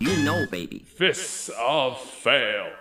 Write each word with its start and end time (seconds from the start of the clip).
You 0.00 0.16
know, 0.22 0.46
baby. 0.46 0.78
Fists 0.78 1.50
of 1.58 2.00
Fail. 2.00 2.72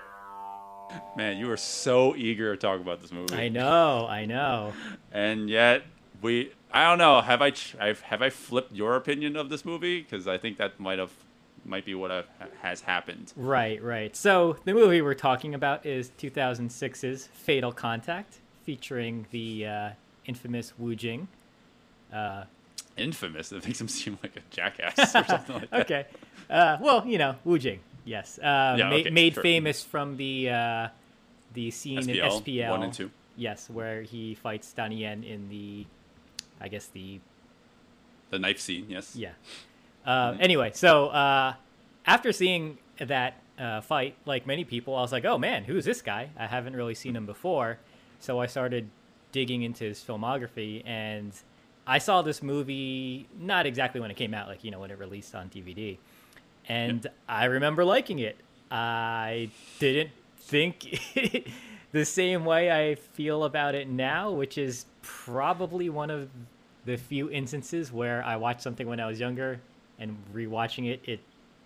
Man, 1.17 1.37
you 1.37 1.47
were 1.47 1.57
so 1.57 2.15
eager 2.15 2.55
to 2.55 2.59
talk 2.59 2.79
about 2.79 3.01
this 3.01 3.11
movie. 3.11 3.35
I 3.35 3.49
know, 3.49 4.07
I 4.07 4.25
know. 4.25 4.71
And 5.11 5.49
yet 5.49 5.83
we 6.21 6.53
I 6.71 6.85
don't 6.85 6.97
know, 6.97 7.19
have 7.19 7.41
I 7.41 7.51
I've, 7.79 8.01
have 8.01 8.21
I 8.21 8.29
flipped 8.29 8.73
your 8.73 8.95
opinion 8.95 9.35
of 9.35 9.49
this 9.49 9.65
movie 9.65 10.01
because 10.01 10.29
I 10.29 10.37
think 10.37 10.57
that 10.59 10.79
might 10.79 10.97
have 10.97 11.11
might 11.65 11.85
be 11.85 11.93
what 11.93 12.09
have, 12.09 12.25
has 12.61 12.81
happened. 12.81 13.33
Right, 13.35 13.83
right. 13.83 14.15
So 14.15 14.55
the 14.63 14.73
movie 14.73 15.01
we're 15.01 15.13
talking 15.13 15.53
about 15.53 15.85
is 15.85 16.11
2006's 16.17 17.27
Fatal 17.27 17.73
Contact, 17.73 18.37
featuring 18.63 19.27
the 19.31 19.67
uh, 19.67 19.89
infamous 20.25 20.73
Wu 20.79 20.95
Jing. 20.95 21.27
Uh, 22.13 22.45
Infamous. 22.95 23.51
It 23.51 23.65
makes 23.65 23.79
him 23.79 23.87
seem 23.87 24.17
like 24.23 24.35
a 24.35 24.41
jackass 24.51 25.15
or 25.15 25.23
something 25.25 25.55
like 25.55 25.69
that. 25.69 25.81
okay. 25.81 26.05
Uh, 26.49 26.77
well, 26.81 27.05
you 27.05 27.17
know, 27.17 27.35
Wu 27.43 27.59
Jing, 27.59 27.79
yes. 28.05 28.39
Uh, 28.39 28.75
Yeah, 28.77 28.89
ma- 28.89 28.95
okay, 28.95 29.09
made 29.09 29.33
sure. 29.35 29.43
famous 29.43 29.83
from 29.83 30.17
the 30.17 30.49
uh, 30.49 30.87
the 31.53 31.71
scene 31.71 31.99
in 32.09 32.15
SPL, 32.17 32.41
SPL. 32.43 32.69
one 32.71 32.83
and 32.83 32.93
two. 32.93 33.11
Yes, 33.35 33.69
where 33.69 34.01
he 34.01 34.35
fights 34.35 34.73
Donnie 34.73 34.97
Yen 34.97 35.23
in 35.23 35.47
the, 35.49 35.85
I 36.59 36.67
guess 36.67 36.87
the 36.87 37.19
The 38.31 38.39
knife 38.39 38.59
scene, 38.59 38.85
yes. 38.89 39.15
Yeah. 39.15 39.31
Uh, 40.05 40.35
Anyway, 40.39 40.71
so 40.73 41.07
uh, 41.07 41.53
after 42.05 42.31
seeing 42.31 42.77
that 42.99 43.35
uh, 43.57 43.81
fight, 43.81 44.15
like 44.25 44.45
many 44.47 44.63
people, 44.65 44.95
I 44.95 45.01
was 45.01 45.11
like, 45.11 45.25
"Oh 45.25 45.37
man, 45.37 45.63
who's 45.65 45.85
this 45.85 46.01
guy? 46.01 46.29
I 46.37 46.47
haven't 46.47 46.75
really 46.75 46.95
seen 46.95 47.15
him 47.15 47.25
before." 47.25 47.77
So 48.19 48.39
I 48.39 48.47
started 48.47 48.89
digging 49.31 49.61
into 49.63 49.83
his 49.85 49.99
filmography, 50.03 50.81
and 50.85 51.31
I 51.87 51.97
saw 51.99 52.21
this 52.21 52.41
movie 52.43 53.27
not 53.39 53.65
exactly 53.65 54.01
when 54.01 54.11
it 54.11 54.17
came 54.17 54.33
out, 54.33 54.47
like 54.47 54.63
you 54.63 54.71
know 54.71 54.79
when 54.79 54.91
it 54.91 54.97
released 54.99 55.35
on 55.35 55.49
DVD, 55.49 55.97
and 56.69 57.05
I 57.27 57.45
remember 57.45 57.83
liking 57.83 58.19
it. 58.19 58.37
I 58.71 59.49
didn't 59.79 60.11
think 60.37 61.01
the 61.91 62.05
same 62.05 62.45
way 62.45 62.71
I 62.71 62.95
feel 62.95 63.43
about 63.43 63.75
it 63.75 63.89
now, 63.89 64.31
which 64.31 64.57
is 64.57 64.85
probably 65.01 65.89
one 65.89 66.11
of 66.11 66.29
the 66.85 66.97
few 66.97 67.29
instances 67.29 67.91
where 67.91 68.23
I 68.23 68.37
watched 68.37 68.61
something 68.61 68.87
when 68.87 68.99
I 68.99 69.07
was 69.07 69.19
younger 69.19 69.59
and 69.97 70.17
rewatching 70.33 70.89
it, 70.89 71.01
it 71.05 71.19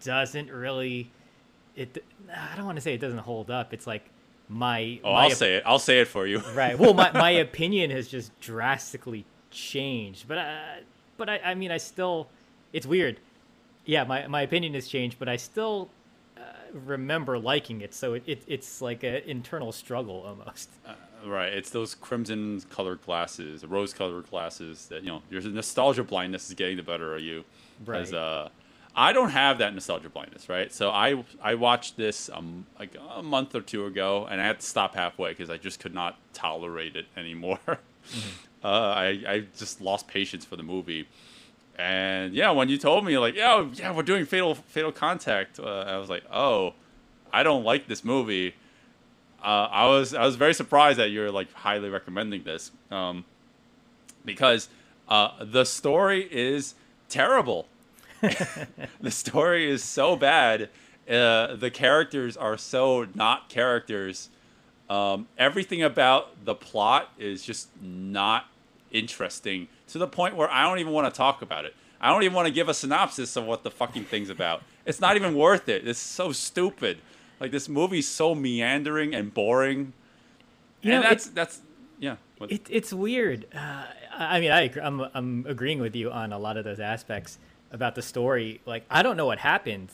doesn't 0.04 0.50
really. 0.50 1.12
It 1.76 2.04
I 2.34 2.56
don't 2.56 2.66
want 2.66 2.78
to 2.78 2.82
say 2.82 2.94
it 2.94 3.02
doesn't 3.02 3.20
hold 3.20 3.52
up. 3.52 3.74
It's 3.74 3.86
like 3.88 4.10
my. 4.50 5.00
Oh, 5.04 5.14
my 5.14 5.20
I'll 5.24 5.32
op- 5.32 5.34
say 5.34 5.56
it. 5.56 5.64
I'll 5.66 5.80
say 5.80 6.02
it 6.02 6.08
for 6.08 6.26
you. 6.26 6.40
Right. 6.54 6.78
Well, 6.78 6.94
my, 6.94 7.12
my 7.12 7.30
opinion 7.48 7.92
has 7.92 8.08
just 8.08 8.38
drastically 8.40 9.26
changed. 9.52 10.28
But 10.28 10.38
uh, 10.38 10.60
but 11.18 11.30
I, 11.30 11.40
I 11.44 11.56
mean, 11.56 11.72
I 11.72 11.78
still, 11.78 12.28
it's 12.72 12.88
weird. 12.88 13.20
Yeah, 13.86 14.04
my, 14.06 14.28
my 14.28 14.42
opinion 14.42 14.74
has 14.76 14.88
changed, 14.88 15.18
but 15.20 15.28
I 15.28 15.36
still 15.36 15.90
uh, 16.38 16.42
remember 16.74 17.38
liking 17.38 17.82
it. 17.82 17.94
So 17.94 18.14
it, 18.14 18.24
it 18.26 18.44
it's 18.48 18.82
like 18.82 19.04
an 19.04 19.16
internal 19.26 19.72
struggle 19.72 20.24
almost. 20.26 20.70
Right. 21.26 21.54
It's 21.54 21.70
those 21.70 21.96
crimson 21.96 22.62
colored 22.70 23.02
glasses, 23.02 23.66
rose 23.66 23.94
colored 23.94 24.30
glasses 24.30 24.88
that, 24.88 25.04
you 25.04 25.10
know, 25.10 25.22
your 25.30 25.42
nostalgia 25.42 26.04
blindness 26.04 26.50
is 26.50 26.54
getting 26.56 26.76
the 26.78 26.84
better 26.84 27.16
of 27.16 27.22
you. 27.22 27.46
Right. 27.86 28.00
'Cause, 28.04 28.14
uh, 28.14 28.50
I 28.96 29.12
don't 29.12 29.30
have 29.32 29.58
that 29.58 29.74
nostalgia 29.74 30.10
blindness, 30.10 30.50
right? 30.50 30.72
So 30.72 30.92
I 30.92 31.24
I 31.42 31.56
watched 31.56 31.98
this 31.98 32.30
um 32.32 32.66
like 32.78 32.96
a 33.16 33.24
month 33.24 33.56
or 33.56 33.62
two 33.62 33.86
ago, 33.88 34.28
and 34.30 34.40
I 34.40 34.46
had 34.46 34.60
to 34.60 34.66
stop 34.66 34.94
halfway 34.96 35.30
because 35.32 35.50
I 35.50 35.58
just 35.58 35.80
could 35.80 35.94
not 35.96 36.18
tolerate 36.34 36.96
it 36.96 37.08
anymore. 37.18 37.60
uh, 37.68 37.78
I 38.64 39.08
I 39.28 39.44
just 39.58 39.82
lost 39.82 40.08
patience 40.08 40.46
for 40.46 40.58
the 40.58 40.64
movie, 40.64 41.08
and 41.78 42.34
yeah, 42.34 42.52
when 42.52 42.70
you 42.70 42.78
told 42.78 43.06
me 43.06 43.18
like 43.18 43.36
yeah 43.36 43.68
yeah 43.74 43.92
we're 43.92 44.04
doing 44.04 44.26
Fatal 44.26 44.56
Fatal 44.56 44.92
Contact, 44.92 45.60
uh, 45.60 45.86
I 45.88 45.98
was 45.98 46.10
like 46.10 46.24
oh, 46.32 46.74
I 47.32 47.44
don't 47.44 47.64
like 47.64 47.88
this 47.88 48.04
movie. 48.04 48.56
Uh, 49.44 49.68
I 49.72 49.88
was 49.88 50.14
I 50.14 50.26
was 50.26 50.36
very 50.36 50.54
surprised 50.54 51.00
that 51.00 51.10
you're 51.10 51.32
like 51.32 51.52
highly 51.54 51.90
recommending 51.90 52.44
this, 52.44 52.72
um, 52.92 53.26
because 54.24 54.70
uh, 55.10 55.44
the 55.44 55.66
story 55.66 56.28
is 56.32 56.76
terrible. 57.10 57.68
the 59.02 59.12
story 59.12 59.70
is 59.70 59.84
so 59.84 60.16
bad. 60.16 60.70
Uh, 61.10 61.56
the 61.56 61.70
characters 61.70 62.38
are 62.38 62.58
so 62.58 63.08
not 63.14 63.50
characters. 63.50 64.30
Um, 64.90 65.28
everything 65.38 65.82
about 65.82 66.46
the 66.46 66.56
plot 66.56 67.12
is 67.18 67.44
just 67.44 67.70
not 67.82 68.46
interesting 68.92 69.68
to 69.94 70.00
the 70.00 70.08
point 70.08 70.36
where 70.36 70.52
I 70.52 70.64
don't 70.64 70.80
even 70.80 70.92
want 70.92 71.12
to 71.12 71.18
talk 71.18 71.42
about 71.42 71.66
it. 71.66 71.76
I 72.02 72.12
don't 72.12 72.24
even 72.24 72.36
want 72.36 72.48
to 72.48 72.54
give 72.54 72.68
a 72.68 72.74
synopsis 72.74 73.36
of 73.38 73.46
what 73.46 73.64
the 73.64 73.72
fucking 73.72 74.06
thing's 74.06 74.30
about. 74.30 74.62
It's 74.86 75.00
not 75.00 75.16
even 75.16 75.36
worth 75.36 75.70
it. 75.70 75.88
It's 75.88 76.00
so 76.00 76.32
stupid. 76.34 76.98
Like 77.40 77.52
this 77.52 77.70
movie's 77.70 78.08
so 78.08 78.36
meandering 78.36 79.16
and 79.16 79.34
boring. 79.34 79.94
You 80.82 80.94
and 80.94 81.04
know, 81.04 81.10
that's 81.10 81.28
that's 81.28 81.62
yeah. 82.00 82.18
It, 82.42 82.68
it's 82.70 82.92
weird. 82.92 83.46
Uh, 83.56 83.86
I 84.18 84.38
I 84.38 84.40
mean, 84.42 84.52
I 84.52 84.72
I'm 84.82 85.02
I'm 85.14 85.46
agreeing 85.48 85.80
with 85.80 85.96
you 85.96 86.12
on 86.12 86.34
a 86.34 86.40
lot 86.40 86.58
of 86.58 86.66
those 86.66 86.80
aspects 86.80 87.38
about 87.72 87.96
the 87.96 88.02
story. 88.02 88.62
Like, 88.66 88.84
I 88.90 89.04
don't 89.04 89.16
know 89.16 89.26
what 89.26 89.40
happened 89.40 89.90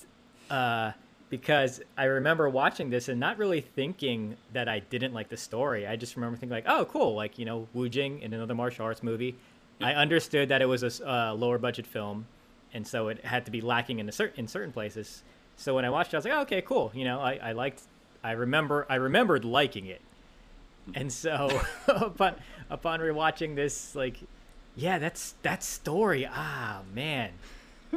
uh, 0.49 0.93
because 1.29 1.81
I 1.97 2.05
remember 2.05 2.49
watching 2.49 2.89
this 2.89 3.09
and 3.09 3.19
not 3.19 3.37
really 3.37 3.61
thinking 3.61 4.35
that 4.53 4.67
I 4.67 4.79
didn't 4.79 5.13
like 5.13 5.29
the 5.29 5.37
story. 5.37 5.85
I 5.85 5.95
just 5.95 6.16
remember 6.16 6.37
thinking 6.37 6.55
like, 6.55 6.66
oh, 6.67 6.85
cool, 6.85 7.16
like 7.16 7.37
you 7.37 7.45
know, 7.45 7.67
Wu 7.73 7.89
Jing 7.89 8.21
in 8.21 8.33
another 8.33 8.55
martial 8.55 8.85
arts 8.85 9.03
movie. 9.03 9.35
I 9.81 9.94
understood 9.94 10.50
that 10.50 10.62
it 10.62 10.66
was 10.66 10.84
a 10.84 11.09
uh, 11.09 11.34
lower 11.34 11.57
budget 11.57 11.88
film, 11.88 12.28
and 12.73 12.85
so 12.85 13.07
it 13.07 13.23
had 13.23 13.45
to 13.45 13.51
be 13.51 13.62
lacking 13.62 14.00
in 14.00 14.09
a 14.09 14.12
certain 14.12 14.40
in 14.41 14.47
certain 14.47 14.72
places. 14.73 15.23
So 15.56 15.75
when 15.75 15.85
I 15.85 15.90
watched 15.90 16.13
it, 16.13 16.17
I 16.17 16.19
was 16.19 16.25
like, 16.25 16.34
oh, 16.34 16.41
okay, 16.41 16.62
cool. 16.62 16.91
You 16.94 17.06
know, 17.06 17.19
I, 17.19 17.40
I 17.41 17.51
liked. 17.53 17.81
I 18.23 18.31
remember 18.31 18.85
I 18.90 18.95
remembered 18.95 19.45
liking 19.45 19.85
it. 19.85 20.01
And 20.95 21.12
so, 21.12 21.62
upon 21.88 22.35
upon 22.69 23.00
rewatching 23.00 23.56
this, 23.56 23.95
like, 23.95 24.17
yeah, 24.75 25.00
that's 25.00 25.34
that 25.44 25.63
story. 25.63 26.28
Ah, 26.29 26.81
man, 26.94 27.31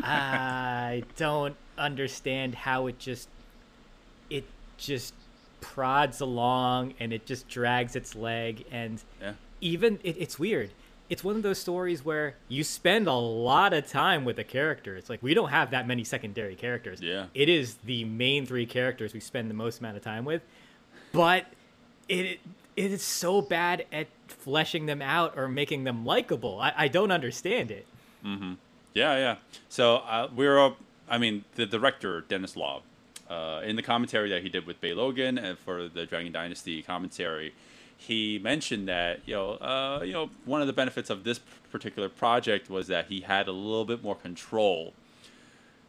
I 0.03 1.03
don't 1.17 1.57
understand 1.79 2.55
how 2.55 2.87
it 2.87 2.99
just 2.99 3.29
it 4.31 4.45
just 4.79 5.15
prods 5.61 6.21
along 6.21 6.95
and 7.01 7.13
it 7.13 7.25
just 7.27 7.49
drags 7.49 7.97
its 7.97 8.15
leg 8.15 8.65
and 8.71 9.03
Yeah. 9.21 9.33
even 9.61 9.99
it, 10.03 10.17
it's 10.19 10.39
weird. 10.39 10.71
It's 11.13 11.23
one 11.23 11.37
of 11.37 11.43
those 11.43 11.59
stories 11.59 12.03
where 12.03 12.37
you 12.49 12.65
spend 12.65 13.07
a 13.07 13.13
lot 13.13 13.75
of 13.75 13.87
time 13.87 14.25
with 14.25 14.37
the 14.37 14.45
characters. 14.45 15.01
It's 15.01 15.11
like 15.11 15.23
we 15.23 15.35
don't 15.35 15.51
have 15.51 15.73
that 15.73 15.87
many 15.87 16.05
secondary 16.05 16.55
characters. 16.55 17.03
Yeah. 17.03 17.27
It 17.35 17.51
is 17.51 17.75
the 17.85 18.07
main 18.07 18.47
three 18.47 18.65
characters 18.65 19.13
we 19.13 19.21
spend 19.21 19.51
the 19.51 19.55
most 19.55 19.81
amount 19.81 19.99
of 19.99 20.03
time 20.03 20.25
with. 20.25 20.41
But 21.13 21.45
it 22.09 22.41
it 22.77 22.93
is 22.93 23.03
so 23.03 23.43
bad 23.43 23.85
at 23.93 24.07
fleshing 24.27 24.87
them 24.87 25.03
out 25.03 25.35
or 25.37 25.49
making 25.49 25.85
them 25.85 26.07
likable. 26.07 26.59
I, 26.59 26.73
I 26.75 26.89
don't 26.89 27.11
understand 27.11 27.71
it. 27.71 27.85
Mm-hmm. 28.25 28.55
Yeah, 28.95 29.17
yeah. 29.19 29.37
So 29.69 29.97
uh, 29.97 30.31
we're, 30.35 30.59
uh, 30.59 30.71
I 31.11 31.19
mean, 31.19 31.45
the 31.57 31.67
director 31.67 32.23
Dennis 32.23 32.57
Law, 32.57 32.81
uh, 33.29 33.61
in 33.63 33.77
the 33.77 33.83
commentary 33.83 34.31
that 34.31 34.43
he 34.43 34.49
did 34.49 34.67
with 34.67 34.81
Bey 34.81 34.95
Logan 34.95 35.37
and 35.37 35.59
for 35.59 35.89
the 35.89 36.07
Dragon 36.07 36.33
Dynasty 36.33 36.83
commentary, 36.83 37.53
he 38.07 38.39
mentioned 38.39 38.89
that 38.89 39.21
you 39.27 39.35
know, 39.35 39.51
uh, 39.53 40.03
you 40.05 40.13
know, 40.13 40.31
one 40.45 40.61
of 40.61 40.67
the 40.67 40.73
benefits 40.73 41.11
of 41.11 41.25
this 41.25 41.41
particular 41.71 42.09
project 42.09 42.69
was 42.69 42.89
that 42.89 43.07
he 43.07 43.21
had 43.21 43.49
a 43.49 43.53
little 43.53 43.85
bit 43.85 44.03
more 44.03 44.15
control. 44.15 44.93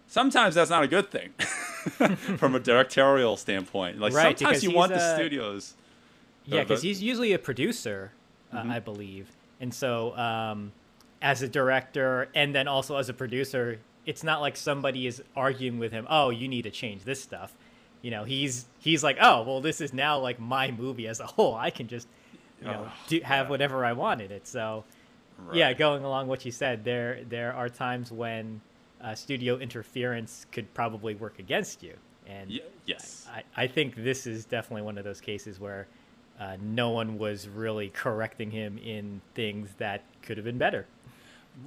Sometimes 0.08 0.56
that's 0.56 0.70
not 0.70 0.84
a 0.84 0.88
good 0.88 1.10
thing, 1.10 1.30
from 2.38 2.56
a 2.56 2.60
directorial 2.60 3.36
standpoint. 3.36 4.00
Like 4.00 4.14
Right, 4.14 4.38
sometimes 4.38 4.60
because 4.60 4.64
you 4.64 4.72
want 4.72 4.92
the 4.92 5.00
uh, 5.00 5.16
studios. 5.16 5.74
Yeah, 6.46 6.64
because 6.64 6.84
he's 6.84 7.02
usually 7.02 7.34
a 7.34 7.40
producer, 7.40 8.12
uh, 8.52 8.58
Mm-hmm. 8.58 8.72
I 8.72 8.80
believe, 8.80 9.32
and 9.60 9.74
so 9.74 10.16
um, 10.18 10.72
as 11.22 11.42
a 11.42 11.48
director 11.48 12.30
and 12.36 12.54
then 12.54 12.68
also 12.68 12.98
as 12.98 13.10
a 13.10 13.14
producer, 13.14 13.80
it's 14.06 14.24
not 14.24 14.42
like 14.42 14.56
somebody 14.58 15.08
is 15.08 15.24
arguing 15.36 15.80
with 15.80 15.92
him. 15.92 16.06
Oh, 16.10 16.30
you 16.30 16.48
need 16.48 16.64
to 16.64 16.72
change 16.72 17.06
this 17.06 17.24
stuff. 17.24 17.54
You 18.04 18.12
know, 18.12 18.24
he's 18.26 18.66
he's 18.80 19.04
like, 19.04 19.18
oh, 19.20 19.42
well, 19.42 19.62
this 19.62 19.82
is 19.82 19.94
now 19.94 20.20
like 20.20 20.40
my 20.40 20.70
movie 20.70 21.08
as 21.08 21.20
a 21.20 21.26
whole. 21.26 21.56
I 21.56 21.72
can 21.72 21.88
just 21.88 22.08
you 22.62 22.68
know 22.68 22.86
Oh, 22.88 22.94
do, 23.08 23.20
have 23.24 23.48
yeah. 23.48 23.50
whatever 23.50 23.84
I 23.84 23.94
want 23.94 24.22
in 24.22 24.32
it. 24.32 24.46
So 24.48 24.84
yeah, 25.52 25.74
going 25.74 26.04
along 26.04 26.28
what 26.28 26.46
you 26.46 26.52
said, 26.52 26.84
there 26.84 27.24
there 27.28 27.54
are 27.54 27.68
times 27.70 28.12
when 28.12 28.62
uh, 29.02 29.16
studio 29.16 29.58
interference 29.58 30.46
could 30.52 30.72
probably 30.76 31.16
work 31.16 31.40
against 31.40 31.82
you. 31.82 31.96
And 32.28 32.50
Y- 32.52 32.60
yes. 32.86 33.28
I, 33.34 33.64
I 33.64 33.68
think 33.68 33.96
this 33.96 34.28
is 34.28 34.46
definitely 34.46 34.84
one 34.84 34.98
of 34.98 35.04
those 35.04 35.20
cases 35.20 35.60
where 35.60 35.88
uh, 36.40 36.58
no 36.62 36.92
one 36.92 37.18
was 37.18 37.48
really 37.50 37.90
correcting 37.90 38.52
him 38.52 38.78
in 38.78 39.22
things 39.36 39.70
that 39.78 40.04
could 40.22 40.38
have 40.38 40.46
been 40.46 40.58
better. 40.58 40.86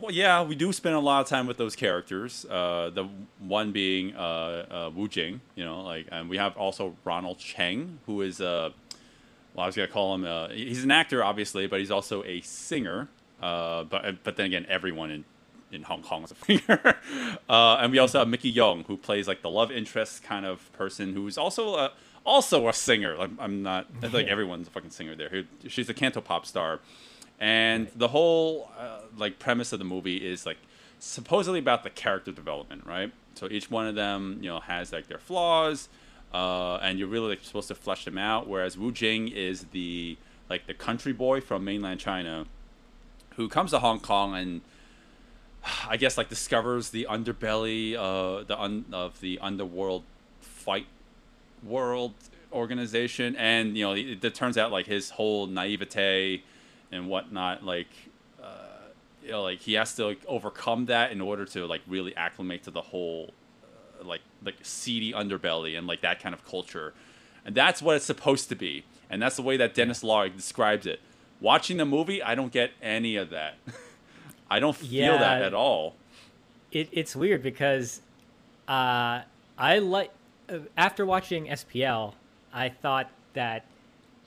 Well, 0.01 0.13
yeah, 0.13 0.43
we 0.43 0.55
do 0.55 0.73
spend 0.73 0.95
a 0.95 1.01
lot 1.01 1.21
of 1.23 1.29
time 1.29 1.47
with 1.47 1.57
those 1.57 1.77
characters. 1.77 2.45
Uh, 2.45 2.91
the 2.93 3.09
one 3.39 3.73
being 3.73 4.15
uh, 4.15 4.19
uh, 4.19 4.91
Wu 4.95 5.09
Jing, 5.09 5.41
you 5.55 5.65
know, 5.65 5.83
like, 5.83 6.07
and 6.11 6.29
we 6.29 6.37
have 6.37 6.57
also 6.57 6.97
Ronald 7.05 7.39
Cheng, 7.39 7.99
who 8.07 8.21
is 8.23 8.41
uh, 8.41 8.71
well, 9.55 9.65
I 9.65 9.67
was 9.67 9.77
gonna 9.77 9.89
call 9.89 10.15
him. 10.15 10.25
Uh, 10.25 10.49
he's 10.49 10.85
an 10.85 10.91
actor, 10.91 11.25
obviously, 11.25 11.67
but 11.67 11.81
he's 11.81 11.91
also 11.91 12.23
a 12.25 12.41
singer. 12.43 13.09
Uh, 13.41 13.85
but 13.85 14.23
but 14.23 14.37
then 14.37 14.47
again, 14.47 14.67
everyone 14.69 15.11
in 15.11 15.25
in 15.73 15.83
Hong 15.83 16.03
Kong 16.03 16.25
is 16.25 16.33
a 16.33 16.35
singer. 16.45 16.97
uh, 17.49 17.79
and 17.81 17.91
we 17.91 17.99
also 17.99 18.19
have 18.19 18.29
Miki 18.29 18.53
Yeung, 18.53 18.85
who 18.87 18.97
plays 18.97 19.27
like 19.27 19.43
the 19.43 19.51
love 19.51 19.71
interest 19.73 20.23
kind 20.23 20.45
of 20.45 20.71
person, 20.73 21.15
who's 21.15 21.39
also 21.39 21.77
a 21.77 21.93
also 22.25 22.69
a 22.69 22.73
singer. 22.73 23.17
I'm, 23.19 23.39
I'm 23.41 23.63
not 23.63 23.87
like 24.13 24.27
everyone's 24.27 24.69
a 24.69 24.71
fucking 24.71 24.91
singer 24.91 25.15
there. 25.15 25.45
She's 25.69 25.89
a 25.89 25.95
canto 25.95 26.21
pop 26.21 26.45
star, 26.45 26.81
and 27.39 27.89
the 27.95 28.09
whole 28.09 28.71
uh, 28.79 29.01
like 29.17 29.39
premise 29.39 29.73
of 29.73 29.79
the 29.79 29.85
movie 29.85 30.17
is 30.17 30.47
like 30.47 30.59
supposedly 30.99 31.59
about 31.59 31.85
the 31.85 31.91
character 31.91 32.33
development, 32.33 32.87
right? 32.87 33.13
So 33.35 33.49
each 33.51 33.71
one 33.71 33.87
of 33.87 33.95
them, 33.95 34.39
you 34.41 34.49
know, 34.49 34.61
has 34.61 34.93
like 34.93 35.09
their 35.09 35.19
flaws, 35.19 35.89
uh, 36.33 36.77
and 36.77 36.99
you're 36.99 37.09
really 37.09 37.31
like, 37.31 37.45
supposed 37.45 37.69
to 37.69 37.75
flesh 37.75 38.05
them 38.05 38.19
out. 38.19 38.49
Whereas 38.49 38.79
Wu 38.79 38.93
Jing 38.93 39.29
is 39.29 39.65
the 39.73 40.17
like 40.49 40.67
the 40.67 40.75
country 40.75 41.13
boy 41.13 41.41
from 41.41 41.65
mainland 41.65 42.01
China, 42.01 42.47
who 43.37 43.49
comes 43.49 43.73
to 43.73 43.79
Hong 43.79 44.01
Kong 44.01 44.35
and 44.35 44.61
I 45.89 45.97
guess 45.97 46.17
like 46.17 46.29
discovers 46.29 46.91
the 46.91 47.07
underbelly, 47.11 47.95
uh, 47.97 48.45
the 48.45 48.59
un- 48.59 48.87
of 48.93 49.21
the 49.21 49.39
underworld 49.41 50.05
fight 50.41 50.87
world 51.63 52.15
organization, 52.53 53.37
and 53.37 53.77
you 53.77 53.85
know 53.85 53.93
it, 53.93 54.25
it 54.25 54.35
turns 54.35 54.57
out 54.57 54.73
like 54.73 54.87
his 54.87 55.11
whole 55.11 55.47
naivete 55.47 56.43
and 56.93 57.09
whatnot, 57.09 57.65
like 57.65 57.89
uh, 58.43 58.47
you 59.23 59.31
know, 59.31 59.43
like 59.43 59.61
he 59.61 59.75
has 59.75 59.95
to 59.97 60.07
like, 60.07 60.21
overcome 60.27 60.87
that 60.87 61.13
in 61.13 61.21
order 61.21 61.45
to 61.47 61.67
like 61.67 61.83
really 61.87 62.17
acclimate 62.17 62.63
to 62.65 62.71
the 62.71 62.81
whole 62.81 63.33
uh, 64.01 64.05
like 64.05 64.23
like 64.45 64.57
seedy 64.63 65.13
underbelly 65.13 65.77
and 65.77 65.87
like 65.87 66.01
that 66.03 66.21
kind 66.23 66.35
of 66.35 66.45
culture, 66.45 66.95
and 67.45 67.55
that's 67.55 67.83
what 67.83 67.97
it's 67.97 68.05
supposed 68.05 68.49
to 68.49 68.55
be, 68.55 68.85
and 69.11 69.21
that's 69.21 69.37
the 69.37 69.43
way 69.43 69.57
that 69.57 69.75
Dennis 69.75 70.03
Law 70.03 70.27
describes 70.29 70.87
it. 70.87 71.01
Watching 71.41 71.77
the 71.77 71.85
movie, 71.85 72.23
I 72.23 72.35
don't 72.35 72.53
get 72.53 72.71
any 72.81 73.17
of 73.17 73.31
that. 73.31 73.57
I 74.51 74.59
don't 74.61 74.77
feel 74.77 75.19
that 75.19 75.43
at 75.43 75.55
all. 75.55 75.97
it, 76.71 76.89
it's 76.93 77.17
weird 77.17 77.43
because 77.43 78.01
uh, 78.69 79.23
I 79.59 79.79
like 79.79 80.11
uh, 80.49 80.59
after 80.77 81.05
watching 81.05 81.47
SPL, 81.47 82.15
I 82.53 82.69
thought 82.69 83.11
that 83.35 83.65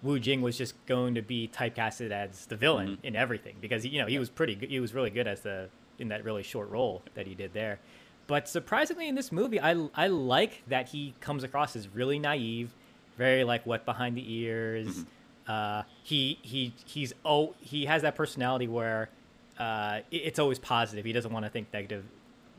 Wu 0.02 0.20
Jing 0.20 0.42
was 0.42 0.58
just 0.58 0.74
going 0.86 1.16
to 1.16 1.22
be 1.22 1.50
typecasted 1.54 2.12
as 2.12 2.46
the 2.46 2.56
villain 2.56 2.90
Mm-hmm. 2.98 3.06
in 3.06 3.16
everything 3.16 3.56
because 3.60 3.86
you 3.86 4.00
know 4.02 4.08
he 4.08 4.18
was 4.20 4.30
pretty 4.30 4.56
good. 4.56 4.70
He 4.70 4.80
was 4.80 4.94
really 4.94 5.10
good 5.10 5.28
as 5.28 5.42
the 5.42 5.70
in 5.98 6.08
that 6.10 6.24
really 6.24 6.44
short 6.44 6.70
role 6.70 7.02
that 7.16 7.28
he 7.28 7.36
did 7.36 7.54
there. 7.54 7.80
But 8.28 8.48
surprisingly, 8.48 9.08
in 9.08 9.16
this 9.16 9.32
movie, 9.32 9.60
I 9.60 9.90
I 9.96 10.08
like 10.08 10.64
that 10.68 10.90
he 10.90 11.14
comes 11.20 11.44
across 11.44 11.76
as 11.76 11.88
really 11.94 12.20
naive, 12.20 12.72
very 13.18 13.44
like 13.44 13.66
wet 13.66 13.86
behind 13.86 14.16
the 14.16 14.34
ears. 14.34 14.88
Mm-hmm. 14.88 15.52
Uh, 15.52 15.84
he 16.04 16.38
he 16.44 16.74
he's 16.86 17.12
oh 17.26 17.56
he 17.60 17.86
has 17.86 18.04
that 18.04 18.16
personality 18.16 18.68
where 18.68 19.10
uh, 19.58 20.02
it- 20.12 20.18
it's 20.18 20.40
always 20.40 20.60
positive. 20.60 21.04
He 21.06 21.12
doesn't 21.12 21.34
want 21.34 21.44
to 21.46 21.50
think 21.50 21.74
negative 21.74 22.06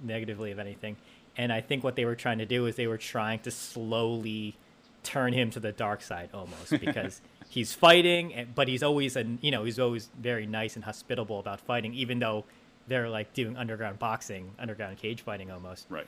negatively 0.03 0.51
of 0.51 0.59
anything. 0.59 0.97
And 1.37 1.53
I 1.53 1.61
think 1.61 1.85
what 1.85 1.95
they 1.97 2.05
were 2.05 2.17
trying 2.17 2.39
to 2.39 2.47
do 2.47 2.67
is 2.67 2.75
they 2.77 2.89
were 2.89 2.99
trying 2.99 3.39
to 3.41 3.51
slowly 3.51 4.57
turn 5.05 5.33
him 5.33 5.51
to 5.51 5.61
the 5.61 5.73
dark 5.73 6.03
side 6.03 6.29
almost 6.35 6.71
because 6.81 7.21
he's 7.51 7.75
fighting, 7.75 8.49
but 8.55 8.69
he's 8.69 8.83
always 8.83 9.17
a 9.17 9.25
you 9.43 9.51
know 9.51 9.65
he's 9.65 9.79
always 9.79 10.09
very 10.19 10.47
nice 10.47 10.75
and 10.77 10.85
hospitable 10.87 11.39
about 11.39 11.61
fighting, 11.61 11.93
even 11.93 12.19
though 12.21 12.45
they're 12.89 13.11
like 13.11 13.35
doing 13.35 13.57
underground 13.59 13.99
boxing, 13.99 14.53
underground 14.59 14.97
cage 14.97 15.21
fighting 15.21 15.51
almost 15.51 15.87
Right. 15.91 16.07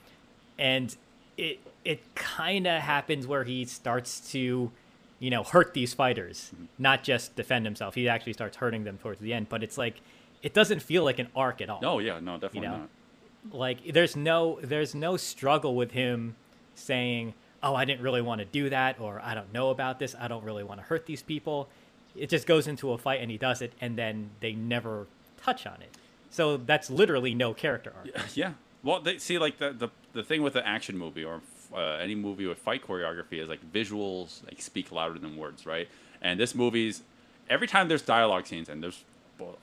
and 0.59 0.97
it 1.37 1.61
it 1.85 2.00
kind 2.15 2.67
of 2.67 2.81
happens 2.83 3.27
where 3.27 3.44
he 3.44 3.65
starts 3.65 4.31
to 4.33 4.71
you 5.19 5.31
know 5.31 5.43
hurt 5.43 5.73
these 5.75 5.94
fighters 5.94 6.50
mm-hmm. 6.55 6.65
not 6.79 7.03
just 7.03 7.35
defend 7.37 7.65
himself 7.65 7.94
he 7.94 8.06
actually 8.09 8.35
starts 8.35 8.56
hurting 8.59 8.85
them 8.85 8.99
towards 8.99 9.21
the 9.21 9.33
end 9.33 9.49
but 9.49 9.62
it's 9.62 9.79
like 9.79 10.00
it 10.43 10.53
doesn't 10.53 10.81
feel 10.83 11.05
like 11.05 11.19
an 11.19 11.29
arc 11.35 11.61
at 11.62 11.71
all 11.71 11.81
No, 11.81 12.00
yeah, 12.00 12.19
no, 12.21 12.35
definitely 12.37 12.69
know? 12.69 12.79
not. 13.50 13.55
like 13.56 13.93
there's 13.94 14.15
no 14.17 14.59
there's 14.62 14.94
no 14.94 15.17
struggle 15.17 15.75
with 15.75 15.93
him 15.93 16.37
saying 16.75 17.33
oh 17.62 17.75
i 17.75 17.85
didn't 17.85 18.03
really 18.03 18.23
want 18.23 18.38
to 18.41 18.44
do 18.44 18.69
that 18.70 18.99
or 19.00 19.20
i 19.25 19.35
don't 19.35 19.53
know 19.53 19.70
about 19.70 19.99
this 19.99 20.14
i 20.20 20.29
don't 20.29 20.44
really 20.44 20.64
want 20.64 20.81
to 20.81 20.87
hurt 20.87 21.06
these 21.06 21.23
people 21.23 21.69
it 22.17 22.29
just 22.29 22.47
goes 22.47 22.67
into 22.67 22.93
a 22.93 22.99
fight 22.99 23.20
and 23.20 23.31
he 23.31 23.38
does 23.38 23.62
it 23.62 23.73
and 23.81 23.97
then 23.97 24.31
they 24.41 24.53
never 24.53 25.06
touch 25.43 25.67
on 25.67 25.81
it 25.81 25.97
so 26.31 26.56
that's 26.56 26.91
literally 26.91 27.35
no 27.35 27.53
character 27.55 27.93
arc 27.97 28.09
Yeah. 28.37 28.53
Well, 28.85 29.00
they 29.00 29.19
see 29.19 29.38
like 29.38 29.59
the 29.59 29.73
the, 29.73 29.88
the 30.12 30.23
thing 30.25 30.43
with 30.43 30.55
the 30.55 30.67
action 30.67 30.99
movie 30.99 31.25
or 31.25 31.41
uh, 31.75 31.99
any 32.00 32.14
movie 32.14 32.47
with 32.47 32.59
fight 32.59 32.85
choreography 32.87 33.41
is 33.41 33.49
like 33.49 33.61
visuals 33.73 34.44
like 34.44 34.61
speak 34.61 34.91
louder 34.91 35.19
than 35.19 35.37
words, 35.37 35.65
right? 35.67 35.88
And 36.20 36.41
this 36.41 36.55
movie's 36.55 37.03
every 37.49 37.67
time 37.69 37.87
there's 37.88 38.03
dialogue 38.03 38.47
scenes 38.47 38.69
and 38.69 38.82
there's 38.82 39.05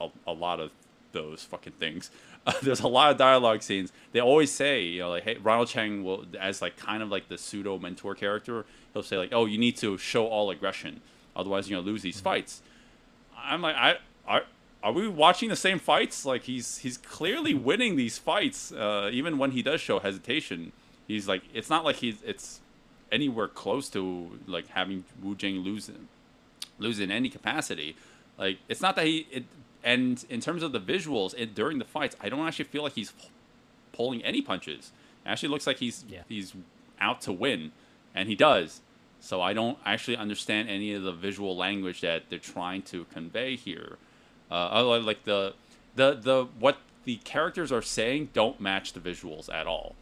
a, 0.00 0.08
a 0.26 0.32
lot 0.32 0.58
of 0.60 0.70
those 1.12 1.42
fucking 1.44 1.74
things. 1.74 2.10
Uh, 2.46 2.52
there's 2.62 2.80
a 2.80 2.88
lot 2.88 3.10
of 3.10 3.16
dialogue 3.16 3.62
scenes. 3.62 3.92
They 4.12 4.20
always 4.20 4.50
say, 4.50 4.82
you 4.82 5.00
know, 5.00 5.10
like, 5.10 5.24
hey, 5.24 5.36
Ronald 5.42 5.68
Cheng 5.68 6.04
will, 6.04 6.24
as 6.38 6.62
like 6.62 6.76
kind 6.76 7.02
of 7.02 7.10
like 7.10 7.28
the 7.28 7.38
pseudo 7.38 7.78
mentor 7.78 8.14
character, 8.14 8.64
he'll 8.92 9.02
say 9.02 9.16
like, 9.16 9.30
oh, 9.32 9.46
you 9.46 9.58
need 9.58 9.76
to 9.78 9.98
show 9.98 10.26
all 10.26 10.50
aggression, 10.50 11.00
otherwise 11.36 11.68
you're 11.68 11.80
gonna 11.80 11.90
lose 11.90 12.02
these 12.02 12.20
fights. 12.20 12.62
I'm 13.36 13.62
like, 13.62 13.76
I 13.76 13.98
are 14.26 14.42
are 14.82 14.92
we 14.92 15.08
watching 15.08 15.48
the 15.48 15.56
same 15.56 15.78
fights? 15.78 16.24
Like 16.24 16.44
he's 16.44 16.78
he's 16.78 16.96
clearly 16.96 17.54
winning 17.54 17.96
these 17.96 18.18
fights, 18.18 18.72
uh, 18.72 19.10
even 19.12 19.38
when 19.38 19.50
he 19.52 19.62
does 19.62 19.80
show 19.80 19.98
hesitation. 19.98 20.72
He's 21.06 21.28
like, 21.28 21.42
it's 21.52 21.68
not 21.68 21.84
like 21.84 21.96
he's 21.96 22.22
it's 22.24 22.60
anywhere 23.12 23.48
close 23.48 23.88
to 23.90 24.38
like 24.46 24.68
having 24.68 25.04
Wu 25.22 25.34
Jing 25.34 25.58
lose 25.58 25.90
lose 26.78 27.00
in 27.00 27.10
any 27.10 27.28
capacity. 27.28 27.96
Like 28.38 28.58
it's 28.68 28.80
not 28.80 28.96
that 28.96 29.06
he 29.06 29.26
it, 29.30 29.44
and 29.82 30.24
in 30.28 30.40
terms 30.40 30.62
of 30.62 30.72
the 30.72 30.80
visuals 30.80 31.34
it, 31.38 31.54
during 31.54 31.78
the 31.78 31.84
fights, 31.84 32.16
I 32.20 32.28
don't 32.28 32.46
actually 32.46 32.66
feel 32.66 32.82
like 32.82 32.94
he's 32.94 33.12
pulling 33.92 34.22
any 34.24 34.42
punches. 34.42 34.92
It 35.24 35.28
actually 35.28 35.48
looks 35.50 35.66
like 35.66 35.78
he's 35.78 36.04
Yeah. 36.08 36.22
he's 36.28 36.54
out 37.00 37.20
to 37.22 37.32
win, 37.32 37.72
and 38.14 38.28
he 38.28 38.34
does. 38.34 38.80
So 39.20 39.42
I 39.42 39.52
don't 39.52 39.78
actually 39.84 40.16
understand 40.16 40.68
any 40.70 40.94
of 40.94 41.02
the 41.02 41.12
visual 41.12 41.56
language 41.56 42.00
that 42.00 42.24
they're 42.30 42.38
trying 42.38 42.82
to 42.82 43.04
convey 43.12 43.56
here. 43.56 43.98
Uh, 44.50 44.98
like 45.04 45.24
the 45.24 45.54
the 45.96 46.14
the 46.14 46.44
what 46.58 46.78
the 47.04 47.16
characters 47.16 47.70
are 47.72 47.82
saying 47.82 48.30
don't 48.32 48.60
match 48.60 48.92
the 48.92 49.00
visuals 49.00 49.52
at 49.52 49.66
all. 49.66 49.94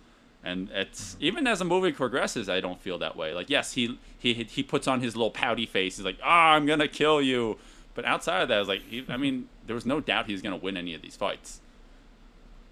And 0.44 0.70
it's 0.72 1.16
even 1.20 1.46
as 1.46 1.58
the 1.58 1.64
movie 1.64 1.92
progresses, 1.92 2.48
I 2.48 2.60
don't 2.60 2.80
feel 2.80 2.98
that 2.98 3.16
way. 3.16 3.34
Like 3.34 3.50
yes, 3.50 3.72
he 3.72 3.98
he 4.18 4.34
he 4.34 4.62
puts 4.62 4.86
on 4.86 5.00
his 5.00 5.16
little 5.16 5.30
pouty 5.32 5.66
face. 5.66 5.96
He's 5.96 6.04
like, 6.04 6.18
"Ah, 6.22 6.52
I'm 6.52 6.64
gonna 6.66 6.88
kill 6.88 7.20
you." 7.20 7.58
But 7.94 8.04
outside 8.04 8.42
of 8.42 8.48
that, 8.48 8.56
I 8.56 8.58
was 8.60 8.68
like, 8.68 8.82
he, 8.82 9.04
I 9.08 9.16
mean, 9.16 9.48
there 9.68 9.74
was 9.74 9.86
no 9.86 10.00
doubt 10.00 10.26
he 10.26 10.32
was 10.32 10.42
gonna 10.42 10.56
win 10.56 10.76
any 10.76 10.94
of 10.94 11.02
these 11.02 11.14
fights. 11.14 11.60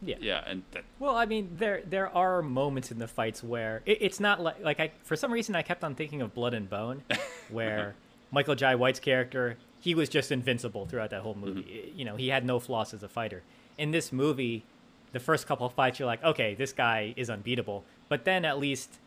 yeah 0.03 0.17
Yeah, 0.21 0.43
and 0.47 0.65
that, 0.73 0.85
Well, 0.99 1.17
I 1.17 1.26
mean, 1.26 1.50
there 1.59 1.83
there 1.88 2.09
are 2.09 2.43
moments 2.43 2.91
in 2.91 2.99
the 2.99 3.09
fights 3.09 3.45
where 3.45 3.83
it, 3.87 3.99
it's 4.00 4.19
not 4.19 4.41
like 4.41 4.62
like 4.62 4.81
I 4.81 4.91
for 5.05 5.15
some 5.15 5.33
reason 5.33 5.55
I 5.55 5.62
kept 5.62 5.85
on 5.85 5.95
thinking 5.95 6.21
of 6.23 6.35
Blood 6.35 6.55
and 6.55 6.69
Bone, 6.69 7.03
where 7.50 7.95
Michael 8.33 8.57
Jai 8.57 8.75
White's 8.75 9.00
character 9.00 9.57
he 9.81 9.95
was 9.95 10.09
just 10.09 10.33
invincible 10.33 10.87
throughout 10.87 11.11
that 11.11 11.23
whole 11.23 11.37
movie. 11.37 11.62
Mm-hmm. 11.62 11.99
You 11.99 12.05
know, 12.05 12.17
he 12.17 12.29
had 12.29 12.45
no 12.45 12.59
flaws 12.59 12.93
as 12.93 13.05
a 13.05 13.09
fighter. 13.09 13.43
In 13.79 13.93
this 13.93 14.12
movie, 14.12 14.65
the 15.12 15.21
first 15.21 15.47
couple 15.47 15.67
of 15.67 15.75
fights 15.75 15.99
you're 15.99 16.07
like, 16.07 16.25
okay, 16.25 16.55
this 16.55 16.73
guy 16.73 17.15
is 17.17 17.31
unbeatable. 17.31 17.85
But 18.09 18.25
then 18.25 18.45
at 18.45 18.59
least 18.59 18.99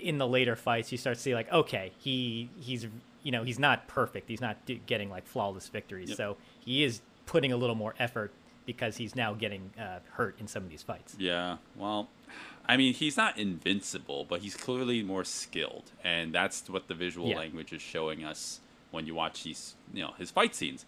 in 0.00 0.18
the 0.18 0.26
later 0.26 0.56
fights, 0.56 0.92
you 0.92 0.98
start 0.98 1.16
to 1.16 1.22
see 1.22 1.34
like, 1.34 1.50
okay, 1.52 1.92
he 1.98 2.50
he's 2.60 2.86
you 3.22 3.32
know 3.32 3.44
he's 3.44 3.58
not 3.58 3.88
perfect. 3.88 4.28
He's 4.28 4.40
not 4.40 4.58
getting 4.86 5.10
like 5.10 5.26
flawless 5.26 5.68
victories. 5.68 6.10
Yep. 6.10 6.16
So 6.16 6.36
he 6.60 6.84
is 6.84 7.00
putting 7.26 7.52
a 7.52 7.56
little 7.56 7.74
more 7.76 7.94
effort 7.98 8.32
because 8.64 8.96
he's 8.96 9.14
now 9.14 9.32
getting 9.34 9.70
uh, 9.78 9.98
hurt 10.12 10.36
in 10.40 10.48
some 10.48 10.62
of 10.64 10.70
these 10.70 10.82
fights. 10.82 11.14
Yeah, 11.18 11.58
well, 11.76 12.08
I 12.68 12.76
mean, 12.76 12.94
he's 12.94 13.16
not 13.16 13.38
invincible, 13.38 14.24
but 14.28 14.40
he's 14.40 14.56
clearly 14.56 15.02
more 15.02 15.24
skilled, 15.24 15.90
and 16.02 16.32
that's 16.32 16.68
what 16.68 16.88
the 16.88 16.94
visual 16.94 17.28
Yeah. 17.28 17.36
language 17.38 17.72
is 17.72 17.82
showing 17.82 18.24
us 18.24 18.60
when 18.90 19.06
you 19.06 19.14
watch 19.14 19.44
these, 19.44 19.74
you 19.92 20.02
know, 20.02 20.12
his 20.18 20.30
fight 20.30 20.54
scenes. 20.54 20.84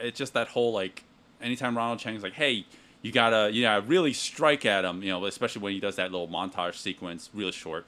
It's 0.00 0.16
just 0.18 0.32
that 0.34 0.48
whole 0.48 0.72
like, 0.72 1.04
anytime 1.42 1.76
Ronald 1.76 1.98
Cheng's 1.98 2.22
like, 2.22 2.34
"Hey, 2.34 2.64
you 3.02 3.12
gotta, 3.12 3.50
you 3.52 3.62
gotta 3.62 3.82
really 3.82 4.12
strike 4.12 4.64
at 4.64 4.84
him," 4.84 5.02
you 5.02 5.10
know, 5.10 5.24
especially 5.26 5.60
when 5.62 5.72
he 5.74 5.80
does 5.80 5.96
that 5.96 6.10
little 6.12 6.28
montage 6.28 6.74
sequence, 6.76 7.28
really 7.34 7.52
short, 7.52 7.86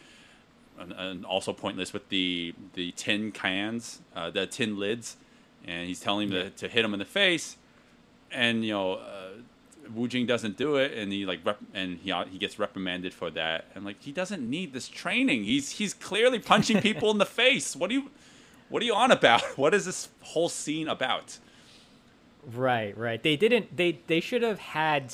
and, 0.78 0.92
and 0.92 1.24
also 1.24 1.52
pointless 1.52 1.92
with 1.92 2.08
the 2.10 2.54
the 2.74 2.92
tin 2.92 3.32
cans, 3.32 4.00
uh, 4.14 4.30
the 4.30 4.46
tin 4.46 4.78
lids, 4.78 5.16
and 5.66 5.86
he's 5.86 6.00
telling 6.00 6.28
him 6.28 6.32
to, 6.32 6.50
to 6.50 6.68
hit 6.68 6.84
him 6.84 6.92
in 6.92 6.98
the 6.98 7.04
face, 7.04 7.56
and 8.30 8.64
you 8.64 8.72
know, 8.72 8.94
uh, 8.94 9.28
Wu 9.94 10.08
Jing 10.08 10.26
doesn't 10.26 10.56
do 10.56 10.76
it, 10.76 10.92
and 10.92 11.12
he 11.12 11.26
like 11.26 11.40
rep- 11.44 11.60
and 11.74 11.98
he 11.98 12.12
he 12.30 12.38
gets 12.38 12.58
reprimanded 12.58 13.12
for 13.12 13.30
that, 13.30 13.66
and 13.74 13.84
like 13.84 14.00
he 14.00 14.12
doesn't 14.12 14.48
need 14.48 14.72
this 14.72 14.88
training. 14.88 15.44
He's 15.44 15.70
he's 15.72 15.94
clearly 15.94 16.38
punching 16.38 16.80
people 16.82 17.10
in 17.10 17.18
the 17.18 17.26
face. 17.26 17.74
What 17.74 17.90
do 17.90 17.96
you 17.96 18.10
what 18.68 18.82
are 18.82 18.86
you 18.86 18.94
on 18.94 19.10
about? 19.10 19.42
What 19.58 19.74
is 19.74 19.84
this 19.84 20.08
whole 20.20 20.48
scene 20.48 20.88
about? 20.88 21.38
Right, 22.54 22.96
right. 22.96 23.22
They 23.22 23.36
didn't. 23.36 23.76
They 23.76 23.98
they 24.06 24.20
should 24.20 24.42
have 24.42 24.58
had 24.58 25.12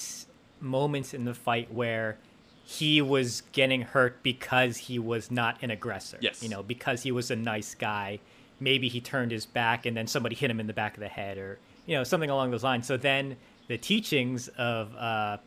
moments 0.61 1.13
in 1.13 1.25
the 1.25 1.35
fight 1.35 1.73
where 1.73 2.19
he 2.65 3.01
was 3.01 3.43
getting 3.53 3.83
hurt 3.83 4.23
because 4.23 4.77
he 4.77 4.99
was 4.99 5.31
not 5.31 5.57
an 5.63 5.71
aggressor. 5.71 6.19
Yes. 6.21 6.43
You 6.43 6.49
know, 6.49 6.63
because 6.63 7.03
he 7.03 7.13
was 7.13 7.31
a 7.31 7.37
nice 7.37 7.75
guy. 7.75 8.19
Maybe 8.59 8.89
he 8.89 9.01
turned 9.01 9.33
his 9.33 9.47
back 9.47 9.87
and 9.87 9.97
then 9.97 10.07
somebody 10.07 10.35
hit 10.35 10.51
him 10.51 10.61
in 10.61 10.67
the 10.67 10.73
back 10.73 10.95
of 10.95 11.01
the 11.01 11.09
head, 11.09 11.39
or 11.39 11.59
you 11.87 11.97
know 11.97 12.05
something 12.05 12.31
along 12.31 12.51
those 12.51 12.65
lines. 12.65 12.87
So 12.87 12.97
then 12.97 13.37
the 13.69 13.79
teachings 13.79 14.49
of 14.49 14.95
uh, 14.97 15.39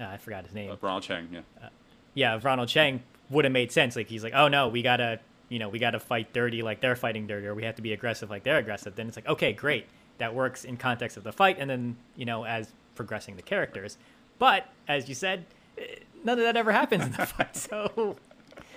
I 0.00 0.16
forgot 0.16 0.44
his 0.44 0.54
name. 0.54 0.70
Uh, 0.70 0.76
Ronald 0.80 1.02
Cheng, 1.02 1.28
yeah. 1.32 1.68
yeah, 2.14 2.34
of 2.34 2.44
Ronald 2.44 2.68
Cheng 2.68 3.02
would 3.30 3.44
have 3.44 3.52
made 3.52 3.72
sense. 3.72 3.96
Like 3.96 4.08
he's 4.08 4.24
like, 4.24 4.34
oh 4.34 4.48
no, 4.48 4.68
we 4.68 4.82
gotta, 4.82 5.20
you 5.48 5.58
know, 5.58 5.68
we 5.68 5.78
gotta 5.78 6.00
fight 6.00 6.32
dirty 6.32 6.62
like 6.62 6.80
they're 6.80 6.96
fighting 6.96 7.26
dirty, 7.26 7.46
or 7.46 7.54
we 7.54 7.64
have 7.64 7.76
to 7.76 7.82
be 7.82 7.92
aggressive 7.92 8.30
like 8.30 8.42
they're 8.42 8.58
aggressive. 8.58 8.96
Then 8.96 9.08
it's 9.08 9.16
like, 9.16 9.28
okay, 9.28 9.52
great, 9.52 9.86
that 10.18 10.34
works 10.34 10.64
in 10.64 10.76
context 10.76 11.16
of 11.16 11.24
the 11.24 11.32
fight, 11.32 11.56
and 11.58 11.68
then 11.68 11.96
you 12.16 12.24
know, 12.24 12.44
as 12.44 12.72
progressing 12.94 13.36
the 13.36 13.42
characters. 13.42 13.98
But 14.38 14.68
as 14.88 15.08
you 15.08 15.14
said, 15.14 15.46
eh, 15.78 15.96
none 16.24 16.38
of 16.38 16.44
that 16.44 16.56
ever 16.56 16.72
happens 16.72 17.04
in 17.04 17.12
the 17.12 17.26
fight. 17.26 17.56
So, 17.56 18.16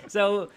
so, 0.06 0.50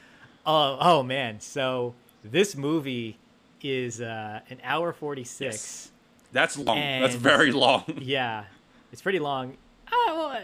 oh, 0.45 0.77
oh 0.79 1.03
man, 1.03 1.39
so 1.39 1.95
this 2.23 2.55
movie 2.55 3.17
is 3.63 4.01
uh, 4.01 4.41
an 4.49 4.59
hour 4.63 4.93
forty 4.93 5.23
six. 5.23 5.53
Yes. 5.55 5.91
That's 6.33 6.57
long. 6.57 6.77
That's 6.79 7.15
very 7.15 7.51
long. 7.51 7.83
Yeah, 8.01 8.45
it's 8.91 9.01
pretty 9.01 9.19
long. 9.19 9.57
Ah, 9.91 9.93
well, 10.07 10.25
uh, 10.27 10.39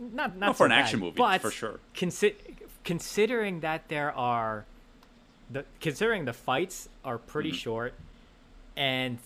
not 0.00 0.12
not 0.12 0.36
Not 0.38 0.56
for 0.56 0.62
so 0.62 0.64
an 0.66 0.72
action 0.72 1.00
movie, 1.00 1.16
but 1.16 1.40
for 1.40 1.50
sure. 1.50 1.78
Consi- 1.94 2.34
considering 2.84 3.60
that 3.60 3.88
there 3.88 4.12
are 4.16 4.64
the 5.50 5.64
considering 5.80 6.24
the 6.24 6.32
fights 6.32 6.88
are 7.04 7.18
pretty 7.18 7.50
Mm-hmm. 7.50 7.56
short, 7.58 7.94
and 8.76 9.18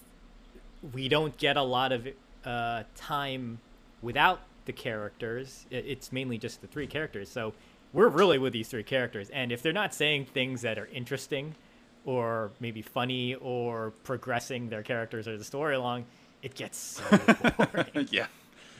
we 0.93 1.09
don't 1.09 1.37
get 1.39 1.57
a 1.57 1.63
lot 1.63 1.93
of 1.93 2.07
uh, 2.45 2.83
time 2.97 3.59
without 4.03 4.41
the 4.67 4.73
characters. 4.73 5.65
It's 5.71 6.13
mainly 6.13 6.37
just 6.39 6.61
the 6.61 6.67
three 6.67 6.87
characters, 6.87 7.29
so 7.31 7.55
we're 7.95 8.09
really 8.09 8.39
with 8.39 8.53
these 8.53 8.69
three 8.69 8.83
characters. 8.83 9.31
And 9.31 9.53
if 9.53 9.63
they're 9.63 9.73
not 9.73 9.95
saying 9.95 10.27
things 10.27 10.61
that 10.63 10.79
are 10.79 10.87
interesting, 10.93 11.55
or 12.05 12.51
maybe 12.61 12.83
funny, 12.83 13.35
or 13.37 13.93
progressing 14.05 14.69
their 14.69 14.83
characters 14.83 15.27
or 15.27 15.37
the 15.39 15.45
story 15.45 15.75
along, 15.75 16.05
it 16.43 16.55
gets 16.55 16.77
so 16.79 17.19
boring. 17.57 18.09
yeah. 18.11 18.27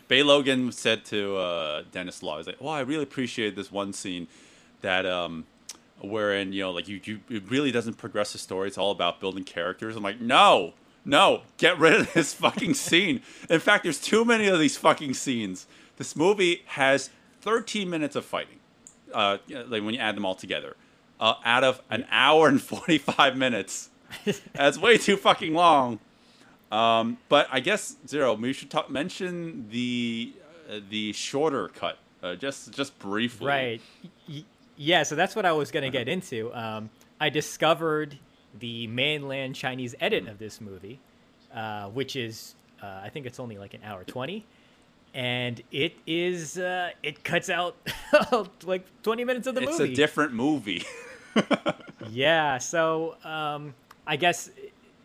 Bey 0.09 0.23
Logan 0.23 0.71
said 0.73 1.05
to 1.07 1.37
uh, 1.37 1.83
Dennis 1.91 2.23
Law, 2.23 2.37
he's 2.37 2.47
like, 2.47 2.61
"Well, 2.61 2.73
I 2.73 2.81
really 2.81 3.03
appreciate 3.03 3.57
this 3.57 3.73
one 3.73 3.93
scene 3.93 4.29
that 4.83 5.07
um, 5.07 5.47
wherein 6.03 6.53
you 6.53 6.63
know, 6.63 6.73
like 6.73 6.89
you, 6.89 7.01
you, 7.05 7.21
it 7.31 7.51
really 7.51 7.73
doesn't 7.73 7.95
progress 7.97 8.33
the 8.33 8.39
story. 8.39 8.69
It's 8.69 8.79
all 8.79 8.91
about 8.91 9.21
building 9.21 9.45
characters." 9.45 9.97
I'm 9.97 10.03
like, 10.03 10.21
"No, 10.21 10.75
no, 11.07 11.43
get 11.57 11.79
rid 11.79 11.95
of 11.95 12.13
this 12.13 12.35
fucking 12.35 12.75
scene." 12.75 13.23
In 13.49 13.61
fact, 13.61 13.85
there's 13.85 14.01
too 14.01 14.25
many 14.27 14.47
of 14.47 14.59
these 14.59 14.77
fucking 14.77 15.15
scenes. 15.15 15.67
This 15.97 16.15
movie 16.15 16.63
has 16.67 17.09
13 17.41 17.89
minutes 17.89 18.15
of 18.17 18.25
fighting, 18.27 18.59
uh, 19.13 19.39
like 19.49 19.83
when 19.83 19.95
you 19.95 20.01
add 20.01 20.17
them 20.17 20.27
all 20.27 20.35
together, 20.35 20.77
uh, 21.21 21.35
out 21.45 21.65
of 21.65 21.81
an 21.91 22.07
hour 22.11 22.49
and 22.49 22.61
45 22.63 23.37
minutes. 23.37 23.91
That's 24.53 24.79
way 24.79 24.99
too 24.99 25.17
fucking 25.17 25.55
long. 25.55 25.99
Um, 26.71 27.19
but 27.29 27.49
I 27.53 27.61
guess 27.61 27.97
zero. 28.07 28.35
We 28.35 28.53
should 28.53 28.71
talk, 28.71 28.91
mention 28.91 29.69
the 29.71 30.33
uh, 30.69 30.81
the 30.89 31.13
shorter 31.13 31.69
cut, 31.69 31.99
uh, 32.23 32.35
just 32.35 32.73
just 32.73 32.99
briefly. 32.99 33.47
Right. 33.47 33.81
Y- 34.29 34.45
yeah, 34.77 35.05
so 35.05 35.15
that's 35.15 35.37
what 35.37 35.47
I 35.47 35.53
was 35.53 35.71
going 35.71 35.85
to 35.85 35.91
get 35.91 36.09
into. 36.09 36.53
Um, 36.53 36.91
I 37.21 37.29
discovered 37.29 38.19
the 38.59 38.89
mainland 38.89 39.55
Chinese 39.55 39.95
edit 40.01 40.27
of 40.27 40.39
this 40.39 40.61
movie, 40.61 40.99
uh, 41.55 41.89
which 41.91 42.17
is, 42.17 42.57
uh, 42.83 43.01
I 43.05 43.09
think 43.09 43.27
it's 43.27 43.39
only 43.39 43.57
like 43.57 43.75
an 43.75 43.83
hour 43.85 44.03
20. 44.03 44.45
And 45.15 45.63
it 45.71 45.95
is, 46.09 46.59
uh, 46.59 46.91
it 47.03 47.23
cuts 47.23 47.49
out 47.49 47.77
like 48.65 48.85
20 49.05 49.25
minutes 49.25 49.47
of 49.47 49.55
the 49.55 49.63
It's 49.63 49.79
movie. 49.79 49.91
It's 49.93 49.99
a 49.99 50.03
different 50.03 50.33
movie. 50.35 50.85
Yeah, 52.11 52.59
so 52.59 53.17
um, 53.25 53.75
I 54.07 54.17
guess 54.17 54.51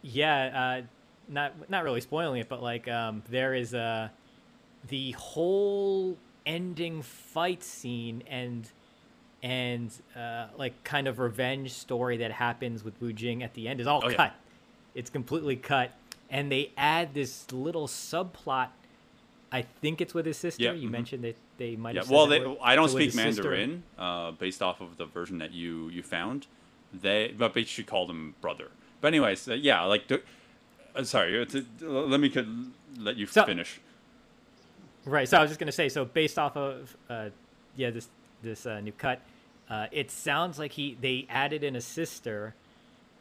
yeah, 0.02 0.80
uh, 0.80 0.86
not 1.30 1.70
not 1.70 1.84
really 1.84 2.02
spoiling 2.02 2.42
it, 2.42 2.50
but 2.50 2.62
like 2.62 2.88
um, 2.88 3.24
there 3.30 3.54
is 3.54 3.74
a 3.74 4.12
the 4.90 5.12
whole 5.12 6.18
ending 6.46 7.02
fight 7.02 7.64
scene 7.64 8.22
and 8.28 8.70
and 9.42 9.92
uh, 10.16 10.48
like 10.58 10.84
kind 10.84 11.08
of 11.08 11.20
revenge 11.20 11.72
story 11.72 12.18
that 12.18 12.32
happens 12.34 12.84
with 12.84 13.00
Wu 13.02 13.14
Jing 13.14 13.44
at 13.44 13.54
the 13.54 13.68
end 13.68 13.80
is 13.80 13.88
all 13.88 14.02
Oh, 14.04 14.10
yeah. 14.10 14.18
cut. 14.18 14.36
It's 14.94 15.10
completely 15.10 15.56
cut, 15.56 15.94
and 16.30 16.52
they 16.52 16.72
add 16.78 17.14
this 17.14 17.50
little 17.52 17.88
subplot. 17.88 18.70
I 19.52 19.64
think 19.64 20.00
it's 20.02 20.14
with 20.14 20.26
his 20.26 20.38
sister. 20.38 20.64
Yeah, 20.64 20.74
You 20.74 20.88
mhm. 20.90 20.92
mentioned 20.92 21.24
that 21.24 21.36
they 21.58 21.76
might. 21.76 21.96
yeah. 21.96 22.02
have 22.02 22.12
Well, 22.12 22.28
they. 22.28 22.40
I 22.62 22.76
don't 22.76 22.90
So 22.90 22.96
speak 22.98 23.16
Mandarin, 23.16 23.84
uh, 23.98 24.32
based 24.32 24.62
off 24.62 24.80
of 24.82 24.98
the 24.98 25.06
version 25.06 25.40
that 25.40 25.52
you 25.54 25.90
you 25.90 26.04
found. 26.04 26.48
They, 26.94 27.34
but 27.38 27.54
they 27.54 27.64
should 27.64 27.86
call 27.88 28.08
them 28.08 28.36
brother. 28.42 28.70
But 29.02 29.10
anyways, 29.10 29.48
uh, 29.48 29.54
yeah. 29.54 29.84
Like, 29.84 30.12
uh, 30.12 31.04
sorry. 31.04 31.40
uh, 31.42 31.46
to- 31.46 31.66
let 31.82 32.20
me 32.20 32.30
could 32.30 32.72
let 32.98 33.16
you 33.16 33.26
So- 33.28 33.46
finish. 33.46 33.80
Right. 35.06 35.28
So 35.30 35.38
I 35.38 35.42
was 35.42 35.50
just 35.50 35.60
gonna 35.60 35.72
say. 35.72 35.90
So 35.90 36.06
based 36.06 36.38
off 36.38 36.56
of 36.58 36.96
uh, 37.10 37.30
yeah 37.76 37.90
this 37.90 38.08
this 38.44 38.66
uh, 38.66 38.80
new 38.82 38.92
cut, 38.92 39.22
uh, 39.70 39.88
it 39.92 40.12
sounds 40.12 40.60
like 40.60 40.74
he 40.74 40.98
they 41.00 41.26
added 41.30 41.64
in 41.64 41.76
a 41.76 41.82
sister, 41.82 42.54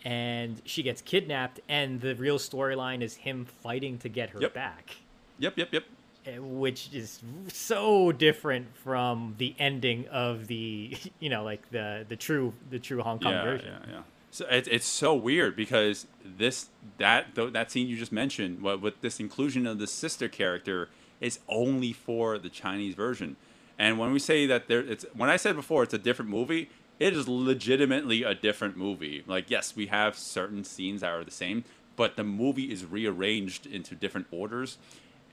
and 0.04 0.60
she 0.64 0.82
gets 0.82 1.00
kidnapped, 1.00 1.60
and 1.68 2.00
the 2.00 2.14
real 2.16 2.38
storyline 2.38 3.00
is 3.00 3.14
him 3.16 3.44
fighting 3.44 3.96
to 3.98 4.08
get 4.08 4.30
her 4.30 4.40
Yep. 4.40 4.54
back, 4.54 4.96
Yep. 5.38 5.56
Yep. 5.58 5.72
Yep. 5.72 5.84
Eh, 6.28 6.38
which 6.38 6.90
is 6.92 7.20
so 7.48 8.12
different 8.12 8.76
from 8.76 9.34
the 9.38 9.54
ending 9.58 10.06
of 10.08 10.46
the 10.46 10.96
you 11.20 11.28
know 11.28 11.44
like 11.44 11.70
the 11.70 12.04
the 12.08 12.16
true 12.16 12.52
the 12.70 12.78
true 12.78 13.02
Hong 13.02 13.18
Kong 13.18 13.32
yeah, 13.32 13.44
version. 13.44 13.72
Yeah, 13.84 13.92
yeah. 13.92 14.02
So 14.30 14.46
it's 14.50 14.68
it's 14.68 14.86
so 14.86 15.14
weird 15.14 15.56
because 15.56 16.06
this 16.24 16.68
that 16.98 17.34
th- 17.34 17.52
that 17.52 17.70
scene 17.70 17.88
you 17.88 17.96
just 17.96 18.12
mentioned, 18.12 18.62
what 18.62 18.80
with 18.80 19.00
this 19.00 19.20
inclusion 19.20 19.66
of 19.66 19.78
the 19.78 19.86
sister 19.86 20.28
character, 20.28 20.88
is 21.20 21.40
only 21.48 21.92
for 21.92 22.38
the 22.38 22.48
Chinese 22.48 22.94
version. 22.94 23.36
And 23.78 23.98
when 23.98 24.12
we 24.12 24.18
say 24.18 24.46
that 24.46 24.68
there, 24.68 24.80
it's 24.80 25.06
when 25.14 25.30
I 25.30 25.36
said 25.36 25.56
before 25.56 25.82
it's 25.82 25.94
a 25.94 25.98
different 25.98 26.30
movie, 26.30 26.68
it 26.98 27.16
is 27.16 27.28
legitimately 27.28 28.22
a 28.24 28.34
different 28.34 28.76
movie. 28.76 29.24
Like 29.26 29.50
yes, 29.50 29.74
we 29.74 29.86
have 29.86 30.16
certain 30.16 30.64
scenes 30.64 31.00
that 31.00 31.10
are 31.10 31.24
the 31.24 31.30
same, 31.30 31.64
but 31.96 32.16
the 32.16 32.24
movie 32.24 32.70
is 32.70 32.84
rearranged 32.84 33.66
into 33.66 33.94
different 33.94 34.26
orders, 34.30 34.78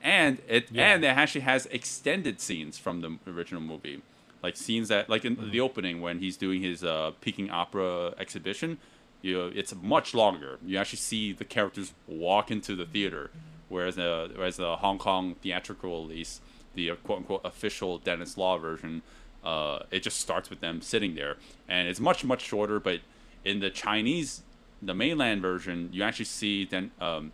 and 0.06 0.38
it 0.48 0.70
Yeah. 0.70 0.94
and 0.94 1.04
it 1.04 1.08
actually 1.08 1.42
has 1.42 1.66
extended 1.66 2.40
scenes 2.40 2.78
from 2.78 3.00
the 3.00 3.18
original 3.30 3.60
movie. 3.60 4.00
Like 4.42 4.56
scenes 4.56 4.88
that 4.88 5.10
like 5.10 5.24
in 5.24 5.50
the 5.50 5.60
opening 5.60 6.00
when 6.00 6.20
he's 6.20 6.36
doing 6.36 6.62
his 6.62 6.84
uh, 6.84 7.10
Peking 7.20 7.50
opera 7.50 8.14
exhibition 8.18 8.78
you 9.22 9.32
know, 9.36 9.50
it's 9.52 9.74
much 9.74 10.14
longer. 10.14 10.58
You 10.64 10.78
actually 10.78 10.98
see 10.98 11.32
the 11.32 11.44
characters 11.44 11.92
walk 12.06 12.50
into 12.50 12.76
the 12.76 12.86
theater 12.86 13.30
whereas 13.68 13.96
the 13.96 14.30
whereas 14.36 14.56
the 14.56 14.76
Hong 14.76 14.98
Kong 14.98 15.34
theatrical 15.42 16.06
release 16.06 16.40
the 16.74 16.90
uh, 16.90 16.94
quote 16.96 17.18
unquote 17.18 17.40
official 17.44 17.98
Dennis 17.98 18.38
Law 18.38 18.56
version 18.58 19.02
uh, 19.44 19.80
it 19.90 20.00
just 20.02 20.18
starts 20.20 20.50
with 20.50 20.60
them 20.60 20.80
sitting 20.80 21.14
there. 21.16 21.36
And 21.68 21.88
it's 21.88 22.00
much 22.00 22.24
much 22.24 22.42
shorter 22.42 22.78
but 22.78 23.00
in 23.44 23.58
the 23.60 23.70
Chinese 23.70 24.42
the 24.80 24.94
mainland 24.94 25.42
version 25.42 25.88
you 25.92 26.02
actually 26.04 26.26
see 26.26 26.64
then 26.64 26.92
um, 27.00 27.32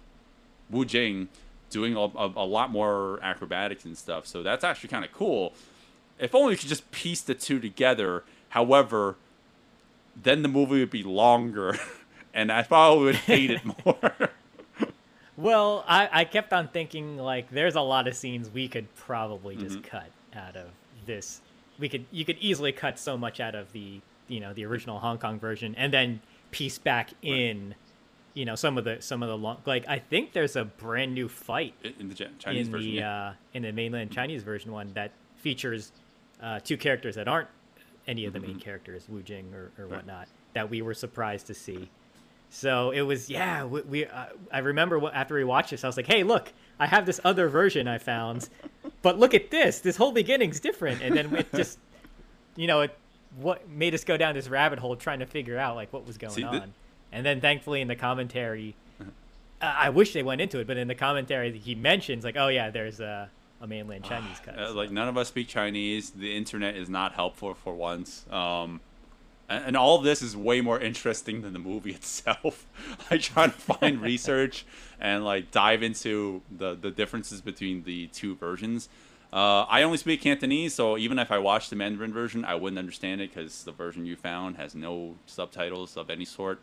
Wu 0.70 0.84
Jing 0.86 1.28
doing 1.72 1.96
a, 1.96 2.00
a, 2.00 2.32
a 2.36 2.46
lot 2.46 2.70
more 2.70 3.18
acrobatics 3.22 3.84
and 3.84 3.96
stuff. 3.98 4.26
So 4.26 4.42
that's 4.42 4.62
actually 4.62 4.90
kind 4.90 5.04
of 5.04 5.12
cool. 5.12 5.52
If 6.18 6.34
only 6.34 6.52
we 6.52 6.56
could 6.56 6.68
just 6.68 6.88
piece 6.92 7.20
the 7.20 7.34
two 7.34 7.58
together. 7.58 8.22
However, 8.50 9.16
then 10.20 10.42
the 10.42 10.48
movie 10.48 10.78
would 10.80 10.90
be 10.90 11.02
longer, 11.02 11.78
and 12.34 12.52
I 12.52 12.62
probably 12.62 13.04
would 13.06 13.14
hate 13.16 13.50
it 13.50 13.62
more. 13.84 14.30
Well, 15.36 15.84
I, 15.88 16.08
I 16.12 16.24
kept 16.24 16.52
on 16.52 16.68
thinking 16.68 17.16
like 17.16 17.50
there's 17.50 17.74
a 17.74 17.80
lot 17.80 18.06
of 18.06 18.14
scenes 18.14 18.50
we 18.50 18.68
could 18.68 18.94
probably 18.94 19.56
just 19.56 19.76
Mm-hmm. 19.78 19.88
cut 19.88 20.10
out 20.36 20.56
of 20.56 20.66
this. 21.06 21.40
We 21.78 21.88
could 21.88 22.04
you 22.12 22.24
could 22.24 22.36
easily 22.38 22.70
cut 22.72 22.98
so 22.98 23.16
much 23.16 23.40
out 23.40 23.54
of 23.54 23.72
the 23.72 24.00
you 24.28 24.40
know 24.40 24.52
the 24.52 24.66
original 24.66 24.98
Hong 24.98 25.18
Kong 25.18 25.38
version 25.40 25.74
and 25.76 25.92
then 25.92 26.20
piece 26.50 26.78
back 26.78 27.10
in 27.22 27.74
you 28.34 28.44
know 28.44 28.54
some 28.54 28.78
of 28.78 28.84
the 28.84 28.96
some 29.00 29.22
of 29.22 29.28
the 29.28 29.36
long 29.36 29.58
like 29.66 29.84
I 29.88 29.98
think 29.98 30.32
there's 30.32 30.56
a 30.56 30.64
brand 30.64 31.14
new 31.14 31.28
fight 31.28 31.74
in 31.82 32.08
the 32.08 32.14
Chinese 32.14 32.66
in 32.66 32.72
version. 32.72 32.90
the 32.90 32.96
yeah. 32.96 33.26
uh, 33.28 33.32
in 33.52 33.62
the 33.62 33.72
mainland 33.72 34.10
Chinese 34.10 34.42
version 34.42 34.72
one 34.72 34.92
that 34.94 35.12
features 35.36 35.92
uh, 36.42 36.60
two 36.60 36.76
characters 36.76 37.14
that 37.16 37.28
aren't 37.28 37.48
any 38.06 38.24
of 38.24 38.32
the 38.32 38.40
main 38.40 38.58
characters, 38.58 39.08
Wu 39.08 39.22
Jing 39.22 39.52
or, 39.54 39.70
or 39.78 39.86
whatnot, 39.86 40.28
that 40.54 40.68
we 40.68 40.82
were 40.82 40.94
surprised 40.94 41.46
to 41.46 41.54
see. 41.54 41.88
So 42.50 42.90
it 42.90 43.02
was 43.02 43.30
yeah. 43.30 43.64
We, 43.64 43.80
we 43.82 44.06
uh, 44.06 44.26
I 44.52 44.58
remember 44.58 45.00
wh- 45.00 45.14
after 45.14 45.34
we 45.34 45.44
watched 45.44 45.70
this, 45.70 45.84
I 45.84 45.86
was 45.86 45.96
like, 45.96 46.06
hey, 46.06 46.22
look, 46.22 46.52
I 46.78 46.86
have 46.86 47.06
this 47.06 47.20
other 47.24 47.48
version 47.48 47.88
I 47.88 47.98
found, 47.98 48.48
but 49.02 49.18
look 49.18 49.34
at 49.34 49.50
this. 49.50 49.80
This 49.80 49.96
whole 49.96 50.12
beginning's 50.12 50.60
different, 50.60 51.00
and 51.00 51.16
then 51.16 51.34
it 51.34 51.46
just, 51.54 51.78
you 52.56 52.66
know, 52.66 52.82
it 52.82 52.98
what 53.36 53.68
made 53.68 53.94
us 53.94 54.04
go 54.04 54.16
down 54.16 54.34
this 54.34 54.48
rabbit 54.48 54.78
hole 54.78 54.96
trying 54.96 55.20
to 55.20 55.26
figure 55.26 55.56
out 55.56 55.76
like 55.76 55.92
what 55.92 56.06
was 56.06 56.18
going 56.18 56.34
See, 56.34 56.42
on, 56.42 56.52
th- 56.52 56.64
and 57.12 57.25
then 57.25 57.40
thankfully 57.40 57.81
in 57.81 57.88
the 57.88 57.97
commentary, 57.97 58.75
I 59.61 59.87
I 59.87 59.88
wish 59.90 60.12
they 60.12 60.23
went 60.23 60.40
into 60.40 60.59
it, 60.59 60.66
but 60.66 60.76
in 60.76 60.88
the 60.88 60.95
commentary 60.95 61.57
he 61.59 61.75
mentions 61.75 62.25
like, 62.25 62.37
oh 62.37 62.49
yeah, 62.49 62.71
there's 62.71 63.00
a, 63.00 63.31
a 63.61 63.66
mainland 63.66 64.04
Chinese 64.04 64.40
cut. 64.45 64.59
Uh, 64.59 64.69
so- 64.69 64.75
like 64.75 64.90
none 64.90 65.09
of 65.09 65.16
us 65.16 65.28
speak 65.28 65.49
Chinese. 65.49 66.11
The 66.11 66.37
internet 66.37 66.76
is 66.76 66.88
not 66.88 67.12
helpful 67.12 67.54
for 67.54 67.75
once. 67.75 68.25
Um, 68.31 68.81
and, 69.49 69.64
and 69.66 69.76
all 69.76 69.99
of 69.99 70.04
this 70.04 70.23
is 70.23 70.37
way 70.37 70.61
more 70.61 70.81
interesting 70.81 71.42
than 71.42 71.52
the 71.52 71.59
movie 71.59 71.90
itself. 71.95 72.66
I 73.11 73.19
try 73.19 73.47
to 73.47 73.52
find 73.52 74.00
research 74.12 74.64
and 75.00 75.25
like 75.25 75.50
dive 75.50 75.83
into 75.83 76.42
the 76.50 76.75
the 76.75 76.90
differences 76.90 77.40
between 77.40 77.85
the 77.85 78.07
two 78.09 78.35
versions. 78.35 78.88
Uh, 79.33 79.64
I 79.66 79.83
only 79.83 79.97
speak 79.97 80.21
Cantonese, 80.21 80.75
so 80.75 80.99
even 80.99 81.19
if 81.19 81.33
I 81.33 81.38
watched 81.38 81.71
the 81.71 81.76
Mandarin 81.76 82.12
version, 82.12 82.45
I 82.45 82.54
wouldn't 82.54 82.78
understand 82.78 83.23
it 83.23 83.33
because 83.35 83.64
the 83.64 83.73
version 83.73 84.04
you 84.04 84.14
found 84.14 84.57
has 84.57 84.75
no 84.75 85.14
subtitles 85.25 85.97
of 85.97 86.11
any 86.11 86.26
sort. 86.26 86.61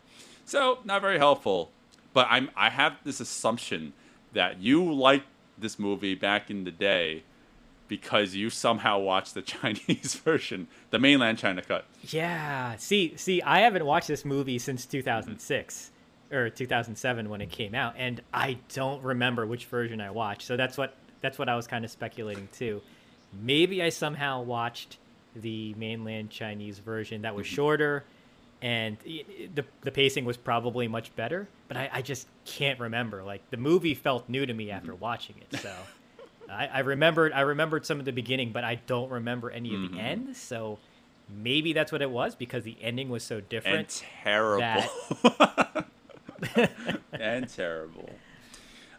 So 0.50 0.80
not 0.84 1.02
very 1.02 1.20
helpful. 1.20 1.70
But 2.12 2.28
I'm 2.30 2.50
I 2.56 2.72
have 2.72 2.98
this 3.04 3.20
assumption 3.20 3.94
that 4.34 4.60
you 4.60 4.92
liked 4.92 5.28
this 5.58 5.78
movie 5.78 6.16
back 6.16 6.50
in 6.50 6.64
the 6.64 6.72
day 6.72 7.24
because 7.88 8.36
you 8.36 8.50
somehow 8.50 8.98
watched 9.00 9.36
the 9.36 9.42
Chinese 9.44 10.16
version, 10.16 10.68
the 10.90 10.98
mainland 10.98 11.38
China 11.38 11.62
cut. 11.62 11.86
Yeah. 12.04 12.76
See, 12.78 13.14
see, 13.16 13.42
I 13.44 13.60
haven't 13.60 13.86
watched 13.86 14.08
this 14.08 14.26
movie 14.26 14.58
since 14.58 14.86
2006 14.86 15.92
or 16.32 16.50
2007 16.50 17.30
when 17.30 17.42
it 17.42 17.50
came 17.50 17.76
out, 17.76 17.96
and 17.98 18.22
I 18.34 18.58
don't 18.74 19.04
remember 19.04 19.46
which 19.46 19.66
version 19.66 20.02
I 20.02 20.10
watched. 20.10 20.44
So 20.44 20.58
that's 20.58 20.78
what 20.78 20.96
that's 21.22 21.38
what 21.38 21.48
I 21.48 21.56
was 21.56 21.68
kind 21.68 21.86
of 21.86 21.92
speculating 21.92 22.50
too. 22.52 22.82
Maybe 23.40 23.84
I 23.84 23.90
somehow 23.90 24.42
watched 24.42 24.98
the 25.36 25.76
mainland 25.76 26.32
Chinese 26.32 26.80
version 26.80 27.22
that 27.22 27.36
was 27.36 27.46
mm-hmm. 27.46 27.56
shorter, 27.56 28.04
and 28.62 28.98
the 29.04 29.64
the 29.82 29.92
pacing 29.92 30.26
was 30.26 30.38
probably 30.38 30.88
much 30.88 31.16
better. 31.16 31.48
But 31.68 31.78
I, 31.78 31.90
I 31.94 32.02
just 32.02 32.28
can't 32.46 32.80
remember. 32.80 33.24
Like 33.24 33.50
the 33.50 33.58
movie 33.58 33.94
felt 33.94 34.28
new 34.28 34.46
to 34.46 34.54
me 34.54 34.72
after 34.72 34.94
watching 34.96 35.36
it, 35.42 35.60
so. 35.60 35.74
I, 36.50 36.66
I 36.68 36.80
remembered 36.80 37.32
I 37.32 37.42
remembered 37.42 37.86
some 37.86 38.00
of 38.00 38.06
the 38.06 38.12
beginning, 38.12 38.52
but 38.52 38.64
I 38.64 38.76
don't 38.88 39.12
remember 39.12 39.52
any 39.52 39.76
of 39.76 39.92
the 39.92 40.00
end. 40.00 40.36
So 40.36 40.80
maybe 41.30 41.74
that's 41.74 41.92
what 41.92 42.02
it 42.02 42.10
was 42.10 42.36
because 42.36 42.64
the 42.64 42.76
ending 42.82 43.10
was 43.10 43.24
so 43.24 43.40
different 43.40 44.04
And 44.24 44.24
terrible. 44.24 44.84
and 47.12 47.48
terrible. 47.50 48.10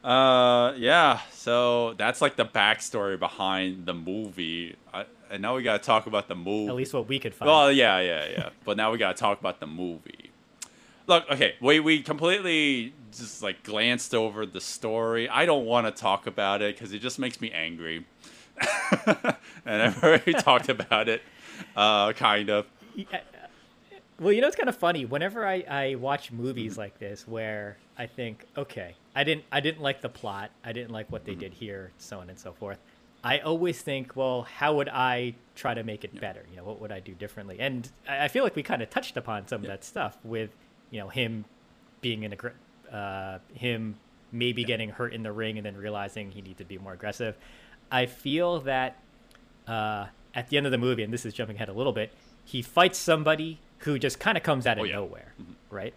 Uh, 0.05 0.75
yeah. 0.77 1.21
So 1.33 1.95
that's 1.95 2.21
like 2.21 2.37
the 2.37 2.47
backstory 2.47 3.19
behind 3.19 3.87
the 3.87 3.95
movie. 3.95 4.77
I, 4.93 5.07
and 5.31 5.41
now 5.41 5.57
we 5.57 5.63
gotta 5.63 5.83
talk 5.83 6.07
about 6.07 6.29
the 6.29 6.35
movie. 6.35 6.69
At 6.69 6.75
least 6.75 6.93
what 6.93 7.09
we 7.09 7.19
could 7.19 7.35
find. 7.35 7.49
Well, 7.49 7.73
yeah, 7.73 8.01
yeah, 8.01 8.29
yeah. 8.29 8.49
but 8.65 8.77
now 8.77 8.91
we 8.93 8.99
gotta 8.99 9.17
talk 9.17 9.41
about 9.41 9.61
the 9.61 9.67
movie. 9.67 10.31
Look, 11.07 11.31
okay, 11.31 11.55
we 11.61 11.81
we 11.81 12.03
completely 12.03 12.93
just 13.17 13.43
like 13.43 13.63
glanced 13.63 14.15
over 14.15 14.47
the 14.47 14.61
story. 14.61 15.29
I 15.29 15.47
don't 15.47 15.65
want 15.65 15.87
to 15.87 15.93
talk 15.93 16.27
about 16.27 16.63
it 16.63 16.77
because 16.77 16.93
it 16.93 16.99
just 16.99 17.19
makes 17.19 17.41
me 17.41 17.51
angry. 17.51 18.07
and 19.65 19.83
I've 19.83 20.03
already 20.03 20.33
talked 20.39 20.69
about 20.69 21.09
it, 21.09 21.23
uh, 21.77 22.13
kind 22.13 22.51
of. 22.51 22.67
Yeah. 22.95 23.07
Uh, 23.13 23.17
uh, 23.17 23.21
well, 24.19 24.33
you 24.33 24.41
know 24.41 24.49
it's 24.49 24.57
kind 24.57 24.69
of 24.69 24.77
funny. 24.77 25.07
Whenever 25.07 25.47
I, 25.47 25.65
I 25.69 25.95
watch 25.95 26.31
movies 26.31 26.73
mm-hmm. 26.73 26.81
like 26.81 26.99
this, 26.99 27.27
where 27.27 27.79
I 27.97 28.07
think, 28.07 28.47
okay, 28.57 28.95
I 29.15 29.25
didn't 29.25 29.45
I 29.51 29.61
didn't 29.61 29.81
like 29.81 30.03
the 30.03 30.09
plot, 30.09 30.51
I 30.65 30.73
didn't 30.73 30.91
like 30.91 31.11
what 31.11 31.25
they 31.25 31.33
mm-hmm. 31.33 31.41
did 31.41 31.55
here, 31.55 31.91
so 31.99 32.21
on 32.21 32.29
and 32.29 32.39
so 32.39 32.53
forth. 32.53 32.79
I 33.23 33.39
always 33.41 33.83
think, 33.83 34.17
well, 34.17 34.43
how 34.43 34.75
would 34.77 34.89
I 34.89 35.35
try 35.55 35.75
to 35.75 35.83
make 35.83 36.05
it 36.05 36.19
better? 36.21 36.45
You 36.51 36.57
know, 36.57 36.65
what 36.65 36.81
would 36.81 36.91
I 36.93 37.01
do 37.01 37.13
differently? 37.13 37.59
And 37.61 37.89
I 38.09 38.25
I 38.25 38.29
feel 38.29 38.45
like 38.45 38.57
we 38.57 38.63
kind 38.63 38.83
of 38.83 38.89
touched 38.91 39.17
upon 39.17 39.47
some 39.49 39.61
of 39.63 39.67
that 39.69 39.85
stuff 39.85 40.17
with, 40.25 40.51
you 40.91 41.01
know, 41.01 41.09
him 41.09 41.45
being 42.01 42.23
in 42.23 42.33
a, 42.35 42.95
uh, 42.97 43.39
him 43.53 43.97
maybe 44.33 44.65
getting 44.65 44.89
hurt 44.91 45.13
in 45.13 45.23
the 45.23 45.33
ring 45.33 45.59
and 45.59 45.67
then 45.67 45.77
realizing 45.77 46.31
he 46.31 46.41
needed 46.41 46.59
to 46.59 46.65
be 46.65 46.79
more 46.79 46.93
aggressive. 46.95 47.37
I 47.91 48.07
feel 48.07 48.61
that 48.61 48.97
uh, 49.69 50.07
at 50.35 50.49
the 50.49 50.57
end 50.57 50.65
of 50.67 50.73
the 50.73 50.79
movie, 50.79 51.03
and 51.03 51.13
this 51.13 51.27
is 51.27 51.35
jumping 51.35 51.57
ahead 51.57 51.69
a 51.69 51.73
little 51.73 51.93
bit, 51.93 52.13
he 52.45 52.63
fights 52.63 52.97
somebody 52.99 53.59
who 53.79 53.99
just 53.99 54.19
kind 54.21 54.37
of 54.39 54.43
comes 54.45 54.67
out 54.67 54.79
of 54.79 54.83
Oh, 54.83 54.85
yeah. 54.85 54.95
nowhere, 54.95 55.35
right? 55.69 55.93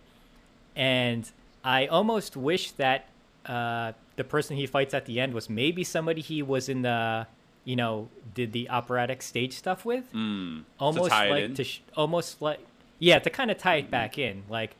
And 0.76 1.30
I 1.64 1.86
almost 1.88 2.36
wish 2.36 2.72
that 2.72 3.08
uh, 3.46 3.94
the 4.16 4.24
person 4.24 4.58
he 4.58 4.66
fights 4.66 4.94
at 4.94 5.06
the 5.06 5.20
end 5.20 5.34
was 5.34 5.50
maybe 5.50 5.84
somebody 5.84 6.22
he 6.22 6.42
was 6.42 6.70
in 6.70 6.82
the, 6.84 7.28
you 7.66 7.76
know, 7.76 8.10
did 8.34 8.54
the 8.54 8.70
operatic 8.70 9.22
stage 9.22 9.54
stuff 9.54 9.86
with. 9.86 10.12
Mm, 10.14 10.64
almost 10.80 11.12
it 11.12 11.30
like 11.30 11.56
to, 11.56 11.64
sh- 11.64 11.82
almost 11.96 12.42
like, 12.42 12.60
yeah, 13.00 13.20
to 13.20 13.30
kind 13.30 13.52
of 13.52 13.58
tie 13.58 13.78
it 13.78 13.90
back 13.92 14.18
in, 14.18 14.44
like 14.50 14.76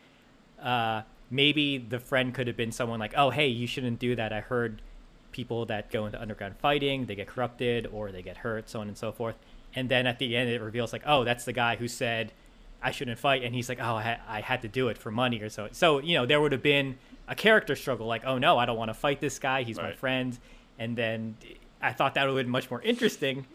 uh, 0.62 1.02
maybe 1.30 1.78
the 1.78 2.00
friend 2.00 2.34
could 2.34 2.48
have 2.48 2.58
been 2.58 2.72
someone 2.72 3.00
like, 3.00 3.14
oh, 3.18 3.32
hey, 3.32 3.48
you 3.48 3.68
shouldn't 3.68 4.00
do 4.00 4.16
that. 4.16 4.32
I 4.32 4.42
heard 4.42 4.82
people 5.32 5.66
that 5.66 5.90
go 5.90 6.06
into 6.06 6.22
underground 6.22 6.56
fighting, 6.58 7.06
they 7.08 7.16
get 7.16 7.28
corrupted 7.28 7.88
or 7.92 8.12
they 8.12 8.22
get 8.22 8.38
hurt, 8.38 8.70
so 8.70 8.80
on 8.82 8.88
and 8.88 8.98
so 8.98 9.12
forth. 9.12 9.36
And 9.76 9.90
then 9.90 10.06
at 10.06 10.20
the 10.20 10.38
end, 10.38 10.50
it 10.50 10.62
reveals 10.62 10.94
like, 10.94 11.02
oh, 11.06 11.24
that's 11.24 11.46
the 11.46 11.54
guy 11.54 11.76
who 11.76 11.88
said 11.88 12.32
I 12.84 12.92
shouldn't 12.92 13.18
fight, 13.18 13.44
and 13.44 13.56
he's 13.56 13.70
like, 13.70 13.80
oh, 13.82 13.96
I, 13.96 14.04
ha- 14.04 14.22
I 14.28 14.42
had 14.42 14.62
to 14.62 14.68
do 14.68 14.90
it 14.90 14.98
for 14.98 15.10
money 15.10 15.42
or 15.42 15.50
so. 15.50 15.70
So 15.72 16.00
you 16.00 16.16
know, 16.16 16.26
there 16.26 16.40
would 16.40 16.52
have 16.52 16.62
been 16.62 16.98
a 17.28 17.36
character 17.36 17.76
struggle, 17.76 18.08
like, 18.08 18.24
oh 18.26 18.38
no, 18.38 18.58
I 18.58 18.66
don't 18.66 18.78
want 18.78 18.90
to 18.90 18.94
fight 18.94 19.20
this 19.22 19.40
guy. 19.40 19.64
He's 19.64 19.78
my 19.78 19.94
friend. 19.94 20.38
And 20.80 20.96
then 20.96 21.38
I 21.82 21.94
thought 21.94 22.16
that 22.16 22.24
would 22.28 22.36
have 22.38 22.46
been 22.46 22.52
much 22.52 22.70
more 22.70 22.82
interesting, 22.82 23.46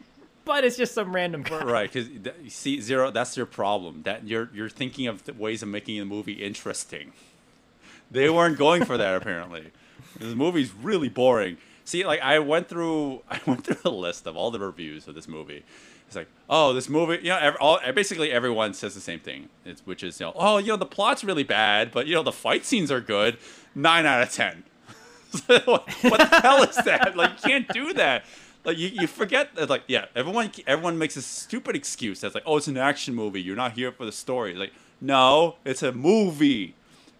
but 0.45 0.65
it's 0.65 0.77
just 0.77 0.95
some 0.95 1.15
random 1.15 1.43
guy. 1.45 1.63
right 1.63 1.93
because 1.93 2.09
see 2.53 2.81
zero 2.81 3.11
that's 3.11 3.37
your 3.37 3.45
problem 3.47 4.03
that 4.05 4.27
you're 4.27 4.49
you're 4.55 4.71
thinking 4.71 5.07
of 5.07 5.39
ways 5.39 5.63
of 5.63 5.69
making 5.69 5.99
the 5.99 6.05
movie 6.07 6.33
interesting 6.33 7.13
they 8.11 8.31
weren't 8.31 8.57
going 8.57 8.83
for 8.85 8.97
that 8.97 9.15
apparently 9.15 9.71
the 10.19 10.35
movie's 10.35 10.73
really 10.73 11.11
boring 11.11 11.59
see 11.85 12.03
like 12.07 12.21
i 12.23 12.39
went 12.39 12.67
through 12.67 13.23
i 13.31 13.39
went 13.45 13.63
through 13.67 13.77
a 13.85 13.95
list 13.95 14.27
of 14.27 14.37
all 14.37 14.51
the 14.51 14.59
reviews 14.59 15.07
of 15.07 15.15
this 15.15 15.29
movie 15.29 15.63
it's 16.09 16.17
like 16.17 16.29
oh 16.51 16.73
this 16.73 16.89
movie 16.89 17.19
you 17.23 17.29
know 17.29 17.39
ev 17.39 17.57
all, 17.61 17.79
basically 17.95 18.33
everyone 18.33 18.75
says 18.75 18.95
the 18.95 19.01
same 19.01 19.21
thing 19.21 19.49
it's, 19.65 19.87
which 19.87 20.03
is 20.03 20.19
you 20.19 20.27
know 20.27 20.33
oh 20.35 20.59
you 20.59 20.67
know 20.67 20.77
the 20.77 20.85
plot's 20.85 21.23
really 21.23 21.45
bad 21.45 21.93
but 21.93 22.07
you 22.09 22.15
know 22.15 22.23
the 22.25 22.33
fight 22.33 22.65
scenes 22.65 22.91
are 22.91 23.01
good 23.01 23.39
9 23.77 24.07
out 24.07 24.23
of 24.23 24.33
10 24.33 24.65
what 25.47 25.87
the 25.87 26.41
hell 26.43 26.63
is 26.63 26.77
that? 26.77 27.15
Like, 27.17 27.33
you 27.45 27.51
can't 27.51 27.69
do 27.69 27.93
that. 27.95 28.25
Like, 28.65 28.79
you, 28.79 28.89
you 28.89 29.07
forget 29.07 29.55
that, 29.57 29.69
like, 29.69 29.83
yeah, 29.87 30.07
everyone 30.17 30.51
everyone 30.67 30.99
makes 30.99 31.17
a 31.17 31.23
stupid 31.23 31.77
excuse 31.77 32.21
that's 32.21 32.35
like, 32.35 32.45
oh, 32.47 32.57
it's 32.57 32.69
an 32.69 32.77
action 32.77 33.15
movie. 33.15 33.41
You're 33.41 33.57
not 33.57 33.73
here 33.73 33.93
for 33.93 34.05
the 34.05 34.13
story. 34.13 34.55
Like, 34.55 34.73
no, 35.01 35.57
it's 35.65 35.83
a 35.83 35.93
movie. 35.93 36.75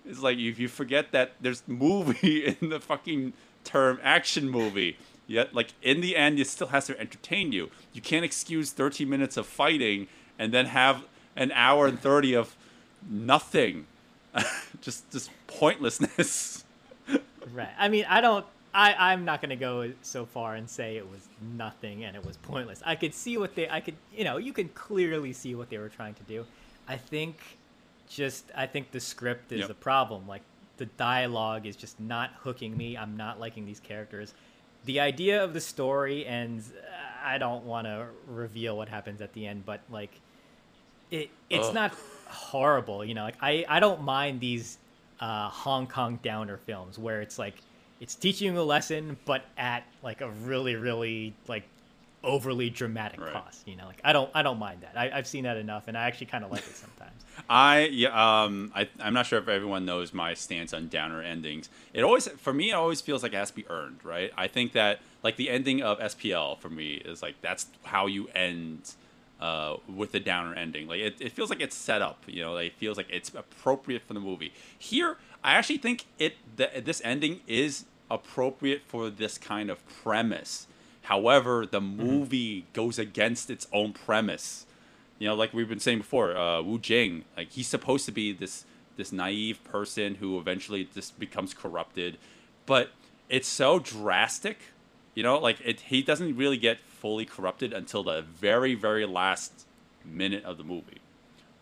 It's 0.07 0.21
like 0.21 0.39
if 0.39 0.59
you 0.59 0.69
forget 0.69 1.13
that 1.13 1.33
there's 1.41 1.63
movie 1.67 2.47
in 2.61 2.71
the 2.71 2.81
fucking 2.81 3.35
term 3.65 4.01
action 4.03 4.49
movie. 4.49 4.97
Yet, 5.29 5.55
like, 5.55 5.75
in 5.83 6.01
the 6.01 6.17
end, 6.17 6.41
it 6.41 6.49
still 6.49 6.69
has 6.69 6.87
to 6.87 6.99
entertain 6.99 7.53
you. 7.53 7.71
You 7.93 8.01
can't 8.01 8.25
excuse 8.25 8.73
13 8.73 9.09
minutes 9.09 9.37
of 9.37 9.47
fighting 9.47 10.09
and 10.39 10.53
then 10.53 10.67
have 10.67 11.05
an 11.37 11.53
hour 11.53 11.87
and 11.87 12.01
30 12.01 12.35
of 12.35 12.57
nothing. 13.09 13.87
just, 14.81 15.09
just 15.13 15.31
pointlessness. 15.47 16.65
Right. 17.55 17.71
I 17.79 17.89
mean, 17.89 18.05
I 18.09 18.21
don't. 18.21 18.45
I 18.75 18.93
I'm 19.13 19.25
not 19.25 19.41
gonna 19.41 19.57
go 19.57 19.91
so 20.03 20.27
far 20.27 20.55
and 20.57 20.69
say 20.69 20.99
it 20.99 21.11
was 21.11 21.27
nothing 21.57 22.05
and 22.05 22.15
it 22.15 22.23
was 22.23 22.37
pointless. 22.37 22.83
I 22.85 22.95
could 22.95 23.15
see 23.15 23.39
what 23.39 23.55
they. 23.55 23.67
I 23.71 23.81
could. 23.81 23.95
You 24.15 24.25
know, 24.25 24.37
you 24.37 24.53
can 24.53 24.69
clearly 24.69 25.33
see 25.33 25.55
what 25.55 25.71
they 25.71 25.79
were 25.79 25.89
trying 25.89 26.13
to 26.15 26.23
do. 26.25 26.45
I 26.87 26.99
think, 26.99 27.39
just 28.07 28.45
I 28.55 28.67
think 28.67 28.91
the 28.91 29.01
script 29.01 29.51
is 29.53 29.61
Yep. 29.61 29.71
a 29.71 29.75
problem. 29.75 30.29
Like 30.29 30.43
the 30.77 30.85
dialogue 30.85 31.65
is 31.65 31.75
just 31.75 31.99
not 31.99 32.33
hooking 32.41 32.77
me. 32.77 32.99
I'm 32.99 33.17
not 33.17 33.41
liking 33.41 33.65
these 33.65 33.81
characters. 33.81 34.35
The 34.85 35.01
idea 35.01 35.43
of 35.43 35.53
the 35.53 35.61
story, 35.61 36.27
and 36.27 36.63
I 37.25 37.39
don't 37.39 37.65
want 37.65 37.87
to 37.87 38.07
reveal 38.27 38.77
what 38.77 38.89
happens 38.89 39.21
at 39.21 39.33
the 39.33 39.47
end, 39.47 39.65
but 39.67 39.81
like, 39.91 40.21
it 41.11 41.31
it's 41.51 41.69
Ugh. 41.69 41.75
not 41.75 41.95
horrible. 42.27 43.05
You 43.05 43.15
know, 43.15 43.25
like 43.25 43.37
I 43.41 43.65
I 43.69 43.81
don't 43.81 44.03
mind 44.03 44.41
these 44.41 44.79
uh, 45.21 45.49
Hong 45.49 45.87
Kong 45.87 46.19
downer 46.23 46.57
films 46.57 46.99
where 46.99 47.21
it's 47.21 47.39
like 47.39 47.55
it's 48.01 48.15
teaching 48.15 48.55
you 48.55 48.61
a 48.61 48.63
lesson, 48.63 49.17
but 49.25 49.43
at 49.57 49.85
like 50.03 50.21
a 50.21 50.31
really 50.31 50.77
really 50.77 51.35
like 51.49 51.65
overly 52.25 52.71
dramatic 52.71 53.21
Right. 53.21 53.33
cost. 53.33 53.67
You 53.67 53.77
know, 53.77 53.87
like 53.87 54.01
I 54.05 54.13
don't 54.13 54.31
I 54.35 54.43
don't 54.43 54.59
mind 54.59 54.81
that. 54.83 54.97
I, 54.97 55.11
I've 55.11 55.27
seen 55.27 55.45
that 55.45 55.57
enough, 55.57 55.89
and 55.89 55.97
I 55.97 56.07
actually 56.07 56.27
kind 56.27 56.45
of 56.45 56.51
like 56.51 56.67
it 56.67 56.77
sometimes. 56.77 57.25
I 57.49 57.85
yeah 57.87 58.45
um 58.45 58.73
I 58.75 58.89
I'm 59.01 59.15
not 59.15 59.27
sure 59.27 59.39
if 59.39 59.49
everyone 59.49 59.85
knows 59.85 60.13
my 60.13 60.35
stance 60.35 60.73
on 60.75 60.89
downer 60.89 61.23
endings. 61.23 61.69
It 61.93 62.03
always 62.03 62.29
for 62.29 62.53
me 62.53 62.71
it 62.71 62.75
always 62.75 63.01
feels 63.01 63.23
like 63.23 63.33
it 63.33 63.37
has 63.37 63.51
to 63.51 63.57
be 63.57 63.69
earned, 63.69 64.05
right? 64.05 64.33
I 64.37 64.49
think 64.49 64.73
that 64.73 65.01
like 65.23 65.37
the 65.37 65.51
ending 65.51 65.83
of 65.83 65.99
SPL 65.99 66.59
for 66.59 66.69
me 66.69 66.95
is 66.95 67.23
like 67.23 67.41
that's 67.41 67.67
how 67.85 68.07
you 68.07 68.29
end 68.35 68.95
uh, 69.41 69.77
with 69.89 70.13
the 70.13 70.21
downer 70.21 70.55
ending. 70.55 70.89
Like 70.89 71.01
it, 71.01 71.21
it 71.21 71.33
feels 71.33 71.51
like 71.51 71.61
it's 71.61 71.77
set 71.77 72.03
up, 72.03 72.25
you 72.27 72.43
know, 72.43 72.55
like, 72.55 72.67
it 72.69 72.73
feels 72.75 72.97
like 72.97 73.07
it's 73.11 73.33
appropriate 73.35 74.03
for 74.03 74.15
the 74.15 74.21
movie. 74.21 74.53
Here, 74.77 75.17
I 75.45 75.55
actually 75.55 75.79
think 75.79 76.07
it 76.19 76.35
the, 76.57 76.71
this 76.85 77.01
ending 77.05 77.41
is 77.47 77.85
appropriate 78.11 78.83
for 78.87 79.11
this 79.11 79.39
kind 79.39 79.71
of 79.71 79.87
premise 80.03 80.67
However, 81.09 81.65
the 81.65 81.81
movie 81.81 82.67
goes 82.75 82.99
against 82.99 83.49
its 83.49 83.67
own 83.73 83.95
premise. 83.95 84.67
You 85.19 85.27
know, 85.27 85.35
like 85.35 85.55
we've 85.55 85.69
been 85.69 85.81
saying 85.81 85.99
before, 85.99 86.37
uh, 86.37 86.61
Wu 86.61 86.79
Jing, 86.79 87.25
like 87.35 87.51
he's 87.51 87.67
supposed 87.67 88.05
to 88.05 88.13
be 88.13 88.31
this 88.35 88.67
this 88.99 89.11
naive 89.11 89.65
person 89.65 90.17
who 90.17 90.39
eventually 90.39 90.87
just 90.95 91.19
becomes 91.19 91.55
corrupted, 91.55 92.19
but 92.67 92.91
it's 93.31 93.49
so 93.49 93.79
drastic. 93.79 94.59
You 95.15 95.23
know, 95.23 95.39
like 95.39 95.57
it, 95.65 95.81
he 95.81 96.03
doesn't 96.03 96.37
really 96.37 96.59
get 96.59 96.79
fully 96.79 97.25
corrupted 97.25 97.73
until 97.73 98.03
the 98.03 98.21
very, 98.21 98.75
very 98.75 99.07
last 99.07 99.65
minute 100.05 100.45
of 100.45 100.59
the 100.59 100.65
movie, 100.65 101.01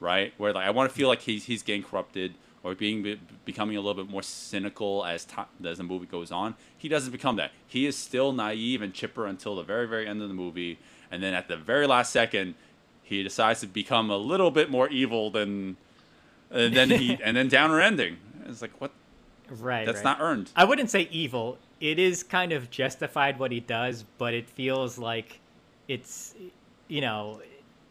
right? 0.01 0.35
Where 0.39 0.53
like 0.53 0.67
I 0.67 0.71
want 0.71 0.91
to 0.91 0.97
feel 0.97 1.07
like 1.07 1.23
he's 1.23 1.45
he's 1.45 1.63
getting 1.63 1.85
corrupted 1.85 2.35
or 2.67 2.75
being 2.75 3.17
becoming 3.45 3.77
a 3.77 3.81
little 3.81 4.03
bit 4.03 4.11
more 4.11 4.25
cynical 4.25 5.05
as 5.05 5.25
time 5.25 5.47
as 5.65 5.79
the 5.79 5.85
movie 5.85 6.05
goes 6.05 6.33
on. 6.33 6.57
He 6.77 6.89
doesn't 6.89 7.13
become 7.13 7.37
that. 7.37 7.53
He 7.65 7.87
is 7.87 7.97
still 7.97 8.33
naive 8.33 8.83
and 8.83 8.93
chipper 8.93 9.25
until 9.25 9.55
the 9.55 9.63
very, 9.63 9.87
very 9.87 10.09
end 10.09 10.21
of 10.21 10.27
the 10.27 10.35
movie, 10.35 10.81
and 11.09 11.23
then 11.23 11.33
at 11.33 11.47
the 11.47 11.57
very 11.57 11.87
last 11.87 12.13
second, 12.13 12.57
he 13.05 13.23
decides 13.23 13.61
to 13.61 13.69
become 13.69 14.11
a 14.11 14.17
little 14.17 14.51
bit 14.51 14.69
more 14.69 14.89
evil 14.89 15.31
than, 15.31 15.77
uh, 16.53 16.59
and 16.59 16.77
then 16.77 16.91
he 16.91 17.17
and 17.25 17.37
then 17.37 17.47
downer 17.47 17.81
ending. 17.81 18.17
It's 18.47 18.61
like 18.61 18.73
what? 18.81 18.91
Right. 19.49 19.87
That's 19.87 19.99
right. 19.99 20.05
not 20.05 20.21
earned. 20.21 20.51
I 20.57 20.65
wouldn't 20.65 20.91
say 20.91 21.09
evil. 21.13 21.59
It 21.81 22.01
is 22.01 22.25
kind 22.25 22.51
of 22.51 22.69
justified 22.69 23.39
what 23.39 23.53
he 23.53 23.61
does, 23.61 24.05
but 24.19 24.35
it 24.35 24.51
feels 24.51 24.99
like 24.99 25.39
it's, 25.87 26.35
you 26.89 27.01
know, 27.01 27.43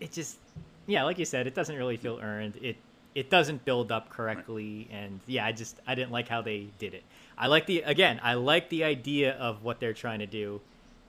it 0.02 0.12
just, 0.12 0.38
yeah, 0.86 1.04
like 1.04 1.18
you 1.18 1.24
said, 1.24 1.48
it 1.48 1.56
doesn't 1.56 1.78
really 1.78 1.96
feel 1.96 2.20
earned. 2.22 2.58
It 2.62 2.76
it 3.16 3.30
doesn't 3.30 3.64
build 3.64 3.92
up 3.92 4.10
correctly, 4.10 4.90
and 4.92 5.22
yeah, 5.26 5.46
I 5.46 5.54
just 5.54 5.80
I 5.88 5.96
didn't 5.96 6.12
like 6.12 6.28
how 6.28 6.42
they 6.42 6.68
did 6.78 6.94
it. 6.94 7.04
I 7.38 7.48
like 7.48 7.66
the 7.66 7.82
again, 7.82 8.20
I 8.22 8.34
like 8.36 8.70
the 8.70 8.84
idea 8.84 9.34
of 9.34 9.64
what 9.64 9.80
they're 9.80 9.94
trying 9.94 10.20
to 10.20 10.28
do, 10.28 10.62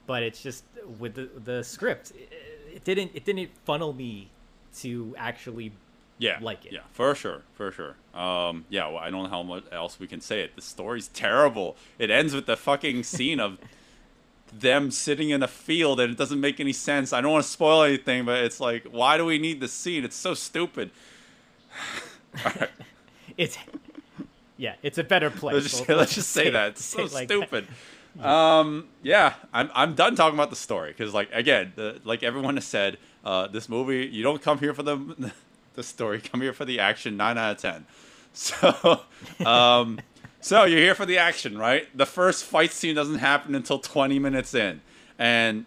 but 0.06 0.22
it's 0.22 0.40
just 0.42 0.64
with 0.98 1.14
the 1.14 1.28
the 1.44 1.64
script, 1.64 2.12
it, 2.12 2.32
it 2.76 2.84
didn't 2.84 3.10
it 3.14 3.24
didn't 3.24 3.50
funnel 3.64 3.92
me 3.92 4.30
to 4.78 5.14
actually 5.18 5.72
yeah, 6.18 6.38
like 6.40 6.64
it. 6.64 6.72
Yeah, 6.72 6.80
for 6.92 7.14
sure, 7.14 7.42
for 7.54 7.70
sure. 7.70 7.96
Um, 8.14 8.64
yeah, 8.70 8.86
well, 8.86 8.98
I 8.98 9.10
don't 9.10 9.24
know 9.24 9.28
how 9.28 9.42
much 9.42 9.64
else 9.70 10.00
we 10.00 10.06
can 10.06 10.20
say 10.20 10.40
it. 10.40 10.56
The 10.56 10.62
story's 10.62 11.08
terrible. 11.08 11.76
It 11.98 12.10
ends 12.10 12.34
with 12.34 12.46
the 12.46 12.56
fucking 12.56 13.02
scene 13.02 13.38
of 13.38 13.58
them 14.52 14.90
sitting 14.90 15.30
in 15.30 15.42
a 15.42 15.48
field, 15.48 16.00
and 16.00 16.10
it 16.10 16.16
doesn't 16.16 16.40
make 16.40 16.58
any 16.58 16.72
sense. 16.72 17.12
I 17.12 17.20
don't 17.20 17.32
want 17.32 17.44
to 17.44 17.50
spoil 17.50 17.82
anything, 17.82 18.24
but 18.24 18.44
it's 18.44 18.60
like, 18.60 18.86
why 18.90 19.18
do 19.18 19.26
we 19.26 19.38
need 19.38 19.60
this 19.60 19.72
scene? 19.72 20.04
It's 20.04 20.16
so 20.16 20.32
stupid. 20.34 20.90
it's 23.36 23.58
yeah, 24.58 24.74
it's 24.82 24.98
a 24.98 25.04
better 25.04 25.30
place. 25.30 25.54
Let's 25.54 25.70
just, 25.70 25.88
We'll- 25.88 25.98
let's 25.98 26.14
just 26.14 26.30
say 26.30 26.48
it- 26.48 26.52
that 26.52 26.68
it's 26.72 26.84
so 26.84 27.06
say 27.06 27.14
like 27.14 27.28
that. 27.28 27.34
stupid. 27.38 27.68
Um, 28.22 28.88
yeah, 29.02 29.34
I'm 29.52 29.70
I'm 29.74 29.94
done 29.94 30.16
talking 30.16 30.34
about 30.38 30.48
the 30.48 30.56
story 30.56 30.90
because, 30.90 31.12
like, 31.12 31.28
again, 31.34 31.74
the, 31.76 32.00
like 32.04 32.22
everyone 32.22 32.54
has 32.54 32.64
said, 32.64 32.96
uh, 33.24 33.46
this 33.48 33.68
movie 33.68 34.06
you 34.06 34.22
don't 34.22 34.40
come 34.40 34.58
here 34.58 34.72
for 34.72 34.82
the 34.82 35.30
the 35.74 35.82
story, 35.82 36.20
come 36.22 36.40
here 36.40 36.54
for 36.54 36.64
the 36.64 36.80
action. 36.80 37.16
Nine 37.18 37.36
out 37.38 37.52
of 37.56 37.58
ten. 37.58 37.86
So, 38.38 39.00
um, 39.46 39.98
so 40.42 40.64
you're 40.64 40.78
here 40.80 40.94
for 40.94 41.06
the 41.06 41.16
action, 41.16 41.56
right? 41.56 41.88
The 41.96 42.04
first 42.04 42.44
fight 42.44 42.70
scene 42.70 42.94
doesn't 42.94 43.16
happen 43.20 43.54
until 43.54 43.78
20 43.78 44.18
minutes 44.18 44.52
in, 44.54 44.82
and 45.18 45.64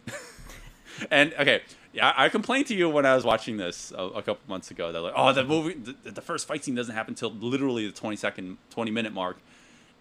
and 1.10 1.34
okay. 1.40 1.62
Yeah, 1.92 2.14
I 2.16 2.30
complained 2.30 2.68
to 2.68 2.76
you 2.76 2.88
when 2.90 3.06
I 3.06 3.16
was 3.16 3.24
watching 3.26 3.58
this 3.58 3.92
a, 3.98 4.04
a 4.04 4.22
couple 4.22 4.42
months 4.48 4.70
ago 4.70 4.92
that 4.92 5.02
like, 5.02 5.14
oh, 5.16 5.34
the 5.34 5.44
movie, 5.44 5.74
the, 5.74 6.12
the 6.12 6.22
first 6.22 6.48
fight 6.48 6.64
scene 6.64 6.76
doesn't 6.76 6.94
happen 6.94 7.14
until 7.14 7.32
literally 7.32 7.88
the 7.88 7.92
20 7.94 8.16
second, 8.16 8.58
20 8.70 8.92
minute 8.92 9.12
mark, 9.12 9.38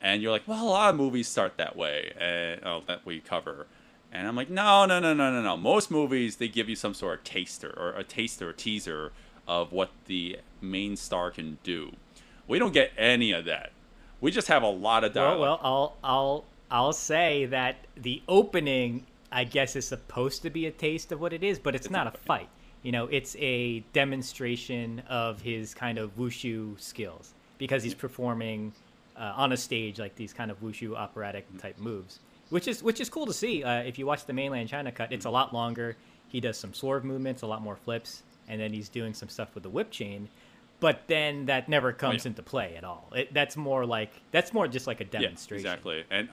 and 0.03 0.21
you're 0.23 0.31
like, 0.31 0.47
well, 0.47 0.63
a 0.63 0.69
lot 0.69 0.91
of 0.91 0.97
movies 0.97 1.29
start 1.29 1.57
that 1.57 1.77
way, 1.77 2.13
and 2.21 2.61
oh, 2.65 2.83
that 2.87 3.07
we 3.07 3.21
cover, 3.21 3.67
and 4.13 4.29
I'm 4.29 4.37
like, 4.37 4.51
no, 4.51 4.85
no, 4.85 5.01
no, 5.01 5.15
no, 5.15 5.31
no, 5.33 5.41
no. 5.43 5.57
Most 5.57 5.91
movies 5.91 6.37
they 6.37 6.49
give 6.49 6.69
you 6.69 6.77
some 6.77 6.93
sort 6.93 7.19
of 7.21 7.25
taster 7.25 7.73
or 7.75 7.91
a 7.99 8.05
taster 8.05 8.51
or 8.51 8.53
teaser 8.53 9.13
of 9.47 9.73
what 9.73 9.91
the 10.07 10.39
main 10.61 10.95
star 10.95 11.31
can 11.31 11.57
do. 11.63 11.93
We 12.47 12.59
don't 12.59 12.73
get 12.75 12.93
any 12.99 13.33
of 13.33 13.47
that. 13.47 13.73
We 14.21 14.31
just 14.31 14.49
have 14.49 14.63
a 14.63 14.69
lot 14.69 15.05
of 15.05 15.15
Well, 15.15 15.25
dialogue. 15.31 15.41
well, 15.41 15.61
I'll 15.63 15.97
I'll 16.05 16.45
I'll 16.71 16.93
say 16.93 17.47
that 17.47 17.87
the 17.97 18.23
opening, 18.29 19.07
I 19.31 19.45
guess, 19.45 19.77
is 19.77 19.87
supposed 19.87 20.43
to 20.43 20.51
be 20.51 20.67
a 20.67 20.71
taste 20.71 21.13
of 21.13 21.21
what 21.21 21.33
it 21.33 21.43
is, 21.45 21.59
but 21.59 21.75
it's, 21.75 21.91
not 21.91 22.07
a 22.07 22.11
fight. 22.11 22.49
You 22.83 22.93
know, 22.93 23.07
it's 23.07 23.37
a 23.37 23.81
demonstration 23.93 25.03
of 25.09 25.43
his 25.43 25.75
kind 25.75 25.99
of 25.99 26.17
wushu 26.17 26.81
skills 26.81 27.35
because 27.59 27.83
he's 27.83 27.95
performing 27.95 28.73
uh, 29.17 29.33
on 29.37 29.53
a 29.53 29.57
stage 29.57 29.99
like 29.99 30.15
these 30.15 30.33
kind 30.33 30.51
of 30.51 30.61
wushu 30.63 30.95
operatic 30.95 31.45
type 31.59 31.79
moves, 31.79 32.21
which 32.51 32.69
is 32.69 32.83
which 32.83 33.01
is 33.01 33.11
cool 33.11 33.27
to 33.27 33.33
see. 33.33 33.65
Uh, 33.65 33.81
if 33.81 33.99
you 33.99 34.07
watch 34.07 34.25
the 34.27 34.33
mainland 34.33 34.69
China 34.69 34.93
cut, 34.93 35.13
it's 35.13 35.25
a 35.27 35.31
lot 35.31 35.53
longer. 35.53 35.97
He 36.29 36.41
does 36.41 36.57
some 36.59 36.73
swerve 36.73 37.05
movements, 37.05 37.43
a 37.43 37.47
lot 37.47 37.63
more 37.63 37.77
flips, 37.77 38.23
and 38.49 38.61
then 38.61 38.73
he's 38.73 38.89
doing 38.89 39.13
some 39.15 39.29
stuff 39.29 39.55
with 39.55 39.63
the 39.65 39.71
whip 39.71 39.91
chain. 39.91 40.29
But 40.81 41.03
then 41.09 41.47
that 41.47 41.69
never 41.69 41.93
comes 41.93 42.25
yeah. 42.25 42.29
into 42.29 42.43
play 42.43 42.77
at 42.77 42.85
all. 42.85 43.11
It, 43.15 43.35
that's 43.35 43.57
more 43.57 43.85
like 43.85 44.13
that's 44.31 44.53
more 44.53 44.69
just 44.69 44.87
like 44.87 45.01
a 45.01 45.05
Yeah, 45.05 45.21
demonstration. 45.21 45.67
exactly. 45.67 46.05
And 46.11 46.29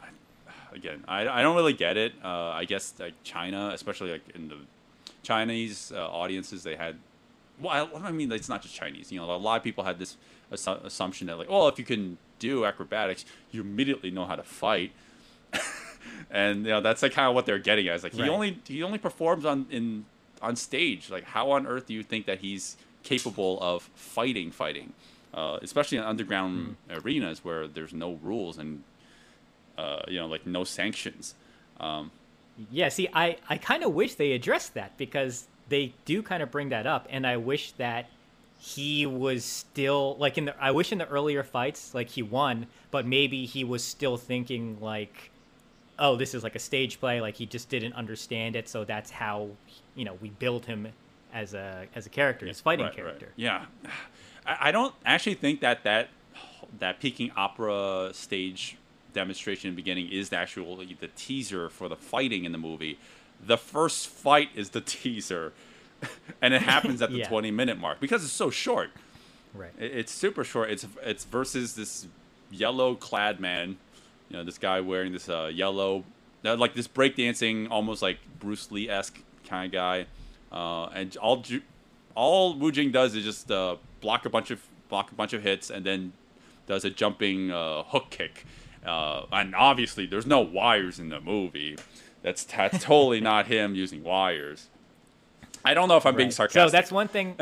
again, 0.74 1.04
I, 1.08 1.28
I 1.28 1.42
don't 1.42 1.56
really 1.56 1.74
get 1.74 1.98
it. 1.98 2.14
Uh, 2.24 2.50
I 2.50 2.66
guess 2.66 2.94
like 3.00 3.14
China, 3.24 3.72
especially 3.74 4.12
like 4.12 4.24
in 4.34 4.50
the 4.50 4.58
Chinese 5.24 5.92
uh, 5.96 6.08
audiences, 6.08 6.64
they 6.64 6.76
had. 6.76 6.98
Well, 7.60 7.90
I, 7.96 8.08
I 8.08 8.12
mean, 8.12 8.32
it's 8.32 8.50
not 8.50 8.62
just 8.62 8.76
Chinese. 8.76 9.12
You 9.12 9.20
know, 9.20 9.34
a 9.34 9.38
lot 9.38 9.58
of 9.58 9.64
people 9.64 9.84
had 9.84 9.98
this 9.98 10.18
assu- 10.52 10.84
assumption 10.84 11.28
that 11.28 11.38
like, 11.38 11.50
well, 11.50 11.68
if 11.68 11.80
you 11.80 11.86
can 11.86 12.18
do 12.40 12.66
acrobatics, 12.66 13.26
you 13.52 13.62
immediately 13.62 14.12
know 14.12 14.26
how 14.26 14.36
to 14.36 14.44
fight. 14.44 14.92
and 16.32 16.66
you 16.66 16.72
know 16.72 16.82
that's 16.82 17.02
like 17.02 17.14
kind 17.14 17.28
of 17.28 17.36
what 17.36 17.46
they're 17.46 17.60
getting 17.60 17.88
at. 17.88 17.96
It's 17.96 18.04
like 18.04 18.14
he 18.14 18.28
only 18.30 18.60
he 18.68 18.84
only 18.84 18.98
performs 18.98 19.46
on 19.46 19.68
in 19.70 20.06
on 20.42 20.56
stage. 20.56 21.10
Like, 21.10 21.24
how 21.24 21.52
on 21.52 21.66
earth 21.66 21.88
do 21.88 21.94
you 21.94 22.04
think 22.04 22.26
that 22.26 22.40
he's 22.40 22.78
capable 23.04 23.60
of 23.62 23.90
fighting, 23.96 24.52
fighting, 24.52 24.94
uh, 25.34 25.60
especially 25.62 25.98
in 25.98 26.04
underground 26.04 26.76
arenas 26.90 27.44
where 27.44 27.68
there's 27.68 27.94
no 27.94 28.20
rules 28.22 28.58
and 28.58 28.84
uh, 29.78 30.02
you 30.08 30.20
know, 30.20 30.28
like 30.28 30.46
no 30.46 30.64
sanctions. 30.64 31.36
Um, 31.80 32.12
Yeah, 32.72 32.90
see, 32.90 33.10
I, 33.14 33.38
I 33.50 33.58
kind 33.58 33.84
of 33.84 33.94
wish 33.94 34.16
they 34.16 34.32
addressed 34.32 34.74
that 34.76 34.98
because 34.98 35.48
they 35.70 35.94
do 36.06 36.22
kind 36.22 36.42
of 36.42 36.52
bring 36.52 36.70
that 36.70 36.88
up, 36.88 37.08
and 37.10 37.28
I 37.28 37.38
wish 37.38 37.74
that 37.74 38.08
he 38.58 39.06
was 39.06 39.44
still 39.44 40.16
like 40.18 40.38
in 40.38 40.46
the. 40.46 40.56
I 40.62 40.72
wish 40.72 40.92
in 40.92 40.98
the 40.98 41.08
earlier 41.08 41.44
fights, 41.44 41.94
like 41.94 42.10
he 42.10 42.24
won, 42.24 42.68
but 42.92 43.06
maybe 43.06 43.46
he 43.46 43.64
was 43.64 43.84
still 43.84 44.18
thinking 44.18 44.78
like, 44.80 45.32
oh, 46.00 46.16
this 46.16 46.34
is 46.34 46.44
like 46.44 46.56
a 46.56 46.60
stage 46.60 47.00
play. 47.00 47.20
Like 47.20 47.36
he 47.36 47.46
just 47.46 47.70
didn't 47.70 47.94
understand 47.94 48.56
it, 48.56 48.70
so 48.70 48.86
that's 48.86 49.12
how 49.12 49.50
you 49.96 50.06
know 50.06 50.18
we 50.22 50.30
build 50.30 50.66
him 50.66 50.88
as 51.34 51.54
a 51.54 51.88
as 51.96 52.06
a 52.06 52.10
character, 52.10 52.48
as 52.48 52.62
fighting 52.62 52.86
right, 52.86 52.90
right. 52.90 52.96
character. 52.96 53.30
Yeah, 53.36 53.66
I, 54.46 54.70
I 54.70 54.72
don't 54.72 54.96
actually 55.06 55.36
think 55.36 55.60
that 55.60 55.84
that 55.84 56.10
that 56.80 57.00
Peking 57.00 57.32
opera 57.36 58.12
stage 58.14 58.78
demonstration 59.16 59.70
in 59.70 59.76
the 59.76 59.82
beginning 59.82 60.10
is 60.12 60.32
actually 60.32 60.96
the 61.00 61.08
teaser 61.16 61.70
for 61.70 61.90
the 61.90 61.96
fighting 61.96 62.46
in 62.46 62.52
the 62.52 62.58
movie. 62.60 63.00
The 63.44 63.58
first 63.58 64.08
fight 64.08 64.50
is 64.56 64.70
the 64.70 64.82
teaser, 64.96 65.54
and 66.42 66.54
it 66.54 66.62
happens 66.62 67.02
at 67.02 67.10
the 67.10 67.18
Yeah. 67.20 67.28
twenty 67.28 67.50
minute 67.52 67.80
mark 67.80 68.00
because 68.00 68.24
it's 68.24 68.32
so 68.34 68.50
short. 68.52 68.92
Right. 69.54 69.72
It's 69.80 70.12
super 70.12 70.44
short. 70.44 70.70
It's 70.70 70.86
it's 71.04 71.24
versus 71.26 71.76
this 71.76 72.08
yellow 72.52 72.96
clad 72.96 73.40
man, 73.40 73.78
you 74.30 74.38
know, 74.38 74.44
this 74.44 74.58
guy 74.58 74.82
wearing 74.82 75.12
this 75.14 75.28
uh, 75.30 75.50
yellow, 75.52 76.04
uh, 76.44 76.56
like 76.56 76.74
this 76.76 76.88
breakdancing, 76.88 77.70
almost 77.72 78.02
like 78.02 78.18
Bruce 78.40 78.70
Lee 78.72 78.90
esque 78.90 79.18
kind 79.48 79.66
of 79.66 79.72
guy, 79.72 80.06
uh, 80.52 80.86
and 80.94 81.16
all 81.18 81.38
Ju- 81.38 81.62
all 82.16 82.54
Wu 82.54 82.72
Jing 82.72 82.92
does 82.92 83.16
is 83.16 83.24
just 83.24 83.50
uh, 83.52 83.78
block 84.02 84.26
a 84.26 84.30
bunch 84.30 84.52
of 84.52 84.62
block 84.90 85.12
a 85.12 85.16
bunch 85.16 85.34
of 85.34 85.42
hits 85.42 85.70
and 85.72 85.84
then 85.86 86.14
does 86.68 86.84
a 86.86 86.90
jumping 86.90 87.52
uh, 87.52 87.84
hook 87.84 88.08
kick, 88.10 88.46
uh, 88.86 89.26
and 89.32 89.56
obviously 89.56 90.06
there's 90.06 90.26
no 90.26 90.42
wires 90.42 91.00
in 91.00 91.10
the 91.10 91.20
movie. 91.20 91.78
That's 92.22 92.44
that's 92.44 92.84
totally 92.84 93.22
not 93.22 93.48
him 93.48 93.76
using 93.76 94.04
wires. 94.04 94.68
I 95.64 95.74
don't 95.74 95.90
know 95.90 95.98
if 95.98 96.06
I'm 96.06 96.16
being 96.16 96.32
sarcastic. 96.32 96.70
So 96.70 96.72
that's 96.72 96.92
one 96.92 97.08
thing. 97.08 97.36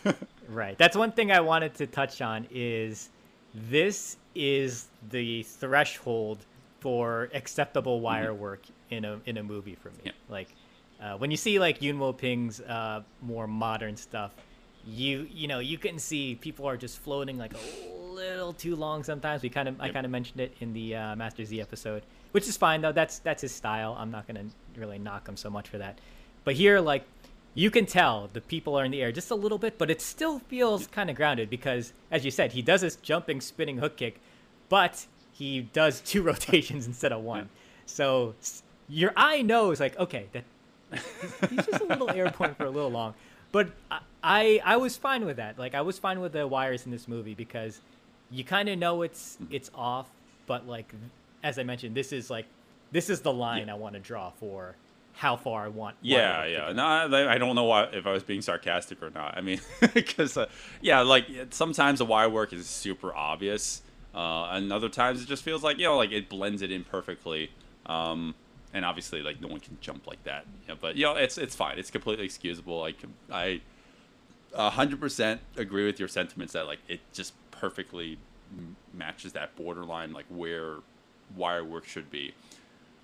right. 0.48 0.76
That's 0.78 0.96
one 0.96 1.12
thing 1.12 1.30
I 1.30 1.40
wanted 1.40 1.74
to 1.76 1.86
touch 1.86 2.22
on 2.22 2.46
is 2.50 3.10
this 3.54 4.16
is 4.34 4.86
the 5.10 5.42
threshold 5.42 6.38
for 6.80 7.30
acceptable 7.34 8.00
wire 8.00 8.32
work 8.32 8.62
in 8.90 9.04
a 9.04 9.20
in 9.26 9.36
a 9.38 9.42
movie 9.42 9.74
for 9.74 9.90
me. 9.90 9.96
Mm-hmm. 9.98 10.06
Yeah. 10.06 10.12
Like 10.28 10.48
uh, 11.00 11.16
when 11.18 11.30
you 11.30 11.36
see 11.36 11.58
like 11.58 11.82
Yuen 11.82 11.98
Woo-ping's 11.98 12.60
uh, 12.60 13.02
more 13.22 13.46
modern 13.46 13.96
stuff, 13.96 14.32
you 14.86 15.26
you 15.30 15.48
know 15.48 15.58
you 15.58 15.78
can 15.78 15.98
see 15.98 16.36
people 16.36 16.66
are 16.66 16.76
just 16.76 16.98
floating 16.98 17.38
like 17.38 17.52
a 17.54 17.96
little 18.14 18.52
too 18.52 18.76
long 18.76 19.04
sometimes. 19.04 19.42
We 19.42 19.48
kind 19.48 19.68
of 19.68 19.80
I 19.80 19.90
kind 19.90 20.04
of 20.04 20.12
mentioned 20.12 20.40
it 20.40 20.54
in 20.60 20.72
the 20.72 20.96
uh, 20.96 21.16
Master 21.16 21.44
Z 21.44 21.60
episode, 21.60 22.02
which 22.32 22.48
is 22.48 22.56
fine 22.56 22.80
though. 22.80 22.92
That's 22.92 23.18
that's 23.18 23.42
his 23.42 23.52
style. 23.52 23.96
I'm 23.98 24.10
not 24.10 24.26
gonna 24.26 24.46
really 24.76 24.98
knock 24.98 25.28
him 25.28 25.36
so 25.36 25.50
much 25.50 25.68
for 25.68 25.78
that. 25.78 25.98
But 26.44 26.54
here, 26.54 26.80
like 26.80 27.04
you 27.54 27.70
can 27.70 27.86
tell 27.86 28.28
the 28.32 28.40
people 28.40 28.78
are 28.78 28.84
in 28.84 28.90
the 28.90 29.02
air 29.02 29.12
just 29.12 29.30
a 29.30 29.34
little 29.34 29.58
bit, 29.58 29.78
but 29.78 29.90
it 29.90 30.00
still 30.00 30.38
feels 30.40 30.86
kind 30.86 31.10
of 31.10 31.16
grounded 31.16 31.50
because, 31.50 31.92
as 32.10 32.24
you 32.24 32.30
said, 32.30 32.52
he 32.52 32.62
does 32.62 32.82
this 32.82 32.96
jumping, 32.96 33.40
spinning 33.40 33.78
hook 33.78 33.96
kick, 33.96 34.20
but 34.68 35.06
he 35.32 35.62
does 35.62 36.00
two 36.00 36.22
rotations 36.30 36.86
instead 36.86 37.12
of 37.12 37.22
one. 37.22 37.48
So 37.86 38.34
your 38.88 39.12
eye 39.16 39.42
knows 39.42 39.80
like 39.80 39.98
okay 39.98 40.26
that 40.32 40.44
he's, 40.92 41.50
he's 41.50 41.66
just 41.66 41.82
a 41.82 41.86
little 41.86 42.10
airborne 42.10 42.54
for 42.54 42.64
a 42.64 42.70
little 42.70 42.90
long. 42.90 43.14
But 43.56 43.70
I, 44.22 44.60
I 44.66 44.76
was 44.76 44.98
fine 44.98 45.24
with 45.24 45.38
that. 45.38 45.58
Like 45.58 45.74
I 45.74 45.80
was 45.80 45.98
fine 45.98 46.20
with 46.20 46.32
the 46.32 46.46
wires 46.46 46.84
in 46.84 46.92
this 46.92 47.08
movie 47.08 47.32
because 47.32 47.80
you 48.30 48.44
kind 48.44 48.68
of 48.68 48.78
know 48.78 49.00
it's 49.00 49.38
it's 49.50 49.70
off, 49.74 50.10
but 50.46 50.68
like 50.68 50.92
as 51.42 51.58
I 51.58 51.62
mentioned, 51.62 51.96
this 51.96 52.12
is 52.12 52.28
like 52.28 52.44
this 52.92 53.08
is 53.08 53.22
the 53.22 53.32
line 53.32 53.70
I 53.70 53.74
want 53.74 53.94
to 53.94 53.98
draw 53.98 54.28
for 54.28 54.76
how 55.14 55.36
far 55.36 55.64
I 55.64 55.68
want. 55.68 55.96
Yeah, 56.02 56.44
yeah. 56.44 56.70
No, 56.72 56.84
I 56.84 57.34
I 57.34 57.38
don't 57.38 57.54
know 57.54 57.64
why, 57.64 57.84
if 57.84 58.06
I 58.06 58.12
was 58.12 58.22
being 58.22 58.42
sarcastic 58.42 59.02
or 59.02 59.08
not. 59.08 59.38
I 59.38 59.40
mean, 59.40 59.62
because 59.94 60.36
uh, 60.36 60.50
yeah, 60.82 61.00
like 61.00 61.24
sometimes 61.48 62.00
the 62.00 62.04
wire 62.04 62.28
work 62.28 62.52
is 62.52 62.66
super 62.66 63.14
obvious, 63.14 63.80
uh, 64.14 64.50
and 64.50 64.70
other 64.70 64.90
times 64.90 65.22
it 65.22 65.28
just 65.28 65.42
feels 65.42 65.62
like 65.62 65.78
you 65.78 65.84
know, 65.84 65.96
like 65.96 66.12
it 66.12 66.28
blends 66.28 66.60
it 66.60 66.70
in 66.70 66.84
perfectly. 66.84 67.50
Um, 67.86 68.34
and 68.76 68.84
obviously, 68.84 69.22
like 69.22 69.40
no 69.40 69.48
one 69.48 69.58
can 69.58 69.78
jump 69.80 70.06
like 70.06 70.22
that. 70.24 70.44
Know, 70.68 70.76
but 70.78 70.96
you 70.96 71.04
know, 71.04 71.14
it's 71.14 71.38
it's 71.38 71.56
fine. 71.56 71.78
It's 71.78 71.90
completely 71.90 72.26
excusable. 72.26 72.78
Like 72.78 72.96
I, 73.32 73.62
hundred 74.54 75.00
percent 75.00 75.40
agree 75.56 75.86
with 75.86 75.98
your 75.98 76.08
sentiments 76.08 76.52
that 76.52 76.66
like 76.66 76.80
it 76.86 77.00
just 77.14 77.32
perfectly 77.50 78.18
m- 78.54 78.76
matches 78.92 79.32
that 79.32 79.56
borderline 79.56 80.12
like 80.12 80.26
where 80.28 80.76
wire 81.34 81.64
work 81.64 81.86
should 81.86 82.10
be. 82.10 82.34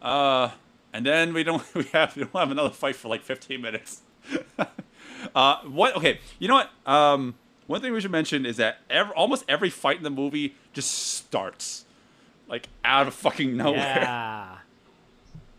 Uh, 0.02 0.50
and 0.92 1.06
then 1.06 1.32
we 1.32 1.42
don't 1.42 1.62
we 1.74 1.84
have 1.84 2.14
we 2.16 2.24
don't 2.24 2.36
have 2.36 2.50
another 2.50 2.70
fight 2.70 2.94
for 2.94 3.08
like 3.08 3.22
15 3.22 3.58
minutes. 3.58 4.02
uh, 5.34 5.56
what? 5.62 5.96
Okay, 5.96 6.20
you 6.38 6.48
know 6.48 6.54
what? 6.56 6.70
Um, 6.84 7.34
one 7.66 7.80
thing 7.80 7.94
we 7.94 8.00
should 8.02 8.10
mention 8.10 8.44
is 8.44 8.58
that 8.58 8.80
every, 8.90 9.14
almost 9.14 9.46
every 9.48 9.70
fight 9.70 9.96
in 9.96 10.02
the 10.02 10.10
movie 10.10 10.54
just 10.74 10.90
starts 11.14 11.86
like 12.46 12.68
out 12.84 13.06
of 13.08 13.14
fucking 13.14 13.56
nowhere. 13.56 13.78
Yeah. 13.78 14.58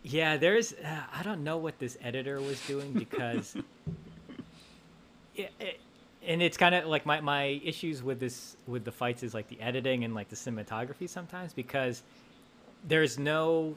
Yeah, 0.04 0.36
there's. 0.36 0.72
Uh, 0.74 1.02
I 1.12 1.22
don't 1.22 1.42
know 1.42 1.56
what 1.56 1.78
this 1.78 1.96
editor 2.02 2.40
was 2.40 2.60
doing 2.66 2.92
because. 2.92 3.56
it, 5.34 5.50
it, 5.58 5.80
and 6.26 6.42
it's 6.42 6.56
kind 6.56 6.74
of 6.74 6.86
like 6.86 7.04
my, 7.06 7.20
my 7.20 7.60
issues 7.64 8.02
with 8.02 8.20
this 8.20 8.56
with 8.66 8.84
the 8.84 8.92
fights 8.92 9.22
is 9.22 9.34
like 9.34 9.48
the 9.48 9.60
editing 9.60 10.04
and 10.04 10.14
like 10.14 10.28
the 10.28 10.36
cinematography 10.36 11.08
sometimes 11.08 11.52
because 11.52 12.02
there's 12.86 13.18
no 13.18 13.76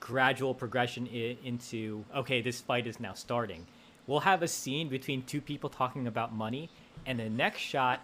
gradual 0.00 0.54
progression 0.54 1.08
I- 1.12 1.36
into 1.44 2.04
okay 2.14 2.40
this 2.40 2.60
fight 2.60 2.86
is 2.86 3.00
now 3.00 3.14
starting 3.14 3.66
we'll 4.06 4.20
have 4.20 4.42
a 4.42 4.48
scene 4.48 4.88
between 4.88 5.22
two 5.24 5.40
people 5.40 5.70
talking 5.70 6.06
about 6.06 6.32
money 6.32 6.70
and 7.06 7.18
the 7.18 7.28
next 7.28 7.60
shot 7.60 8.00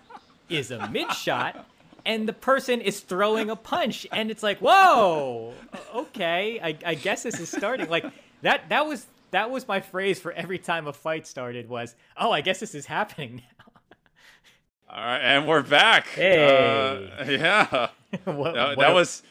is 0.48 0.70
a 0.70 0.88
mid 0.88 1.12
shot 1.12 1.68
and 2.06 2.28
the 2.28 2.32
person 2.32 2.80
is 2.80 3.00
throwing 3.00 3.50
a 3.50 3.56
punch 3.56 4.06
and 4.12 4.30
it's 4.30 4.42
like 4.42 4.58
whoa 4.58 5.52
okay 5.94 6.60
I, 6.62 6.76
I 6.84 6.94
guess 6.94 7.22
this 7.22 7.40
is 7.40 7.48
starting 7.48 7.88
like 7.88 8.04
that 8.42 8.68
that 8.68 8.86
was 8.86 9.06
that 9.30 9.50
was 9.50 9.66
my 9.66 9.80
phrase 9.80 10.18
for 10.20 10.32
every 10.32 10.58
time 10.58 10.86
a 10.86 10.92
fight 10.92 11.26
started 11.26 11.68
was 11.68 11.94
oh 12.16 12.30
i 12.30 12.40
guess 12.40 12.60
this 12.60 12.74
is 12.74 12.86
happening 12.86 13.36
now 13.36 13.64
All 14.90 15.02
right, 15.04 15.18
and 15.18 15.48
we're 15.48 15.62
back. 15.62 16.06
Hey. 16.08 17.08
Uh, 17.18 17.24
yeah. 17.28 17.88
what, 18.24 18.54
that, 18.54 18.76
what 18.76 18.78
that 18.78 18.90
a- 18.90 18.94
was 18.94 19.22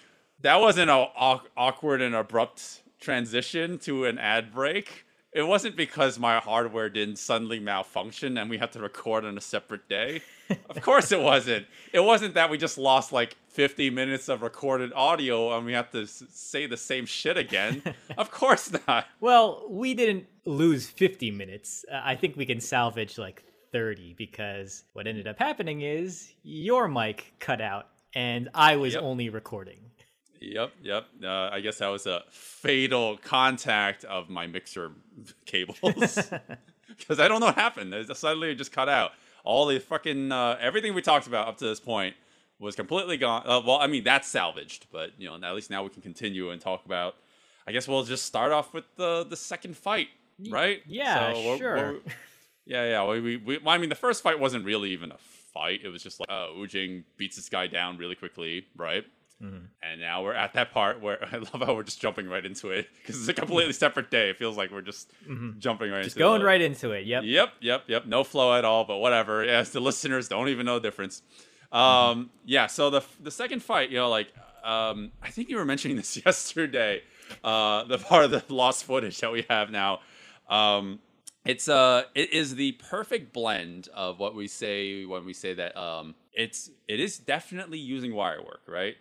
that 0.41 0.59
wasn't 0.59 0.89
an 0.89 1.07
awkward 1.55 2.01
and 2.01 2.13
abrupt 2.13 2.81
transition 2.99 3.77
to 3.79 4.03
an 4.05 4.17
ad 4.17 4.51
break. 4.51 5.05
It 5.31 5.43
wasn't 5.43 5.77
because 5.77 6.19
my 6.19 6.39
hardware 6.39 6.89
didn't 6.89 7.15
suddenly 7.15 7.59
malfunction 7.59 8.37
and 8.37 8.49
we 8.49 8.57
had 8.57 8.73
to 8.73 8.79
record 8.79 9.23
on 9.23 9.37
a 9.37 9.41
separate 9.41 9.87
day. 9.87 10.21
Of 10.69 10.81
course 10.81 11.11
it 11.11 11.19
wasn't. 11.21 11.65
It 11.91 11.99
wasn't 12.01 12.33
that 12.35 12.49
we 12.49 12.57
just 12.57 12.77
lost 12.77 13.11
like 13.11 13.35
50 13.49 13.89
minutes 13.89 14.29
of 14.29 14.41
recorded 14.41 14.91
audio 14.95 15.55
and 15.55 15.65
we 15.65 15.73
have 15.73 15.91
to 15.91 16.03
s- 16.03 16.23
say 16.31 16.65
the 16.65 16.77
same 16.77 17.05
shit 17.05 17.37
again. 17.37 17.81
of 18.17 18.31
course 18.31 18.71
not. 18.87 19.05
Well, 19.19 19.65
we 19.69 19.93
didn't 19.93 20.25
lose 20.45 20.89
50 20.89 21.31
minutes. 21.31 21.85
Uh, 21.91 22.01
I 22.03 22.15
think 22.15 22.35
we 22.35 22.45
can 22.45 22.59
salvage 22.59 23.17
like 23.17 23.43
30 23.71 24.13
because 24.17 24.83
what 24.93 25.07
ended 25.07 25.27
up 25.27 25.37
happening 25.39 25.81
is 25.81 26.33
your 26.43 26.87
mic 26.87 27.33
cut 27.39 27.61
out 27.61 27.87
and 28.15 28.49
I 28.53 28.75
was 28.75 28.93
Yep. 28.93 29.03
only 29.03 29.29
recording. 29.29 29.79
Yep, 30.41 30.71
yep. 30.81 31.05
Uh, 31.23 31.49
I 31.51 31.61
guess 31.61 31.77
that 31.77 31.87
was 31.87 32.05
a 32.05 32.21
fatal 32.29 33.17
contact 33.17 34.03
of 34.03 34.29
my 34.29 34.45
mixer 34.45 34.91
cables 35.45 35.79
because 36.97 37.19
I 37.19 37.27
don't 37.27 37.39
know 37.39 37.45
what 37.47 37.55
happened. 37.55 37.93
It 37.93 38.15
suddenly 38.17 38.51
it 38.51 38.55
just 38.55 38.71
cut 38.71 38.89
out. 38.89 39.11
All 39.43 39.65
the 39.65 39.79
fucking 39.79 40.31
uh, 40.31 40.57
everything 40.59 40.93
we 40.93 41.01
talked 41.01 41.27
about 41.27 41.47
up 41.47 41.57
to 41.57 41.65
this 41.65 41.79
point 41.79 42.15
was 42.59 42.75
completely 42.75 43.17
gone. 43.17 43.43
Uh, 43.45 43.61
well, 43.65 43.77
I 43.77 43.87
mean 43.87 44.03
that's 44.03 44.27
salvaged, 44.27 44.87
but 44.91 45.11
you 45.17 45.27
know 45.29 45.35
at 45.47 45.55
least 45.55 45.69
now 45.69 45.83
we 45.83 45.89
can 45.89 46.01
continue 46.01 46.49
and 46.51 46.61
talk 46.61 46.85
about. 46.85 47.15
I 47.67 47.71
guess 47.71 47.87
we'll 47.87 48.03
just 48.03 48.25
start 48.25 48.51
off 48.51 48.73
with 48.73 48.85
the 48.95 49.25
the 49.25 49.35
second 49.37 49.75
fight, 49.77 50.07
right? 50.49 50.81
yeah, 50.87 51.33
we're- 51.33 51.57
sure. 51.57 51.75
we're- 51.75 51.99
yeah, 52.65 52.85
yeah. 52.85 53.07
We, 53.09 53.19
we, 53.21 53.37
we, 53.37 53.57
well, 53.57 53.73
I 53.75 53.77
mean, 53.77 53.89
the 53.89 53.95
first 53.95 54.23
fight 54.23 54.39
wasn't 54.39 54.65
really 54.65 54.91
even 54.91 55.11
a 55.11 55.17
fight. 55.53 55.81
It 55.83 55.89
was 55.89 56.01
just 56.03 56.19
like 56.19 56.29
uh, 56.31 56.47
Wu 56.55 56.65
Jing 56.67 57.03
beats 57.17 57.35
this 57.35 57.49
guy 57.49 57.67
down 57.67 57.97
really 57.97 58.15
quickly, 58.15 58.65
right? 58.77 59.03
Mm-hmm. 59.41 59.65
And 59.81 59.99
now 60.01 60.23
we're 60.23 60.33
at 60.33 60.53
that 60.53 60.71
part 60.71 61.01
where 61.01 61.23
I 61.31 61.37
love 61.37 61.61
how 61.65 61.73
we're 61.75 61.83
just 61.83 61.99
jumping 62.01 62.27
right 62.29 62.45
into 62.45 62.69
it 62.71 62.87
because 63.01 63.19
it's 63.19 63.27
a 63.27 63.33
completely 63.33 63.73
separate 63.73 64.09
day. 64.09 64.29
It 64.29 64.37
feels 64.37 64.55
like 64.57 64.71
we're 64.71 64.81
just 64.81 65.11
jumping 65.59 65.91
right 65.91 65.97
Mm-hmm. 65.97 66.03
Just 66.03 66.15
into 66.15 66.25
going 66.25 66.41
right 66.41 66.61
into 66.61 66.91
it. 66.91 67.05
Yep. 67.05 67.23
Yep, 67.25 67.53
yep, 67.61 67.83
yep. 67.87 68.05
No 68.05 68.23
flow 68.23 68.53
at 68.57 68.63
all, 68.65 68.85
but 68.85 68.97
whatever. 68.97 69.43
Yes, 69.43 69.69
the 69.71 69.79
listeners 69.81 70.27
don't 70.27 70.49
even 70.49 70.65
know 70.65 70.75
the 70.79 70.87
difference. 70.87 71.21
Um, 71.71 71.81
Mm-hmm. 71.81 72.21
yeah. 72.45 72.67
So 72.67 72.89
the 72.89 73.01
the 73.21 73.31
second 73.31 73.61
fight, 73.63 73.89
you 73.89 73.97
know, 73.97 74.09
like 74.09 74.31
um, 74.63 75.11
I 75.21 75.29
think 75.29 75.49
you 75.49 75.57
were 75.57 75.65
mentioning 75.65 75.97
this 76.01 76.23
yesterday. 76.25 77.01
Uh, 77.43 77.83
the 77.85 77.97
part 77.97 78.25
of 78.25 78.31
the 78.31 78.43
lost 78.53 78.85
footage 78.85 79.19
that 79.21 79.31
we 79.31 79.45
have 79.49 79.71
now. 79.71 79.99
Um, 80.47 80.99
it's 81.45 81.67
uh, 81.67 82.03
it 82.15 82.31
is 82.31 82.55
the 82.55 82.73
perfect 82.73 83.33
blend 83.33 83.89
of 83.93 84.19
what 84.19 84.35
we 84.35 84.47
say 84.47 85.03
when 85.03 85.25
we 85.25 85.33
say 85.33 85.53
that 85.55 85.75
um, 85.75 86.15
it's 86.31 86.69
it 86.87 86.99
is 86.99 87.17
definitely 87.17 87.79
using 87.79 88.13
wire 88.13 88.41
work, 88.41 88.61
right? 88.67 88.95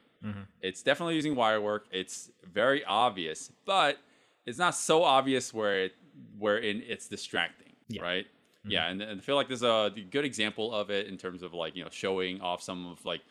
It's 0.60 0.82
definitely 0.82 1.16
using 1.16 1.34
wire 1.34 1.60
work. 1.60 1.86
It's 1.90 2.30
very 2.52 2.84
obvious, 2.84 3.50
but 3.66 3.98
it's 4.46 4.58
not 4.58 4.74
so 4.74 5.02
obvious 5.02 5.52
where 5.52 5.84
it 5.84 5.92
wherein 6.38 6.82
it's 6.86 7.08
distracting, 7.08 7.72
Yeah. 7.88 8.02
right? 8.02 8.26
Yeah, 8.64 8.88
and, 8.88 9.02
and 9.02 9.20
I 9.20 9.22
feel 9.24 9.34
like 9.34 9.48
there's 9.48 9.64
a 9.64 9.92
good 10.10 10.24
example 10.24 10.72
of 10.72 10.88
it 10.90 11.08
in 11.08 11.16
terms 11.16 11.42
of 11.42 11.52
like 11.52 11.74
you 11.74 11.82
know 11.82 11.90
showing 11.90 12.40
off 12.40 12.62
some 12.62 12.86
of 12.92 13.04
like 13.04 13.22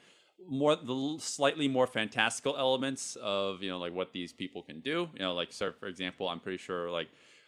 more 0.47 0.75
the 0.75 1.15
slightly 1.19 1.67
more 1.69 1.88
fantastical 1.88 2.58
elements 2.58 3.15
of 3.21 3.62
you 3.63 3.69
know 3.69 3.77
like 3.80 3.93
what 3.93 4.12
these 4.12 4.34
people 4.34 4.62
can 4.62 4.82
do. 4.82 5.08
You 5.13 5.19
know, 5.19 5.34
like 5.34 5.54
so 5.54 5.71
for 5.80 5.88
example, 5.88 6.27
I'm 6.27 6.41
pretty 6.41 6.58
sure 6.58 6.89
like 6.91 7.08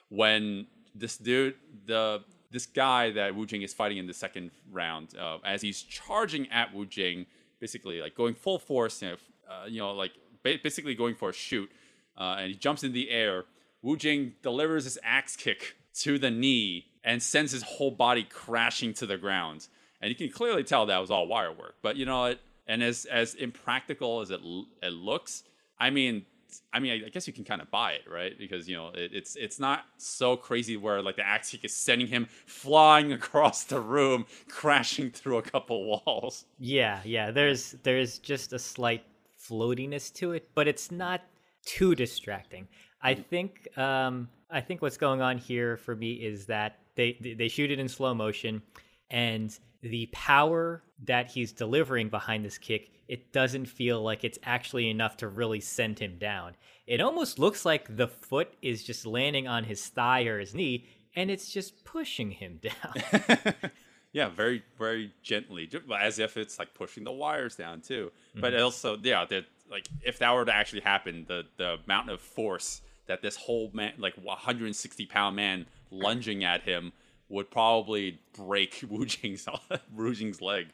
when 0.10 0.67
this 0.95 1.17
dude 1.17 1.56
the 1.86 2.23
this 2.51 2.65
guy 2.67 3.12
that 3.12 3.36
Wu 3.36 3.45
Jing 3.45 3.63
is 3.63 3.73
fighting 3.73 3.97
in 3.97 4.08
the 4.08 4.13
second 4.13 4.51
round, 4.71 5.17
uh, 5.17 5.39
as 5.43 5.62
he's 5.62 5.82
charging 5.82 6.49
at 6.51 6.73
Wu 6.73 6.86
Jing, 6.86 7.25
basically 7.60 7.99
like 7.99 8.15
going 8.15 8.36
full 8.36 8.60
force, 8.60 9.01
you 9.01 9.10
know, 9.10 9.15
uh, 9.53 9.65
you 9.67 9.79
know 9.79 9.93
like 9.93 10.11
ba- 10.43 10.59
basically 10.61 10.95
going 10.95 11.15
for 11.15 11.29
a 11.29 11.33
shoot, 11.33 11.69
uh, 12.17 12.37
and 12.39 12.49
he 12.49 12.55
jumps 12.55 12.83
in 12.83 12.93
the 12.93 13.09
air. 13.09 13.45
Wu 13.81 13.97
Jing 13.97 14.33
delivers 14.41 14.85
his 14.85 14.97
axe 15.03 15.35
kick 15.35 15.75
to 15.95 16.17
the 16.17 16.31
knee 16.31 16.85
and 17.03 17.21
sends 17.21 17.51
his 17.51 17.63
whole 17.63 17.91
body 17.91 18.23
crashing 18.23 18.93
to 18.95 19.05
the 19.05 19.17
ground. 19.17 19.67
And 20.01 20.09
you 20.09 20.15
can 20.15 20.29
clearly 20.29 20.63
tell 20.63 20.85
that 20.85 20.97
was 20.99 21.11
all 21.11 21.27
wire 21.27 21.51
work. 21.51 21.75
But 21.81 21.95
you 21.97 22.05
know 22.05 22.21
what? 22.21 22.39
And 22.67 22.81
as 22.81 23.05
as 23.05 23.35
impractical 23.35 24.21
as 24.21 24.31
it 24.31 24.41
it 24.81 24.93
looks, 24.93 25.43
I 25.79 25.89
mean, 25.89 26.25
I 26.71 26.79
mean, 26.79 27.03
I 27.05 27.09
guess 27.09 27.27
you 27.27 27.33
can 27.33 27.43
kind 27.43 27.61
of 27.61 27.69
buy 27.71 27.93
it, 27.93 28.03
right? 28.09 28.37
Because 28.37 28.67
you 28.69 28.75
know 28.75 28.89
it, 28.89 29.11
it's 29.13 29.35
it's 29.35 29.59
not 29.59 29.85
so 29.97 30.37
crazy 30.37 30.77
where 30.77 31.01
like 31.01 31.17
the 31.17 31.25
axe 31.25 31.51
kick 31.51 31.65
is 31.65 31.75
sending 31.75 32.07
him 32.07 32.27
flying 32.45 33.11
across 33.11 33.63
the 33.65 33.79
room, 33.79 34.25
crashing 34.47 35.09
through 35.11 35.37
a 35.37 35.41
couple 35.41 35.85
walls. 36.05 36.45
Yeah, 36.59 36.99
yeah. 37.03 37.31
There's 37.31 37.75
there's 37.83 38.19
just 38.19 38.53
a 38.53 38.59
slight 38.59 39.03
floatiness 39.49 40.13
to 40.15 40.32
it, 40.32 40.49
but 40.56 40.67
it's 40.67 40.91
not 40.91 41.21
too 41.65 41.95
distracting. 41.95 42.67
I 43.01 43.15
think 43.15 43.67
um, 43.77 44.29
I 44.49 44.62
think 44.62 44.82
what's 44.82 44.97
going 44.97 45.21
on 45.21 45.38
here 45.38 45.77
for 45.77 45.95
me 45.95 46.13
is 46.13 46.45
that 46.47 46.79
they 46.95 47.17
they 47.21 47.34
they 47.34 47.47
shoot 47.47 47.71
it 47.71 47.79
in 47.79 47.88
slow 47.88 48.13
motion, 48.13 48.62
and 49.10 49.58
the 49.82 50.08
power 50.13 50.84
that 51.03 51.29
he's 51.29 51.51
delivering 51.51 52.08
behind 52.10 52.45
this 52.45 52.58
kick, 52.58 52.91
it 53.08 53.34
doesn't 53.34 53.65
feel 53.65 54.01
like 54.01 54.23
it's 54.23 54.39
actually 54.43 54.89
enough 54.89 55.17
to 55.17 55.27
really 55.27 55.60
send 55.60 55.99
him 55.99 56.17
down. 56.17 56.56
It 56.88 57.01
almost 57.01 57.38
looks 57.38 57.65
like 57.65 57.95
the 57.95 58.08
foot 58.08 58.53
is 58.62 58.84
just 58.84 59.06
landing 59.06 59.47
on 59.47 59.65
his 59.65 59.86
thigh 59.88 60.23
or 60.23 60.39
his 60.39 60.56
knee, 60.56 60.88
and 61.15 61.29
it's 61.29 61.51
just 61.51 61.84
pushing 61.84 62.32
him 62.32 62.62
down. 62.62 63.53
Yeah, 64.13 64.30
very 64.30 64.63
very 64.78 65.12
gently, 65.23 65.69
as 65.99 66.19
if 66.19 66.38
it's 66.38 66.60
like 66.60 66.73
pushing 66.73 67.04
the 67.04 67.12
wires 67.12 67.56
down 67.56 67.82
too. 67.82 68.12
Mm-hmm. 68.30 68.41
But 68.41 68.56
also, 68.60 68.97
yeah, 69.02 69.26
that 69.26 69.45
like 69.69 69.88
if 70.06 70.19
that 70.19 70.34
were 70.34 70.45
to 70.45 70.56
actually 70.56 70.82
happen, 70.82 71.26
the 71.28 71.43
the 71.58 71.80
amount 71.86 72.10
of 72.10 72.21
force 72.21 72.82
that 73.08 73.21
this 73.21 73.36
whole 73.36 73.69
man, 73.73 73.93
like 73.97 74.15
160 74.15 75.06
pound 75.08 75.36
man, 75.36 75.65
lunging 75.91 76.43
at 76.43 76.62
him 76.62 76.93
would 77.30 77.49
probably 77.49 78.19
break 78.34 78.84
Wu 78.89 79.06
Jing's 79.06 79.47
Wu 79.95 80.13
Jing's 80.13 80.41
leg. 80.41 80.67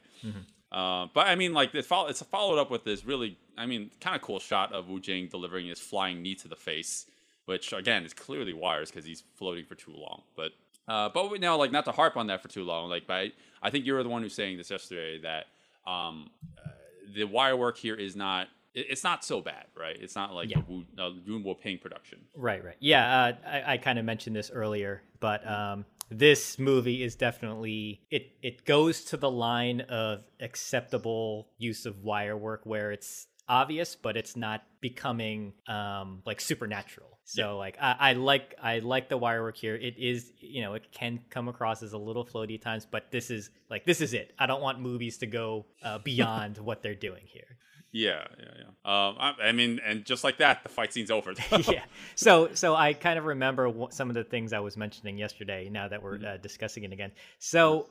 Uh, 0.71 1.07
but 1.13 1.27
I 1.27 1.35
mean, 1.35 1.53
like 1.53 1.73
it's, 1.73 1.87
follow, 1.87 2.09
it's 2.09 2.21
followed 2.21 2.59
up 2.59 2.69
with 2.69 2.83
this 2.83 3.05
really, 3.05 3.37
I 3.57 3.65
mean, 3.65 3.89
kind 4.01 4.15
of 4.15 4.21
cool 4.21 4.39
shot 4.39 4.73
of 4.73 4.87
Wu 4.87 4.99
Jing 4.99 5.27
delivering 5.27 5.67
his 5.67 5.79
flying 5.79 6.21
knee 6.21 6.35
to 6.35 6.47
the 6.47 6.55
face, 6.55 7.05
which 7.45 7.73
again 7.73 8.03
is 8.03 8.13
clearly 8.13 8.53
wires 8.53 8.91
because 8.91 9.05
he's 9.05 9.23
floating 9.35 9.65
for 9.65 9.75
too 9.75 9.93
long. 9.95 10.23
But 10.35 10.51
uh, 10.89 11.09
but 11.13 11.29
we- 11.31 11.37
now 11.39 11.55
like 11.57 11.71
not 11.71 11.85
to 11.85 11.91
harp 11.91 12.17
on 12.17 12.27
that 12.27 12.41
for 12.41 12.47
too 12.49 12.63
long. 12.63 12.89
Like, 12.89 13.05
but 13.07 13.13
I, 13.13 13.31
I 13.61 13.69
think 13.69 13.85
you 13.85 13.93
were 13.93 14.03
the 14.03 14.09
one 14.09 14.21
who's 14.23 14.33
saying 14.33 14.57
this 14.57 14.69
yesterday 14.71 15.19
that 15.21 15.45
um, 15.89 16.29
uh, 16.57 16.69
the 17.15 17.23
wire 17.25 17.55
work 17.55 17.77
here 17.77 17.95
is 17.95 18.15
not. 18.15 18.47
it- 18.73 18.87
It's 18.89 19.03
not 19.03 19.23
so 19.25 19.41
bad, 19.41 19.65
right? 19.75 19.97
It's 19.99 20.15
not 20.15 20.33
like 20.33 20.49
Yeah. 20.49 20.61
the 20.61 20.71
Wu, 20.71 20.85
uh, 20.97 21.09
Yuen 21.25 21.43
Woo-ping 21.43 21.77
production. 21.79 22.19
Right, 22.35 22.63
right. 22.63 22.75
Yeah, 22.79 23.03
uh, 23.23 23.31
I, 23.47 23.73
I 23.73 23.77
kind 23.77 23.97
of 23.99 24.05
mentioned 24.05 24.35
this 24.35 24.51
earlier, 24.51 25.01
but 25.19 25.45
um, 25.49 25.85
this 26.11 26.59
movie 26.59 27.03
is 27.03 27.15
definitely 27.15 28.01
it. 28.11 28.31
It 28.41 28.65
goes 28.65 29.03
to 29.05 29.17
the 29.17 29.29
line 29.29 29.81
of 29.81 30.23
acceptable 30.39 31.47
use 31.57 31.85
of 31.85 32.03
wire 32.03 32.37
work 32.37 32.61
where 32.65 32.91
it's 32.91 33.27
obvious, 33.47 33.95
but 33.95 34.15
it's 34.15 34.35
not 34.35 34.63
becoming 34.81 35.53
um, 35.67 36.21
like 36.25 36.39
supernatural. 36.39 37.08
So 37.29 37.57
like 37.57 37.77
I, 37.79 37.95
I 37.99 38.13
like 38.13 38.55
I 38.61 38.79
like 38.79 39.07
the 39.07 39.17
wire 39.17 39.43
work 39.43 39.55
here. 39.55 39.75
It 39.75 39.97
is 39.97 40.31
you 40.39 40.61
know 40.61 40.73
it 40.73 40.91
can 40.91 41.19
come 41.29 41.47
across 41.47 41.83
as 41.83 41.93
a 41.93 41.97
little 41.97 42.25
floaty 42.25 42.55
at 42.55 42.61
times, 42.63 42.87
but 42.89 43.11
this 43.11 43.29
is 43.29 43.51
like 43.69 43.85
this 43.85 44.01
is 44.01 44.15
it. 44.15 44.33
I 44.39 44.47
don't 44.47 44.61
want 44.61 44.79
movies 44.79 45.19
to 45.19 45.27
go 45.27 45.67
uh, 45.83 45.99
beyond 46.03 46.57
what 46.57 46.81
they're 46.81 46.95
doing 46.95 47.23
here. 47.25 47.57
Yeah, 47.91 48.23
yeah, 48.37 48.45
yeah. 48.57 49.07
Um, 49.07 49.15
I, 49.19 49.33
I 49.45 49.51
mean, 49.51 49.79
and 49.85 50.05
just 50.05 50.23
like 50.23 50.37
that, 50.37 50.63
the 50.63 50.69
fight 50.69 50.91
scene's 50.91 51.11
over. 51.11 51.33
yeah. 51.67 51.83
So 52.15 52.49
so 52.55 52.75
I 52.75 52.93
kind 52.93 53.19
of 53.19 53.25
remember 53.25 53.71
some 53.91 54.09
of 54.09 54.15
the 54.15 54.23
things 54.23 54.51
I 54.51 54.59
was 54.59 54.75
mentioning 54.75 55.19
yesterday. 55.19 55.69
Now 55.69 55.87
that 55.87 56.01
we're 56.01 56.19
uh, 56.25 56.37
discussing 56.37 56.83
it 56.83 56.91
again, 56.91 57.11
so 57.37 57.89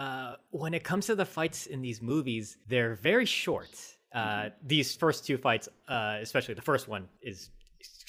uh, 0.00 0.34
when 0.50 0.74
it 0.74 0.82
comes 0.82 1.06
to 1.06 1.14
the 1.14 1.26
fights 1.26 1.66
in 1.66 1.80
these 1.80 2.02
movies, 2.02 2.56
they're 2.66 2.96
very 2.96 3.26
short. 3.26 3.70
Uh, 4.12 4.48
These 4.66 4.96
first 4.96 5.24
two 5.24 5.38
fights, 5.38 5.68
uh, 5.86 6.18
especially 6.20 6.54
the 6.54 6.62
first 6.62 6.88
one, 6.88 7.08
is 7.22 7.50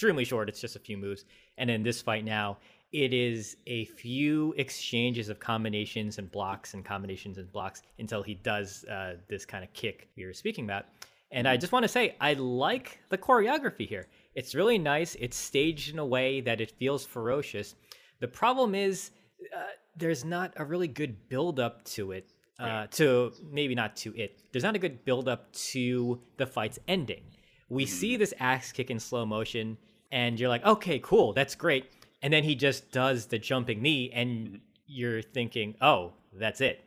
extremely 0.02 0.26
short. 0.26 0.50
It's 0.50 0.60
just 0.60 0.76
a 0.76 0.80
few 0.80 0.98
moves, 0.98 1.26
and 1.60 1.70
in 1.70 1.84
this 1.84 2.02
fight 2.02 2.26
now, 2.26 2.58
it 2.92 3.14
is 3.14 3.56
a 3.68 3.86
few 3.86 4.52
exchanges 4.58 5.30
of 5.30 5.40
combinations 5.40 6.18
and 6.18 6.32
blocks 6.32 6.74
and 6.74 6.84
combinations 6.84 7.38
and 7.38 7.52
blocks 7.52 7.84
until 8.00 8.24
he 8.24 8.34
does 8.34 8.84
uh, 8.86 9.18
this 9.30 9.46
kind 9.46 9.64
of 9.64 9.72
kick 9.74 10.10
we 10.18 10.26
were 10.26 10.34
speaking 10.34 10.66
about. 10.66 10.86
And 11.32 11.48
I 11.48 11.56
just 11.56 11.72
want 11.72 11.84
to 11.84 11.88
say, 11.88 12.16
I 12.20 12.34
like 12.34 13.00
the 13.10 13.18
choreography 13.18 13.88
here. 13.88 14.08
It's 14.34 14.56
really 14.56 14.80
nice. 14.80 15.16
It's 15.20 15.38
staged 15.38 15.94
in 15.94 16.00
a 16.00 16.06
way 16.06 16.42
that 16.42 16.60
it 16.60 16.72
feels 16.72 17.06
ferocious. 17.06 17.76
The 18.22 18.28
problem 18.28 18.74
is, 18.74 19.12
uh, 19.56 19.62
there's 19.96 20.26
not 20.26 20.52
a 20.58 20.66
really 20.66 20.88
good 20.88 21.30
build 21.30 21.60
up 21.60 21.86
to 21.86 22.12
it. 22.12 22.34
Uh, 22.60 22.88
to 22.88 23.32
maybe 23.52 23.76
not 23.76 23.96
to 23.96 24.16
it. 24.16 24.40
There's 24.52 24.64
not 24.64 24.76
a 24.76 24.80
good 24.80 25.04
build 25.06 25.28
up 25.28 25.52
to 25.54 26.20
the 26.38 26.46
fight's 26.46 26.78
ending. 26.88 27.24
We 27.70 27.86
see 27.86 28.18
this 28.18 28.34
axe 28.40 28.72
kick 28.74 28.92
in 28.92 29.00
slow 29.00 29.26
motion, 29.26 29.78
and 30.12 30.40
you're 30.40 30.50
like, 30.50 30.66
okay, 30.66 31.00
cool, 31.00 31.34
that's 31.34 31.56
great. 31.56 31.86
And 32.22 32.32
then 32.32 32.44
he 32.44 32.56
just 32.56 32.92
does 32.92 33.26
the 33.28 33.40
jumping 33.40 33.82
knee, 33.82 34.12
and 34.14 34.60
you're 34.86 35.22
thinking, 35.22 35.76
oh, 35.82 36.14
that's 36.34 36.62
it. 36.62 36.84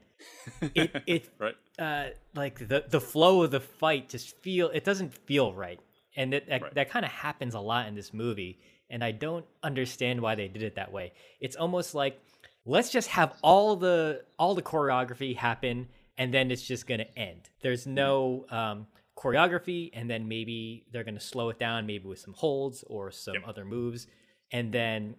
It 0.75 1.03
it 1.07 1.29
right? 1.39 1.55
uh, 1.79 2.11
like 2.35 2.67
the 2.69 2.85
the 2.89 3.01
flow 3.01 3.43
of 3.43 3.51
the 3.51 3.61
fight 3.61 4.09
just 4.09 4.37
feel 4.43 4.69
it 4.71 4.85
doesn't 4.85 5.13
feel 5.13 5.53
right, 5.53 5.81
and 6.17 6.33
that 6.33 6.47
that, 6.49 6.63
Right. 6.63 6.75
that 6.75 6.91
kind 6.91 7.05
of 7.05 7.11
happens 7.11 7.55
a 7.55 7.61
lot 7.61 7.89
in 7.89 7.95
this 7.95 8.15
movie, 8.15 8.59
and 8.89 9.03
I 9.03 9.11
don't 9.11 9.45
understand 9.63 10.21
why 10.21 10.35
they 10.35 10.49
did 10.49 10.63
it 10.63 10.77
that 10.77 10.93
way. 10.93 11.13
It's 11.41 11.57
almost 11.57 11.95
like 11.95 12.21
let's 12.65 12.91
just 12.91 13.09
have 13.09 13.35
all 13.43 13.77
the 13.77 14.23
all 14.39 14.55
the 14.55 14.63
choreography 14.63 15.37
happen, 15.37 15.89
and 16.17 16.33
then 16.33 16.51
it's 16.51 16.63
just 16.63 16.87
gonna 16.87 17.07
end. 17.17 17.51
There's 17.61 17.87
no 17.87 18.47
um, 18.51 18.87
choreography, 19.17 19.91
and 19.93 20.11
then 20.11 20.29
maybe 20.29 20.87
they're 20.93 21.05
gonna 21.05 21.21
slow 21.21 21.51
it 21.51 21.59
down, 21.59 21.87
maybe 21.87 22.07
with 22.07 22.19
some 22.19 22.35
holds 22.35 22.85
or 22.87 23.11
some 23.11 23.37
other 23.47 23.65
moves. 23.65 24.07
And 24.53 24.73
then, 24.73 25.17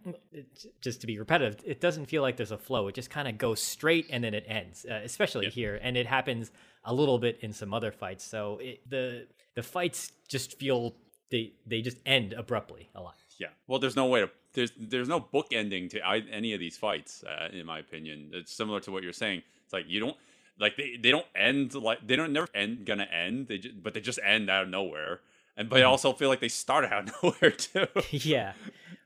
just 0.79 1.01
to 1.01 1.07
be 1.07 1.19
repetitive, 1.19 1.61
it 1.65 1.81
doesn't 1.81 2.05
feel 2.05 2.21
like 2.21 2.37
there's 2.37 2.51
a 2.51 2.57
flow. 2.57 2.87
It 2.87 2.95
just 2.95 3.09
kind 3.09 3.27
of 3.27 3.37
goes 3.37 3.61
straight 3.61 4.07
and 4.09 4.23
then 4.23 4.33
it 4.33 4.45
ends, 4.47 4.85
uh, 4.89 5.01
especially 5.03 5.49
here. 5.49 5.77
And 5.81 5.97
it 5.97 6.07
happens 6.07 6.51
a 6.85 6.93
little 6.93 7.17
bit 7.17 7.39
in 7.41 7.51
some 7.51 7.73
other 7.73 7.91
fights. 7.91 8.23
So 8.23 8.59
it, 8.61 8.89
the 8.89 9.27
the 9.55 9.63
fights 9.63 10.11
just 10.29 10.57
feel 10.57 10.95
they 11.31 11.53
they 11.65 11.81
just 11.81 11.97
end 12.05 12.33
abruptly 12.33 12.89
a 12.95 13.01
lot. 13.01 13.15
Yeah. 13.37 13.47
Well, 13.67 13.79
there's 13.79 13.95
no 13.95 14.05
way 14.05 14.21
to 14.21 14.29
there's 14.53 14.71
there's 14.79 15.09
no 15.09 15.19
book 15.19 15.47
ending 15.51 15.89
to 15.89 15.99
any 16.05 16.53
of 16.53 16.59
these 16.59 16.77
fights, 16.77 17.23
uh, 17.23 17.49
in 17.51 17.65
my 17.65 17.79
opinion. 17.79 18.31
It's 18.33 18.53
similar 18.55 18.79
to 18.81 18.91
what 18.91 19.03
you're 19.03 19.13
saying. 19.13 19.41
It's 19.63 19.73
like 19.73 19.85
you 19.87 19.99
don't 19.99 20.17
like 20.59 20.77
they, 20.77 20.97
they 21.01 21.11
don't 21.11 21.25
end 21.35 21.73
like 21.73 22.05
they 22.05 22.15
don't 22.15 22.33
never 22.33 22.47
end 22.53 22.85
gonna 22.85 23.03
end. 23.11 23.47
They 23.47 23.57
just, 23.57 23.81
but 23.81 23.93
they 23.93 24.01
just 24.01 24.19
end 24.23 24.49
out 24.49 24.63
of 24.63 24.69
nowhere. 24.69 25.21
And 25.57 25.69
but 25.69 25.79
I 25.79 25.83
also 25.83 26.13
feel 26.13 26.29
like 26.29 26.41
they 26.41 26.49
start 26.49 26.85
out 26.85 27.09
of 27.09 27.15
nowhere 27.23 27.51
too. 27.51 27.87
yeah, 28.11 28.53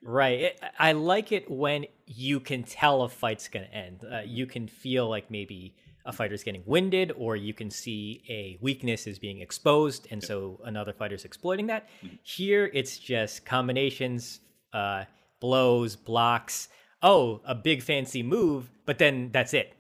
right. 0.02 0.40
It, 0.40 0.64
I 0.78 0.94
like 0.94 1.32
it 1.32 1.50
when 1.50 1.86
you 2.06 2.40
can 2.40 2.64
tell 2.64 3.04
a 3.04 3.10
fight's 3.10 3.48
to 3.50 3.74
end. 3.74 4.04
Uh, 4.10 4.22
you 4.26 4.46
can 4.46 4.68
feel 4.68 5.08
like 5.08 5.30
maybe 5.30 5.76
a 6.06 6.12
fighter's 6.12 6.44
getting 6.44 6.64
winded, 6.66 7.12
or 7.18 7.36
you 7.36 7.54
can 7.54 7.70
see 7.70 8.24
a 8.30 8.58
weakness 8.62 9.06
is 9.06 9.20
being 9.20 9.42
exposed, 9.42 10.08
and 10.10 10.24
so 10.24 10.60
another 10.66 10.94
fighter's 10.94 11.26
exploiting 11.26 11.68
that. 11.68 11.88
Here, 12.24 12.72
it's 12.74 12.98
just 12.98 13.46
combinations, 13.46 14.40
uh, 14.74 15.04
blows, 15.40 15.96
blocks. 15.96 16.70
Oh, 17.04 17.42
a 17.46 17.54
big 17.54 17.84
fancy 17.84 18.24
move, 18.24 18.72
but 18.86 18.98
then 18.98 19.30
that's 19.32 19.54
it. 19.54 19.74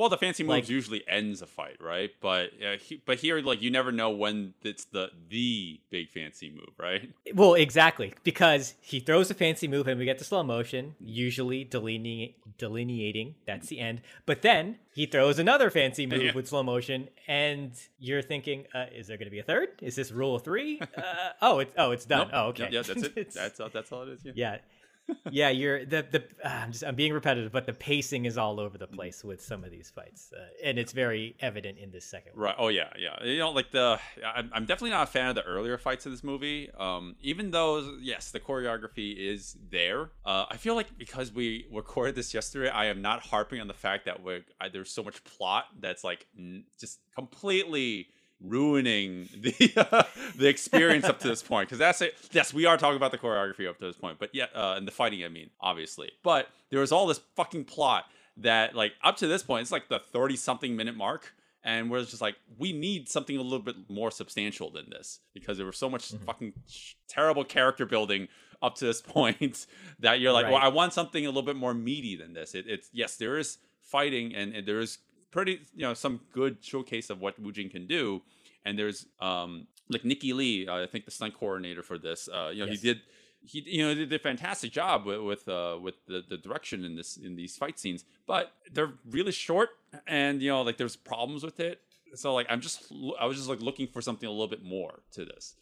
Well, 0.00 0.08
the 0.08 0.16
fancy 0.16 0.42
moves 0.44 0.50
Like- 0.50 0.68
usually 0.70 1.04
ends 1.06 1.42
a 1.42 1.46
fight, 1.46 1.76
right? 1.78 2.10
But 2.22 2.52
uh, 2.66 2.78
he, 2.78 3.02
but 3.04 3.18
here, 3.18 3.38
like 3.42 3.60
you 3.60 3.70
never 3.70 3.92
know 3.92 4.08
when 4.08 4.54
it's 4.62 4.86
the 4.86 5.10
the 5.28 5.78
big 5.90 6.08
fancy 6.08 6.48
move, 6.48 6.70
right? 6.78 7.12
Well, 7.34 7.52
exactly, 7.52 8.14
because 8.24 8.72
he 8.80 9.00
throws 9.00 9.30
a 9.30 9.34
fancy 9.34 9.68
move 9.68 9.86
and 9.88 9.98
we 9.98 10.06
get 10.06 10.18
the 10.18 10.24
slow 10.24 10.42
motion, 10.42 10.94
usually 10.98 11.64
delineate, 11.64 12.38
delineating 12.56 13.34
that's 13.44 13.68
the 13.68 13.78
end. 13.78 14.00
But 14.24 14.40
then 14.40 14.78
he 14.94 15.04
throws 15.04 15.38
another 15.38 15.68
fancy 15.70 16.06
move 16.12 16.22
Yeah. 16.22 16.32
with 16.34 16.48
slow 16.48 16.62
motion, 16.62 17.08
and 17.28 17.72
you're 17.98 18.22
thinking, 18.22 18.64
uh, 18.74 18.86
is 18.94 19.06
there 19.06 19.18
going 19.18 19.26
to 19.26 19.30
be 19.30 19.40
a 19.40 19.42
third? 19.42 19.68
Is 19.82 19.96
this 19.96 20.10
rule 20.12 20.34
of 20.34 20.42
three? 20.44 20.80
uh, 20.96 21.02
oh, 21.42 21.58
it's 21.58 21.74
oh, 21.76 21.90
it's 21.90 22.06
done. 22.06 22.28
Nope. 22.28 22.30
Oh, 22.32 22.46
okay. 22.48 22.62
Yeah, 22.70 22.82
yeah, 22.86 22.94
that's 22.94 23.02
it. 23.02 23.34
That's 23.34 23.60
all, 23.60 23.68
that's 23.70 23.92
all 23.92 24.04
it 24.04 24.08
is. 24.10 24.20
Yeah. 24.24 24.32
yeah. 24.34 24.58
Yeah, 25.30 25.48
you're 25.50 25.84
the 25.84 26.06
the. 26.10 26.24
Uh, 26.44 26.48
I'm 26.48 26.72
just 26.72 26.84
I'm 26.84 26.94
being 26.94 27.12
repetitive, 27.12 27.52
but 27.52 27.66
the 27.66 27.72
pacing 27.72 28.24
is 28.24 28.36
all 28.38 28.60
over 28.60 28.76
the 28.78 28.86
Mm-hmm. 28.86 28.96
place 28.96 29.22
with 29.22 29.40
some 29.42 29.62
of 29.64 29.70
these 29.70 29.90
fights, 29.90 30.32
uh, 30.36 30.40
and 30.64 30.78
it's 30.78 30.92
very 30.92 31.36
evident 31.40 31.78
in 31.78 31.90
this 31.90 32.04
second. 32.04 32.32
one. 32.34 32.44
Right. 32.44 32.54
Oh 32.58 32.68
yeah, 32.68 32.90
yeah. 32.98 33.22
You 33.24 33.38
know, 33.38 33.50
like 33.50 33.70
the 33.70 33.98
I'm, 34.26 34.50
I'm 34.52 34.64
definitely 34.66 34.90
not 34.90 35.04
a 35.04 35.10
fan 35.10 35.28
of 35.28 35.34
the 35.36 35.42
earlier 35.42 35.78
fights 35.78 36.06
in 36.06 36.12
this 36.12 36.24
movie. 36.24 36.70
Um, 36.78 37.14
even 37.20 37.50
though 37.50 37.96
yes, 38.00 38.30
the 38.30 38.40
choreography 38.40 39.16
is 39.16 39.56
there. 39.70 40.10
Uh, 40.24 40.46
I 40.50 40.56
feel 40.56 40.74
like 40.74 40.96
because 40.98 41.32
we 41.32 41.66
recorded 41.72 42.14
this 42.14 42.34
yesterday, 42.34 42.68
I 42.70 42.86
am 42.86 43.00
not 43.02 43.20
harping 43.20 43.60
on 43.60 43.68
the 43.68 43.74
fact 43.74 44.06
that 44.06 44.22
we're 44.22 44.44
I, 44.60 44.68
there's 44.68 44.90
so 44.90 45.02
much 45.02 45.22
plot 45.24 45.66
that's 45.80 46.02
like 46.02 46.26
n- 46.36 46.64
just 46.78 47.00
completely 47.14 48.08
ruining 48.42 49.28
the 49.36 49.72
uh, 49.76 50.02
the 50.36 50.48
experience 50.48 51.04
up 51.04 51.18
to 51.20 51.28
this 51.28 51.42
point. 51.42 51.68
Because 51.68 51.78
that's 51.78 52.00
it. 52.00 52.14
Yes 52.32 52.52
we 52.54 52.66
are 52.66 52.76
talking 52.76 52.96
about 52.96 53.12
the 53.12 53.18
choreography 53.18 53.68
up 53.68 53.78
to 53.78 53.86
this 53.86 53.96
point 53.96 54.18
but 54.18 54.30
yeah 54.32 54.46
uh, 54.54 54.74
and 54.76 54.86
the 54.86 54.92
fighting 54.92 55.24
i 55.24 55.28
mean 55.28 55.50
obviously. 55.60 56.10
But 56.22 56.48
there 56.70 56.80
was 56.80 56.92
all 56.92 57.06
this 57.06 57.20
fucking 57.36 57.64
plot 57.64 58.04
that 58.38 58.74
like 58.74 58.92
up 59.02 59.16
to 59.18 59.26
this 59.26 59.42
point 59.42 59.62
it's 59.62 59.72
like 59.72 59.88
the 59.88 59.98
30 59.98 60.36
something 60.36 60.76
minute 60.76 60.96
mark 60.96 61.34
and 61.62 61.90
we're 61.90 62.02
just 62.04 62.22
like 62.22 62.36
we 62.58 62.72
need 62.72 63.08
something 63.08 63.36
a 63.36 63.42
little 63.42 63.58
bit 63.58 63.76
more 63.88 64.10
substantial 64.10 64.70
than 64.70 64.88
this 64.90 65.20
because 65.34 65.58
there 65.58 65.66
was 65.66 65.76
so 65.76 65.90
much 65.90 66.12
fucking 66.26 66.52
terrible 67.08 67.44
character 67.44 67.84
building 67.84 68.28
up 68.62 68.74
to 68.76 68.86
this 68.86 69.02
point 69.16 69.66
that 69.98 70.20
you're 70.20 70.32
like 70.32 70.46
well 70.46 70.56
i 70.56 70.68
want 70.68 70.92
something 70.92 71.24
a 71.24 71.28
little 71.28 71.42
bit 71.42 71.56
more 71.56 71.74
meaty 71.74 72.16
than 72.16 72.32
this. 72.32 72.54
It, 72.54 72.66
it's 72.66 72.88
yes 72.92 73.16
there 73.16 73.36
is 73.38 73.58
fighting 73.82 74.34
and, 74.34 74.54
and 74.54 74.66
there 74.66 74.80
is 74.80 74.98
pretty 75.30 75.60
you 75.74 75.82
know 75.82 75.94
some 75.94 76.20
good 76.32 76.58
showcase 76.60 77.10
of 77.10 77.20
what 77.20 77.38
Wu 77.40 77.52
Jing 77.52 77.70
can 77.70 77.86
do. 77.86 78.22
And 78.64 78.78
there's 78.78 79.06
um 79.20 79.66
like 79.88 80.04
Nicky 80.04 80.32
Li 80.32 80.68
uh, 80.68 80.82
I 80.82 80.86
think 80.86 81.04
the 81.04 81.10
stunt 81.10 81.34
coordinator 81.34 81.82
for 81.82 81.98
this 81.98 82.28
uh 82.28 82.50
you 82.52 82.60
know 82.64 82.70
Yes. 82.70 82.80
he 82.80 82.88
did 82.88 83.00
he 83.44 83.62
you 83.66 83.82
know 83.86 83.94
did 83.94 84.12
a 84.12 84.18
fantastic 84.18 84.70
job 84.70 85.06
with 85.06 85.20
with 85.20 85.48
uh 85.48 85.78
with 85.80 85.94
the, 86.06 86.22
the 86.28 86.36
direction 86.36 86.84
in 86.84 86.94
this 86.96 87.16
in 87.16 87.36
these 87.36 87.56
fight 87.56 87.78
scenes. 87.78 88.04
But 88.26 88.52
they're 88.72 88.92
really 89.08 89.32
short 89.32 89.70
and 90.06 90.42
you 90.42 90.50
know 90.50 90.62
like 90.62 90.76
there's 90.76 90.96
problems 90.96 91.42
with 91.42 91.58
it. 91.60 91.80
So 92.14 92.34
like 92.34 92.46
I'm 92.50 92.60
just 92.60 92.92
I 93.18 93.26
was 93.26 93.36
just 93.36 93.48
like 93.48 93.60
looking 93.60 93.86
for 93.86 94.02
something 94.02 94.26
a 94.28 94.30
little 94.32 94.48
bit 94.48 94.62
more 94.62 95.00
to 95.12 95.24
this. 95.24 95.54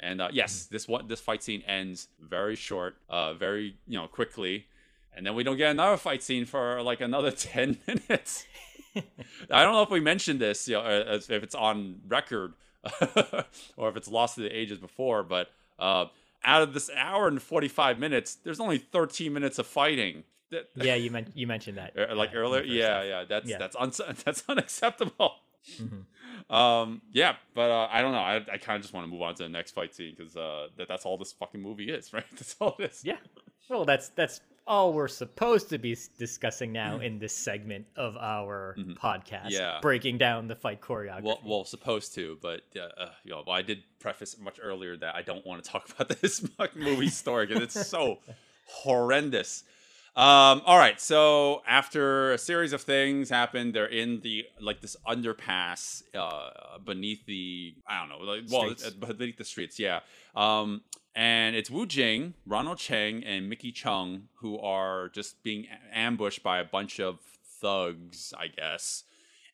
And 0.00 0.20
uh, 0.20 0.28
yes 0.32 0.66
this 0.66 0.86
one 0.88 1.08
this 1.08 1.20
fight 1.20 1.42
scene 1.42 1.62
ends 1.66 2.08
very 2.20 2.56
short 2.56 2.96
uh 3.10 3.34
very 3.34 3.76
you 3.86 3.98
know 3.98 4.06
quickly. 4.08 4.66
And 5.14 5.24
then 5.26 5.34
we 5.34 5.44
don't 5.44 5.56
get 5.56 5.70
another 5.70 5.96
fight 5.96 6.22
scene 6.22 6.44
for 6.44 6.82
like 6.82 7.00
another 7.00 7.30
10 7.54 7.78
minutes 7.86 8.44
I 9.50 9.62
don't 9.62 9.72
know 9.72 9.82
if 9.82 9.90
we 9.90 10.00
mentioned 10.00 10.40
this, 10.40 10.66
you 10.68 10.74
know, 10.74 10.80
uh, 10.82 11.04
as- 11.06 11.28
if 11.30 11.42
it's 11.42 11.54
on 11.54 12.00
record 12.08 12.54
or 13.76 13.88
if 13.88 13.96
it's 13.96 14.08
lost 14.08 14.36
to 14.36 14.42
the 14.42 14.50
ages 14.56 14.78
before, 14.78 15.22
but 15.22 15.50
uh, 15.78 16.06
out 16.44 16.62
of 16.62 16.74
this 16.74 16.90
hour 16.96 17.28
and 17.28 17.40
45 17.42 17.98
minutes, 17.98 18.36
there's 18.36 18.60
only 18.60 18.78
13 18.78 19.32
minutes 19.32 19.58
of 19.58 19.66
fighting. 19.66 20.24
Yeah, 20.76 20.94
you 20.94 21.10
men- 21.10 21.32
you 21.34 21.46
mentioned 21.48 21.76
that 21.78 21.94
uh, 21.98 22.14
like 22.14 22.30
earlier, 22.32 22.62
yeah, 22.62 23.02
yeah, 23.02 23.24
that's 23.28 23.48
Yeah. 23.50 23.58
that's 23.58 23.74
un- 23.74 23.90
that's 24.24 24.44
unacceptable. 24.48 25.34
Um, 26.48 27.02
yeah, 27.12 27.34
but 27.54 27.70
uh, 27.70 27.88
I 27.90 28.00
don't 28.00 28.12
know. 28.12 28.18
I, 28.18 28.36
I 28.36 28.58
kind 28.58 28.76
of 28.76 28.82
just 28.82 28.94
want 28.94 29.04
to 29.06 29.10
move 29.12 29.22
on 29.22 29.34
to 29.34 29.42
the 29.42 29.48
next 29.48 29.72
fight 29.72 29.92
scene 29.94 30.14
because 30.16 30.36
uh, 30.36 30.68
that, 30.76 30.86
that's 30.86 31.04
all 31.04 31.18
this 31.18 31.32
fucking 31.32 31.60
movie 31.60 31.90
is, 31.90 32.12
right? 32.12 32.24
That's 32.32 32.54
all 32.60 32.76
it 32.78 32.90
is. 32.92 33.02
Yeah. 33.04 33.16
Well, 33.68 33.84
that's 33.84 34.10
that's 34.10 34.40
all 34.66 34.92
we're 34.92 35.08
supposed 35.08 35.68
to 35.70 35.78
be 35.78 35.96
discussing 36.18 36.72
now 36.72 36.98
in 36.98 37.18
this 37.18 37.34
segment 37.34 37.86
of 37.96 38.16
our 38.16 38.74
podcast. 39.02 39.46
Mm-hmm. 39.46 39.50
Yeah. 39.50 39.78
Breaking 39.80 40.18
down 40.18 40.48
the 40.48 40.56
fight 40.56 40.80
choreography. 40.80 41.22
Well, 41.22 41.40
well, 41.44 41.64
supposed 41.64 42.14
to, 42.14 42.38
but 42.42 42.62
uh, 42.76 43.00
uh, 43.00 43.10
you 43.24 43.30
know, 43.32 43.44
well, 43.46 43.56
I 43.56 43.62
did 43.62 43.82
preface 44.00 44.38
much 44.38 44.58
earlier 44.62 44.96
that 44.96 45.14
I 45.14 45.22
don't 45.22 45.46
want 45.46 45.62
to 45.62 45.70
talk 45.70 45.88
about 45.98 46.20
this 46.20 46.44
movie 46.74 47.08
story 47.08 47.46
because 47.46 47.62
it's 47.62 47.88
so 47.88 48.18
horrendous. 48.66 49.64
Um, 50.16 50.62
all 50.64 50.78
right, 50.78 50.98
so 50.98 51.62
after 51.68 52.32
a 52.32 52.38
series 52.38 52.72
of 52.72 52.80
things 52.80 53.28
happen, 53.28 53.72
they're 53.72 53.84
in 53.84 54.20
the 54.22 54.46
like 54.62 54.80
this 54.80 54.96
underpass 55.06 56.02
uh, 56.14 56.78
beneath 56.82 57.26
the 57.26 57.74
I 57.86 58.00
don't 58.00 58.08
know, 58.08 58.24
like 58.24 58.44
well, 58.50 58.74
Streets. 58.74 58.86
uh, 58.86 59.12
beneath 59.12 59.36
the 59.36 59.44
streets, 59.44 59.78
yeah. 59.78 60.00
Um, 60.34 60.80
and 61.16 61.56
it's 61.56 61.70
Wu 61.70 61.86
Jing, 61.86 62.34
Ronald 62.46 62.76
Cheng, 62.76 63.24
and 63.24 63.48
Miki 63.48 63.72
Chung 63.72 64.28
who 64.34 64.58
are 64.58 65.08
just 65.08 65.42
being 65.42 65.66
ambushed 65.90 66.42
by 66.42 66.58
a 66.58 66.64
bunch 66.64 67.00
of 67.00 67.20
thugs, 67.60 68.34
I 68.38 68.48
guess. 68.48 69.04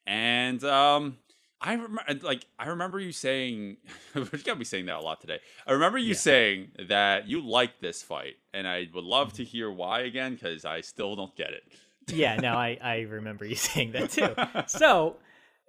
And 0.05 0.63
um, 0.65 1.19
I 1.61 1.75
remember, 1.75 2.03
like, 2.23 2.47
I 2.59 2.67
remember 2.67 2.99
you 2.99 3.13
saying, 3.13 3.77
you 4.17 4.25
gotta 4.25 4.57
be 4.57 4.65
saying 4.65 4.87
that 4.87 4.97
a 4.97 5.01
lot 5.01 5.21
today. 5.21 5.39
I 5.65 5.73
remember 5.73 5.99
you 5.99 6.15
saying 6.15 6.73
that 6.89 7.29
you 7.29 7.41
liked 7.41 7.81
this 7.81 8.03
fight, 8.03 8.35
and 8.53 8.67
I 8.67 8.89
would 8.93 9.05
love 9.05 9.33
to 9.35 9.45
hear 9.45 9.71
why 9.71 10.01
again 10.01 10.35
because 10.35 10.65
I 10.65 10.81
still 10.81 11.15
don't 11.15 11.35
get 11.37 11.51
it. 11.53 11.63
yeah, 12.13 12.35
no, 12.35 12.55
I, 12.55 12.77
I 12.83 13.01
remember 13.03 13.45
you 13.45 13.55
saying 13.57 13.93
that 13.93 14.11
too. 14.11 14.35
So 14.67 15.19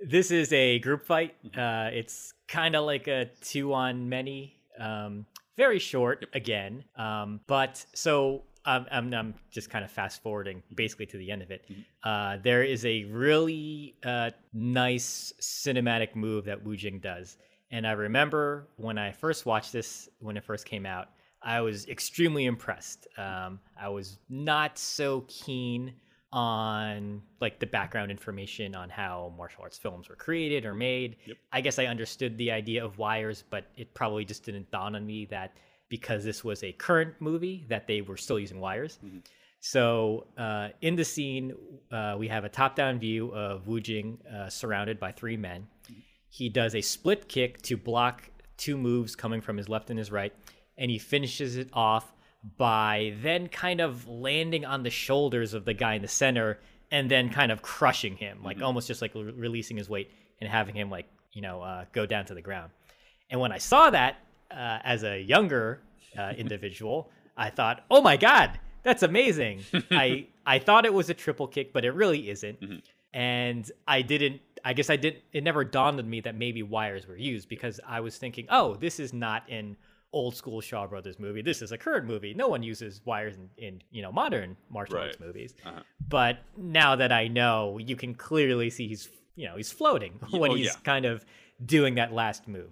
this 0.01 0.31
is 0.31 0.51
a 0.51 0.79
group 0.79 1.05
fight. 1.05 1.35
Uh, 1.55 1.91
it's 1.93 2.33
kind 2.47 2.75
of 2.75 2.85
like 2.85 3.07
a 3.07 3.29
two 3.41 3.75
on 3.75 4.09
many. 4.09 4.55
Um, 4.79 5.27
very 5.57 5.79
short 5.79 6.25
again. 6.33 6.83
Um, 6.95 7.41
but 7.47 7.85
so 7.93 8.43
um, 8.65 8.85
I'm, 8.91 9.13
I'm 9.13 9.33
just 9.51 9.69
kind 9.69 9.83
of 9.83 9.91
fast 9.91 10.21
forwarding 10.21 10.63
basically 10.73 11.05
to 11.07 11.17
the 11.17 11.31
end 11.31 11.41
of 11.41 11.51
it. 11.51 11.65
Uh, 12.03 12.37
there 12.41 12.63
is 12.63 12.85
a 12.85 13.03
really 13.05 13.95
uh, 14.03 14.31
nice 14.53 15.33
cinematic 15.41 16.15
move 16.15 16.45
that 16.45 16.63
Wu 16.63 16.75
Jing 16.75 16.99
does. 16.99 17.37
And 17.71 17.87
I 17.87 17.91
remember 17.91 18.67
when 18.77 18.97
I 18.97 19.11
first 19.11 19.45
watched 19.45 19.73
this, 19.73 20.07
when 20.19 20.37
it 20.37 20.43
first 20.43 20.65
came 20.65 20.85
out, 20.85 21.09
I 21.41 21.59
was 21.61 21.87
extremely 21.87 22.45
impressed. 22.45 23.07
Um, 23.17 23.59
I 23.79 23.89
was 23.89 24.19
not 24.29 24.77
so 24.77 25.25
keen 25.27 25.93
on 26.33 27.21
like 27.39 27.59
the 27.59 27.65
background 27.65 28.09
information 28.09 28.75
on 28.75 28.89
how 28.89 29.31
martial 29.37 29.61
arts 29.61 29.77
films 29.77 30.09
were 30.09 30.15
created 30.15 30.65
or 30.65 30.73
made. 30.73 31.15
I 31.51 31.61
guess 31.61 31.77
I 31.77 31.85
understood 31.85 32.37
the 32.37 32.51
idea 32.51 32.83
of 32.83 32.97
wires, 32.97 33.43
but 33.49 33.67
it 33.77 33.93
probably 33.93 34.25
just 34.25 34.43
didn't 34.43 34.69
dawn 34.71 34.95
on 34.95 35.05
me 35.05 35.25
that 35.25 35.55
because 35.89 36.23
this 36.25 36.43
was 36.43 36.63
a 36.63 36.71
current 36.71 37.13
movie 37.19 37.65
that 37.69 37.85
they 37.87 38.01
were 38.01 38.17
still 38.17 38.39
using 38.39 38.59
wires. 38.59 38.97
So 39.59 40.25
uh, 40.37 40.69
in 40.81 40.95
the 40.95 41.05
scene, 41.05 41.53
uh, 41.91 42.15
we 42.17 42.27
have 42.27 42.43
a 42.43 42.49
top-down 42.49 42.99
view 42.99 43.29
of 43.29 43.67
Wu 43.67 43.79
Jing 43.79 44.17
uh, 44.35 44.49
surrounded 44.49 44.99
by 44.99 45.11
three 45.11 45.37
men. 45.37 45.67
He 46.29 46.49
does 46.49 46.73
a 46.73 46.81
split 46.81 47.29
kick 47.29 47.61
to 47.61 47.77
block 47.77 48.23
two 48.57 48.75
moves 48.75 49.15
coming 49.15 49.39
from 49.39 49.55
his 49.55 49.69
left 49.69 49.91
and 49.91 49.99
his 49.99 50.11
right, 50.11 50.33
and 50.79 50.89
he 50.89 50.97
finishes 50.97 51.57
it 51.57 51.69
off 51.73 52.11
by 52.57 53.15
then 53.21 53.47
kind 53.47 53.79
of 53.79 54.07
landing 54.07 54.65
on 54.65 54.83
the 54.83 54.89
shoulders 54.89 55.53
of 55.53 55.65
the 55.65 55.73
guy 55.73 55.95
in 55.95 56.01
the 56.01 56.07
center 56.07 56.59
and 56.91 57.09
then 57.09 57.29
kind 57.29 57.51
of 57.51 57.61
crushing 57.61 58.17
him, 58.17 58.43
like 58.43 58.61
almost 58.61 58.87
just 58.87 59.01
like 59.01 59.15
re- 59.15 59.23
releasing 59.23 59.77
his 59.77 59.89
weight 59.89 60.11
and 60.41 60.49
having 60.49 60.75
him 60.75 60.89
like 60.89 61.07
you 61.31 61.41
know 61.41 61.61
uh, 61.61 61.85
go 61.93 62.05
down 62.05 62.25
to 62.25 62.33
the 62.33 62.41
ground. 62.41 62.71
And 63.29 63.39
when 63.39 63.51
I 63.51 63.57
saw 63.57 63.89
that 63.89 64.17
uh, 64.51 64.79
as 64.83 65.03
a 65.03 65.19
younger 65.21 65.81
uh, 66.17 66.33
individual, 66.37 67.09
I 67.37 67.49
thought, 67.49 67.83
"Oh 67.89 68.01
my 68.01 68.17
god, 68.17 68.59
that's 68.83 69.03
amazing!" 69.03 69.63
I 69.91 70.27
I 70.45 70.59
thought 70.59 70.85
it 70.85 70.93
was 70.93 71.09
a 71.09 71.13
triple 71.13 71.47
kick, 71.47 71.73
but 71.73 71.85
it 71.85 71.91
really 71.91 72.29
isn't. 72.29 72.83
And 73.13 73.71
I 73.87 74.01
didn't. 74.01 74.41
I 74.65 74.73
guess 74.73 74.89
I 74.89 74.95
didn't. 74.97 75.23
It 75.31 75.43
never 75.43 75.63
dawned 75.63 75.99
on 75.99 76.09
me 76.09 76.21
that 76.21 76.35
maybe 76.35 76.61
wires 76.61 77.07
were 77.07 77.17
used 77.17 77.49
because 77.49 77.79
I 77.87 78.01
was 78.01 78.17
thinking, 78.17 78.47
"Oh, 78.49 78.75
this 78.75 78.99
is 78.99 79.13
not 79.13 79.43
an 79.49 79.77
old 80.13 80.35
school 80.35 80.61
Shaw 80.61 80.87
Brothers 80.87 81.19
movie. 81.19 81.41
This 81.41 81.61
is 81.61 81.71
a 81.71 81.77
current 81.77 82.05
movie. 82.05 82.33
No 82.33 82.47
one 82.47 82.63
uses 82.63 83.01
wires 83.05 83.35
in, 83.35 83.49
in 83.57 83.81
you 83.91 84.01
know 84.01 84.11
modern 84.11 84.55
martial 84.69 84.99
arts 84.99 85.19
movies." 85.19 85.55
Uh-huh. 85.65 85.81
But 86.07 86.39
now 86.55 86.95
that 86.95 87.11
I 87.11 87.27
know, 87.27 87.77
you 87.79 87.95
can 87.95 88.13
clearly 88.13 88.69
see 88.69 88.87
he's 88.87 89.09
you 89.35 89.47
know 89.47 89.57
he's 89.57 89.71
floating 89.71 90.13
when 90.31 90.51
oh, 90.51 90.55
he's 90.55 90.67
yeah. 90.67 90.73
kind 90.83 91.05
of 91.05 91.25
doing 91.65 91.95
that 91.95 92.13
last 92.13 92.47
move. 92.47 92.71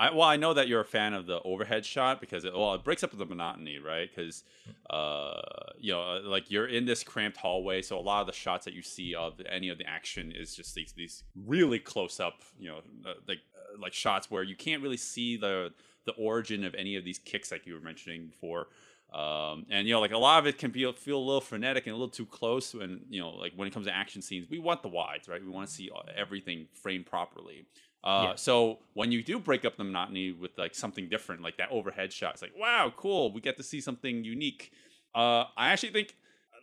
I, 0.00 0.10
well, 0.12 0.22
I 0.22 0.36
know 0.36 0.54
that 0.54 0.66
you're 0.66 0.80
a 0.80 0.84
fan 0.84 1.12
of 1.12 1.26
the 1.26 1.42
overhead 1.42 1.84
shot 1.84 2.22
because 2.22 2.46
it, 2.46 2.54
well, 2.54 2.72
it 2.72 2.82
breaks 2.82 3.04
up 3.04 3.16
the 3.16 3.26
monotony, 3.26 3.78
right? 3.78 4.08
Because 4.08 4.44
uh, 4.88 5.42
you 5.78 5.92
know, 5.92 6.00
uh, 6.00 6.20
like 6.24 6.50
you're 6.50 6.66
in 6.66 6.86
this 6.86 7.04
cramped 7.04 7.36
hallway, 7.36 7.82
so 7.82 7.98
a 7.98 8.00
lot 8.00 8.22
of 8.22 8.26
the 8.26 8.32
shots 8.32 8.64
that 8.64 8.72
you 8.72 8.80
see 8.80 9.14
of 9.14 9.34
any 9.46 9.68
of 9.68 9.76
the 9.76 9.86
action 9.86 10.32
is 10.34 10.54
just 10.54 10.74
these 10.74 10.94
these 10.96 11.22
really 11.46 11.78
close 11.78 12.18
up, 12.18 12.40
you 12.58 12.70
know, 12.70 12.78
uh, 13.04 13.12
like 13.28 13.40
uh, 13.54 13.78
like 13.78 13.92
shots 13.92 14.30
where 14.30 14.42
you 14.42 14.56
can't 14.56 14.82
really 14.82 14.96
see 14.96 15.36
the 15.36 15.70
the 16.16 16.22
origin 16.22 16.64
of 16.64 16.74
any 16.74 16.96
of 16.96 17.04
these 17.04 17.18
kicks 17.18 17.50
like 17.50 17.66
you 17.66 17.74
were 17.74 17.80
mentioning 17.80 18.26
before. 18.26 18.68
Um, 19.12 19.66
and 19.70 19.88
you 19.88 19.94
know, 19.94 20.00
like 20.00 20.12
a 20.12 20.18
lot 20.18 20.38
of 20.38 20.46
it 20.46 20.58
can 20.58 20.70
be 20.70 20.90
feel 20.92 21.18
a 21.18 21.18
little 21.18 21.40
frenetic 21.40 21.86
and 21.86 21.94
a 21.94 21.96
little 21.96 22.08
too 22.08 22.26
close. 22.26 22.74
And 22.74 23.00
you 23.10 23.20
know, 23.20 23.30
like 23.30 23.52
when 23.56 23.66
it 23.66 23.74
comes 23.74 23.86
to 23.86 23.94
action 23.94 24.22
scenes, 24.22 24.48
we 24.48 24.58
want 24.58 24.82
the 24.82 24.88
wides, 24.88 25.28
right? 25.28 25.42
We 25.42 25.50
want 25.50 25.68
to 25.68 25.74
see 25.74 25.90
everything 26.16 26.66
framed 26.72 27.06
properly. 27.06 27.66
Uh, 28.04 28.28
Yeah. 28.28 28.34
So 28.36 28.78
when 28.94 29.10
you 29.12 29.22
do 29.22 29.38
break 29.38 29.64
up 29.64 29.76
the 29.76 29.84
monotony 29.84 30.32
with 30.32 30.52
like 30.56 30.74
something 30.74 31.08
different, 31.08 31.42
like 31.42 31.56
that 31.58 31.70
overhead 31.70 32.12
shot, 32.12 32.34
it's 32.34 32.42
like, 32.42 32.56
wow, 32.56 32.92
cool. 32.96 33.32
We 33.32 33.40
get 33.40 33.56
to 33.56 33.62
see 33.62 33.80
something 33.80 34.24
unique. 34.24 34.72
Uh, 35.14 35.44
I 35.56 35.70
actually 35.72 35.92
think, 35.92 36.14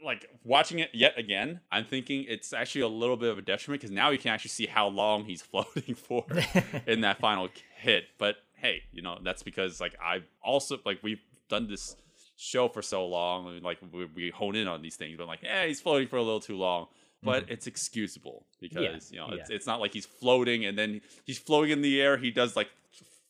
like 0.03 0.29
watching 0.43 0.79
it 0.79 0.91
yet 0.93 1.17
again, 1.17 1.59
I'm 1.71 1.83
thinking 1.83 2.25
it's 2.29 2.53
actually 2.53 2.81
a 2.81 2.87
little 2.87 3.17
bit 3.17 3.29
of 3.31 3.37
a 3.39 3.41
detriment 3.41 3.81
because 3.81 3.91
now 3.91 4.09
you 4.11 4.19
can 4.19 4.31
actually 4.31 4.49
see 4.49 4.67
how 4.67 4.87
long 4.87 5.25
he's 5.25 5.41
floating 5.51 5.95
for 5.95 6.25
in 6.87 7.01
that 7.01 7.19
final 7.19 7.49
hit. 7.77 8.05
But 8.17 8.37
hey, 8.57 8.83
you 8.91 9.01
know 9.01 9.17
that's 9.23 9.43
because 9.43 9.79
like 9.79 9.95
I've 10.03 10.25
also 10.43 10.79
like 10.85 10.99
we've 11.01 11.21
done 11.49 11.67
this 11.67 11.95
show 12.37 12.67
for 12.67 12.81
so 12.81 13.05
long, 13.05 13.47
and, 13.47 13.63
like 13.63 13.79
we, 13.91 14.05
we 14.05 14.29
hone 14.29 14.55
in 14.55 14.67
on 14.67 14.81
these 14.81 14.95
things. 14.95 15.17
But 15.17 15.27
like, 15.27 15.43
yeah, 15.43 15.65
he's 15.65 15.81
floating 15.81 16.07
for 16.07 16.17
a 16.17 16.23
little 16.23 16.39
too 16.39 16.57
long. 16.57 16.87
But 17.23 17.43
mm-hmm. 17.43 17.53
it's 17.53 17.65
excusable 17.65 18.45
because 18.61 19.11
you 19.11 19.17
know 19.17 19.29
it's, 19.31 19.49
yeah. 19.49 19.55
it's 19.55 19.65
not 19.65 19.79
like 19.79 19.91
he's 19.91 20.05
floating 20.05 20.65
and 20.65 20.77
then 20.77 21.01
he's 21.25 21.39
floating 21.39 21.71
in 21.71 21.81
the 21.81 21.99
air. 21.99 22.17
He 22.17 22.29
does 22.29 22.55
like 22.55 22.69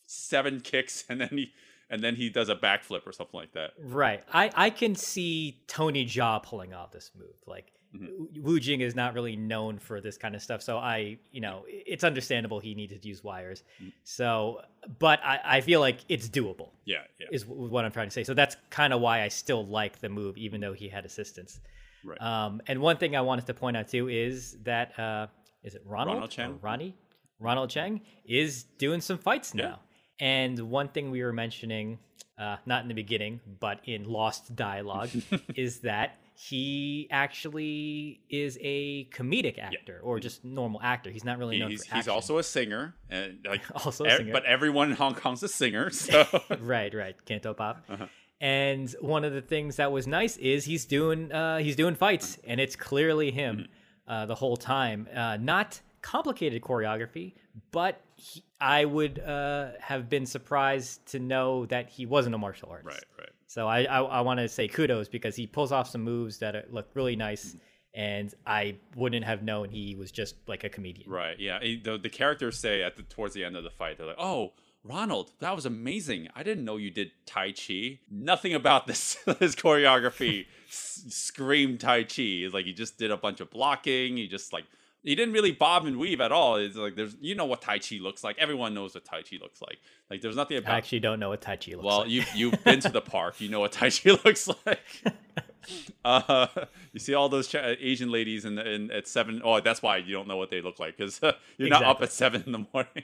seven 0.08 0.60
kicks 0.60 1.06
and 1.10 1.22
then 1.22 1.30
he 1.32 1.54
and 1.90 2.04
then 2.04 2.16
he 2.16 2.30
does 2.30 2.50
a 2.50 2.56
backflip 2.56 3.08
or 3.08 3.14
something 3.14 3.40
like 3.40 3.54
that. 3.54 3.72
Right. 3.82 4.24
I, 4.34 4.52
I 4.54 4.70
can 4.72 4.94
see 4.94 5.62
Tony 5.68 6.06
Jaa 6.06 6.44
pulling 6.44 6.74
off 6.74 6.92
this 6.92 7.12
move. 7.18 7.36
Like 7.46 7.72
Mm-hmm. 7.96 8.44
Wu 8.44 8.60
Jing 8.60 8.82
is 8.82 8.96
not 8.96 9.14
really 9.14 9.36
known 9.36 9.80
for 9.80 10.02
this 10.02 10.18
kind 10.18 10.36
of 10.36 10.42
stuff, 10.42 10.62
so 10.62 10.78
I, 10.78 11.18
you 11.32 11.42
know, 11.42 11.64
it's 11.68 12.04
understandable 12.04 12.60
he 12.60 12.76
needed 12.76 13.02
to 13.02 13.08
use 13.08 13.24
wires. 13.24 13.64
Mm. 13.82 13.94
So, 14.04 14.62
but 15.00 15.20
I, 15.24 15.40
I 15.44 15.62
feel 15.62 15.80
like 15.80 16.00
it's 16.10 16.28
doable. 16.28 16.70
Yeah, 16.86 16.98
yeah. 17.20 17.28
Is 17.32 17.46
what 17.46 17.86
I'm 17.86 17.92
trying 17.92 18.08
to 18.08 18.12
say. 18.14 18.24
So 18.24 18.34
that's 18.34 18.58
kind 18.70 18.94
of 18.94 19.00
why 19.02 19.22
I 19.24 19.30
still 19.30 19.66
like 19.66 20.00
the 20.00 20.10
move, 20.10 20.38
even 20.38 20.60
though 20.62 20.74
he 20.74 20.90
had 20.90 21.06
assistance. 21.06 21.60
Right. 22.04 22.22
Um, 22.22 22.62
and 22.68 22.80
one 22.82 22.98
thing 22.98 23.16
I 23.16 23.22
wanted 23.22 23.46
to 23.48 23.54
point 23.54 23.78
out 23.78 23.88
too 23.88 24.10
is 24.10 24.58
that 24.64 24.98
uh, 25.00 25.28
is 25.64 25.76
it 25.76 25.82
Ronald, 25.86 26.16
Ronald 26.16 26.32
Cheng? 26.32 26.60
Ronnie 26.62 26.96
Ronald 27.40 27.70
Cheng 27.70 28.02
is 28.26 28.64
doing 28.78 29.02
some 29.02 29.18
fights 29.18 29.54
Yeah. 29.56 29.64
now. 29.64 29.80
And 30.20 30.60
one 30.72 30.88
thing 30.90 31.12
we 31.12 31.22
were 31.24 31.34
mentioning, 31.34 32.00
uh, 32.40 32.58
not 32.66 32.82
in 32.82 32.88
the 32.88 32.94
beginning, 32.96 33.40
but 33.60 33.80
in 33.86 34.06
Lost 34.06 34.56
Dialogue, 34.56 35.10
is 35.56 35.80
that 35.82 36.18
he 36.40 37.08
actually 37.10 38.22
is 38.30 38.60
a 38.62 39.06
comedic 39.06 39.58
actor 39.58 40.00
or 40.04 40.20
just 40.20 40.46
normal 40.46 40.80
actor. 40.84 41.10
He's 41.10 41.24
not 41.26 41.40
really 41.40 41.56
He- 41.56 41.62
known 41.62 41.72
he's, 41.72 41.86
for 41.88 41.96
he's 41.96 42.08
also 42.08 42.38
a 42.38 42.44
singer, 42.44 42.94
and 43.10 43.40
like 43.44 43.62
Also 43.86 44.06
a 44.06 44.16
singer. 44.16 44.34
But 44.34 44.46
everyone 44.46 44.92
in 44.92 44.96
Hong 44.98 45.16
Kong's 45.16 45.42
a 45.42 45.48
singer, 45.48 45.90
so 46.06 46.26
right, 46.60 46.94
right, 46.94 47.16
Canto 47.26 47.56
Pop. 47.56 47.84
Uh-huh. 47.90 48.06
And 48.40 48.88
one 49.02 49.24
of 49.26 49.34
the 49.34 49.42
things 49.42 49.78
that 49.78 49.92
was 49.92 50.06
nice 50.06 50.38
is 50.38 50.64
he's 50.66 50.86
doing 50.86 51.32
uh, 51.32 51.58
he's 51.58 51.76
doing 51.76 51.96
fights, 51.96 52.38
and 52.46 52.60
it's 52.62 52.76
clearly 52.76 53.32
him 53.32 53.56
Mm-hmm. 53.58 54.12
uh, 54.14 54.26
the 54.28 54.36
whole 54.36 54.58
time. 54.58 55.08
Uh, 55.14 55.38
not 55.42 55.82
complicated 56.04 56.62
choreography, 56.62 57.34
but 57.72 58.00
he, 58.16 58.44
I 58.62 58.86
would 58.86 59.18
uh, 59.20 59.70
have 59.80 60.08
been 60.08 60.28
surprised 60.28 61.04
to 61.08 61.20
know 61.20 61.66
that 61.66 61.90
he 61.90 62.06
wasn't 62.06 62.36
a 62.36 62.38
martial 62.38 62.70
artist. 62.70 63.04
right, 63.18 63.20
right. 63.26 63.30
So 63.48 63.68
I 63.68 63.84
I, 63.84 64.02
I 64.02 64.22
want 64.22 64.40
to 64.40 64.48
say 64.48 64.68
kudos 64.68 65.08
because 65.08 65.36
he 65.36 65.48
pulls 65.48 65.72
off 65.72 65.90
some 65.90 66.02
moves 66.04 66.38
that 66.40 66.56
are, 66.56 66.66
look 66.70 66.90
really 66.94 67.16
nice, 67.16 67.46
Mm-hmm. 67.48 67.58
and 68.02 68.34
I 68.46 68.76
wouldn't 68.96 69.26
have 69.26 69.42
known 69.42 69.70
he 69.70 69.96
was 69.96 70.12
just 70.12 70.36
like 70.48 70.64
a 70.64 70.70
comedian. 70.70 71.10
Right. 71.10 71.40
Yeah. 71.40 71.60
The, 71.60 71.98
the 72.02 72.10
characters 72.10 72.60
say 72.60 72.84
at 72.84 72.96
the 72.98 73.04
towards 73.04 73.34
the 73.34 73.44
end 73.44 73.56
of 73.56 73.64
the 73.64 73.70
fight, 73.72 73.98
they're 73.98 74.06
like, 74.08 74.18
"Oh, 74.20 74.54
Ronald, 74.84 75.32
that 75.40 75.56
was 75.56 75.66
amazing. 75.66 76.28
I 76.36 76.44
didn't 76.44 76.64
know 76.66 76.78
you 76.78 76.92
did 76.92 77.12
Tai 77.26 77.54
Chi. 77.54 78.00
Nothing 78.12 78.54
about 78.54 78.86
this 78.88 79.18
his 79.40 79.56
choreography 79.56 80.46
s- 80.70 81.06
screamed 81.10 81.80
Tai 81.80 82.04
Chi. 82.04 82.22
It's 82.46 82.54
like 82.54 82.66
he 82.66 82.74
just 82.74 82.98
did 82.98 83.12
a 83.12 83.18
bunch 83.18 83.40
of 83.42 83.50
blocking. 83.50 84.18
He 84.18 84.28
just 84.28 84.54
like 84.54 84.66
he 85.08 85.16
didn't 85.16 85.34
really 85.34 85.54
bob 85.54 85.86
and 85.86 85.98
weave 85.98 86.20
at 86.20 86.34
all. 86.34 86.58
It's 86.58 86.76
like 86.76 86.96
there's 86.98 87.16
you 87.22 87.34
know 87.34 87.46
what 87.46 87.62
Tai 87.62 87.80
Chi 87.80 87.96
looks 88.02 88.26
like. 88.26 88.38
Everyone 88.38 88.74
knows 88.74 88.94
what 88.94 89.06
Tai 89.06 89.22
Chi 89.22 89.38
looks 89.42 89.62
like. 89.62 89.80
Like 90.12 90.22
there's 90.22 90.36
nothing 90.36 90.58
about 90.58 90.74
I 90.74 90.78
actually 90.78 91.00
don't 91.00 91.18
know 91.18 91.30
what 91.30 91.40
Tai 91.40 91.56
Chi 91.56 91.72
looks 91.72 91.86
well, 91.86 92.00
like. 92.00 92.08
Well, 92.08 92.12
you 92.12 92.24
you've 92.36 92.62
been 92.66 92.82
to 92.82 92.90
the 92.90 93.00
park. 93.00 93.40
You 93.40 93.48
know 93.48 93.62
what 93.62 93.72
Tai 93.72 93.90
Chi 93.90 94.12
looks 94.26 94.50
like. 94.66 95.04
uh, 96.06 96.48
you 96.92 97.00
see 97.00 97.14
all 97.14 97.30
those 97.30 97.48
Ch- 97.48 97.56
Asian 97.56 98.12
ladies 98.12 98.44
in, 98.44 98.60
in 98.60 98.92
at 98.92 99.08
seven. 99.08 99.42
Oh, 99.46 99.62
that's 99.62 99.82
why 99.82 99.96
you 99.98 100.12
don't 100.12 100.28
know 100.28 100.38
what 100.38 100.50
they 100.50 100.62
look 100.62 100.78
like 100.78 100.98
because 100.98 101.24
uh, 101.24 101.32
you're 101.58 101.70
not 101.70 101.84
up 101.84 102.02
at 102.02 102.12
seven 102.12 102.44
in 102.46 102.52
the 102.52 102.66
morning. 102.74 103.04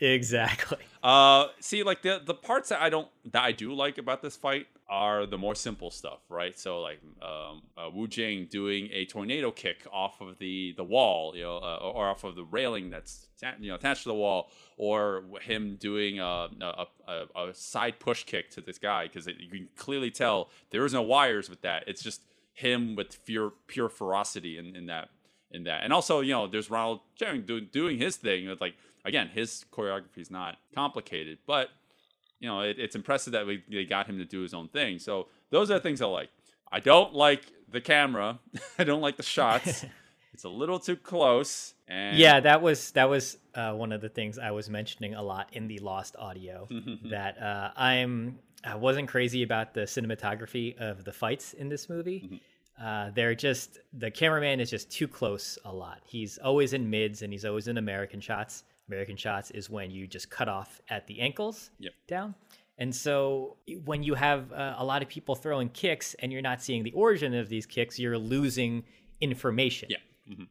exactly. 0.00 0.78
Uh, 1.02 1.48
see, 1.60 1.82
like 1.82 2.00
the 2.00 2.22
the 2.24 2.34
parts 2.34 2.70
that 2.70 2.80
I 2.80 2.88
don't 2.88 3.08
that 3.30 3.44
I 3.44 3.52
do 3.52 3.74
like 3.74 3.98
about 3.98 4.22
this 4.22 4.36
fight 4.36 4.68
are 4.88 5.26
the 5.26 5.38
more 5.38 5.54
simple 5.54 5.90
stuff, 5.90 6.20
right? 6.28 6.58
So 6.58 6.80
like 6.80 7.00
um, 7.20 7.62
uh, 7.76 7.90
Wu 7.92 8.06
Jing 8.06 8.46
doing 8.50 8.88
a 8.92 9.04
tornado 9.04 9.50
kick 9.50 9.86
off 9.92 10.20
of 10.20 10.38
the 10.38 10.74
the 10.76 10.84
wall, 10.84 11.34
you 11.36 11.42
know, 11.42 11.56
uh, 11.56 11.78
or 11.82 12.08
off 12.08 12.24
of 12.24 12.36
the 12.36 12.44
railing 12.44 12.90
that's 12.90 13.26
you 13.58 13.68
know 13.68 13.74
attached 13.74 14.04
to 14.04 14.08
the 14.08 14.14
wall, 14.14 14.50
or 14.76 15.24
him 15.42 15.76
doing 15.76 16.20
a 16.20 16.48
a, 16.60 16.86
a, 17.08 17.48
a 17.48 17.54
side 17.54 17.98
push 17.98 18.24
kick 18.24 18.50
to 18.50 18.60
this 18.60 18.78
guy 18.78 19.06
because 19.08 19.26
you 19.26 19.48
can 19.50 19.68
clearly 19.76 20.10
tell 20.10 20.50
there 20.70 20.84
is 20.84 20.92
no 20.92 21.02
wires 21.02 21.50
with 21.50 21.62
that. 21.62 21.84
It's 21.86 22.02
just 22.02 22.22
him 22.52 22.94
with 22.94 23.24
pure 23.24 23.52
pure 23.66 23.88
ferocity 23.88 24.58
in, 24.58 24.76
in 24.76 24.86
that 24.86 25.08
in 25.50 25.64
that. 25.64 25.82
And 25.82 25.92
also, 25.92 26.20
you 26.20 26.32
know, 26.32 26.46
there's 26.46 26.70
Ronald 26.70 27.00
Cheng 27.16 27.42
doing 27.42 27.68
doing 27.72 27.98
his 27.98 28.16
thing. 28.16 28.48
It's 28.48 28.60
like 28.60 28.74
again, 29.04 29.30
his 29.34 29.64
choreography 29.72 30.18
is 30.18 30.30
not 30.30 30.58
complicated, 30.74 31.38
but 31.46 31.70
you 32.40 32.48
know, 32.48 32.60
it, 32.60 32.78
it's 32.78 32.94
impressive 32.94 33.32
that 33.32 33.46
we 33.46 33.62
they 33.70 33.84
got 33.84 34.06
him 34.06 34.18
to 34.18 34.24
do 34.24 34.42
his 34.42 34.54
own 34.54 34.68
thing. 34.68 34.98
So 34.98 35.28
those 35.50 35.70
are 35.70 35.74
the 35.74 35.80
things 35.80 36.02
I 36.02 36.06
like. 36.06 36.30
I 36.70 36.80
don't 36.80 37.14
like 37.14 37.42
the 37.70 37.80
camera. 37.80 38.38
I 38.78 38.84
don't 38.84 39.00
like 39.00 39.16
the 39.16 39.22
shots. 39.22 39.84
it's 40.32 40.44
a 40.44 40.48
little 40.48 40.78
too 40.78 40.96
close. 40.96 41.74
And 41.88 42.18
Yeah, 42.18 42.40
that 42.40 42.62
was 42.62 42.90
that 42.92 43.08
was 43.08 43.38
uh, 43.54 43.72
one 43.72 43.92
of 43.92 44.00
the 44.00 44.08
things 44.08 44.38
I 44.38 44.50
was 44.50 44.68
mentioning 44.68 45.14
a 45.14 45.22
lot 45.22 45.48
in 45.52 45.68
the 45.68 45.78
lost 45.78 46.16
audio. 46.18 46.68
that 47.10 47.40
uh, 47.40 47.70
I'm 47.76 48.38
I 48.64 48.74
wasn't 48.74 49.08
crazy 49.08 49.42
about 49.42 49.74
the 49.74 49.82
cinematography 49.82 50.76
of 50.78 51.04
the 51.04 51.12
fights 51.12 51.54
in 51.54 51.68
this 51.68 51.88
movie. 51.88 52.40
Uh, 52.80 53.10
they're 53.14 53.34
just 53.34 53.78
the 53.94 54.10
cameraman 54.10 54.60
is 54.60 54.68
just 54.68 54.90
too 54.90 55.08
close 55.08 55.58
a 55.64 55.72
lot. 55.72 56.00
He's 56.04 56.36
always 56.38 56.74
in 56.74 56.90
mids 56.90 57.22
and 57.22 57.32
he's 57.32 57.44
always 57.44 57.68
in 57.68 57.78
American 57.78 58.20
shots. 58.20 58.64
American 58.88 59.16
shots 59.16 59.50
is 59.50 59.68
when 59.68 59.90
you 59.90 60.06
just 60.06 60.30
cut 60.30 60.48
off 60.48 60.80
at 60.88 61.06
the 61.06 61.20
ankles 61.20 61.70
Yep. 61.78 61.92
down. 62.06 62.34
And 62.78 62.94
so 62.94 63.56
when 63.84 64.02
you 64.02 64.14
have 64.14 64.52
uh, 64.52 64.74
a 64.78 64.84
lot 64.84 65.02
of 65.02 65.08
people 65.08 65.34
throwing 65.34 65.70
kicks 65.70 66.14
and 66.20 66.30
you're 66.30 66.42
not 66.42 66.62
seeing 66.62 66.82
the 66.82 66.92
origin 66.92 67.34
of 67.34 67.48
these 67.48 67.64
kicks, 67.66 67.98
you're 67.98 68.18
losing 68.18 68.84
information. 69.20 69.88
Yeah. 69.90 69.96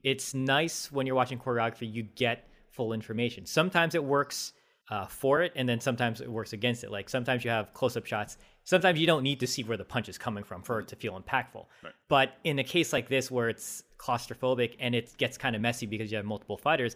It's 0.03 0.33
nice 0.33 0.91
when 0.91 1.05
you're 1.05 1.15
watching 1.15 1.37
choreography, 1.37 1.91
you 1.91 2.03
get 2.03 2.47
full 2.71 2.93
information. 2.93 3.45
Sometimes 3.45 3.93
it 3.93 4.03
works 4.03 4.53
uh, 4.89 5.05
for 5.07 5.41
it, 5.41 5.51
and 5.55 5.67
then 5.67 5.79
sometimes 5.79 6.21
it 6.21 6.31
works 6.31 6.53
against 6.53 6.83
it. 6.83 6.91
Like 6.91 7.09
sometimes 7.09 7.43
you 7.43 7.49
have 7.51 7.73
close 7.73 7.97
up 7.97 8.05
shots. 8.05 8.37
Sometimes 8.63 8.99
you 8.99 9.05
don't 9.07 9.23
need 9.23 9.39
to 9.41 9.47
see 9.47 9.63
where 9.63 9.77
the 9.77 9.83
punch 9.85 10.09
is 10.09 10.17
coming 10.17 10.43
from 10.43 10.61
for 10.63 10.79
it 10.79 10.87
to 10.89 10.95
feel 10.95 11.19
impactful. 11.19 11.65
But 12.07 12.37
in 12.43 12.57
a 12.59 12.63
case 12.63 12.93
like 12.93 13.07
this 13.09 13.29
where 13.29 13.49
it's 13.49 13.83
claustrophobic 13.97 14.75
and 14.79 14.95
it 14.95 15.15
gets 15.17 15.37
kind 15.37 15.55
of 15.55 15.61
messy 15.61 15.85
because 15.85 16.11
you 16.11 16.17
have 16.17 16.25
multiple 16.25 16.57
fighters, 16.57 16.95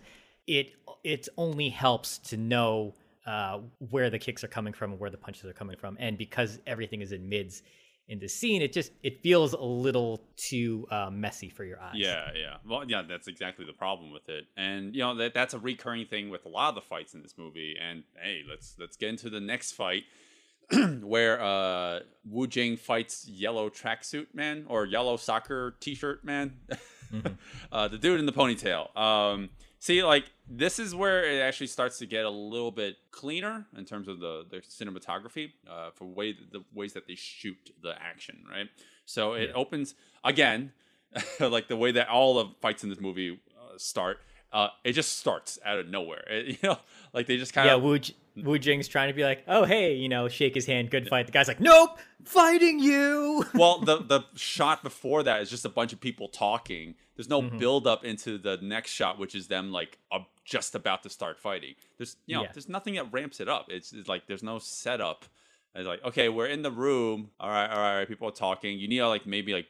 it 0.49 0.73
it 1.03 1.29
only 1.37 1.69
helps 1.69 2.17
to 2.17 2.37
know 2.37 2.95
uh, 3.25 3.59
where 3.89 4.09
the 4.09 4.19
kicks 4.19 4.43
are 4.43 4.47
coming 4.47 4.73
from 4.73 4.91
and 4.91 4.99
where 4.99 5.11
the 5.11 5.17
punches 5.17 5.45
are 5.45 5.53
coming 5.53 5.77
from. 5.77 5.95
And 5.99 6.17
because 6.17 6.59
everything 6.65 7.01
is 7.01 7.11
in 7.11 7.29
mids 7.29 7.61
in 8.07 8.17
the 8.17 8.27
scene, 8.27 8.63
it 8.63 8.73
just 8.73 8.91
it 9.03 9.21
feels 9.21 9.53
a 9.53 9.61
little 9.61 10.23
too 10.35 10.87
uh, 10.89 11.11
messy 11.11 11.47
for 11.49 11.63
your 11.63 11.79
eyes. 11.79 11.93
Yeah, 11.93 12.31
yeah. 12.35 12.55
Well, 12.67 12.83
yeah, 12.89 13.03
that's 13.07 13.27
exactly 13.27 13.65
the 13.65 13.73
problem 13.73 14.11
with 14.11 14.27
it. 14.29 14.45
And 14.57 14.95
you 14.95 15.01
know 15.01 15.13
that 15.15 15.35
that's 15.35 15.53
a 15.53 15.59
recurring 15.59 16.07
thing 16.07 16.29
with 16.29 16.45
a 16.45 16.49
lot 16.49 16.69
of 16.69 16.75
the 16.75 16.81
fights 16.81 17.13
in 17.13 17.21
this 17.21 17.35
movie. 17.37 17.75
And 17.79 18.03
hey, 18.19 18.41
let's 18.49 18.75
let's 18.79 18.97
get 18.97 19.09
into 19.09 19.29
the 19.29 19.39
next 19.39 19.73
fight 19.73 20.05
where 21.01 21.39
uh 21.39 21.99
Wu 22.27 22.47
Jing 22.47 22.77
fights 22.77 23.27
yellow 23.27 23.69
tracksuit 23.69 24.33
man 24.33 24.65
or 24.67 24.85
yellow 24.85 25.15
soccer 25.15 25.75
t-shirt 25.79 26.25
man. 26.25 26.57
uh 27.71 27.87
the 27.87 27.99
dude 27.99 28.19
in 28.19 28.25
the 28.25 28.33
ponytail. 28.33 28.97
Um 28.97 29.49
see 29.77 30.03
like 30.03 30.25
this 30.51 30.79
is 30.79 30.95
where 30.95 31.23
it 31.23 31.39
actually 31.41 31.67
starts 31.67 31.99
to 31.99 32.05
get 32.07 32.25
a 32.25 32.29
little 32.29 32.71
bit 32.71 32.97
cleaner 33.11 33.67
in 33.77 33.85
terms 33.85 34.07
of 34.07 34.19
the 34.19 34.45
the 34.49 34.57
cinematography 34.61 35.51
uh 35.69 35.91
for 35.93 36.05
way 36.05 36.33
the 36.51 36.63
ways 36.73 36.93
that 36.93 37.07
they 37.07 37.15
shoot 37.15 37.57
the 37.81 37.93
action, 38.01 38.43
right? 38.49 38.67
So 39.05 39.33
it 39.33 39.51
opens 39.55 39.95
again 40.23 40.71
like 41.39 41.67
the 41.67 41.77
way 41.77 41.91
that 41.91 42.09
all 42.09 42.33
the 42.35 42.51
fights 42.61 42.83
in 42.83 42.89
this 42.89 42.99
movie 42.99 43.39
uh, 43.57 43.77
start 43.77 44.17
uh, 44.51 44.69
it 44.83 44.93
just 44.93 45.19
starts 45.19 45.59
out 45.63 45.77
of 45.77 45.87
nowhere. 45.87 46.23
It- 46.27 46.47
you 46.63 46.69
know, 46.69 46.79
like 47.13 47.27
they 47.27 47.37
just 47.37 47.53
kind 47.53 47.67
yeah, 47.67 47.75
of 47.75 47.83
Wu, 47.83 47.99
J- 47.99 48.15
Wu 48.37 48.57
Jing's 48.57 48.87
trying 48.87 49.09
to 49.09 49.13
be 49.13 49.23
like, 49.23 49.43
oh, 49.47 49.63
hey, 49.63 49.93
you 49.93 50.09
know, 50.09 50.27
shake 50.27 50.55
his 50.55 50.65
hand, 50.65 50.89
good 50.89 51.07
fight. 51.07 51.27
The 51.27 51.31
guy's 51.31 51.47
like, 51.47 51.59
nope, 51.59 51.99
fighting 52.25 52.79
you. 52.79 53.45
well, 53.53 53.77
the 53.77 53.97
the 53.97 54.21
shot 54.35 54.81
before 54.81 55.21
that 55.21 55.43
is 55.43 55.51
just 55.51 55.65
a 55.65 55.69
bunch 55.69 55.93
of 55.93 56.01
people 56.01 56.29
talking. 56.29 56.95
There's 57.15 57.29
no 57.29 57.43
Mm-hmm. 57.43 57.59
build 57.59 57.85
up 57.85 58.03
into 58.03 58.39
the 58.39 58.57
next 58.61 58.89
shot, 58.91 59.19
which 59.19 59.35
is 59.35 59.47
them 59.49 59.71
like 59.71 59.99
uh, 60.11 60.19
just 60.49 60.75
about 60.75 61.03
to 61.03 61.09
start 61.09 61.39
fighting. 61.39 61.75
There's 61.97 62.17
you 62.25 62.35
know, 62.35 62.43
Yeah. 62.43 62.51
there's 62.53 62.69
nothing 62.69 62.95
that 62.95 63.11
ramps 63.13 63.39
it 63.39 63.47
up. 63.47 63.67
It's, 63.69 63.93
it's 63.93 64.09
like 64.09 64.27
there's 64.27 64.43
no 64.43 64.57
setup. 64.59 65.25
It's 65.75 65.87
like 65.87 66.03
okay, 66.03 66.29
we're 66.29 66.47
in 66.47 66.61
the 66.63 66.71
room. 66.71 67.29
All 67.39 67.49
right, 67.49 67.67
all 67.67 67.77
right, 67.77 67.91
all 67.93 67.97
right. 67.99 68.07
People 68.07 68.27
are 68.27 68.31
talking. 68.47 68.79
You 68.79 68.87
need 68.87 68.97
to 68.97 69.07
like 69.07 69.25
maybe 69.27 69.53
like 69.53 69.67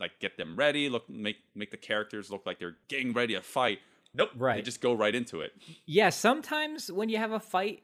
like 0.00 0.12
get 0.18 0.36
them 0.36 0.56
ready. 0.56 0.88
Look, 0.88 1.08
make 1.10 1.36
make 1.54 1.70
the 1.70 1.76
characters 1.76 2.30
look 2.30 2.46
like 2.46 2.58
they're 2.58 2.78
getting 2.88 3.12
ready 3.12 3.34
to 3.34 3.42
fight. 3.42 3.78
Nope, 4.14 4.30
Right. 4.36 4.56
They 4.56 4.62
just 4.62 4.80
go 4.82 4.92
right 4.94 5.14
into 5.14 5.40
it. 5.40 5.52
yeah, 5.86 6.10
sometimes 6.10 6.90
when 6.92 7.08
you 7.08 7.16
have 7.18 7.32
a 7.32 7.40
fight, 7.40 7.82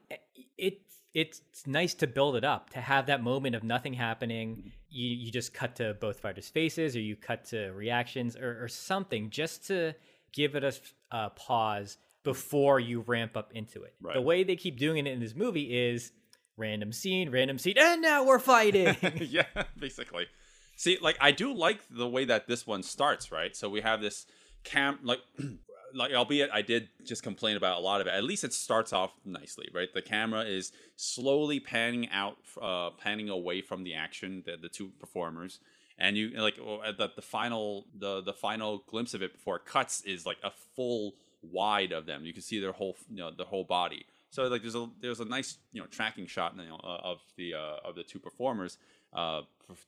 it 0.57 0.81
it's 1.13 1.41
nice 1.65 1.95
to 1.95 2.07
build 2.07 2.35
it 2.35 2.43
up, 2.43 2.69
to 2.71 2.79
have 2.79 3.07
that 3.07 3.23
moment 3.23 3.55
of 3.55 3.63
nothing 3.63 3.93
happening. 3.93 4.71
You, 4.91 5.07
you 5.09 5.31
just 5.31 5.53
cut 5.55 5.75
to 5.77 5.95
both 5.95 6.19
fighters' 6.19 6.47
faces, 6.49 6.95
or 6.95 6.99
you 7.01 7.15
cut 7.15 7.45
to 7.45 7.69
reactions, 7.71 8.35
or, 8.35 8.63
or 8.63 8.67
something, 8.67 9.31
just 9.31 9.65
to 9.67 9.93
give 10.33 10.53
it 10.55 10.63
a 11.11 11.29
pause 11.31 11.97
before 12.23 12.79
you 12.79 13.01
ramp 13.01 13.37
up 13.37 13.51
into 13.53 13.83
it. 13.83 13.95
The 14.13 14.21
way 14.21 14.43
they 14.43 14.55
keep 14.55 14.77
doing 14.77 15.05
it 15.05 15.11
in 15.11 15.19
this 15.19 15.35
movie 15.35 15.75
is 15.91 16.11
random 16.57 16.91
scene, 16.91 17.31
random 17.31 17.57
scene, 17.57 17.75
and 17.77 18.01
now 18.01 18.23
we're 18.23 18.39
fighting. 18.39 18.95
yeah, 19.19 19.45
basically. 19.77 20.27
See, 20.75 20.97
like 21.01 21.17
I 21.19 21.31
do 21.31 21.53
like 21.53 21.79
the 21.89 22.07
way 22.07 22.25
that 22.25 22.47
this 22.47 22.67
one 22.67 22.83
starts, 22.83 23.31
right? 23.31 23.55
So 23.55 23.69
we 23.69 23.81
have 23.81 24.01
this 24.01 24.25
cam 24.63 24.99
like 25.03 25.19
like 25.93 26.13
albeit 26.13 26.49
I 26.53 26.61
did 26.61 26.89
just 27.05 27.23
complain 27.23 27.57
about 27.57 27.77
a 27.77 27.81
lot 27.81 28.01
of 28.01 28.07
it. 28.07 28.11
At 28.11 28.23
least 28.23 28.43
it 28.43 28.53
starts 28.53 28.93
off 28.93 29.11
nicely, 29.25 29.69
right? 29.73 29.89
The 29.93 30.01
camera 30.01 30.43
is 30.43 30.71
slowly 30.95 31.59
panning 31.59 32.09
out 32.09 32.37
uh 32.61 32.91
panning 32.91 33.29
away 33.29 33.61
from 33.61 33.83
the 33.83 33.95
action, 33.95 34.43
the, 34.45 34.57
the 34.57 34.69
two 34.69 34.91
performers. 34.99 35.59
And 35.97 36.15
you 36.15 36.29
like 36.29 36.57
oh, 36.61 36.81
the, 36.97 37.09
the 37.13 37.21
final 37.21 37.87
the 37.93 38.21
the 38.21 38.33
final 38.33 38.83
glimpse 38.87 39.13
of 39.13 39.21
it 39.21 39.33
before 39.33 39.57
it 39.57 39.65
cuts 39.65 40.01
is 40.01 40.25
like 40.25 40.37
a 40.43 40.51
full 40.75 41.15
wide 41.41 41.91
of 41.91 42.05
them. 42.05 42.25
You 42.25 42.33
can 42.33 42.41
see 42.41 42.59
their 42.59 42.71
whole 42.71 42.97
you 43.09 43.17
know 43.17 43.31
the 43.31 43.45
whole 43.45 43.63
body. 43.63 44.05
So 44.29 44.43
like 44.47 44.61
there's 44.61 44.75
a 44.75 44.89
there's 45.01 45.19
a 45.19 45.25
nice 45.25 45.57
you 45.71 45.81
know 45.81 45.87
tracking 45.87 46.27
shot 46.27 46.55
you 46.57 46.67
know, 46.67 46.79
of 46.83 47.19
the 47.37 47.53
uh, 47.53 47.87
of 47.87 47.95
the 47.95 48.03
two 48.03 48.19
performers 48.19 48.77
uh, 49.13 49.41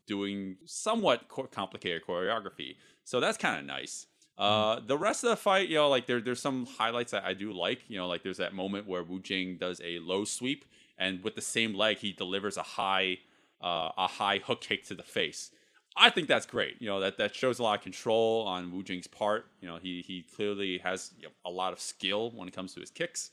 doing 0.08 0.58
somewhat 0.66 1.28
co- 1.28 1.44
complicated 1.44 2.04
choreography. 2.08 2.76
So 3.04 3.20
that's 3.20 3.38
kind 3.38 3.60
of 3.60 3.66
nice. 3.66 4.08
Uh, 4.38 4.80
the 4.86 4.98
rest 4.98 5.24
of 5.24 5.30
the 5.30 5.36
fight, 5.36 5.70
you 5.70 5.76
know, 5.76 5.90
like 5.90 6.08
there 6.08 6.22
there's 6.22 6.42
some 6.42 6.66
highlights 6.66 7.12
that 7.12 7.24
I 7.24 7.34
do 7.34 7.52
like. 7.52 7.82
You 7.88 7.98
know, 7.98 8.08
like 8.08 8.24
there's 8.24 8.38
that 8.38 8.54
moment 8.54 8.88
where 8.88 9.04
Wu 9.04 9.20
Jing 9.20 9.58
does 9.58 9.80
a 9.84 10.00
low 10.00 10.26
sweep, 10.26 10.66
and 10.98 11.24
with 11.24 11.36
the 11.36 11.42
same 11.42 11.76
leg 11.76 11.98
he 11.98 12.12
delivers 12.12 12.58
a 12.58 12.64
high 12.64 13.20
uh, 13.62 13.92
a 13.98 14.08
high 14.08 14.40
hook 14.40 14.62
kick 14.62 14.86
to 14.88 14.96
the 14.96 15.04
face. 15.04 15.52
I 15.96 16.10
think 16.10 16.28
that's 16.28 16.46
great. 16.46 16.76
You 16.80 16.88
know 16.88 17.00
that 17.02 17.18
that 17.18 17.36
shows 17.36 17.60
a 17.60 17.64
lot 17.64 17.78
of 17.78 17.84
control 17.84 18.46
on 18.48 18.72
Wu 18.72 18.84
Jing's 18.84 19.08
part. 19.08 19.46
You 19.62 19.68
know 19.68 19.78
he 19.78 20.02
he 20.02 20.26
clearly 20.36 20.78
has 20.80 21.12
you 21.18 21.28
know, 21.28 21.34
a 21.46 21.52
lot 21.52 21.74
of 21.74 21.80
skill 21.80 22.32
when 22.32 22.48
it 22.48 22.56
comes 22.56 22.74
to 22.76 22.80
his 22.80 22.90
kicks. 22.90 23.32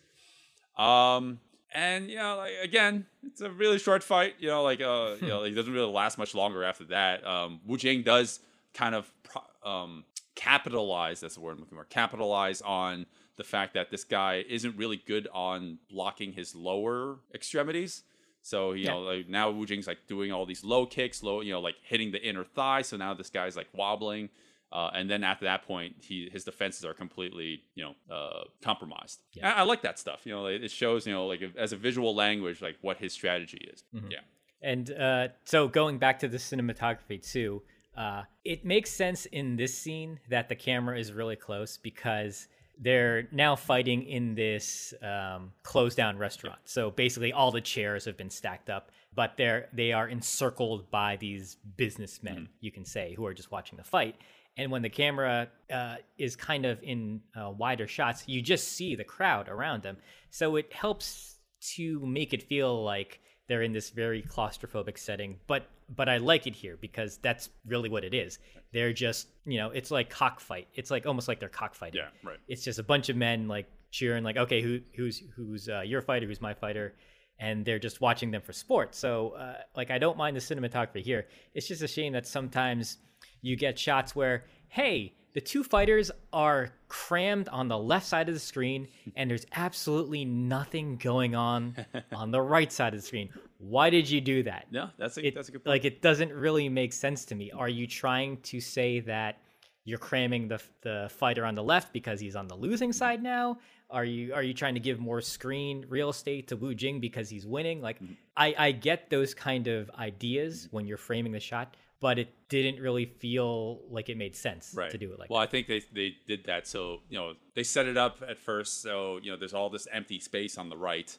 Um, 0.76 1.40
and 1.72 2.09
you 2.09 2.16
know, 2.16 2.36
like 2.36 2.54
again, 2.62 3.06
it's 3.24 3.40
a 3.40 3.50
really 3.50 3.78
short 3.78 4.02
fight. 4.02 4.34
You 4.38 4.48
know, 4.48 4.62
like 4.62 4.80
uh, 4.80 5.16
you 5.20 5.28
know, 5.28 5.42
it 5.44 5.50
doesn't 5.52 5.72
really 5.72 5.92
last 5.92 6.18
much 6.18 6.34
longer 6.34 6.64
after 6.64 6.84
that. 6.86 7.26
Um, 7.26 7.61
Wu 7.66 7.76
Jing 7.76 8.02
does 8.02 8.40
kind 8.74 8.94
of 8.94 9.11
pro- 9.22 9.70
um 9.70 10.04
capitalize. 10.34 11.20
That's 11.20 11.34
the 11.34 11.40
word 11.40 11.52
I'm 11.52 11.61
looking 11.61 11.78
for. 11.78 11.84
Capitalize 11.84 12.61
on 12.62 13.06
the 13.36 13.44
fact 13.44 13.74
that 13.74 13.90
this 13.90 14.04
guy 14.04 14.44
isn't 14.48 14.76
really 14.76 14.96
good 14.96 15.28
on 15.32 15.78
blocking 15.90 16.32
his 16.32 16.54
lower 16.54 17.18
extremities. 17.34 18.02
So 18.49 18.72
you 18.72 18.84
Yeah. 18.84 18.92
know, 18.92 19.01
like 19.01 19.28
now 19.28 19.51
Wu 19.51 19.66
Jing's 19.66 19.86
like 19.86 20.07
doing 20.07 20.32
all 20.32 20.46
these 20.46 20.64
low 20.64 20.86
kicks, 20.86 21.22
low, 21.22 21.42
you 21.42 21.53
know, 21.53 21.61
like 21.61 21.76
hitting 21.82 22.11
the 22.12 22.22
inner 22.26 22.44
thigh. 22.44 22.82
So 22.82 22.96
now 22.96 23.12
this 23.14 23.30
guy's 23.30 23.57
like 23.57 23.68
wobbling. 23.74 24.30
Uh, 24.70 24.90
and 24.94 25.09
then 25.11 25.24
after 25.24 25.44
that 25.46 25.62
point, 25.66 25.96
he 26.01 26.28
his 26.30 26.44
defenses 26.44 26.84
are 26.84 26.94
completely, 26.94 27.62
you 27.74 27.84
know, 27.84 27.94
uh, 28.14 28.44
compromised. 28.62 29.20
I, 29.42 29.53
I 29.53 29.62
like 29.62 29.82
that 29.82 29.99
stuff. 29.99 30.20
You 30.26 30.32
know, 30.34 30.46
it 30.46 30.64
it 30.64 30.70
shows, 30.70 31.07
you 31.07 31.12
know, 31.12 31.26
like 31.26 31.42
as 31.57 31.72
a 31.72 31.76
visual 31.76 32.14
language, 32.14 32.61
like 32.62 32.76
what 32.80 32.96
his 32.99 33.12
strategy 33.12 33.61
is. 33.72 33.84
Yeah, 34.11 34.18
And 34.62 34.90
uh, 34.90 35.28
so 35.44 35.68
going 35.68 35.99
back 35.99 36.18
to 36.20 36.28
the 36.28 36.38
cinematography 36.38 37.20
too, 37.34 37.62
uh, 37.96 38.22
it 38.44 38.64
makes 38.64 38.90
sense 38.90 39.26
in 39.26 39.57
this 39.57 39.76
scene 39.76 40.20
that 40.28 40.49
the 40.49 40.55
camera 40.55 40.99
is 40.99 41.12
really 41.12 41.36
close 41.36 41.78
because 41.78 42.49
they're 42.81 43.29
now 43.33 43.57
fighting 43.57 44.05
in 44.05 44.35
this 44.35 44.95
um, 45.03 45.53
closed 45.62 45.97
down 45.97 46.18
restaurant. 46.18 46.59
So 46.64 46.91
basically, 46.91 47.33
all 47.33 47.51
the 47.51 47.61
chairs 47.61 48.05
have 48.05 48.16
been 48.16 48.31
stacked 48.31 48.70
up, 48.70 48.91
but 49.14 49.37
they're 49.37 49.68
they 49.72 49.93
are 49.93 50.09
encircled 50.09 50.91
by 50.91 51.16
these 51.16 51.57
businessmen, 51.76 52.49
you 52.61 52.70
can 52.70 52.85
say, 52.85 53.14
who 53.14 53.26
are 53.26 53.35
just 53.35 53.51
watching 53.51 53.76
the 53.76 53.85
fight. 53.85 54.16
And 54.57 54.72
when 54.72 54.83
the 54.83 54.91
camera 54.91 55.49
uh, 55.72 55.97
is 56.18 56.35
kind 56.35 56.66
of 56.66 56.83
in 56.83 57.20
uh, 57.37 57.51
wider 57.51 57.87
shots, 57.87 58.24
you 58.26 58.43
just 58.43 58.72
see 58.72 58.97
the 58.97 59.05
crowd 59.05 59.49
around 59.49 59.85
them. 59.85 59.97
So 60.31 60.57
it 60.57 60.72
helps 60.72 61.37
to 61.76 62.05
make 62.05 62.33
it 62.33 62.43
feel 62.43 62.85
like 62.85 63.20
they're 63.49 63.62
in 63.62 63.72
this 63.72 63.90
very 63.90 64.22
claustrophobic 64.22 64.99
setting. 64.99 65.36
But 65.46 65.68
but 65.94 66.09
I 66.09 66.18
like 66.18 66.46
it 66.46 66.55
here 66.55 66.76
because 66.80 67.18
that's 67.18 67.49
really 67.66 67.88
what 67.88 68.05
it 68.05 68.14
is. 68.14 68.38
They're 68.72 68.92
just 68.92 69.28
you 69.44 69.59
know 69.59 69.70
it's 69.70 69.90
like 69.90 70.11
cockfight. 70.11 70.68
It's 70.74 70.90
like 70.90 71.07
almost 71.07 71.28
like 71.28 71.40
they're 71.40 71.49
cockfighting. 71.49 72.01
Yeah, 72.01 72.28
right. 72.28 72.38
It's 72.46 72.64
just 72.64 72.78
a 72.78 72.84
bunch 72.84 73.09
of 73.09 73.16
men 73.16 73.49
like 73.49 73.66
cheering 73.90 74.22
like 74.24 74.36
okay 74.36 74.61
who 74.61 74.80
who's 74.96 75.22
who's 75.34 75.68
uh, 75.68 75.80
your 75.80 76.03
fighter 76.03 76.26
who's 76.26 76.40
my 76.40 76.55
fighter 76.55 76.94
and 77.38 77.64
they're 77.64 77.78
just 77.78 78.01
watching 78.01 78.30
them 78.30 78.42
for 78.42 78.53
sport 78.53 78.94
so 78.94 79.30
uh, 79.30 79.55
like 79.76 79.90
i 79.90 79.99
don't 79.99 80.18
mind 80.18 80.36
the 80.36 80.40
cinematography 80.40 81.03
here 81.03 81.26
it's 81.55 81.66
just 81.66 81.82
a 81.82 81.88
shame 81.88 82.12
that 82.12 82.26
sometimes 82.26 82.99
you 83.40 83.57
get 83.57 83.78
shots 83.78 84.14
where 84.14 84.44
hey 84.68 85.14
the 85.35 85.41
two 85.41 85.62
fighters 85.62 86.11
are 86.33 86.72
crammed 86.89 87.49
on 87.51 87.68
the 87.68 87.76
left 87.79 88.07
side 88.07 88.29
of 88.29 88.35
the 88.35 88.41
screen 88.41 88.89
and 89.16 89.31
there's 89.31 89.47
absolutely 89.55 90.24
nothing 90.24 90.97
going 90.97 91.35
on 91.35 91.74
on 92.12 92.31
the 92.31 92.41
right 92.41 92.72
side 92.72 92.95
of 92.95 93.01
the 93.01 93.07
screen 93.07 93.29
why 93.59 93.91
did 93.91 94.09
you 94.09 94.20
do 94.20 94.43
that 94.43 94.66
No, 94.70 94.89
that's 94.99 95.16
a 95.18 95.26
it, 95.26 95.35
that's 95.35 95.49
a 95.49 95.53
good 95.53 95.64
point. 95.64 95.74
like 95.74 95.85
it 95.85 96.01
doesn't 96.03 96.33
really 96.33 96.68
make 96.68 96.93
sense 96.93 97.24
to 97.26 97.35
me. 97.35 97.51
Are 97.51 97.68
you 97.68 97.87
trying 97.87 98.39
to 98.43 98.61
say 98.61 99.01
that 99.01 99.41
you're 99.85 99.99
cramming 99.99 100.49
the 100.49 100.61
the 100.83 101.09
fighter 101.11 101.45
on 101.45 101.55
the 101.55 101.62
left 101.62 101.93
because 101.93 102.20
he's 102.20 102.37
on 102.37 102.47
the 102.47 102.55
losing 102.55 102.93
side 102.93 103.22
now? 103.22 103.59
Are 103.91 104.05
you 104.05 104.33
are 104.35 104.43
you 104.43 104.53
trying 104.55 104.74
to 104.74 104.81
give 104.81 104.99
more 105.01 105.20
screen 105.20 105.85
real 105.89 106.11
estate 106.11 106.47
to 106.49 106.57
Wu 106.57 106.74
Jing 106.74 107.01
because 107.01 107.29
he's 107.31 107.47
winning? 107.47 107.81
Like 107.83 107.99
Mm-hmm. 108.01 108.12
I 108.37 108.55
I 108.59 108.72
get 108.72 109.11
those 109.11 109.35
kind 109.35 109.66
of 109.66 109.91
ideas 109.99 110.68
when 110.70 110.87
you're 110.87 110.99
framing 110.99 111.33
the 111.33 111.41
shot, 111.41 111.74
but 112.01 112.18
it 112.18 112.32
didn't 112.49 112.80
really 112.80 113.07
feel 113.07 113.80
like 113.90 114.09
it 114.09 114.16
made 114.16 114.36
sense 114.36 114.72
right. 114.76 114.90
to 114.90 114.99
do 114.99 115.12
it 115.12 115.18
like 115.18 115.30
well, 115.30 115.40
I 115.40 115.46
think 115.46 115.66
they 115.66 115.82
they 115.92 116.16
did 116.26 116.44
that. 116.44 116.66
So 116.66 117.01
you 117.09 117.18
know 117.18 117.34
they 117.55 117.62
set 117.62 117.86
it 117.86 117.96
up 117.96 118.22
at 118.26 118.38
first. 118.38 118.82
So 118.82 119.18
you 119.22 119.30
know 119.30 119.36
there's 119.36 119.55
all 119.55 119.70
this 119.70 119.86
empty 119.92 120.20
space 120.20 120.59
on 120.59 120.68
the 120.68 120.76
right 120.76 121.16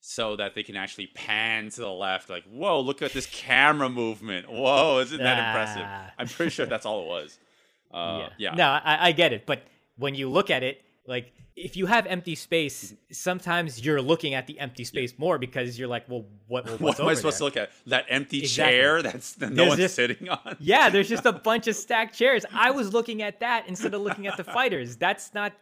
so 0.00 0.36
that 0.36 0.54
they 0.54 0.62
can 0.62 0.76
actually 0.76 1.08
pan 1.08 1.68
to 1.68 1.80
the 1.82 1.90
left 1.90 2.30
like 2.30 2.44
whoa 2.50 2.80
look 2.80 3.02
at 3.02 3.12
this 3.12 3.26
camera 3.26 3.88
movement. 3.88 4.50
Whoa 4.50 5.00
isn't 5.00 5.18
that 5.18 5.48
impressive? 5.48 5.82
Ah. 5.84 6.12
I'm 6.18 6.28
pretty 6.28 6.50
sure 6.50 6.66
that's 6.66 6.86
all 6.86 7.02
it 7.02 7.08
was. 7.08 7.38
Uh, 7.92 8.28
yeah. 8.38 8.54
No, 8.54 8.68
I, 8.68 9.08
I 9.08 9.10
get 9.10 9.32
it, 9.32 9.46
but 9.46 9.64
when 9.96 10.14
you 10.14 10.30
look 10.30 10.48
at 10.48 10.62
it, 10.62 10.80
like 11.10 11.32
if 11.56 11.76
you 11.76 11.84
have 11.86 12.06
empty 12.06 12.34
space, 12.36 12.94
sometimes 13.12 13.84
you're 13.84 14.00
looking 14.00 14.32
at 14.32 14.46
the 14.46 14.58
empty 14.58 14.84
space 14.84 15.12
more 15.18 15.36
because 15.36 15.78
you're 15.78 15.88
like, 15.88 16.08
well, 16.08 16.24
what? 16.46 16.64
Well, 16.64 16.76
what 16.78 17.00
am 17.00 17.08
I 17.08 17.14
supposed 17.14 17.34
there? 17.36 17.38
to 17.40 17.44
look 17.44 17.56
at 17.58 17.70
that 17.88 18.06
empty 18.08 18.38
Exactly. 18.38 18.72
chair 18.78 19.02
that's 19.02 19.32
that 19.34 19.52
no 19.52 19.66
one's 19.66 19.76
just- 19.80 19.96
sitting 19.96 20.28
on 20.30 20.56
Yeah, 20.60 20.88
there's 20.88 21.08
just 21.08 21.26
a 21.26 21.32
bunch 21.50 21.66
of 21.66 21.76
stacked 21.76 22.14
chairs. 22.16 22.46
I 22.54 22.70
was 22.70 22.92
looking 22.94 23.20
at 23.20 23.40
that 23.40 23.68
instead 23.68 23.92
of 23.92 24.00
looking 24.00 24.26
at 24.26 24.36
the 24.38 24.44
fighters. 24.44 24.96
That's 24.96 25.34
not, 25.34 25.52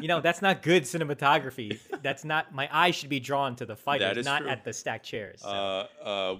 you 0.00 0.06
know, 0.06 0.20
that's 0.20 0.40
not 0.42 0.62
good 0.62 0.84
cinematography. 0.84 1.78
That's 2.02 2.24
not. 2.24 2.54
My 2.54 2.68
eye 2.70 2.90
should 2.92 3.08
be 3.08 3.18
drawn 3.20 3.56
to 3.56 3.66
the 3.66 3.74
fighters, 3.76 4.24
not 4.24 4.42
true. 4.42 4.50
at 4.50 4.64
the 4.64 4.72
stacked 4.72 5.06
chairs. 5.06 5.40
So. 5.40 5.48
uh, 5.48 5.86
uh, 6.04 6.36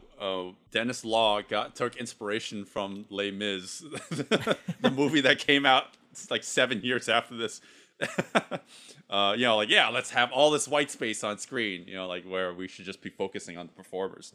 uh, 0.48 0.52
Dennis 0.70 1.04
Law 1.04 1.40
got 1.42 1.74
took 1.74 1.96
inspiration 1.96 2.64
from 2.64 3.06
Les 3.10 3.30
Mis, 3.32 3.80
the 4.10 4.90
movie 4.94 5.22
that 5.22 5.38
came 5.38 5.64
out 5.66 5.86
like 6.30 6.44
seven 6.44 6.80
years 6.82 7.08
after 7.08 7.36
this. 7.36 7.60
uh, 9.10 9.34
you 9.36 9.44
know, 9.44 9.56
like 9.56 9.68
yeah, 9.68 9.88
let's 9.88 10.10
have 10.10 10.32
all 10.32 10.50
this 10.50 10.66
white 10.68 10.90
space 10.90 11.22
on 11.24 11.38
screen. 11.38 11.84
You 11.86 11.94
know, 11.96 12.06
like 12.06 12.24
where 12.24 12.52
we 12.54 12.68
should 12.68 12.84
just 12.84 13.02
be 13.02 13.10
focusing 13.10 13.56
on 13.58 13.66
the 13.66 13.72
performers. 13.72 14.34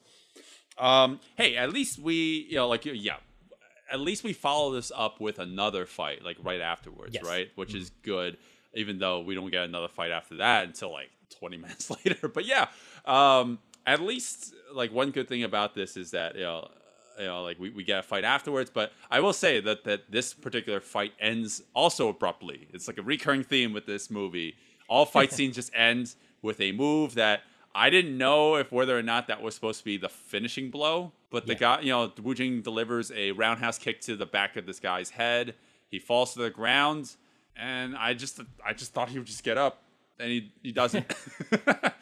Um, 0.77 1.19
hey, 1.37 1.55
at 1.55 1.71
least 1.71 1.99
we, 1.99 2.47
you 2.49 2.55
know, 2.55 2.67
like 2.67 2.85
yeah, 2.85 3.17
at 3.91 3.99
least 3.99 4.23
we 4.23 4.33
follow 4.33 4.73
this 4.73 4.91
up 4.95 5.21
with 5.21 5.39
another 5.39 5.85
fight 5.85 6.23
like 6.23 6.37
right 6.43 6.61
afterwards, 6.61 7.13
Yes. 7.13 7.23
right? 7.23 7.49
Which 7.55 7.73
is 7.73 7.91
good, 8.03 8.37
even 8.73 8.99
though 8.99 9.21
we 9.21 9.35
don't 9.35 9.49
get 9.51 9.63
another 9.63 9.87
fight 9.87 10.11
after 10.11 10.37
that 10.37 10.65
until 10.65 10.91
like 10.91 11.09
20 11.39 11.57
minutes 11.65 11.89
later. 12.05 12.27
But 12.27 12.45
yeah, 12.45 12.67
um, 13.05 13.59
at 13.85 14.01
least 14.01 14.53
like 14.73 14.91
one 14.91 15.11
good 15.11 15.27
thing 15.29 15.43
about 15.43 15.75
this 15.75 15.97
is 15.97 16.11
that 16.11 16.35
you 16.35 16.41
know. 16.41 16.69
You 17.19 17.25
know, 17.25 17.43
like 17.43 17.59
we, 17.59 17.69
we 17.69 17.83
get 17.83 17.99
a 17.99 18.03
fight 18.03 18.23
afterwards, 18.23 18.69
but 18.73 18.91
I 19.09 19.19
will 19.19 19.33
say 19.33 19.59
that 19.61 19.83
that 19.85 20.11
this 20.11 20.33
particular 20.33 20.79
fight 20.79 21.13
ends 21.19 21.61
also 21.73 22.09
abruptly. 22.09 22.67
It's 22.73 22.87
like 22.87 22.97
a 22.97 23.01
recurring 23.03 23.43
theme 23.43 23.73
with 23.73 23.85
this 23.85 24.09
movie. 24.11 24.55
All 24.87 25.05
fight 25.05 25.31
scenes 25.37 25.55
just 25.55 25.71
end 25.75 26.13
with 26.41 26.59
a 26.61 26.71
move 26.71 27.15
that 27.15 27.41
I 27.73 27.89
didn't 27.89 28.17
know 28.17 28.55
if 28.55 28.71
whether 28.71 28.97
or 28.97 29.03
not 29.03 29.27
that 29.27 29.41
was 29.41 29.53
supposed 29.55 29.79
to 29.79 29.85
be 29.85 29.97
the 29.97 30.09
finishing 30.09 30.69
blow, 30.71 31.11
but 31.29 31.45
the 31.45 31.53
Yeah. 31.53 31.59
guy, 31.59 31.79
you 31.81 31.89
know, 31.89 32.11
Wu 32.21 32.33
Jing 32.33 32.61
delivers 32.61 33.11
a 33.11 33.31
roundhouse 33.31 33.77
kick 33.77 33.99
to 34.01 34.15
the 34.15 34.25
back 34.25 34.55
of 34.55 34.65
this 34.65 34.79
guy's 34.79 35.09
head. 35.09 35.55
He 35.89 35.99
falls 35.99 36.33
to 36.33 36.39
the 36.39 36.49
ground, 36.49 37.15
and 37.57 37.95
I 37.97 38.13
just, 38.13 38.39
I 38.65 38.73
just 38.73 38.93
thought 38.93 39.09
he 39.09 39.17
would 39.17 39.27
just 39.27 39.43
get 39.43 39.57
up, 39.57 39.83
and 40.19 40.29
he, 40.31 40.51
he 40.63 40.71
doesn't. 40.71 41.05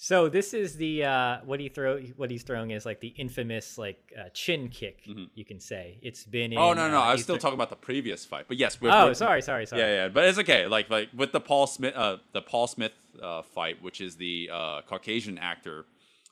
So 0.00 0.28
this 0.28 0.54
is 0.54 0.76
the 0.76 1.02
uh, 1.04 1.38
what 1.44 1.58
he 1.58 1.68
throw 1.68 1.98
what 2.16 2.30
he's 2.30 2.44
throwing 2.44 2.70
is 2.70 2.86
like 2.86 3.00
the 3.00 3.08
infamous 3.08 3.76
like 3.76 3.98
uh, 4.16 4.28
chin 4.32 4.68
kick 4.68 5.00
you 5.34 5.44
can 5.44 5.58
say. 5.58 5.98
It's 6.02 6.22
been 6.24 6.52
in, 6.52 6.58
oh 6.58 6.72
no, 6.72 6.88
no, 6.88 6.98
uh, 6.98 7.00
I 7.00 7.12
was 7.12 7.24
still 7.24 7.34
thro- 7.34 7.40
talking 7.50 7.54
about 7.58 7.70
the 7.70 7.76
previous 7.76 8.24
fight, 8.24 8.44
but 8.46 8.58
yes. 8.58 8.80
we're- 8.80 8.94
Oh, 8.94 9.04
we're- 9.06 9.14
sorry, 9.14 9.42
sorry, 9.42 9.66
sorry. 9.66 9.82
Yeah, 9.82 9.88
yeah, 10.04 10.08
but 10.08 10.24
it's 10.24 10.38
okay. 10.38 10.68
Like, 10.68 10.88
like 10.88 11.08
with 11.16 11.32
the 11.32 11.40
Paul 11.40 11.66
Smith, 11.66 11.94
uh, 11.96 12.18
the 12.32 12.42
Paul 12.42 12.68
Smith 12.68 12.92
uh, 13.20 13.42
fight, 13.42 13.82
which 13.82 14.00
is 14.00 14.16
the 14.16 14.48
uh, 14.52 14.82
Caucasian 14.82 15.36
actor, 15.36 15.84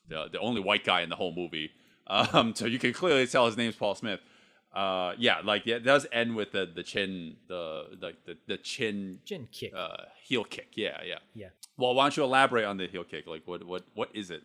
the 0.08 0.28
the 0.30 0.38
only 0.38 0.60
white 0.60 0.84
guy 0.84 1.00
in 1.02 1.08
the 1.08 1.16
whole 1.16 1.34
movie. 1.34 1.70
Um, 2.06 2.54
so 2.54 2.66
you 2.66 2.78
can 2.78 2.92
clearly 2.92 3.26
tell 3.26 3.46
his 3.46 3.56
name's 3.56 3.74
Paul 3.74 3.96
Smith. 3.96 4.20
Uh, 4.72 5.14
yeah, 5.18 5.40
like 5.42 5.66
yeah, 5.66 5.76
it 5.76 5.84
does 5.84 6.06
end 6.12 6.36
with 6.36 6.52
the 6.52 6.70
the 6.72 6.84
chin, 6.84 7.34
the 7.48 7.84
like 8.00 8.24
the, 8.26 8.36
the 8.46 8.58
chin 8.58 9.18
Chin 9.24 9.48
kick. 9.50 9.72
uh, 9.74 9.96
heel 10.22 10.44
kick. 10.44 10.68
Yeah, 10.76 11.00
yeah. 11.04 11.18
yeah. 11.34 11.48
Well, 11.78 11.94
why 11.94 12.04
don't 12.04 12.16
you 12.16 12.24
elaborate 12.24 12.64
on 12.64 12.76
the 12.76 12.86
heel 12.86 13.04
kick? 13.04 13.26
Like, 13.26 13.42
what 13.46 13.64
what 13.64 13.84
what 13.94 14.10
is 14.14 14.30
it? 14.30 14.42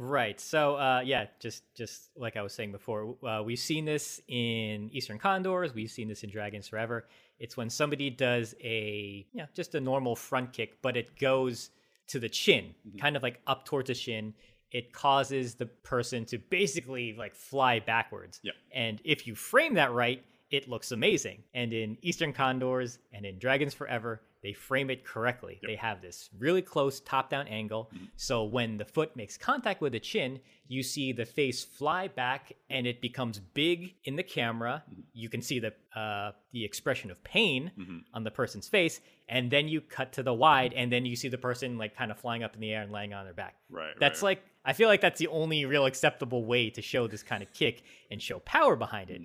Right. 0.00 0.40
So, 0.40 0.76
uh, 0.76 1.02
yeah, 1.04 1.26
just 1.40 1.64
just 1.74 2.10
like 2.16 2.36
I 2.36 2.42
was 2.42 2.52
saying 2.52 2.70
before, 2.70 3.16
uh, 3.26 3.42
we've 3.42 3.58
seen 3.58 3.84
this 3.84 4.20
in 4.28 4.90
Eastern 4.92 5.18
Condors. 5.18 5.74
We've 5.74 5.90
seen 5.90 6.06
this 6.06 6.22
in 6.22 6.30
Dragons 6.30 6.68
Forever. 6.68 7.08
It's 7.40 7.56
when 7.56 7.68
somebody 7.68 8.08
does 8.08 8.54
a 8.62 9.26
yeah, 9.32 9.46
just 9.54 9.74
a 9.74 9.80
normal 9.80 10.14
front 10.14 10.52
kick, 10.52 10.80
but 10.82 10.96
it 10.96 11.18
goes 11.18 11.70
to 12.08 12.20
the 12.20 12.28
chin, 12.28 12.74
kind 13.00 13.16
of 13.16 13.24
like 13.24 13.40
up 13.48 13.64
towards 13.64 13.88
the 13.88 13.94
shin. 13.94 14.34
It 14.70 14.92
causes 14.92 15.56
the 15.56 15.66
person 15.66 16.24
to 16.26 16.38
basically 16.38 17.14
like 17.14 17.34
fly 17.34 17.80
backwards. 17.80 18.38
Yeah. 18.42 18.52
And 18.72 19.00
if 19.04 19.26
you 19.26 19.34
frame 19.34 19.74
that 19.74 19.92
right, 19.92 20.22
it 20.50 20.68
looks 20.68 20.92
amazing. 20.92 21.42
And 21.54 21.72
in 21.72 21.98
Eastern 22.02 22.32
Condors 22.32 22.98
and 23.12 23.26
in 23.26 23.38
Dragons 23.38 23.74
Forever, 23.74 24.22
they 24.42 24.52
frame 24.52 24.88
it 24.90 25.04
correctly. 25.04 25.58
They 25.66 25.76
have 25.76 26.00
this 26.00 26.30
really 26.38 26.62
close 26.62 27.00
top 27.00 27.30
down 27.30 27.48
angle. 27.48 27.90
Mm-hmm. 27.94 28.04
So 28.16 28.44
when 28.44 28.76
the 28.76 28.84
foot 28.84 29.16
makes 29.16 29.36
contact 29.36 29.80
with 29.80 29.92
the 29.92 30.00
chin, 30.00 30.40
you 30.68 30.82
see 30.82 31.12
the 31.12 31.24
face 31.24 31.64
fly 31.64 32.08
back 32.08 32.52
and 32.70 32.86
it 32.86 33.00
becomes 33.00 33.40
big 33.40 33.94
in 34.04 34.16
the 34.16 34.22
camera. 34.22 34.84
Mm-hmm. 34.90 35.00
You 35.12 35.28
can 35.28 35.42
see 35.42 35.58
the 35.58 35.72
uh, 35.98 36.32
the 36.52 36.64
expression 36.64 37.10
of 37.10 37.22
pain 37.24 37.72
mm-hmm. 37.76 37.98
on 38.14 38.22
the 38.22 38.30
person's 38.30 38.68
face, 38.68 39.00
and 39.28 39.50
then 39.50 39.66
you 39.66 39.80
cut 39.80 40.12
to 40.12 40.22
the 40.22 40.32
wide, 40.32 40.72
and 40.74 40.92
then 40.92 41.04
you 41.04 41.16
see 41.16 41.28
the 41.28 41.38
person 41.38 41.76
like 41.76 41.96
kind 41.96 42.10
of 42.10 42.18
flying 42.18 42.44
up 42.44 42.54
in 42.54 42.60
the 42.60 42.72
air 42.72 42.82
and 42.82 42.92
laying 42.92 43.12
on 43.12 43.24
their 43.24 43.34
back. 43.34 43.56
Right, 43.70 43.94
That's 43.98 44.22
right. 44.22 44.38
like 44.38 44.44
I 44.64 44.74
feel 44.74 44.88
like 44.88 45.00
that's 45.00 45.18
the 45.18 45.28
only 45.28 45.64
real 45.64 45.86
acceptable 45.86 46.44
way 46.44 46.70
to 46.70 46.82
show 46.82 47.06
this 47.06 47.22
kind 47.22 47.42
of 47.42 47.52
kick 47.52 47.82
and 48.10 48.20
show 48.20 48.38
power 48.40 48.76
behind 48.76 49.10
it. 49.10 49.22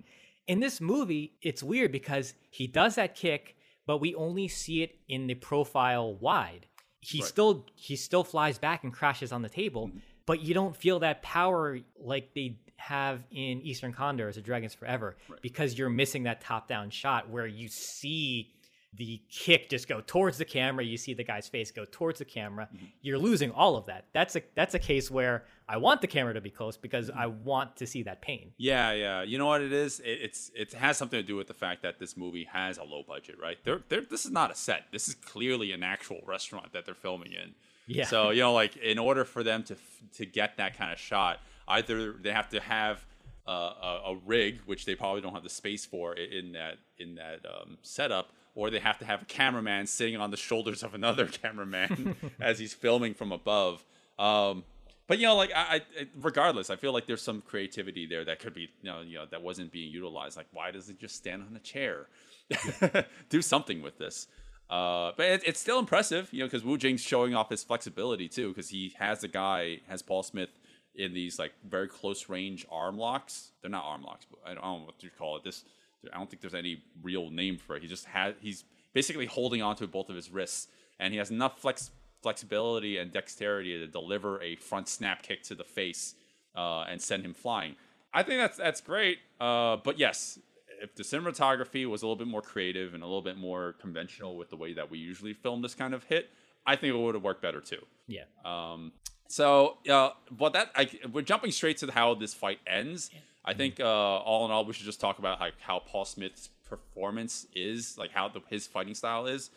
In 0.48 0.60
this 0.60 0.82
movie, 0.82 1.34
it's 1.42 1.62
weird 1.62 1.92
because 1.92 2.34
he 2.50 2.66
does 2.68 2.96
that 2.96 3.16
kick, 3.16 3.56
but 3.86 4.00
we 4.00 4.16
only 4.16 4.48
see 4.48 4.84
it 4.84 4.96
in 5.08 5.28
the 5.28 5.36
profile 5.36 6.14
wide. 6.16 6.68
He 7.00 7.22
still 7.22 7.66
he 7.76 7.96
still 7.96 8.24
flies 8.24 8.58
back 8.58 8.84
and 8.84 8.94
crashes 8.94 9.32
on 9.32 9.42
the 9.42 9.50
table, 9.50 9.88
mm-hmm. 9.88 9.98
but 10.26 10.42
you 10.42 10.54
don't 10.54 10.76
feel 10.76 11.00
that 11.00 11.22
power 11.22 11.80
like 12.00 12.34
they 12.34 12.60
have 12.78 13.22
in 13.32 13.62
Eastern 13.62 13.94
Condors 13.94 14.38
or 14.38 14.42
Dragons 14.42 14.74
Forever 14.74 15.18
because 15.42 15.78
you're 15.78 15.90
missing 15.90 16.24
that 16.24 16.42
top-down 16.42 16.90
shot 16.90 17.30
where 17.30 17.48
you 17.48 17.68
see 17.70 18.54
the 18.96 19.22
kick 19.30 19.70
just 19.70 19.88
go 19.88 20.02
towards 20.06 20.38
the 20.38 20.46
camera. 20.46 20.84
You 20.84 20.98
see 20.98 21.14
the 21.14 21.24
guy's 21.24 21.48
face 21.48 21.72
go 21.72 21.86
towards 21.86 22.20
the 22.20 22.26
camera. 22.26 22.70
You're 23.02 23.18
losing 23.18 23.52
all 23.52 23.76
of 23.76 23.86
that. 23.88 24.06
That's 24.14 24.36
a 24.36 24.44
that's 24.56 24.76
a 24.76 24.80
case 24.80 25.10
where 25.10 25.46
I 25.68 25.78
want 25.78 26.02
the 26.02 26.08
camera 26.08 26.34
to 26.34 26.42
be 26.42 26.50
close 26.50 26.78
because 26.78 27.10
I 27.10 27.28
want 27.28 27.76
to 27.78 27.88
see 27.88 28.04
that 28.04 28.22
pain. 28.22 28.52
Yeah, 28.58 28.92
yeah. 28.92 29.24
You 29.24 29.38
know 29.38 29.48
what 29.48 29.62
it 29.62 29.74
is? 29.74 30.00
It, 30.00 30.20
it's 30.22 30.52
it 30.56 30.74
has 30.74 30.98
something 30.98 31.20
to 31.20 31.26
do 31.26 31.36
with 31.36 31.48
the 31.48 31.54
fact 31.54 31.82
that 31.82 32.00
this 32.00 32.16
movie 32.16 32.48
has 32.52 32.78
a 32.78 32.84
low 32.84 33.04
budget, 33.08 33.38
right? 33.42 33.58
They're, 33.64 33.82
they're, 33.90 34.02
this 34.02 34.26
is 34.26 34.32
not 34.32 34.52
a 34.52 34.56
set. 34.56 34.86
This 34.92 35.08
is 35.08 35.16
clearly 35.16 35.72
an 35.72 35.82
actual 35.82 36.22
restaurant 36.26 36.74
that 36.74 36.86
they're 36.86 36.94
filming 36.94 37.34
in. 37.34 37.56
Yeah. 37.88 38.06
So 38.06 38.30
you 38.30 38.42
know, 38.42 38.54
like 38.54 38.78
in 38.78 39.00
order 39.00 39.26
for 39.26 39.44
them 39.44 39.64
to 39.64 39.76
to 40.18 40.26
get 40.26 40.58
that 40.58 40.78
kind 40.78 40.92
of 40.92 41.00
shot, 41.00 41.40
either 41.68 42.14
they 42.14 42.32
have 42.32 42.50
to 42.50 42.60
have 42.60 43.06
uh, 43.48 43.52
a, 43.52 44.02
a 44.12 44.16
rig, 44.26 44.62
which 44.66 44.86
they 44.86 44.96
probably 44.96 45.22
don't 45.22 45.34
have 45.34 45.44
the 45.44 45.50
space 45.50 45.86
for 45.86 46.14
in 46.14 46.54
that 46.54 46.78
in 46.98 47.16
that 47.16 47.40
um, 47.46 47.78
setup, 47.82 48.32
or 48.56 48.70
they 48.70 48.80
have 48.80 49.00
to 49.00 49.06
have 49.06 49.22
a 49.24 49.26
cameraman 49.26 49.88
sitting 49.88 50.16
on 50.18 50.32
the 50.32 50.38
shoulders 50.38 50.84
of 50.84 50.94
another 50.94 51.26
cameraman 51.44 52.16
as 52.40 52.60
he's 52.60 52.74
filming 52.74 53.14
from 53.14 53.32
above. 53.32 53.84
Um, 54.20 54.64
but 55.08 55.20
you 55.20 55.28
know, 55.28 55.36
like 55.36 55.52
I, 55.56 55.82
I, 56.00 56.08
regardless, 56.20 56.70
I 56.70 56.76
feel 56.76 56.94
like 56.94 57.08
there's 57.08 57.22
some 57.22 57.42
creativity 57.42 58.06
there 58.06 58.24
that 58.26 58.40
could 58.40 58.54
be, 58.54 58.70
you 58.82 58.92
know, 58.92 59.02
you 59.02 59.16
know, 59.16 59.26
that 59.30 59.42
wasn't 59.42 59.72
being 59.72 59.92
utilized. 59.92 60.38
Like, 60.38 60.48
why 60.54 60.72
does 60.72 60.90
it 60.90 61.00
just 61.00 61.16
stand 61.16 61.44
on 61.44 61.56
a 61.56 61.60
chair? 61.60 62.08
Do 63.30 63.42
something 63.42 63.82
with 63.82 63.98
this. 63.98 64.28
Uh, 64.70 65.12
but 65.18 65.26
it, 65.26 65.44
it's 65.46 65.60
still 65.60 65.78
impressive, 65.78 66.30
you 66.32 66.40
know, 66.40 66.46
because 66.46 66.64
Wu 66.64 66.78
Jing's 66.78 67.02
showing 67.02 67.36
off 67.36 67.50
his 67.50 67.64
flexibility 67.64 68.28
too, 68.30 68.50
because 68.50 68.70
he 68.70 68.96
has 68.98 69.22
the 69.22 69.28
guy, 69.28 69.82
has 69.88 70.02
Paul 70.02 70.24
Smith 70.24 70.50
in 70.96 71.14
these 71.14 71.38
like 71.38 71.54
very 71.68 71.88
close 71.88 72.30
range 72.30 72.66
arm 72.72 72.98
locks. 72.98 73.52
They're 73.62 73.72
not 73.72 73.84
arm 73.84 74.04
locks, 74.04 74.26
but 74.30 74.40
I 74.46 74.54
don't 74.54 74.64
know 74.64 74.86
what 74.86 75.04
you 75.04 75.10
call 75.18 75.38
it. 75.38 75.44
This, 75.44 75.64
I 76.12 76.18
don't 76.18 76.30
think 76.30 76.42
there's 76.42 76.54
any 76.56 76.84
real 77.02 77.30
name 77.30 77.58
for 77.58 77.76
it. 77.76 77.82
He 77.82 77.88
just 77.88 78.06
has, 78.06 78.36
he's 78.40 78.64
basically 78.94 79.26
holding 79.26 79.62
onto 79.62 79.88
both 79.88 80.10
of 80.10 80.16
his 80.16 80.32
wrists, 80.32 80.68
and 81.00 81.14
he 81.14 81.18
has 81.18 81.32
enough 81.32 81.60
flex 81.60 81.92
flexibility 82.22 82.98
and 82.98 83.12
dexterity 83.12 83.78
to 83.78 83.86
deliver 83.86 84.42
a 84.42 84.56
front 84.56 84.88
snap 84.88 85.22
kick 85.22 85.44
to 85.44 85.54
the 85.56 85.64
face 85.64 86.16
uh, 86.56 86.82
and 86.84 87.02
send 87.02 87.24
him 87.26 87.34
flying. 87.34 87.76
I 88.14 88.24
think 88.24 88.40
that's 88.40 88.58
that's 88.58 88.82
great. 88.82 89.20
Uh, 89.42 89.78
but 89.78 90.00
yes, 90.00 90.40
if 90.82 90.96
the 90.96 91.04
cinematography 91.04 91.86
was 91.86 92.02
a 92.02 92.06
little 92.06 92.16
bit 92.16 92.28
more 92.28 92.42
creative 92.42 92.94
and 92.94 93.04
a 93.04 93.06
little 93.06 93.22
bit 93.22 93.38
more 93.38 93.74
conventional 93.74 94.38
with 94.38 94.50
the 94.50 94.56
way 94.56 94.74
that 94.74 94.90
we 94.90 94.98
usually 94.98 95.34
film 95.34 95.62
this 95.62 95.76
kind 95.76 95.94
of 95.94 96.04
hit, 96.06 96.30
I 96.66 96.76
think 96.76 96.94
it 96.94 96.98
would 96.98 97.16
have 97.16 97.24
worked 97.24 97.42
better 97.42 97.62
too. 97.62 97.86
Yeah. 98.08 98.24
Um, 98.46 98.92
so, 99.34 99.78
uh, 99.90 100.12
but 100.30 100.54
that 100.54 100.70
I, 100.76 100.88
we're 101.12 101.24
jumping 101.24 101.50
straight 101.50 101.78
to 101.78 101.92
how 101.92 102.14
this 102.14 102.36
fight 102.36 102.60
ends. 102.68 103.10
I 103.44 103.56
think 103.56 103.80
uh, 103.80 103.84
all 103.84 104.46
in 104.46 104.52
all, 104.52 104.64
we 104.64 104.74
should 104.74 104.86
just 104.86 105.02
talk 105.02 105.18
about 105.18 105.40
like 105.40 105.56
how 105.60 105.80
Paul 105.80 106.06
Smith's 106.06 106.50
performance 106.70 107.48
is, 107.56 107.98
like 107.98 108.12
how 108.12 108.28
the, 108.28 108.42
his 108.52 108.68
fighting 108.68 108.94
style 108.94 109.26
is. 109.26 109.50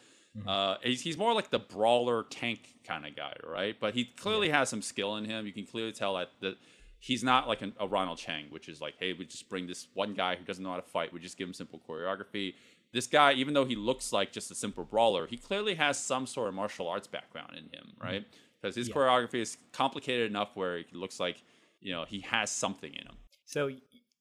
Uh, 0.49 0.77
he's, 0.83 1.03
he's 1.03 1.19
more 1.19 1.35
like 1.35 1.51
the 1.51 1.59
brawler 1.59 2.25
tank 2.31 2.61
kind 2.85 3.05
of 3.05 3.15
guy, 3.15 3.35
right? 3.47 3.77
But 3.79 3.93
he 3.93 4.07
clearly 4.07 4.49
has 4.49 4.71
some 4.71 4.81
skill 4.81 5.17
in 5.17 5.27
him. 5.27 5.47
You 5.47 5.53
can 5.53 5.67
clearly 5.67 5.93
tell 5.93 6.15
that 6.17 6.31
the, 6.41 6.57
he's 6.99 7.23
not 7.23 7.47
like 7.47 7.61
an, 7.61 7.75
a 7.79 7.87
Ronald 7.87 8.17
Cheng, 8.17 8.47
which 8.49 8.71
is 8.71 8.81
like, 8.81 8.95
hey, 8.99 9.13
we 9.13 9.27
just 9.27 9.47
bring 9.51 9.67
this 9.67 9.89
one 9.93 10.15
guy 10.15 10.37
who 10.37 10.45
doesn't 10.47 10.65
know 10.65 10.71
how 10.71 10.77
to 10.77 10.83
fight. 10.83 11.13
We 11.13 11.21
just 11.21 11.37
give 11.37 11.49
him 11.49 11.55
simple 11.55 11.83
choreography. 11.87 12.55
This 12.93 13.07
guy, 13.07 13.35
even 13.35 13.53
though 13.53 13.67
he 13.67 13.77
looks 13.77 14.11
like 14.11 14.33
just 14.33 14.51
a 14.51 14.55
simple 14.55 14.85
brawler, 14.85 15.27
he 15.27 15.37
clearly 15.37 15.75
has 15.75 15.99
some 15.99 16.27
sort 16.27 16.49
of 16.49 16.55
martial 16.55 16.89
arts 16.89 17.07
background 17.07 17.53
in 17.53 17.65
him, 17.79 17.93
right? 18.03 18.25
Because 18.67 18.87
his 18.87 18.95
choreography 18.95 19.41
is 19.41 19.57
complicated 19.73 20.31
enough 20.31 20.51
where 20.55 20.79
it 20.79 20.93
looks 20.93 21.21
like 21.21 21.43
you 21.81 21.93
know 21.93 22.05
he 22.07 22.21
has 22.21 22.51
something 22.51 22.93
in 22.93 23.03
him. 23.03 23.17
So, 23.45 23.71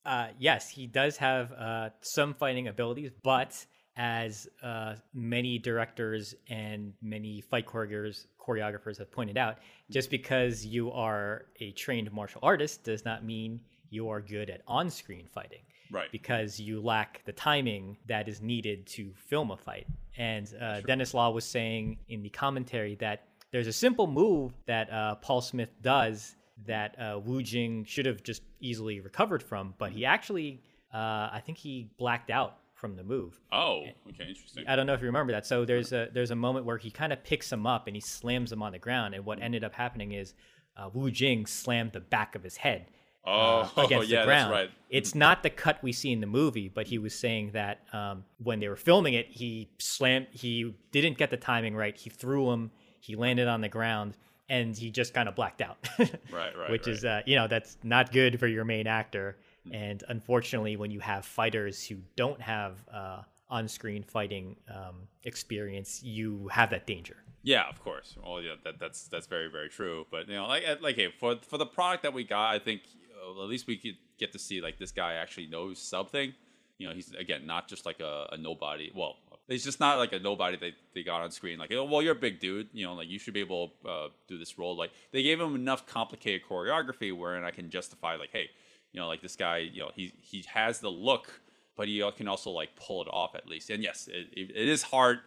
uh, 0.06 0.28
yes, 0.38 0.70
he 0.70 0.88
does 0.88 1.18
have 1.18 1.52
uh, 1.54 1.90
some 2.02 2.34
fighting 2.34 2.68
abilities, 2.68 3.12
but 3.24 3.66
as 3.98 4.48
uh, 4.62 4.96
many 5.14 5.58
directors 5.58 6.36
and 6.50 6.94
many 7.02 7.42
fight 7.42 7.66
choreographers, 7.66 8.26
choreographers 8.40 8.98
have 8.98 9.12
pointed 9.12 9.38
out, 9.38 9.60
just 9.90 10.10
because 10.10 10.66
you 10.66 10.92
are 10.92 11.46
a 11.62 11.72
trained 11.72 12.12
martial 12.12 12.42
artist 12.44 12.84
does 12.84 13.06
not 13.06 13.24
mean 13.24 13.62
you 13.90 14.10
are 14.10 14.22
good 14.22 14.50
at 14.50 14.62
on 14.68 14.90
screen 14.90 15.28
fighting. 15.28 15.62
Right. 15.92 16.12
Because 16.12 16.60
you 16.60 16.82
lack 16.82 17.24
the 17.26 17.32
timing 17.32 17.98
that 18.08 18.28
is 18.28 18.42
needed 18.42 18.88
to 18.88 19.14
film 19.16 19.52
a 19.52 19.58
fight. 19.58 19.88
And 20.18 20.52
uh, 20.60 20.82
Dennis 20.82 21.14
Law 21.14 21.30
was 21.30 21.46
saying 21.46 22.00
in 22.10 22.24
the 22.24 22.30
commentary 22.30 22.96
that 22.96 23.35
there's 23.56 23.68
a 23.68 23.74
simple 23.74 24.06
move 24.06 24.52
that 24.66 24.92
uh, 24.92 25.16
Paul 25.16 25.40
Smith 25.40 25.70
does 25.82 26.36
that 26.66 27.00
uh, 27.00 27.20
Wu 27.24 27.42
Jing 27.42 27.86
should 27.86 28.06
have 28.06 28.22
just 28.22 28.42
easily 28.60 29.00
recovered 29.00 29.42
from, 29.42 29.74
but 29.78 29.94
he 29.94 30.04
actually, 30.04 30.62
uh, 30.94 30.98
I 31.32 31.42
think 31.46 31.58
he 31.58 31.90
blacked 31.98 32.30
out 32.30 32.58
from 32.74 32.98
the 32.98 33.04
move. 33.06 33.40
Oh, 33.54 33.84
okay, 34.10 34.28
interesting. 34.28 34.66
I 34.68 34.76
don't 34.76 34.86
know 34.86 34.94
if 34.94 35.00
you 35.00 35.06
remember 35.06 35.32
that. 35.32 35.46
So 35.46 35.64
there's 35.64 35.94
a 35.94 36.10
there's 36.14 36.32
a 36.32 36.36
moment 36.36 36.66
where 36.66 36.78
he 36.78 36.92
kind 36.92 37.14
of 37.14 37.24
picks 37.24 37.50
him 37.50 37.66
up 37.66 37.88
and 37.88 37.96
he 37.96 38.02
slams 38.02 38.52
him 38.52 38.62
on 38.62 38.74
the 38.74 38.80
ground, 38.80 39.16
and 39.16 39.24
what 39.26 39.42
ended 39.42 39.64
up 39.64 39.74
happening 39.74 40.12
is 40.12 40.34
uh, 40.76 40.90
Wu 40.94 41.10
Jing 41.12 41.46
slammed 41.46 41.94
the 41.94 42.02
back 42.02 42.36
of 42.36 42.44
his 42.44 42.58
head 42.58 42.88
Oh, 43.26 43.72
uh, 43.78 43.82
against 43.86 44.10
yeah, 44.10 44.20
the 44.20 44.26
ground. 44.26 44.52
that's 44.54 44.66
right. 44.68 44.72
It's 44.90 45.16
not 45.16 45.44
the 45.44 45.50
cut 45.50 45.82
we 45.82 45.94
see 45.94 46.12
in 46.12 46.20
the 46.20 46.28
movie, 46.28 46.68
but 46.68 46.88
he 46.88 46.98
was 46.98 47.16
saying 47.18 47.52
that 47.54 47.80
um, 47.94 48.26
when 48.44 48.60
they 48.60 48.68
were 48.68 48.76
filming 48.76 49.14
it, 49.14 49.28
he 49.30 49.70
slammed. 49.78 50.28
He 50.32 50.76
didn't 50.92 51.18
get 51.18 51.30
the 51.30 51.38
timing 51.38 51.74
right. 51.74 51.96
He 51.98 52.10
threw 52.10 52.52
him. 52.52 52.72
He 53.06 53.16
landed 53.16 53.48
on 53.48 53.62
the 53.62 53.70
ground, 53.70 54.18
and 54.50 54.76
he 54.76 54.90
just 54.90 55.14
kind 55.14 55.30
of 55.30 55.36
blacked 55.36 55.62
out. 55.62 55.78
Right, 56.32 56.58
right, 56.58 56.70
Which 56.70 56.88
is, 56.88 57.06
uh, 57.06 57.22
you 57.26 57.36
know, 57.36 57.48
that's 57.48 57.78
not 57.84 58.12
good 58.12 58.40
for 58.40 58.48
your 58.48 58.66
main 58.66 58.88
actor. 58.88 59.38
And 59.72 60.04
unfortunately, 60.10 60.76
when 60.76 60.92
you 60.92 61.00
have 61.00 61.26
fighters 61.26 61.86
who 61.86 61.98
don't 62.16 62.42
have 62.42 62.78
uh, 62.94 63.22
on-screen 63.50 64.04
fighting 64.04 64.58
um, 64.70 65.08
experience, 65.24 66.04
you 66.04 66.50
have 66.50 66.72
that 66.72 66.86
danger. 66.86 67.18
Yeah, 67.44 67.70
of 67.70 67.80
course. 67.80 68.18
Well, 68.22 68.42
yeah, 68.42 68.56
that, 68.64 68.80
that's 68.80 69.08
that's 69.08 69.28
very 69.28 69.50
very 69.50 69.70
true. 69.70 70.08
But 70.10 70.28
you 70.28 70.34
know, 70.34 70.48
like 70.48 70.64
uh, 70.68 70.76
like 70.82 70.96
hey, 70.96 71.14
for 71.20 71.36
for 71.48 71.60
the 71.60 71.66
product 71.66 72.02
that 72.04 72.14
we 72.14 72.24
got, 72.24 72.54
I 72.56 72.60
think 72.60 72.82
uh, 73.24 73.44
at 73.44 73.48
least 73.48 73.68
we 73.68 73.78
could 73.78 73.98
get 74.18 74.32
to 74.34 74.40
see 74.40 74.62
like 74.62 74.80
this 74.80 74.92
guy 74.92 75.14
actually 75.14 75.48
knows 75.48 75.80
something. 75.80 76.34
You 76.80 76.88
know, 76.88 76.96
he's 76.96 77.14
again 77.14 77.46
not 77.46 77.68
just 77.68 77.86
like 77.86 78.00
a, 78.00 78.28
a 78.32 78.38
nobody. 78.38 78.92
Well, 78.96 79.18
he's 79.48 79.64
just 79.64 79.80
not 79.80 79.98
like 79.98 80.14
a 80.14 80.20
nobody 80.20 80.58
that 80.58 80.74
they 80.94 81.04
got 81.04 81.22
on 81.22 81.32
screen. 81.32 81.60
Like, 81.60 81.72
oh, 81.72 81.84
well, 81.84 82.02
you're 82.02 82.14
a 82.14 82.20
big 82.20 82.40
dude. 82.40 82.70
You 82.74 82.86
know, 82.86 82.94
like 82.94 83.08
you 83.08 83.20
should 83.20 83.34
be 83.34 83.40
able 83.40 83.74
to 83.84 83.90
uh, 83.90 84.08
do 84.28 84.38
this 84.38 84.58
role. 84.58 84.76
Like 84.76 84.92
they 85.12 85.24
gave 85.24 85.40
him 85.40 85.56
enough 85.56 85.86
complicated 85.86 86.42
choreography 86.48 87.16
wherein 87.16 87.44
I 87.44 87.52
can 87.52 87.70
justify 87.70 88.16
like, 88.16 88.30
hey, 88.32 88.50
you 88.92 89.00
know, 89.00 89.08
like 89.08 89.22
this 89.22 89.36
guy, 89.36 89.58
you 89.58 89.82
know, 89.82 89.92
he 89.94 90.14
he 90.22 90.44
has 90.48 90.80
the 90.80 90.90
look, 90.90 91.42
but 91.76 91.88
he 91.88 92.04
can 92.16 92.28
also 92.28 92.50
like 92.52 92.76
pull 92.76 93.02
it 93.02 93.08
off 93.12 93.36
at 93.36 93.48
least. 93.48 93.70
And 93.70 93.84
yes, 93.84 94.08
it, 94.12 94.28
it, 94.34 94.70
is 94.70 94.84
hard. 94.84 95.20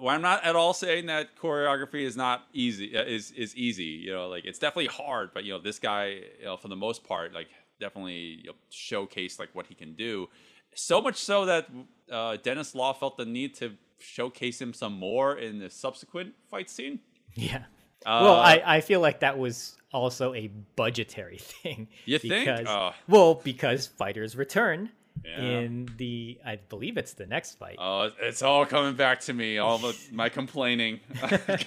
Well, 0.00 0.14
I'm 0.14 0.22
not 0.22 0.44
at 0.44 0.54
all 0.54 0.72
saying 0.72 1.06
that 1.06 1.36
choreography 1.36 2.02
is 2.02 2.16
not 2.16 2.46
easy. 2.52 2.96
Uh, 2.96 3.02
is 3.02 3.32
is 3.32 3.56
easy. 3.56 3.84
You 3.84 4.12
know, 4.12 4.28
like 4.28 4.44
it's 4.44 4.58
definitely 4.58 4.86
hard. 4.86 5.30
But 5.34 5.44
you 5.44 5.52
know, 5.52 5.58
this 5.58 5.78
guy, 5.78 6.20
you 6.38 6.44
know, 6.44 6.56
for 6.56 6.68
the 6.68 6.76
most 6.76 7.02
part, 7.02 7.34
like 7.34 7.48
definitely 7.80 8.40
you 8.42 8.46
know, 8.46 8.54
showcase 8.70 9.38
like 9.38 9.48
what 9.54 9.66
he 9.66 9.74
can 9.74 9.94
do. 9.94 10.28
So 10.74 11.00
much 11.00 11.16
so 11.16 11.44
that 11.46 11.68
uh, 12.10 12.36
Dennis 12.42 12.74
Law 12.74 12.92
felt 12.92 13.16
the 13.16 13.24
need 13.24 13.54
to 13.56 13.72
showcase 13.98 14.60
him 14.60 14.72
some 14.72 14.94
more 14.94 15.36
in 15.36 15.58
the 15.58 15.68
subsequent 15.70 16.34
fight 16.50 16.70
scene. 16.70 17.00
Yeah. 17.34 17.64
Uh, 18.06 18.20
well, 18.22 18.36
I, 18.36 18.62
I 18.64 18.80
feel 18.80 19.00
like 19.00 19.20
that 19.20 19.38
was 19.38 19.76
also 19.92 20.32
a 20.34 20.48
budgetary 20.76 21.38
thing. 21.62 21.88
You 22.06 22.18
think? 22.18 22.46
Because, 22.46 22.66
Uh. 22.66 22.92
well, 23.08 23.34
because 23.34 23.86
fighters 23.88 24.36
return 24.36 24.90
Yeah. 25.24 25.38
in 25.42 25.88
the, 25.98 26.38
I 26.46 26.56
believe 26.56 26.96
it's 26.96 27.12
the 27.12 27.26
next 27.26 27.56
fight. 27.58 27.76
Oh, 27.78 28.10
it's 28.22 28.40
all 28.42 28.64
coming 28.64 28.94
back 28.94 29.20
to 29.22 29.34
me. 29.34 29.58
All 29.58 29.76
the 29.78 29.94
my 30.12 30.28
complaining. 30.30 31.00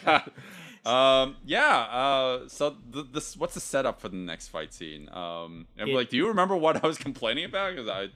God. 0.05 0.31
Um, 0.85 1.37
yeah. 1.45 1.77
Uh, 1.89 2.47
so 2.49 2.75
th- 2.91 3.05
this, 3.13 3.37
what's 3.37 3.53
the 3.53 3.61
setup 3.61 4.01
for 4.01 4.09
the 4.09 4.17
next 4.17 4.49
fight 4.49 4.73
scene? 4.73 5.07
Um, 5.13 5.65
and 5.77 5.89
It- 5.89 5.95
like, 5.95 6.09
do 6.09 6.17
you 6.17 6.27
remember 6.27 6.57
what 6.57 6.83
I 6.83 6.85
was 6.87 6.97
complaining 6.97 7.45
about? 7.45 7.73
Because 7.73 7.87
I, 7.87 8.07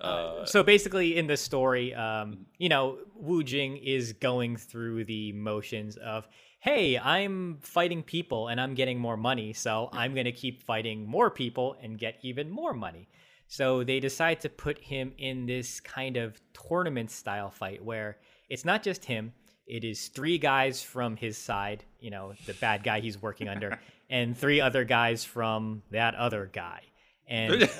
uh, 0.00 0.44
so 0.44 0.62
basically, 0.62 1.16
in 1.16 1.26
the 1.26 1.36
story, 1.36 1.94
um, 1.94 2.46
you 2.58 2.68
know, 2.68 2.98
Wu 3.14 3.42
Jing 3.42 3.76
is 3.76 4.12
going 4.12 4.56
through 4.56 5.04
the 5.04 5.32
motions 5.32 5.96
of, 5.96 6.28
hey, 6.60 6.98
I'm 6.98 7.58
fighting 7.60 8.02
people 8.02 8.48
and 8.48 8.60
I'm 8.60 8.74
getting 8.74 8.98
more 8.98 9.16
money, 9.16 9.52
so 9.52 9.88
I'm 9.92 10.14
going 10.14 10.24
to 10.24 10.32
keep 10.32 10.62
fighting 10.62 11.06
more 11.06 11.30
people 11.30 11.76
and 11.82 11.98
get 11.98 12.18
even 12.22 12.50
more 12.50 12.74
money. 12.74 13.08
So 13.46 13.84
they 13.84 14.00
decide 14.00 14.40
to 14.40 14.48
put 14.48 14.78
him 14.78 15.12
in 15.18 15.46
this 15.46 15.80
kind 15.80 16.16
of 16.16 16.40
tournament 16.68 17.10
style 17.10 17.50
fight 17.50 17.84
where 17.84 18.18
it's 18.48 18.64
not 18.64 18.82
just 18.82 19.04
him, 19.04 19.32
it 19.66 19.84
is 19.84 20.08
three 20.08 20.38
guys 20.38 20.82
from 20.82 21.16
his 21.16 21.38
side, 21.38 21.84
you 22.00 22.10
know, 22.10 22.34
the 22.46 22.54
bad 22.54 22.82
guy 22.82 23.00
he's 23.00 23.20
working 23.20 23.48
under, 23.48 23.78
and 24.10 24.36
three 24.36 24.60
other 24.60 24.84
guys 24.84 25.24
from 25.24 25.82
that 25.90 26.14
other 26.14 26.50
guy. 26.52 26.82
And 27.28 27.70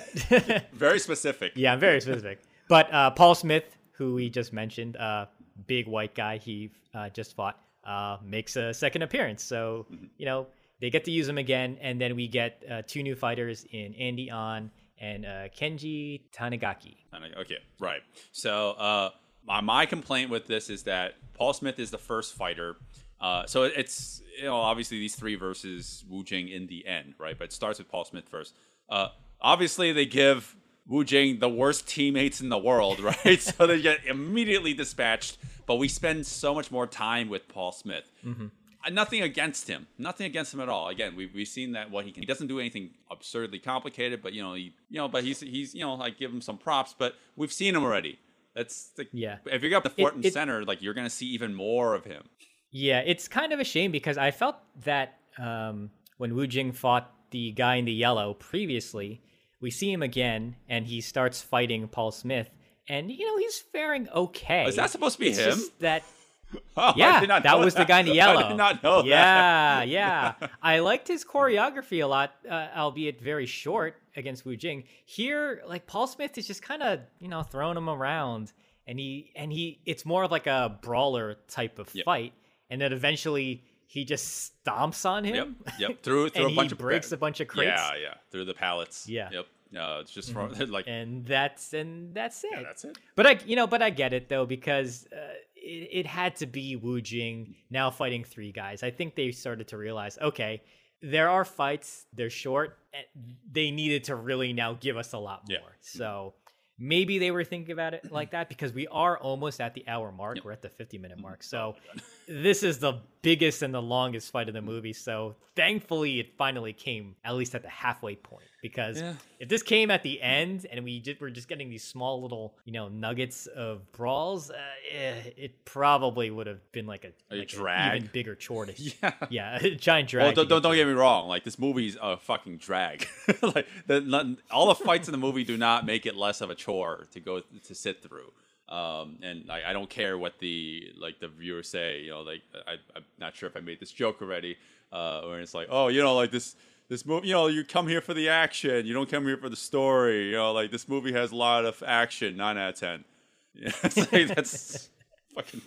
very 0.73 0.99
specific. 0.99 1.53
yeah, 1.55 1.73
I'm 1.73 1.81
very 1.81 2.01
specific. 2.01 2.41
But 2.69 2.93
uh, 2.93 3.11
Paul 3.11 3.35
Smith, 3.35 3.65
who 3.93 4.15
we 4.15 4.31
just 4.31 4.53
mentioned, 4.53 4.97
uh, 4.97 5.27
big 5.67 5.87
white 5.87 6.15
guy, 6.15 6.39
he 6.39 6.71
uh, 6.95 7.11
just 7.11 7.37
fought, 7.37 7.59
uh, 7.85 8.17
makes 8.25 8.57
a 8.57 8.73
second 8.73 9.03
appearance. 9.03 9.43
So 9.43 9.87
you 10.17 10.27
know 10.27 10.47
they 10.81 10.91
get 10.91 11.05
to 11.05 11.11
use 11.11 11.29
him 11.29 11.39
again, 11.39 11.79
and 11.81 12.01
then 12.01 12.17
we 12.17 12.29
get 12.29 12.63
uh, 12.71 12.83
two 12.87 13.03
new 13.03 13.15
fighters 13.15 13.67
in 13.71 13.95
Andy 13.95 14.31
On 14.31 14.71
and 14.99 15.27
uh, 15.27 15.49
Kenji 15.49 16.23
Tanigaki. 16.33 16.97
Okay, 17.39 17.59
right. 17.81 18.01
So 18.33 18.71
uh, 18.73 19.11
my, 19.47 19.61
my 19.61 19.87
complaint 19.87 20.31
with 20.31 20.47
this 20.47 20.71
is 20.71 20.85
that 20.85 21.15
Paul 21.35 21.53
Smith 21.53 21.79
is 21.79 21.91
the 21.91 21.99
first 21.99 22.35
fighter. 22.35 22.77
Uh, 23.21 23.47
so 23.47 23.65
it's 23.65 24.23
you 24.37 24.45
know 24.45 24.57
obviously 24.57 24.99
these 24.99 25.15
three 25.15 25.35
versus 25.35 26.05
Wu 26.09 26.25
Jing 26.25 26.49
in 26.49 26.67
the 26.67 26.87
end, 26.87 27.15
right? 27.19 27.39
But 27.39 27.45
it 27.45 27.53
starts 27.53 27.79
with 27.79 27.89
Paul 27.89 28.05
Smith 28.05 28.29
first. 28.29 28.55
Uh, 28.89 29.09
obviously, 29.45 29.93
they 29.93 30.07
give 30.07 30.57
Wu 30.89 31.05
Jing 31.05 31.39
the 31.39 31.49
worst 31.49 31.87
teammates 31.87 32.41
in 32.41 32.49
the 32.49 32.59
world, 32.59 32.99
right? 33.25 33.41
so 33.41 33.67
they 33.69 33.81
get 33.81 34.05
immediately 34.05 34.75
dispatched. 34.75 35.39
But 35.67 35.77
we 35.77 35.89
spend 35.89 36.27
so 36.27 36.55
much 36.55 36.71
more 36.71 36.87
time 36.87 37.29
with 37.29 37.47
Paul 37.49 37.71
Smith. 37.73 38.11
Uh, 38.27 38.91
Nothing 38.91 39.23
against 39.23 39.67
him. 39.67 39.87
Nothing 39.97 40.27
against 40.27 40.53
him 40.53 40.61
at 40.61 40.69
all. 40.69 40.89
Again, 40.89 41.17
we've, 41.17 41.33
we've 41.35 41.49
seen 41.49 41.73
that 41.73 41.91
what 41.91 42.05
he 42.05 42.13
can. 42.13 42.23
He 42.23 42.27
doesn't 42.27 42.49
do 42.49 42.61
anything 42.61 42.91
absurdly 43.11 43.59
complicated, 43.59 44.21
but 44.23 44.35
you 44.35 44.43
know, 44.43 44.53
he, 44.55 44.75
you 44.91 44.99
know, 44.99 45.09
but 45.09 45.25
he's 45.25 45.41
he's 45.41 45.75
you 45.75 45.81
know, 45.81 45.99
I 46.01 46.11
give 46.11 46.31
him 46.31 46.43
some 46.43 46.59
props. 46.59 46.95
But 46.99 47.15
we've 47.37 47.53
seen 47.53 47.75
him 47.75 47.83
already. 47.85 48.19
That's 48.55 48.91
like, 48.99 49.09
Yeah. 49.13 49.39
If 49.47 49.63
you 49.63 49.71
got 49.71 49.85
the 49.85 49.91
front 49.91 50.17
and 50.17 50.25
it- 50.27 50.33
center, 50.35 50.65
like 50.65 50.83
you're 50.83 50.93
gonna 50.95 51.09
see 51.09 51.27
even 51.29 51.55
more 51.55 51.95
of 51.95 52.05
him. 52.05 52.25
Yeah, 52.71 53.01
it's 53.07 53.27
kind 53.29 53.53
of 53.55 53.61
a 53.61 53.65
shame 53.65 53.91
because 53.91 54.19
I 54.19 54.33
felt 54.33 54.57
that 54.85 55.17
um, 55.39 55.91
when 56.19 56.35
Wu 56.35 56.47
Jing 56.47 56.73
fought 56.73 57.11
the 57.31 57.53
guy 57.53 57.77
in 57.77 57.85
the 57.87 57.93
yellow 57.93 58.35
previously, 58.35 59.23
we 59.65 59.71
see 59.71 59.91
him 59.91 60.03
again 60.03 60.57
and 60.69 60.87
he 60.87 61.01
starts 61.01 61.41
fighting 61.43 61.89
Paul 61.89 62.13
Smith, 62.13 62.49
and 62.89 63.11
you 63.11 63.25
know 63.27 63.37
he's 63.39 63.59
faring 63.73 64.09
okay. 64.11 64.67
Is 64.67 64.77
that 64.77 64.91
supposed 64.91 65.15
to 65.17 65.21
be 65.21 65.31
It's 65.31 65.39
him? 65.39 65.51
just 65.59 65.79
that 65.81 66.03
Oh, 66.77 66.83
I 66.91 66.95
yeah, 66.97 67.21
did 67.21 67.29
not 67.29 67.43
that 67.43 67.59
was 67.59 67.75
the 67.75 67.85
guy 67.85 68.01
in 68.01 68.07
the 68.07 68.13
I 68.21 68.23
yellow. 68.23 68.49
did 68.51 68.57
not 68.57 68.83
know 68.85 69.03
that. 69.03 69.09
yeah, 69.09 69.83
yeah. 69.83 70.35
I 70.63 70.79
liked 70.91 71.09
his 71.09 71.25
choreography 71.25 72.05
a 72.05 72.07
lot, 72.07 72.31
uh, 72.49 72.69
albeit 72.77 73.21
very 73.21 73.47
short 73.47 73.97
against 74.15 74.45
Wu 74.47 74.55
Jing. 74.57 74.85
Here, 75.05 75.63
like 75.67 75.87
Paul 75.89 76.07
Smith 76.07 76.39
is 76.39 76.47
just 76.47 76.63
kind 76.63 76.83
of 76.83 77.01
you 77.19 77.29
know 77.29 77.43
throwing 77.43 77.77
him 77.77 77.89
around, 77.89 78.53
and 78.87 78.99
he 79.01 79.33
and 79.35 79.51
he 79.53 79.81
it's 79.87 80.05
more 80.05 80.23
of 80.25 80.31
like 80.31 80.47
a 80.47 80.79
brawler 80.83 81.37
type 81.49 81.79
of 81.81 81.89
Yep. 81.93 82.05
fight, 82.05 82.33
and 82.71 82.81
then 82.81 82.93
eventually 82.93 83.65
he 83.87 84.05
just 84.05 84.53
stomps 84.65 85.05
on 85.09 85.25
him. 85.25 85.57
yep. 85.67 85.79
yep. 85.81 86.03
Through 86.05 86.29
through 86.31 86.53
a 86.53 86.55
bunch 86.55 86.71
he 86.71 86.75
of 86.75 86.79
breaks 86.79 87.11
a 87.13 87.17
bunch 87.17 87.41
of 87.41 87.49
crates. 87.49 87.71
Yeah, 87.81 87.97
yeah. 88.01 88.15
Through 88.31 88.45
the 88.45 88.55
pallets. 88.55 89.09
Yeah. 89.09 89.31
Yep. 89.33 89.47
No, 89.75 89.99
it's 89.99 90.13
just 90.13 90.33
from 90.33 90.51
mm-hmm. 90.51 90.71
like 90.73 90.85
and 90.87 91.27
that's 91.27 91.75
and 91.75 92.15
that's 92.15 92.45
it. 92.45 92.51
yeah, 92.53 92.63
that's 92.63 92.85
it. 92.85 92.97
But 93.17 93.27
I, 93.27 93.39
you 93.45 93.57
know, 93.57 93.67
but 93.67 93.83
I 93.83 93.91
get 93.91 94.13
it 94.13 94.29
though 94.29 94.47
because 94.47 95.07
uh, 95.13 95.17
it, 95.57 95.89
it 95.93 96.07
had 96.07 96.37
to 96.37 96.47
be 96.47 96.77
Wu 96.77 97.01
Jing 97.01 97.57
now 97.71 97.91
fighting 97.91 98.23
three 98.23 98.53
guys. 98.53 98.85
I 98.85 98.93
think 98.93 99.17
they 99.17 99.33
started 99.33 99.67
to 99.69 99.77
realize, 99.77 100.17
okay, 100.23 100.63
there 101.03 101.29
are 101.29 101.45
fights, 101.45 102.07
they're 102.13 102.31
short, 102.31 102.79
and 102.95 103.35
they 103.51 103.73
needed 103.73 104.05
to 104.05 104.15
really 104.15 104.53
now 104.53 104.75
give 104.75 104.97
us 104.97 105.13
a 105.13 105.19
lot 105.19 105.43
more. 105.49 105.59
Yeah. 105.59 105.75
So 105.81 106.35
maybe 106.79 107.19
they 107.19 107.33
were 107.33 107.45
thinking 107.45 107.73
about 107.73 107.95
it 107.95 108.13
like 108.13 108.31
that 108.31 108.49
because 108.49 108.73
we 108.73 108.87
are 108.87 109.19
almost 109.19 109.61
at 109.61 109.75
the 109.75 109.87
hour 109.89 110.13
mark. 110.13 110.39
We're 110.45 110.53
at 110.53 110.63
the 110.63 110.69
50 110.69 110.99
minute 110.99 111.17
mm-hmm. 111.17 111.27
mark. 111.27 111.43
So 111.43 111.75
this 112.27 112.63
is 112.63 112.79
the 112.79 113.01
biggest 113.23 113.63
and 113.63 113.73
the 113.73 113.81
longest 113.81 114.31
fight 114.31 114.49
of 114.49 114.55
the 114.55 114.61
movie. 114.61 114.93
So 114.93 115.35
thankfully, 115.57 116.21
it 116.21 116.37
finally 116.37 116.75
came 116.75 117.17
at 117.25 117.35
least 117.35 117.55
at 117.55 117.63
the 117.63 117.71
halfway 117.71 118.17
point. 118.17 118.45
Because 118.61 119.01
Yeah. 119.01 119.15
if 119.39 119.49
this 119.49 119.63
came 119.63 119.91
at 119.91 120.03
the 120.03 120.21
end 120.21 120.67
and 120.71 120.85
we 120.85 121.01
just, 121.01 121.21
were 121.21 121.31
just 121.31 121.49
getting 121.49 121.71
these 121.71 121.85
small 121.85 122.21
little, 122.23 122.55
you 122.67 122.73
know, 122.73 122.89
nuggets 122.89 123.47
of 123.47 123.91
brawls, 123.93 124.51
uh, 124.51 124.55
eh, 124.91 125.15
it 125.39 125.65
probably 125.65 126.31
would 126.31 126.47
have 126.47 126.61
been 126.73 126.87
like 126.87 127.05
a, 127.05 127.35
A 127.35 127.39
like 127.39 127.49
drag. 127.49 127.97
even 127.97 128.11
bigger 128.13 128.35
chore. 128.35 128.67
To, 128.67 128.75
Yeah. 129.03 129.13
yeah, 129.31 129.59
a 129.63 129.75
giant 129.75 130.09
drag. 130.11 130.25
Well, 130.25 130.33
don't, 130.35 130.49
don't, 130.49 130.59
get 130.59 130.63
don't 130.69 130.75
get 130.77 130.87
me 130.87 130.93
wrong. 130.93 131.27
Like 131.29 131.45
this 131.45 131.59
movie's 131.59 131.97
a 132.01 132.17
fucking 132.19 132.59
drag. 132.59 133.07
like 133.43 133.67
the, 133.87 134.37
all 134.51 134.69
the 134.69 134.75
fights 134.75 135.09
in 135.09 135.13
the 135.13 135.19
movie 135.19 135.45
do 135.45 135.57
not 135.57 135.87
make 135.87 136.05
it 136.05 136.15
less 136.17 136.41
of 136.43 136.51
a 136.51 136.55
chore 136.55 137.07
to 137.13 137.21
go 137.21 137.41
to 137.41 137.75
sit 137.75 138.03
through. 138.03 138.33
Um, 138.69 139.19
and 139.23 139.47
like, 139.47 139.65
I 139.65 139.73
don't 139.73 139.91
care 139.91 140.17
what 140.17 140.39
the 140.39 140.93
like 140.99 141.21
the 141.21 141.29
viewers 141.29 141.69
say. 141.69 142.01
You 142.01 142.11
know, 142.11 142.21
like 142.23 142.43
I, 142.67 142.73
I'm 142.97 143.05
not 143.19 143.35
sure 143.37 143.49
if 143.49 143.57
I 143.57 143.61
made 143.61 143.81
this 143.81 143.91
joke 143.93 144.23
already. 144.23 144.57
Uh, 144.93 145.23
where 145.23 145.41
it's 145.41 145.55
like, 145.55 145.67
oh, 145.71 145.89
you 145.89 146.03
know, 146.03 146.15
like 146.15 146.31
this 146.31 146.57
this 146.89 147.05
movie. 147.05 147.29
You 147.29 147.35
know, 147.35 147.47
you 147.49 147.65
come 147.65 147.89
here 147.89 148.01
for 148.01 148.15
the 148.15 148.29
action. 148.29 148.87
You 148.87 148.95
don't 148.95 149.11
come 149.11 149.25
here 149.27 149.37
for 149.37 149.49
the 149.49 149.57
story. 149.57 150.27
You 150.31 150.37
know, 150.37 150.53
like 150.53 150.71
this 150.71 150.89
movie 150.89 151.13
has 151.13 151.33
a 151.33 151.37
lot 151.37 151.65
of 151.65 151.83
action. 151.87 152.37
Nine 152.37 152.59
out 152.59 152.75
of 152.75 152.81
ten. 152.81 153.05
Yeah, 153.57 153.71
like, 154.11 154.35
that's 154.35 154.89
fucking 155.37 155.61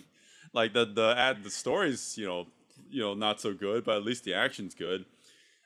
like 0.52 0.74
the 0.74 0.84
the 0.84 1.14
ad 1.16 1.42
the 1.42 1.48
story's 1.50 2.18
you 2.18 2.26
know 2.26 2.46
you 2.90 3.00
know 3.00 3.14
not 3.14 3.40
so 3.40 3.54
good, 3.54 3.84
but 3.84 3.96
at 3.96 4.04
least 4.04 4.24
the 4.24 4.34
action's 4.34 4.74
good. 4.74 5.06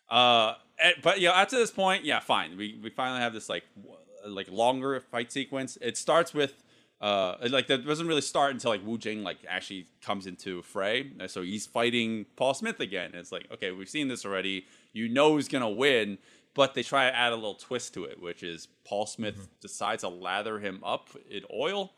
Uh, 0.08 0.54
and- 0.80 0.94
but 1.02 1.20
yeah, 1.20 1.30
up 1.30 1.48
to 1.48 1.56
this 1.56 1.70
point, 1.72 2.04
yeah, 2.04 2.20
fine. 2.20 2.56
We 2.56 2.78
we 2.82 2.90
finally 2.90 3.20
have 3.20 3.32
this 3.32 3.48
like 3.48 3.64
w- 3.74 3.96
like 4.26 4.48
longer 4.50 5.00
fight 5.00 5.32
sequence. 5.32 5.76
It 5.80 5.96
starts 5.96 6.32
with 6.32 6.62
uh 7.02 7.36
like 7.50 7.66
that 7.66 7.84
doesn't 7.84 8.06
really 8.06 8.22
start 8.22 8.52
until 8.52 8.70
like 8.70 8.86
Wu 8.86 8.96
Jing 8.96 9.22
like 9.22 9.38
actually 9.48 9.86
comes 10.00 10.26
into 10.26 10.62
fray. 10.62 11.10
So 11.26 11.42
he's 11.42 11.66
fighting 11.66 12.26
Paul 12.36 12.54
Smith 12.54 12.80
again. 12.80 13.06
And 13.06 13.16
it's 13.16 13.32
like 13.32 13.48
okay, 13.52 13.72
we've 13.72 13.90
seen 13.90 14.08
this 14.08 14.24
already. 14.24 14.66
You 14.92 15.08
know 15.08 15.32
who's 15.32 15.48
gonna 15.48 15.70
win. 15.70 16.18
But 16.54 16.74
they 16.74 16.82
try 16.82 17.08
to 17.08 17.16
add 17.16 17.32
a 17.32 17.34
little 17.34 17.54
twist 17.54 17.94
to 17.94 18.04
it, 18.04 18.20
which 18.20 18.42
is 18.42 18.68
Paul 18.84 19.06
Smith 19.06 19.48
decides 19.60 20.02
to 20.02 20.08
lather 20.08 20.58
him 20.58 20.80
up 20.84 21.08
in 21.30 21.44
oil. 21.52 21.92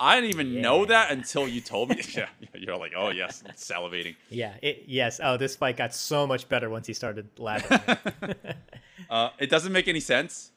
I 0.00 0.14
didn't 0.14 0.30
even 0.30 0.62
know 0.62 0.86
that 0.86 1.10
until 1.12 1.46
you 1.46 1.60
told 1.60 1.90
me. 1.90 2.00
yeah, 2.16 2.26
you're 2.54 2.76
like, 2.76 2.92
oh 2.96 3.10
yes, 3.10 3.44
salivating. 3.54 4.16
Yeah. 4.30 4.54
It, 4.62 4.84
yes. 4.86 5.20
Oh, 5.22 5.36
this 5.36 5.56
fight 5.56 5.76
got 5.76 5.94
so 5.94 6.26
much 6.26 6.48
better 6.48 6.70
once 6.70 6.86
he 6.86 6.94
started 6.94 7.28
lathering. 7.38 7.80
Uh, 9.08 9.30
it 9.40 9.50
doesn't 9.50 9.72
make 9.72 9.88
any 9.88 9.98
sense. 9.98 10.52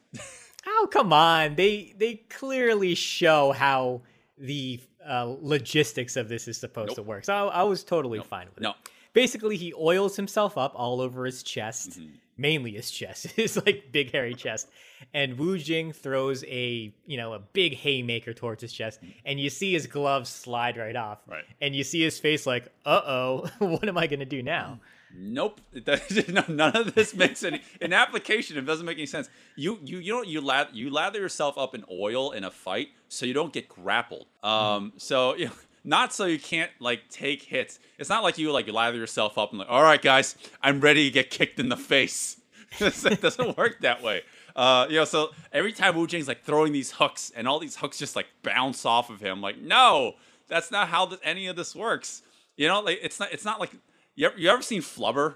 Oh 0.84 0.86
come 0.86 1.12
on! 1.14 1.54
They 1.54 1.94
they 1.96 2.16
clearly 2.28 2.94
show 2.94 3.52
how 3.52 4.02
the 4.36 4.80
uh, 5.06 5.34
logistics 5.40 6.16
of 6.16 6.28
this 6.28 6.46
is 6.46 6.58
supposed 6.58 6.96
to 6.96 7.02
work. 7.02 7.24
So 7.24 7.32
I, 7.48 7.60
I 7.60 7.62
was 7.62 7.82
totally 7.84 8.20
fine 8.20 8.48
with 8.54 8.62
No. 8.62 8.70
it. 8.70 8.76
Basically, 9.14 9.56
he 9.56 9.72
oils 9.74 10.16
himself 10.16 10.58
up 10.58 10.72
all 10.74 11.00
over 11.00 11.24
his 11.24 11.42
chest, 11.42 11.90
Mm-hmm. 12.00 12.14
mainly 12.36 12.72
his 12.72 12.90
chest, 12.90 13.26
his 13.36 13.56
like 13.64 13.92
big 13.92 14.12
hairy 14.12 14.34
chest. 14.34 14.68
And 15.14 15.38
Wu 15.38 15.56
Jing 15.58 15.92
throws 15.92 16.44
a 16.44 16.92
you 17.06 17.16
know 17.16 17.32
a 17.32 17.38
big 17.38 17.74
haymaker 17.76 18.34
towards 18.34 18.60
his 18.60 18.72
chest, 18.72 19.00
and 19.24 19.40
you 19.40 19.48
see 19.50 19.72
his 19.72 19.86
gloves 19.86 20.28
slide 20.28 20.76
right 20.76 20.96
off. 20.96 21.20
Right. 21.26 21.44
And 21.62 21.74
you 21.74 21.84
see 21.84 22.02
his 22.02 22.18
face 22.18 22.46
like, 22.46 22.66
uh 22.84 23.00
oh, 23.06 23.50
what 23.58 23.88
am 23.88 23.96
I 23.96 24.06
gonna 24.06 24.24
do 24.26 24.42
now? 24.42 24.80
Nope. 25.16 25.60
It 25.74 25.84
does, 25.84 26.28
no, 26.28 26.44
none 26.48 26.76
of 26.76 26.94
this 26.94 27.14
makes 27.14 27.42
any. 27.42 27.60
In 27.80 27.92
application, 27.92 28.56
it 28.56 28.62
doesn't 28.62 28.86
make 28.86 28.96
any 28.98 29.06
sense. 29.06 29.28
You 29.56 29.78
you 29.84 29.98
you 29.98 30.12
don't 30.12 30.28
you 30.28 30.40
lather 30.40 30.70
you 30.72 30.90
lather 30.90 31.20
yourself 31.20 31.58
up 31.58 31.74
in 31.74 31.84
oil 31.90 32.32
in 32.32 32.44
a 32.44 32.50
fight 32.50 32.88
so 33.08 33.26
you 33.26 33.34
don't 33.34 33.52
get 33.52 33.68
grappled. 33.68 34.26
Um. 34.42 34.92
So 34.96 35.34
you 35.36 35.46
know, 35.46 35.52
not 35.84 36.14
so 36.14 36.24
you 36.26 36.38
can't 36.38 36.70
like 36.80 37.08
take 37.10 37.42
hits. 37.42 37.78
It's 37.98 38.08
not 38.08 38.22
like 38.22 38.38
you 38.38 38.52
like 38.52 38.68
lather 38.68 38.96
yourself 38.96 39.36
up 39.36 39.50
and 39.50 39.58
like, 39.58 39.68
all 39.68 39.82
right, 39.82 40.00
guys, 40.00 40.36
I'm 40.62 40.80
ready 40.80 41.04
to 41.04 41.10
get 41.10 41.30
kicked 41.30 41.60
in 41.60 41.68
the 41.68 41.76
face. 41.76 42.40
it 42.80 43.20
doesn't 43.20 43.56
work 43.56 43.80
that 43.80 44.02
way. 44.02 44.22
Uh, 44.56 44.86
you 44.88 44.96
know, 44.96 45.04
so 45.04 45.30
every 45.52 45.72
time 45.72 45.96
Wu 45.96 46.06
Jing's 46.06 46.28
like 46.28 46.44
throwing 46.44 46.72
these 46.72 46.92
hooks, 46.92 47.32
and 47.34 47.46
all 47.48 47.58
these 47.58 47.76
hooks 47.76 47.98
just 47.98 48.16
like 48.16 48.26
bounce 48.42 48.86
off 48.86 49.10
of 49.10 49.20
him. 49.20 49.40
Like, 49.40 49.58
no, 49.60 50.14
that's 50.48 50.70
not 50.70 50.88
how 50.88 51.06
th- 51.06 51.20
any 51.24 51.46
of 51.48 51.56
this 51.56 51.74
works. 51.74 52.22
You 52.56 52.68
know, 52.68 52.80
like 52.80 53.00
it's 53.02 53.18
not. 53.18 53.32
It's 53.32 53.44
not 53.44 53.58
like 53.60 53.72
you 54.14 54.26
ever, 54.26 54.38
you 54.38 54.48
ever 54.50 54.62
seen 54.62 54.82
Flubber? 54.82 55.34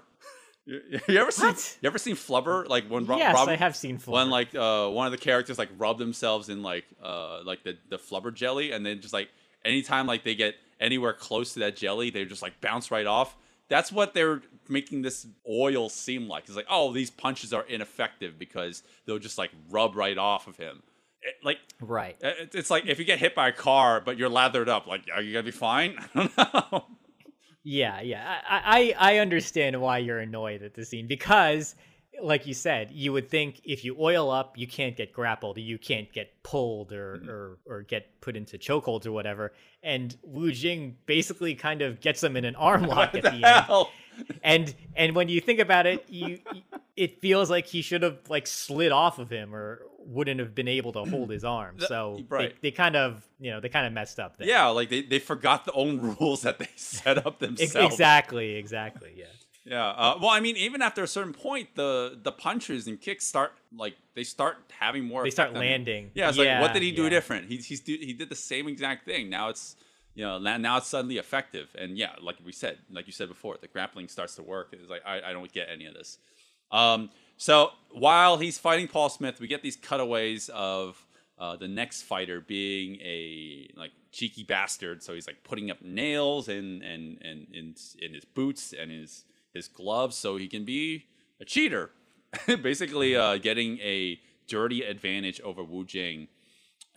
You, 0.65 0.81
you 1.07 1.17
ever 1.19 1.31
seen 1.31 1.47
What? 1.47 1.77
you 1.81 1.87
ever 1.87 1.97
seen 1.97 2.15
Flubber? 2.15 2.67
Like 2.67 2.85
when 2.87 3.05
Ro- 3.05 3.17
yes, 3.17 3.33
Robin, 3.33 3.53
I 3.53 3.57
have 3.57 3.75
seen. 3.75 3.97
when 4.05 4.29
like 4.29 4.53
uh, 4.53 4.87
one 4.89 5.07
of 5.07 5.11
the 5.11 5.17
characters 5.17 5.57
like 5.57 5.69
rub 5.77 5.97
themselves 5.97 6.49
in 6.49 6.61
like 6.61 6.85
uh, 7.03 7.41
like 7.43 7.63
the 7.63 7.77
the 7.89 7.97
Flubber 7.97 8.33
jelly, 8.33 8.71
and 8.71 8.85
then 8.85 9.01
just 9.01 9.13
like 9.13 9.29
anytime 9.65 10.05
like 10.07 10.23
they 10.23 10.35
get 10.35 10.55
anywhere 10.79 11.13
close 11.13 11.53
to 11.53 11.59
that 11.59 11.75
jelly, 11.75 12.09
they 12.11 12.23
just 12.25 12.41
like 12.41 12.61
bounce 12.61 12.91
right 12.91 13.07
off. 13.07 13.35
That's 13.67 13.91
what 13.91 14.13
they're 14.13 14.41
making 14.67 15.01
this 15.03 15.27
oil 15.49 15.89
seem 15.89 16.27
like. 16.27 16.45
It's 16.47 16.55
like, 16.55 16.67
oh, 16.69 16.91
these 16.93 17.09
punches 17.11 17.53
are 17.53 17.63
ineffective 17.63 18.37
because 18.39 18.83
they'll 19.05 19.19
just 19.19 19.37
like 19.37 19.51
rub 19.69 19.95
right 19.95 20.17
off 20.17 20.47
of 20.47 20.57
him. 20.57 20.81
It- 21.21 21.35
like 21.43 21.57
right. 21.81 22.15
it- 22.21 22.53
it's 22.55 22.69
like 22.69 22.85
if 22.87 22.97
you 22.99 23.05
get 23.05 23.19
hit 23.19 23.33
by 23.35 23.49
a 23.49 23.53
car, 23.53 24.01
but 24.01 24.17
you're 24.17 24.29
lathered 24.29 24.69
up, 24.69 24.85
like 24.87 25.01
are 25.13 25.21
you 25.21 25.33
gonna 25.33 25.43
be 25.43 25.51
fine? 25.51 25.95
I 26.15 26.29
don't 26.69 26.73
know. 26.73 26.85
Yeah, 27.71 28.01
yeah. 28.01 28.41
I, 28.49 28.93
I 28.97 29.13
I 29.13 29.17
understand 29.19 29.79
why 29.79 29.99
you're 29.99 30.17
annoyed 30.19 30.63
at 30.63 30.73
the 30.73 30.83
scene 30.83 31.05
because, 31.05 31.75
like 32.21 32.45
you 32.47 32.53
said, 32.53 32.91
you 32.91 33.13
would 33.13 33.29
think 33.29 33.61
if 33.63 33.83
you 33.85 33.95
oil 33.99 34.29
up, 34.31 34.57
you 34.57 34.67
can't 34.67 34.95
get 34.95 35.13
grappled, 35.13 35.57
you 35.57 35.77
can't 35.77 36.11
get 36.11 36.43
pulled 36.43 36.91
or 36.91 37.17
Mm-hmm. 37.17 37.29
or, 37.29 37.57
or 37.65 37.81
get 37.83 38.21
put 38.21 38.35
into 38.35 38.57
chokeholds 38.57 39.05
or 39.05 39.11
whatever. 39.11 39.53
And 39.83 40.15
Wu 40.23 40.51
Jing 40.51 40.97
basically 41.05 41.55
kind 41.55 41.81
of 41.81 41.99
gets 42.01 42.23
him 42.23 42.35
in 42.37 42.45
an 42.45 42.55
arm 42.55 42.83
lock 42.87 43.15
at 43.15 43.23
the 43.23 43.33
end. 43.33 43.45
Hell. 43.45 43.91
And 44.43 44.73
and 44.95 45.15
when 45.15 45.29
you 45.29 45.39
think 45.39 45.59
about 45.59 45.85
it, 45.87 46.05
you 46.09 46.39
it 46.97 47.21
feels 47.21 47.49
like 47.49 47.65
he 47.67 47.81
should 47.81 48.03
have 48.03 48.17
like 48.29 48.47
slid 48.47 48.91
off 48.91 49.17
of 49.17 49.29
him 49.29 49.55
or 49.55 49.83
wouldn't 49.99 50.39
have 50.39 50.53
been 50.53 50.67
able 50.67 50.91
to 50.93 51.03
hold 51.09 51.29
his 51.29 51.43
arm. 51.45 51.79
So 51.79 52.23
right. 52.27 52.53
they, 52.61 52.69
they 52.69 52.71
kind 52.75 52.95
of 52.95 53.25
you 53.39 53.51
know 53.51 53.59
they 53.61 53.69
kind 53.69 53.87
of 53.87 53.93
messed 53.93 54.19
up 54.19 54.37
there. 54.37 54.47
Yeah, 54.47 54.67
like 54.67 54.89
they, 54.89 55.01
they 55.03 55.19
forgot 55.19 55.65
the 55.65 55.71
own 55.73 55.99
rules 56.19 56.41
that 56.41 56.59
they 56.59 56.67
set 56.75 57.25
up 57.25 57.39
themselves. 57.39 57.93
exactly, 57.93 58.55
exactly. 58.55 59.13
Yeah. 59.15 59.25
Yeah. 59.69 59.89
Uh, 59.89 60.17
well, 60.19 60.31
I 60.31 60.39
mean, 60.39 60.57
even 60.57 60.81
after 60.81 61.03
a 61.03 61.07
certain 61.07 61.33
point, 61.33 61.75
the 61.75 62.19
the 62.21 62.31
punches 62.31 62.87
and 62.87 62.99
kicks 62.99 63.25
start 63.25 63.53
like 63.75 63.95
they 64.15 64.23
start 64.23 64.57
having 64.79 65.05
more. 65.05 65.23
They 65.23 65.29
start 65.29 65.49
on 65.49 65.55
him. 65.57 65.61
landing. 65.61 66.11
Yeah. 66.15 66.29
It's 66.29 66.37
like, 66.39 66.59
what 66.59 66.73
did 66.73 66.81
he 66.81 66.91
do 66.91 67.03
yeah. 67.03 67.09
different? 67.09 67.47
He 67.47 67.57
he's 67.57 67.79
do, 67.79 67.95
he 67.99 68.13
did 68.13 68.29
the 68.29 68.35
same 68.35 68.67
exact 68.67 69.05
thing. 69.05 69.29
Now 69.29 69.49
it's 69.49 69.75
you 70.15 70.25
know 70.25 70.39
now, 70.39 70.57
now 70.57 70.77
it's 70.77 70.87
suddenly 70.87 71.17
effective. 71.17 71.75
And 71.77 71.97
yeah, 71.97 72.13
like 72.19 72.37
we 72.43 72.51
said, 72.51 72.79
like 72.91 73.05
you 73.05 73.13
said 73.13 73.27
before, 73.29 73.57
the 73.61 73.67
grappling 73.67 74.07
starts 74.07 74.35
to 74.35 74.43
work. 74.43 74.69
It's 74.71 74.89
like 74.89 75.03
I, 75.05 75.21
I 75.21 75.33
don't 75.33 75.51
get 75.51 75.67
any 75.71 75.85
of 75.85 75.93
this. 75.93 76.17
Um. 76.71 77.11
So 77.37 77.69
while 77.91 78.37
he's 78.37 78.57
fighting 78.57 78.87
Paul 78.87 79.09
Smith, 79.09 79.39
we 79.39 79.47
get 79.47 79.61
these 79.61 79.77
cutaways 79.77 80.49
of. 80.49 81.05
Uh, 81.41 81.55
the 81.55 81.69
next 81.69 82.01
fighter 82.01 82.41
being 82.41 82.95
a 82.95 83.65
like 83.77 83.91
cheeky 84.11 84.43
bastard, 84.43 85.01
so 85.01 85.13
he's 85.13 85.25
like 85.25 85.41
putting 85.41 85.71
up 85.71 85.81
nails 85.81 86.49
and 86.49 86.83
and 86.83 87.17
and 87.21 87.47
in 87.53 87.75
in 88.01 88.13
his 88.13 88.25
boots 88.25 88.73
and 88.77 88.91
his 88.91 89.23
his 89.53 89.67
gloves, 89.67 90.15
so 90.15 90.37
he 90.37 90.47
can 90.47 90.65
be 90.65 91.05
a 91.41 91.45
cheater, 91.45 91.91
basically 92.61 93.15
uh, 93.15 93.37
getting 93.37 93.79
a 93.79 94.19
dirty 94.47 94.81
advantage 94.83 95.39
over 95.41 95.63
Wu 95.63 95.85
Jing. 95.85 96.27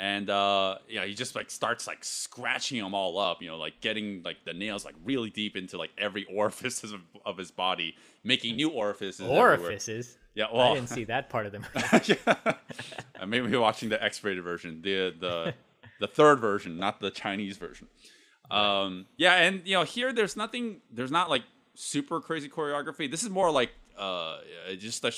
and 0.01 0.29
uh, 0.31 0.79
yeah, 0.89 1.05
he 1.05 1.15
just 1.15 1.35
like 1.35 1.51
starts 1.51 1.87
like 1.87 2.03
scratching 2.05 2.83
them 2.83 2.95
all 2.95 3.19
up. 3.19 3.41
You 3.43 3.49
know, 3.49 3.57
like 3.57 3.81
getting 3.81 4.23
like 4.25 4.45
the 4.45 4.53
nails 4.53 4.85
like 4.85 4.95
really 5.05 5.31
deep 5.31 5.57
into 5.57 5.79
like 5.79 5.91
every 5.99 6.25
orifice 6.35 6.83
of, 6.83 7.01
of 7.25 7.39
his 7.39 7.51
body, 7.51 7.95
making 8.25 8.57
new 8.57 8.71
orifices. 8.71 9.21
everywhere. 9.21 9.59
Orifices. 9.59 10.17
Yeah, 10.35 10.47
I 10.47 10.75
didn't 10.75 10.89
see 10.89 11.05
that 11.05 11.29
part 11.29 11.45
of 11.45 11.53
them. 11.53 11.67
uh, 12.27 13.27
maybe 13.27 13.49
we're 13.49 13.61
watching 13.61 13.91
the 13.91 14.03
X-rated 14.03 14.43
version, 14.43 14.81
the 14.83 15.15
the 15.19 15.55
the 16.01 16.07
third 16.07 16.41
version, 16.41 16.79
not 16.79 17.01
the 17.01 17.11
Chinese 17.11 17.59
version. 17.59 17.87
Um, 18.51 19.07
yeah, 19.17 19.35
and 19.35 19.63
you 19.67 19.75
know, 19.75 19.85
here 19.85 20.13
there's 20.13 20.37
nothing, 20.37 20.81
there's 20.91 21.11
not 21.11 21.31
like 21.31 21.43
super 21.75 22.21
crazy 22.21 22.49
choreography. 22.49 23.11
This 23.11 23.23
is 23.23 23.31
more 23.31 23.51
like 23.51 23.71
uh, 23.99 24.39
just 24.79 25.05
a, 25.05 25.09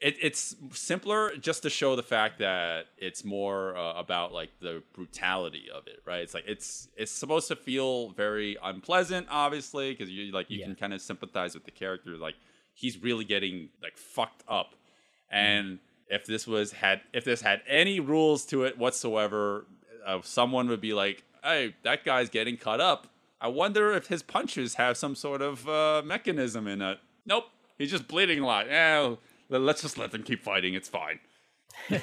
it, 0.00 0.16
it's 0.20 0.56
simpler 0.72 1.32
just 1.36 1.62
to 1.62 1.70
show 1.70 1.96
the 1.96 2.02
fact 2.02 2.38
that 2.40 2.86
it's 2.98 3.24
more 3.24 3.76
uh, 3.76 3.94
about 3.94 4.32
like 4.32 4.50
the 4.60 4.82
brutality 4.94 5.68
of 5.74 5.86
it, 5.86 6.00
right? 6.06 6.20
It's 6.22 6.34
like 6.34 6.44
it's 6.46 6.88
it's 6.96 7.12
supposed 7.12 7.48
to 7.48 7.56
feel 7.56 8.10
very 8.10 8.56
unpleasant, 8.62 9.26
obviously, 9.30 9.92
because 9.92 10.10
you 10.10 10.32
like 10.32 10.50
you 10.50 10.58
Yeah. 10.60 10.66
can 10.66 10.74
kind 10.74 10.92
of 10.94 11.00
sympathize 11.00 11.54
with 11.54 11.64
the 11.64 11.70
character, 11.70 12.16
like 12.16 12.34
he's 12.74 12.98
really 13.02 13.24
getting 13.24 13.68
like 13.82 13.96
fucked 13.96 14.42
up 14.48 14.74
and 15.30 15.78
if 16.08 16.26
this 16.26 16.44
was 16.46 16.72
had 16.72 17.00
if 17.12 17.24
this 17.24 17.40
had 17.40 17.62
any 17.68 18.00
rules 18.00 18.44
to 18.44 18.64
it 18.64 18.76
whatsoever 18.76 19.64
uh, 20.04 20.18
someone 20.22 20.66
would 20.68 20.80
be 20.80 20.92
like 20.92 21.22
hey 21.44 21.74
that 21.84 22.04
guy's 22.04 22.28
getting 22.28 22.56
cut 22.56 22.80
up 22.80 23.06
i 23.40 23.48
wonder 23.48 23.92
if 23.92 24.06
his 24.08 24.22
punches 24.22 24.74
have 24.74 24.96
some 24.96 25.14
sort 25.14 25.42
of 25.42 25.68
uh, 25.68 26.02
mechanism 26.04 26.66
in 26.66 26.80
it. 26.82 26.98
Nope. 27.26 27.44
He's 27.78 27.90
just 27.90 28.06
bleeding 28.08 28.40
a 28.40 28.46
lot. 28.46 28.66
Yeah 28.66 29.14
let's 29.48 29.82
just 29.82 29.98
let 29.98 30.10
them 30.10 30.22
keep 30.22 30.42
fighting. 30.42 30.74
It's 30.74 30.88
fine 30.88 31.20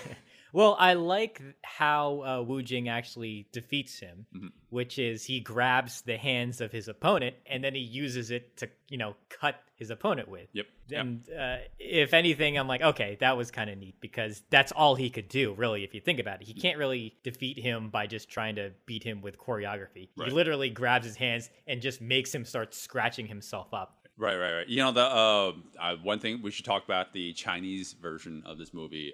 Well, 0.53 0.75
I 0.79 0.93
like 0.93 1.41
how 1.63 2.23
uh, 2.23 2.41
Wu 2.41 2.61
Jing 2.61 2.89
actually 2.89 3.47
defeats 3.51 3.99
him, 3.99 4.25
Mm-hmm. 4.35 4.47
which 4.69 4.99
is 4.99 5.23
he 5.23 5.39
grabs 5.39 6.01
the 6.01 6.17
hands 6.17 6.61
of 6.61 6.71
his 6.71 6.87
opponent 6.87 7.35
and 7.45 7.63
then 7.63 7.73
he 7.73 7.81
uses 7.81 8.31
it 8.31 8.57
to, 8.57 8.69
you 8.89 8.97
know, 8.97 9.15
cut 9.29 9.55
his 9.75 9.89
opponent 9.89 10.27
with. 10.27 10.47
Yep. 10.53 10.65
And 10.93 11.21
uh, 11.29 11.57
if 11.79 12.13
anything, 12.13 12.57
I'm 12.57 12.67
like, 12.67 12.81
okay, 12.81 13.17
that 13.21 13.37
was 13.37 13.49
kind 13.49 13.69
of 13.69 13.77
neat 13.77 13.95
because 14.01 14.43
that's 14.49 14.71
all 14.71 14.95
he 14.95 15.09
could 15.09 15.27
do, 15.29 15.53
really, 15.53 15.83
if 15.83 15.93
you 15.93 16.01
think 16.01 16.19
about 16.19 16.41
it. 16.41 16.47
He 16.47 16.53
can't 16.53 16.77
really 16.77 17.15
defeat 17.23 17.57
him 17.57 17.89
by 17.89 18.07
just 18.07 18.29
trying 18.29 18.55
to 18.55 18.71
beat 18.85 19.03
him 19.03 19.21
with 19.21 19.37
choreography. 19.37 20.09
Right. 20.17 20.27
He 20.27 20.31
literally 20.31 20.69
grabs 20.69 21.05
his 21.05 21.15
hands 21.15 21.49
and 21.65 21.81
just 21.81 22.01
makes 22.01 22.33
him 22.35 22.43
start 22.45 22.73
scratching 22.75 23.25
himself 23.27 23.73
up. 23.73 23.97
Right, 24.17 24.35
right, 24.35 24.53
right. 24.53 24.67
You 24.67 24.77
know, 24.83 24.91
the 24.91 25.01
uh, 25.05 25.51
uh, 25.79 25.95
one 26.03 26.19
thing 26.19 26.41
we 26.43 26.51
should 26.51 26.65
talk 26.65 26.83
about 26.83 27.13
the 27.13 27.33
Chinese 27.33 27.93
version 27.93 28.43
of 28.45 28.57
this 28.57 28.73
movie, 28.73 29.13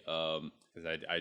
because 0.78 1.00
I, 1.10 1.16
I 1.16 1.20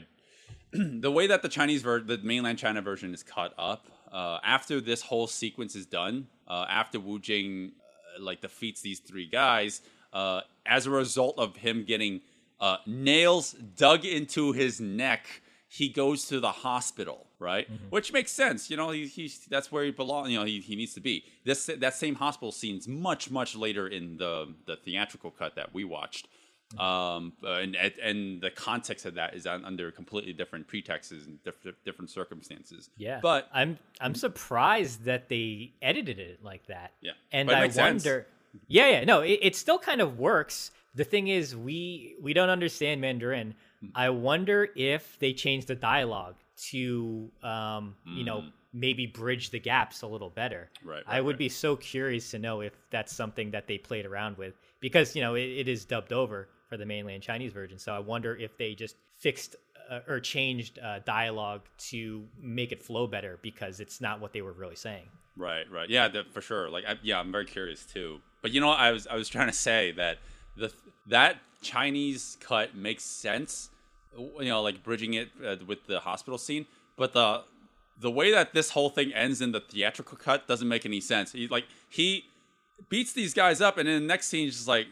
the 0.72 1.10
way 1.10 1.26
that 1.26 1.42
the 1.42 1.48
Chinese 1.48 1.82
ver- 1.82 2.00
the 2.00 2.18
mainland 2.18 2.58
China 2.58 2.82
version 2.82 3.12
is 3.14 3.22
cut 3.22 3.54
up 3.58 3.86
uh, 4.12 4.38
after 4.44 4.80
this 4.80 5.02
whole 5.02 5.26
sequence 5.26 5.74
is 5.74 5.86
done, 5.86 6.26
uh, 6.48 6.66
after 6.68 7.00
Wu 7.00 7.18
Jing 7.18 7.72
uh, 8.16 8.22
like 8.22 8.40
defeats 8.40 8.80
these 8.80 9.00
three 9.00 9.26
guys, 9.26 9.80
uh, 10.12 10.40
as 10.64 10.86
a 10.86 10.90
result 10.90 11.38
of 11.38 11.56
him 11.56 11.84
getting 11.84 12.20
uh, 12.60 12.78
nails 12.86 13.52
dug 13.52 14.04
into 14.04 14.52
his 14.52 14.80
neck. 14.80 15.42
He 15.68 15.88
goes 15.88 16.26
to 16.28 16.40
the 16.40 16.52
hospital, 16.52 17.26
right? 17.38 17.68
Which 17.90 18.12
makes 18.12 18.30
sense. 18.30 18.70
You 18.70 18.76
know, 18.76 18.90
he, 18.90 19.06
he's 19.06 19.44
that's 19.46 19.70
where 19.70 19.84
he 19.84 19.90
belongs. 19.90 20.30
You 20.30 20.38
know, 20.38 20.44
he, 20.44 20.60
he 20.60 20.76
needs 20.76 20.94
to 20.94 21.00
be. 21.00 21.24
This 21.44 21.66
that 21.66 21.94
same 21.94 22.14
hospital 22.14 22.52
scene's 22.52 22.86
much 22.88 23.30
much 23.30 23.56
later 23.56 23.88
in 23.88 24.16
the 24.16 24.54
the 24.66 24.76
theatrical 24.76 25.32
cut 25.32 25.56
that 25.56 25.74
we 25.74 25.84
watched 25.84 26.28
um 26.78 27.32
and 27.44 27.76
and 27.76 28.40
the 28.40 28.50
context 28.50 29.06
of 29.06 29.14
that 29.14 29.34
is 29.34 29.46
under 29.46 29.92
completely 29.92 30.32
different 30.32 30.66
pretexts 30.66 31.12
and 31.12 31.42
different 31.44 31.76
different 31.84 32.10
circumstances 32.10 32.90
Yeah, 32.96 33.20
but 33.22 33.48
I'm 33.54 33.78
I'm 34.00 34.14
surprised 34.14 35.04
that 35.04 35.28
they 35.28 35.72
edited 35.80 36.18
it 36.18 36.42
like 36.42 36.66
that. 36.66 36.92
Yeah, 37.00 37.12
and 37.32 37.50
I 37.50 37.62
makes 37.62 37.74
sense. 37.76 38.04
wonder. 38.04 38.26
Yeah, 38.68 38.88
yeah, 38.88 39.04
no, 39.04 39.20
it, 39.20 39.38
it 39.42 39.56
still 39.56 39.78
kind 39.78 40.00
of 40.00 40.18
works. 40.18 40.70
The 40.94 41.04
thing 41.04 41.28
is, 41.28 41.54
we 41.54 42.16
we 42.20 42.32
don't 42.32 42.50
understand 42.50 43.00
Mandarin. 43.00 43.54
Hmm. 43.80 43.86
I 43.94 44.10
wonder 44.10 44.68
if 44.74 45.18
they 45.18 45.32
change 45.34 45.66
the 45.66 45.74
dialogue 45.74 46.36
to, 46.70 47.30
um, 47.42 47.94
you 48.06 48.24
know, 48.24 48.44
maybe 48.72 49.06
bridge 49.06 49.50
the 49.50 49.60
gaps 49.60 50.02
a 50.02 50.06
little 50.06 50.30
better. 50.30 50.70
Hmm. 50.82 50.88
Right, 50.88 51.02
I 51.06 51.20
would 51.20 51.34
right. 51.34 51.38
be 51.38 51.48
so 51.48 51.76
curious 51.76 52.30
to 52.32 52.38
know 52.38 52.60
if 52.60 52.72
that's 52.90 53.14
something 53.14 53.50
that 53.52 53.66
they 53.66 53.78
played 53.78 54.06
around 54.06 54.36
with 54.38 54.54
because 54.80 55.14
you 55.14 55.22
know 55.22 55.34
it, 55.34 55.44
it 55.44 55.68
is 55.68 55.84
dubbed 55.84 56.12
over 56.12 56.48
for 56.68 56.76
the 56.76 56.86
mainland 56.86 57.22
Chinese 57.22 57.52
version. 57.52 57.78
So 57.78 57.92
I 57.92 57.98
wonder 57.98 58.36
if 58.36 58.56
they 58.56 58.74
just 58.74 58.96
fixed 59.18 59.56
uh, 59.90 60.00
or 60.08 60.20
changed 60.20 60.78
uh, 60.78 61.00
dialogue 61.04 61.62
to 61.78 62.24
make 62.40 62.72
it 62.72 62.82
flow 62.82 63.06
better 63.06 63.38
because 63.42 63.80
it's 63.80 64.00
not 64.00 64.20
what 64.20 64.32
they 64.32 64.42
were 64.42 64.52
really 64.52 64.76
saying. 64.76 65.06
right 65.36 65.70
right. 65.70 65.88
Yeah 65.88 66.08
that, 66.08 66.32
for 66.32 66.40
sure. 66.40 66.68
Like 66.70 66.84
I, 66.86 66.96
yeah 67.02 67.20
i'm 67.20 67.30
very 67.30 67.44
curious 67.44 67.84
too. 67.84 68.20
But 68.42 68.52
you 68.52 68.60
know 68.60 68.70
i 68.70 68.92
was 68.92 69.06
i 69.06 69.14
was 69.14 69.28
trying 69.28 69.46
to 69.48 69.52
say 69.52 69.92
that 69.92 70.18
the 70.56 70.72
that 71.08 71.36
chinese 71.62 72.36
cut 72.40 72.74
makes 72.76 73.02
sense 73.02 73.70
you 74.18 74.48
know 74.48 74.62
like 74.62 74.82
bridging 74.82 75.14
it 75.14 75.30
uh, 75.44 75.56
with 75.66 75.86
the 75.86 76.00
hospital 76.00 76.38
scene. 76.38 76.66
But 76.96 77.12
the 77.12 77.44
the 77.98 78.10
way 78.10 78.30
that 78.30 78.52
this 78.54 78.70
whole 78.70 78.90
thing 78.90 79.12
ends 79.12 79.40
in 79.40 79.52
the 79.52 79.60
theatrical 79.60 80.18
cut 80.18 80.46
doesn't 80.46 80.68
make 80.68 80.84
any 80.84 81.00
sense. 81.00 81.32
He 81.32 81.48
like 81.48 81.66
he 81.88 82.24
beats 82.88 83.12
these 83.12 83.32
guys 83.32 83.60
up 83.60 83.78
and 83.78 83.88
then 83.88 84.02
the 84.02 84.06
next 84.06 84.26
scene 84.26 84.44
he's 84.44 84.56
just 84.56 84.68
like 84.68 84.86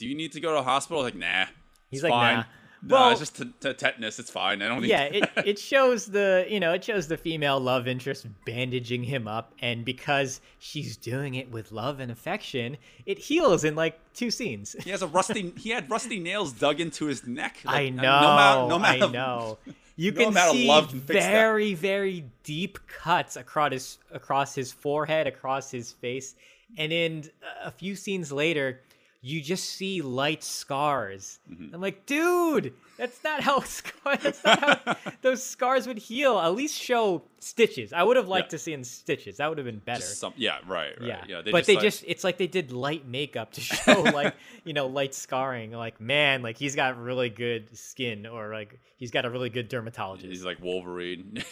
do 0.00 0.08
you 0.08 0.16
need 0.16 0.32
to 0.32 0.40
go 0.40 0.52
to 0.52 0.58
a 0.58 0.62
hospital 0.62 1.02
like 1.02 1.14
nah 1.14 1.44
He's 1.90 2.02
like, 2.02 2.10
fine. 2.10 2.36
nah. 2.38 2.44
No, 2.82 2.94
Well- 2.96 3.10
it's 3.10 3.20
just 3.20 3.36
t- 3.36 3.44
t- 3.60 3.74
tetanus. 3.74 4.18
It's 4.18 4.30
fine. 4.30 4.62
I 4.62 4.68
don't 4.68 4.80
need. 4.80 4.88
yeah, 4.88 5.02
it, 5.02 5.28
it 5.44 5.58
shows 5.58 6.06
the 6.06 6.46
you 6.48 6.58
know 6.58 6.72
it 6.72 6.82
shows 6.82 7.08
the 7.08 7.18
female 7.18 7.60
love 7.60 7.86
interest 7.86 8.26
bandaging 8.46 9.04
him 9.04 9.28
up, 9.28 9.52
and 9.60 9.84
because 9.84 10.40
she's 10.60 10.96
doing 10.96 11.34
it 11.34 11.50
with 11.50 11.72
love 11.72 12.00
and 12.00 12.10
affection, 12.10 12.78
it 13.04 13.18
heals 13.18 13.64
in 13.64 13.74
like 13.74 13.98
two 14.14 14.30
scenes. 14.30 14.74
He 14.82 14.88
has 14.90 15.02
a 15.02 15.06
rusty. 15.08 15.52
he 15.58 15.68
had 15.70 15.90
rusty 15.90 16.18
nails 16.18 16.52
dug 16.52 16.80
into 16.80 17.04
his 17.06 17.26
neck. 17.26 17.58
I 17.66 17.90
know, 17.90 18.02
No 18.02 18.08
amount. 18.32 18.68
No 18.70 18.76
amount 18.76 19.02
I 19.02 19.06
know. 19.08 19.58
You 19.96 20.12
no 20.12 20.30
can 20.32 20.52
see 20.54 20.66
love 20.66 20.88
can 20.88 21.00
very, 21.00 21.74
very 21.74 22.24
deep 22.44 22.78
cuts 22.86 23.36
across 23.36 23.72
his 23.72 23.98
across 24.10 24.54
his 24.54 24.72
forehead, 24.72 25.26
across 25.26 25.70
his 25.70 25.92
face, 25.92 26.34
and 26.78 26.90
in 26.90 27.24
a 27.62 27.70
few 27.70 27.94
scenes 27.94 28.32
later, 28.32 28.80
you 29.22 29.42
just 29.42 29.64
see 29.70 30.00
light 30.00 30.42
scars. 30.42 31.40
Mm-hmm. 31.50 31.74
I'm 31.74 31.80
like, 31.80 32.06
dude, 32.06 32.72
that's 32.96 33.22
not 33.22 33.42
how 33.42 33.60
scar- 33.64 34.16
that's 34.16 34.42
not 34.42 34.80
how 34.84 34.96
those 35.22 35.42
scars 35.42 35.86
would 35.86 35.98
heal. 35.98 36.38
At 36.38 36.54
least 36.54 36.74
show 36.80 37.22
stitches. 37.38 37.92
I 37.92 38.02
would 38.02 38.16
have 38.16 38.28
liked 38.28 38.46
Yeah. 38.46 38.50
to 38.50 38.58
see 38.58 38.72
in 38.72 38.82
stitches. 38.84 39.36
That 39.36 39.48
would 39.48 39.58
have 39.58 39.66
been 39.66 39.78
better. 39.80 40.00
Some, 40.00 40.32
yeah, 40.36 40.58
right, 40.66 40.98
right. 40.98 41.06
Yeah, 41.08 41.24
Yeah, 41.28 41.42
but 41.50 41.66
they 41.66 41.74
like- 41.74 41.82
just 41.82 42.02
it's 42.06 42.24
like 42.24 42.38
they 42.38 42.46
did 42.46 42.72
light 42.72 43.06
makeup 43.06 43.52
to 43.52 43.60
show 43.60 44.00
like 44.02 44.34
you 44.64 44.72
know 44.72 44.86
light 44.86 45.14
scarring. 45.14 45.72
Like 45.72 46.00
man, 46.00 46.42
like 46.42 46.56
he's 46.56 46.74
got 46.74 46.98
really 46.98 47.28
good 47.28 47.76
skin, 47.76 48.26
or 48.26 48.52
like 48.54 48.80
he's 48.96 49.10
got 49.10 49.24
a 49.26 49.30
really 49.30 49.50
good 49.50 49.68
dermatologist. 49.68 50.28
He's 50.30 50.44
like 50.44 50.62
Wolverine. 50.62 51.44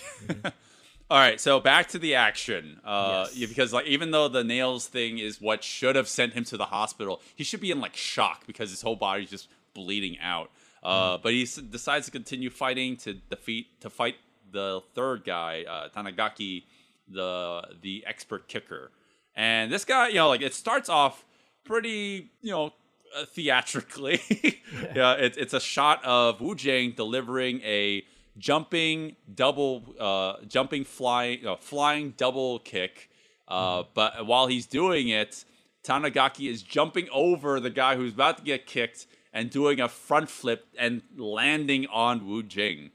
All 1.10 1.18
right, 1.18 1.40
so 1.40 1.58
back 1.58 1.88
to 1.88 1.98
the 1.98 2.14
action. 2.16 2.80
Uh. 2.84 3.24
Yes. 3.26 3.36
yeah, 3.36 3.46
because 3.46 3.72
like 3.72 3.86
even 3.86 4.10
though 4.10 4.28
the 4.28 4.44
nails 4.44 4.86
thing 4.86 5.18
is 5.18 5.40
what 5.40 5.64
should 5.64 5.96
have 5.96 6.08
sent 6.08 6.34
him 6.34 6.44
to 6.44 6.56
the 6.56 6.66
hospital, 6.66 7.22
he 7.34 7.44
should 7.44 7.60
be 7.60 7.70
in 7.70 7.80
like 7.80 7.96
shock 7.96 8.46
because 8.46 8.70
his 8.70 8.82
whole 8.82 8.96
body's 8.96 9.30
just 9.30 9.48
bleeding 9.74 10.18
out. 10.20 10.50
Uh, 10.82 11.14
Mm-hmm. 11.14 11.22
But 11.22 11.32
he 11.32 11.44
decides 11.70 12.06
to 12.06 12.12
continue 12.12 12.50
fighting 12.50 12.96
to 12.98 13.14
defeat 13.14 13.80
to 13.80 13.90
fight 13.90 14.16
the 14.52 14.80
third 14.94 15.24
guy, 15.24 15.64
uh, 15.68 15.88
Tanigaki, 15.88 16.64
the 17.08 17.62
the 17.80 18.04
expert 18.06 18.46
kicker. 18.48 18.90
And 19.34 19.72
this 19.72 19.84
guy, 19.84 20.08
you 20.08 20.16
know, 20.16 20.28
like 20.28 20.42
it 20.42 20.54
starts 20.54 20.88
off 20.88 21.24
pretty, 21.64 22.30
you 22.42 22.50
know, 22.50 22.72
uh, 23.16 23.24
theatrically. 23.26 24.20
yeah, 24.94 25.14
it's 25.14 25.36
it's 25.36 25.54
a 25.54 25.60
shot 25.60 26.04
of 26.04 26.40
Wu 26.40 26.54
Jing 26.54 26.92
delivering 26.92 27.60
a 27.62 28.04
jumping 28.38 29.16
double, 29.34 29.94
uh, 29.98 30.34
jumping 30.46 30.84
flying, 30.84 31.46
uh, 31.46 31.56
flying 31.56 32.14
double 32.16 32.58
kick. 32.60 33.10
Uh, 33.46 33.84
But 33.94 34.26
while 34.26 34.46
he's 34.46 34.66
doing 34.66 35.08
it, 35.08 35.44
Tanigaki 35.82 36.48
is 36.48 36.62
jumping 36.62 37.08
over 37.12 37.60
the 37.60 37.70
guy 37.70 37.96
who's 37.96 38.12
about 38.12 38.38
to 38.38 38.44
get 38.44 38.66
kicked 38.66 39.06
and 39.32 39.50
doing 39.50 39.80
a 39.80 39.88
front 39.88 40.28
flip 40.28 40.66
and 40.78 41.02
landing 41.16 41.86
on 41.86 42.26
Wu 42.26 42.42
Jing 42.42 42.90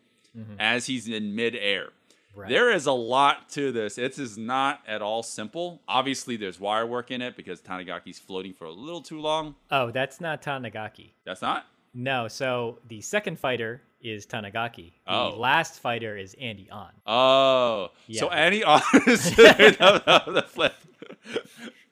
as 0.60 0.88
he's 0.88 1.08
in 1.08 1.36
midair. 1.36 1.90
Right. 2.36 2.50
There 2.50 2.72
is 2.72 2.88
a 2.88 2.92
lot 2.92 3.50
to 3.50 3.72
this. 3.72 4.00
It 4.00 4.18
is 4.18 4.40
not 4.40 4.82
at 4.88 5.04
all 5.04 5.22
simple. 5.22 5.82
Obviously, 5.88 6.36
there's 6.36 6.60
wire 6.60 6.86
work 6.88 7.12
in 7.12 7.22
it 7.22 7.36
because 7.36 7.62
Tanigaki's 7.62 8.18
floating 8.18 8.54
for 8.54 8.66
a 8.66 8.72
little 8.72 9.02
too 9.02 9.20
long. 9.20 9.54
Oh, 9.70 9.92
that's 9.92 10.20
not 10.20 10.42
Tanigaki. 10.42 11.12
That's 11.26 11.44
not. 11.44 11.68
No, 11.94 12.28
so 12.28 12.80
the 12.88 13.02
second 13.02 13.38
fighter 13.38 13.84
is 14.04 14.26
Tanigaki. 14.26 14.94
The 15.08 15.12
Oh. 15.14 15.36
last 15.38 15.80
fighter 15.80 16.18
is 16.18 16.36
Andy 16.40 16.70
On. 16.70 16.90
Oh, 17.08 17.90
yeah. 18.08 18.20
so 18.20 18.30
Yeah. 18.32 18.36
Andy 18.38 18.64
On 18.64 18.82
is 19.08 19.36
the, 19.36 20.46
flip. 20.50 20.74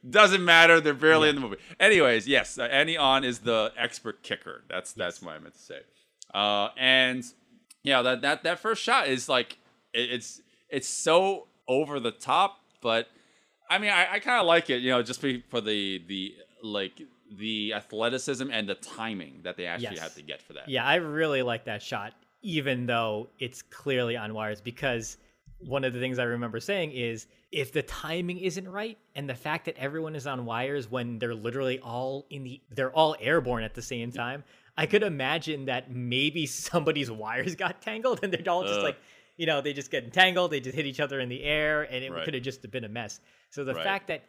Doesn't 0.09 0.43
matter. 0.43 0.81
They're 0.81 0.93
barely 0.93 1.29
in 1.29 1.35
the 1.35 1.41
movie. 1.41 1.57
Anyways, 1.79 2.27
yes, 2.27 2.57
uh, 2.57 2.63
Andy 2.63 2.97
On 2.97 3.23
is 3.23 3.39
the 3.39 3.71
expert 3.77 4.23
kicker. 4.23 4.63
That's 4.67 4.93
that's 4.93 5.21
what 5.21 5.35
I 5.35 5.39
meant 5.39 5.53
to 5.53 5.59
say. 5.61 5.79
Uh, 6.33 6.69
and 6.77 7.23
yeah, 7.83 8.01
that 8.01 8.21
that 8.21 8.43
that 8.43 8.59
first 8.59 8.81
shot 8.81 9.07
is 9.07 9.29
like 9.29 9.57
it, 9.93 10.11
it's 10.11 10.41
it's 10.69 10.87
so 10.87 11.47
over 11.67 11.99
the 11.99 12.11
top, 12.11 12.59
but 12.81 13.09
I 13.69 13.77
mean, 13.77 13.91
I, 13.91 14.13
I 14.13 14.19
kind 14.19 14.39
of 14.41 14.47
like 14.47 14.69
it, 14.71 14.81
you 14.81 14.89
know, 14.89 15.03
just 15.03 15.21
for 15.21 15.61
the 15.61 16.01
the 16.07 16.35
like 16.63 16.99
the 17.37 17.73
athleticism 17.73 18.49
and 18.51 18.67
the 18.67 18.75
timing 18.75 19.41
that 19.43 19.57
they 19.57 19.65
actually 19.65 19.95
Yes. 19.95 19.99
have 19.99 20.15
to 20.15 20.21
get 20.21 20.41
for 20.41 20.53
that. 20.53 20.67
Yeah, 20.67 20.85
I 20.85 20.95
really 20.95 21.41
like 21.43 21.65
that 21.65 21.81
shot, 21.81 22.13
even 22.41 22.85
though 22.85 23.29
it's 23.39 23.61
clearly 23.61 24.17
on 24.17 24.33
wires, 24.33 24.61
because 24.61 25.17
one 25.59 25.83
of 25.83 25.93
the 25.93 25.99
things 25.99 26.17
I 26.19 26.23
remember 26.23 26.59
saying 26.59 26.91
is 26.91 27.27
if 27.51 27.71
the 27.71 27.83
timing 27.83 28.39
isn't 28.39 28.67
right 28.67 28.97
and 29.15 29.29
the 29.29 29.35
fact 29.35 29.65
that 29.65 29.77
everyone 29.77 30.15
is 30.15 30.25
on 30.25 30.45
wires 30.45 30.89
when 30.89 31.19
they're 31.19 31.35
literally 31.35 31.79
all 31.79 32.25
in 32.31 32.43
the 32.43 32.59
they're 32.71 32.91
all 32.91 33.15
airborne 33.19 33.63
at 33.63 33.75
the 33.75 33.81
same 33.81 34.11
time, 34.11 34.43
I 34.75 34.87
could 34.87 35.03
imagine 35.03 35.65
that 35.65 35.91
maybe 35.91 36.45
somebody's 36.47 37.11
wires 37.23 37.55
got 37.55 37.81
tangled 37.81 38.21
and 38.23 38.33
they're 38.33 38.51
all 38.51 38.63
just 38.63 38.79
Ugh. 38.79 38.83
like 38.83 38.97
you 39.37 39.45
know, 39.45 39.61
they 39.61 39.73
just 39.73 39.89
get 39.89 40.03
entangled, 40.03 40.51
they 40.51 40.59
just 40.59 40.75
hit 40.75 40.85
each 40.85 40.99
other 40.99 41.19
in 41.19 41.29
the 41.29 41.43
air, 41.43 41.83
and 41.83 42.03
it 42.03 42.11
Right. 42.11 42.23
could 42.25 42.33
have 42.33 42.43
just 42.43 42.69
been 42.69 42.83
a 42.83 42.89
mess. 42.89 43.21
So 43.49 43.63
the 43.63 43.73
Right. 43.73 43.83
fact 43.83 44.07
that 44.07 44.23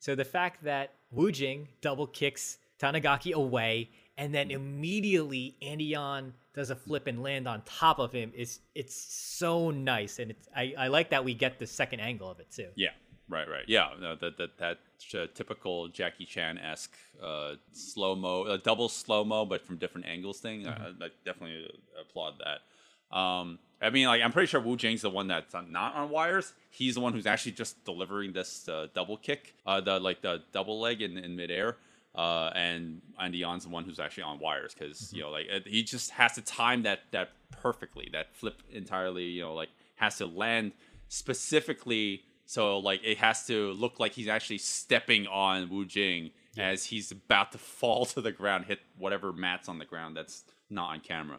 so 0.00 0.14
the 0.14 0.24
fact 0.24 0.64
that 0.64 0.94
Wu 1.10 1.32
Jing 1.32 1.68
double 1.80 2.06
kicks 2.06 2.58
Tanigaki 2.78 3.32
away, 3.32 3.90
and 4.16 4.34
then 4.34 4.50
immediately 4.50 5.56
Andy 5.60 5.94
On 5.94 6.32
does 6.54 6.70
a 6.70 6.76
flip 6.76 7.06
and 7.06 7.22
land 7.22 7.46
on 7.46 7.62
top 7.62 7.98
of 7.98 8.12
him 8.12 8.32
is 8.34 8.60
it's 8.74 8.94
so 8.94 9.70
nice, 9.70 10.18
and 10.18 10.30
it's 10.30 10.48
I, 10.56 10.74
I 10.78 10.88
like 10.88 11.10
that 11.10 11.24
we 11.24 11.34
get 11.34 11.58
the 11.58 11.66
second 11.66 12.00
angle 12.00 12.30
of 12.30 12.40
it 12.40 12.50
too. 12.50 12.68
Yeah, 12.76 12.90
right, 13.28 13.48
right. 13.48 13.64
Yeah, 13.66 13.90
no, 14.00 14.16
that 14.16 14.38
that 14.38 14.58
that 14.58 14.78
uh, 15.14 15.26
typical 15.34 15.88
Jackie 15.88 16.24
Chan 16.24 16.58
esque 16.58 16.96
uh, 17.22 17.54
slow 17.72 18.16
mo, 18.16 18.44
uh, 18.44 18.56
double 18.56 18.88
slow 18.88 19.24
mo, 19.24 19.44
but 19.44 19.64
from 19.64 19.76
different 19.76 20.06
angles 20.06 20.40
thing. 20.40 20.62
Mm-hmm. 20.62 21.02
I, 21.02 21.06
I 21.06 21.08
definitely 21.24 21.70
applaud 22.00 22.34
that. 22.44 23.16
Um, 23.16 23.58
I 23.82 23.90
mean, 23.90 24.06
like 24.06 24.22
I'm 24.22 24.32
pretty 24.32 24.46
sure 24.46 24.60
Wu 24.60 24.76
Jing's 24.76 25.02
the 25.02 25.10
one 25.10 25.28
that's 25.28 25.54
not 25.68 25.94
on 25.94 26.10
wires. 26.10 26.52
He's 26.70 26.94
the 26.94 27.00
one 27.00 27.12
who's 27.12 27.26
actually 27.26 27.52
just 27.52 27.82
delivering 27.84 28.32
this 28.32 28.68
uh, 28.68 28.88
double 28.94 29.16
kick, 29.16 29.54
uh, 29.66 29.80
the 29.80 29.98
like 29.98 30.20
the 30.20 30.42
double 30.52 30.80
leg 30.80 31.02
in, 31.02 31.16
in 31.18 31.36
midair. 31.36 31.76
Uh, 32.14 32.50
and 32.54 33.00
and 33.18 33.32
Dion's 33.32 33.64
the 33.64 33.70
one 33.70 33.84
who's 33.84 34.00
actually 34.00 34.24
on 34.24 34.38
wires 34.40 34.74
because 34.74 34.98
Mm-hmm. 34.98 35.16
you 35.16 35.22
know 35.22 35.30
like 35.30 35.46
it, 35.46 35.66
he 35.66 35.82
just 35.82 36.10
has 36.10 36.32
to 36.34 36.42
time 36.42 36.82
that 36.82 37.00
that 37.12 37.30
perfectly. 37.52 38.08
That 38.12 38.34
flip 38.34 38.62
entirely, 38.72 39.24
you 39.24 39.42
know, 39.42 39.54
like 39.54 39.70
has 39.96 40.18
to 40.18 40.26
land 40.26 40.72
specifically 41.08 42.22
so 42.46 42.78
like 42.78 43.00
it 43.04 43.18
has 43.18 43.46
to 43.46 43.72
look 43.74 44.00
like 44.00 44.12
he's 44.12 44.26
actually 44.26 44.58
stepping 44.58 45.28
on 45.28 45.70
Wu 45.70 45.84
Jing 45.84 46.32
as 46.58 46.86
he's 46.86 47.12
about 47.12 47.52
to 47.52 47.58
fall 47.58 48.04
to 48.14 48.20
the 48.20 48.32
ground, 48.32 48.64
hit 48.64 48.80
whatever 48.98 49.32
mats 49.32 49.68
on 49.68 49.78
the 49.78 49.84
ground 49.84 50.16
that's 50.16 50.42
not 50.68 50.90
on 50.90 50.98
camera. 51.00 51.38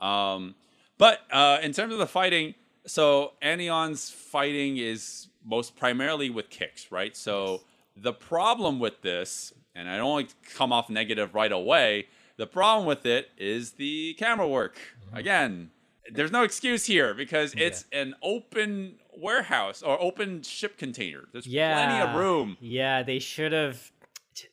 Um, 0.00 0.54
but 0.98 1.20
uh, 1.30 1.58
in 1.62 1.72
terms 1.72 1.92
of 1.92 1.98
the 1.98 2.06
fighting, 2.06 2.54
so 2.86 3.32
Andy 3.42 3.68
On's 3.68 4.10
fighting 4.10 4.76
is 4.78 5.28
most 5.44 5.76
primarily 5.76 6.30
with 6.30 6.50
kicks, 6.50 6.90
right? 6.90 7.16
So 7.16 7.62
the 7.96 8.12
problem 8.12 8.78
with 8.78 9.02
this, 9.02 9.52
and 9.74 9.88
I 9.88 9.96
don't 9.96 10.14
like 10.14 10.28
to 10.28 10.34
come 10.54 10.72
off 10.72 10.88
negative 10.90 11.34
right 11.34 11.52
away, 11.52 12.06
the 12.36 12.46
problem 12.46 12.86
with 12.86 13.06
it 13.06 13.30
is 13.38 13.72
the 13.72 14.14
camera 14.14 14.46
work. 14.48 14.78
Again, 15.12 15.70
there's 16.12 16.30
no 16.32 16.42
excuse 16.42 16.84
here 16.84 17.14
because 17.14 17.54
it's 17.56 17.84
an 17.92 18.14
open 18.22 18.96
warehouse 19.16 19.82
or 19.82 20.00
open 20.00 20.42
ship 20.42 20.76
container. 20.76 21.24
There's 21.32 21.46
Yeah, 21.46 21.72
plenty 21.74 22.00
of 22.00 22.14
room. 22.14 22.56
Yeah, 22.60 23.02
they 23.02 23.18
should 23.18 23.52
have. 23.52 23.90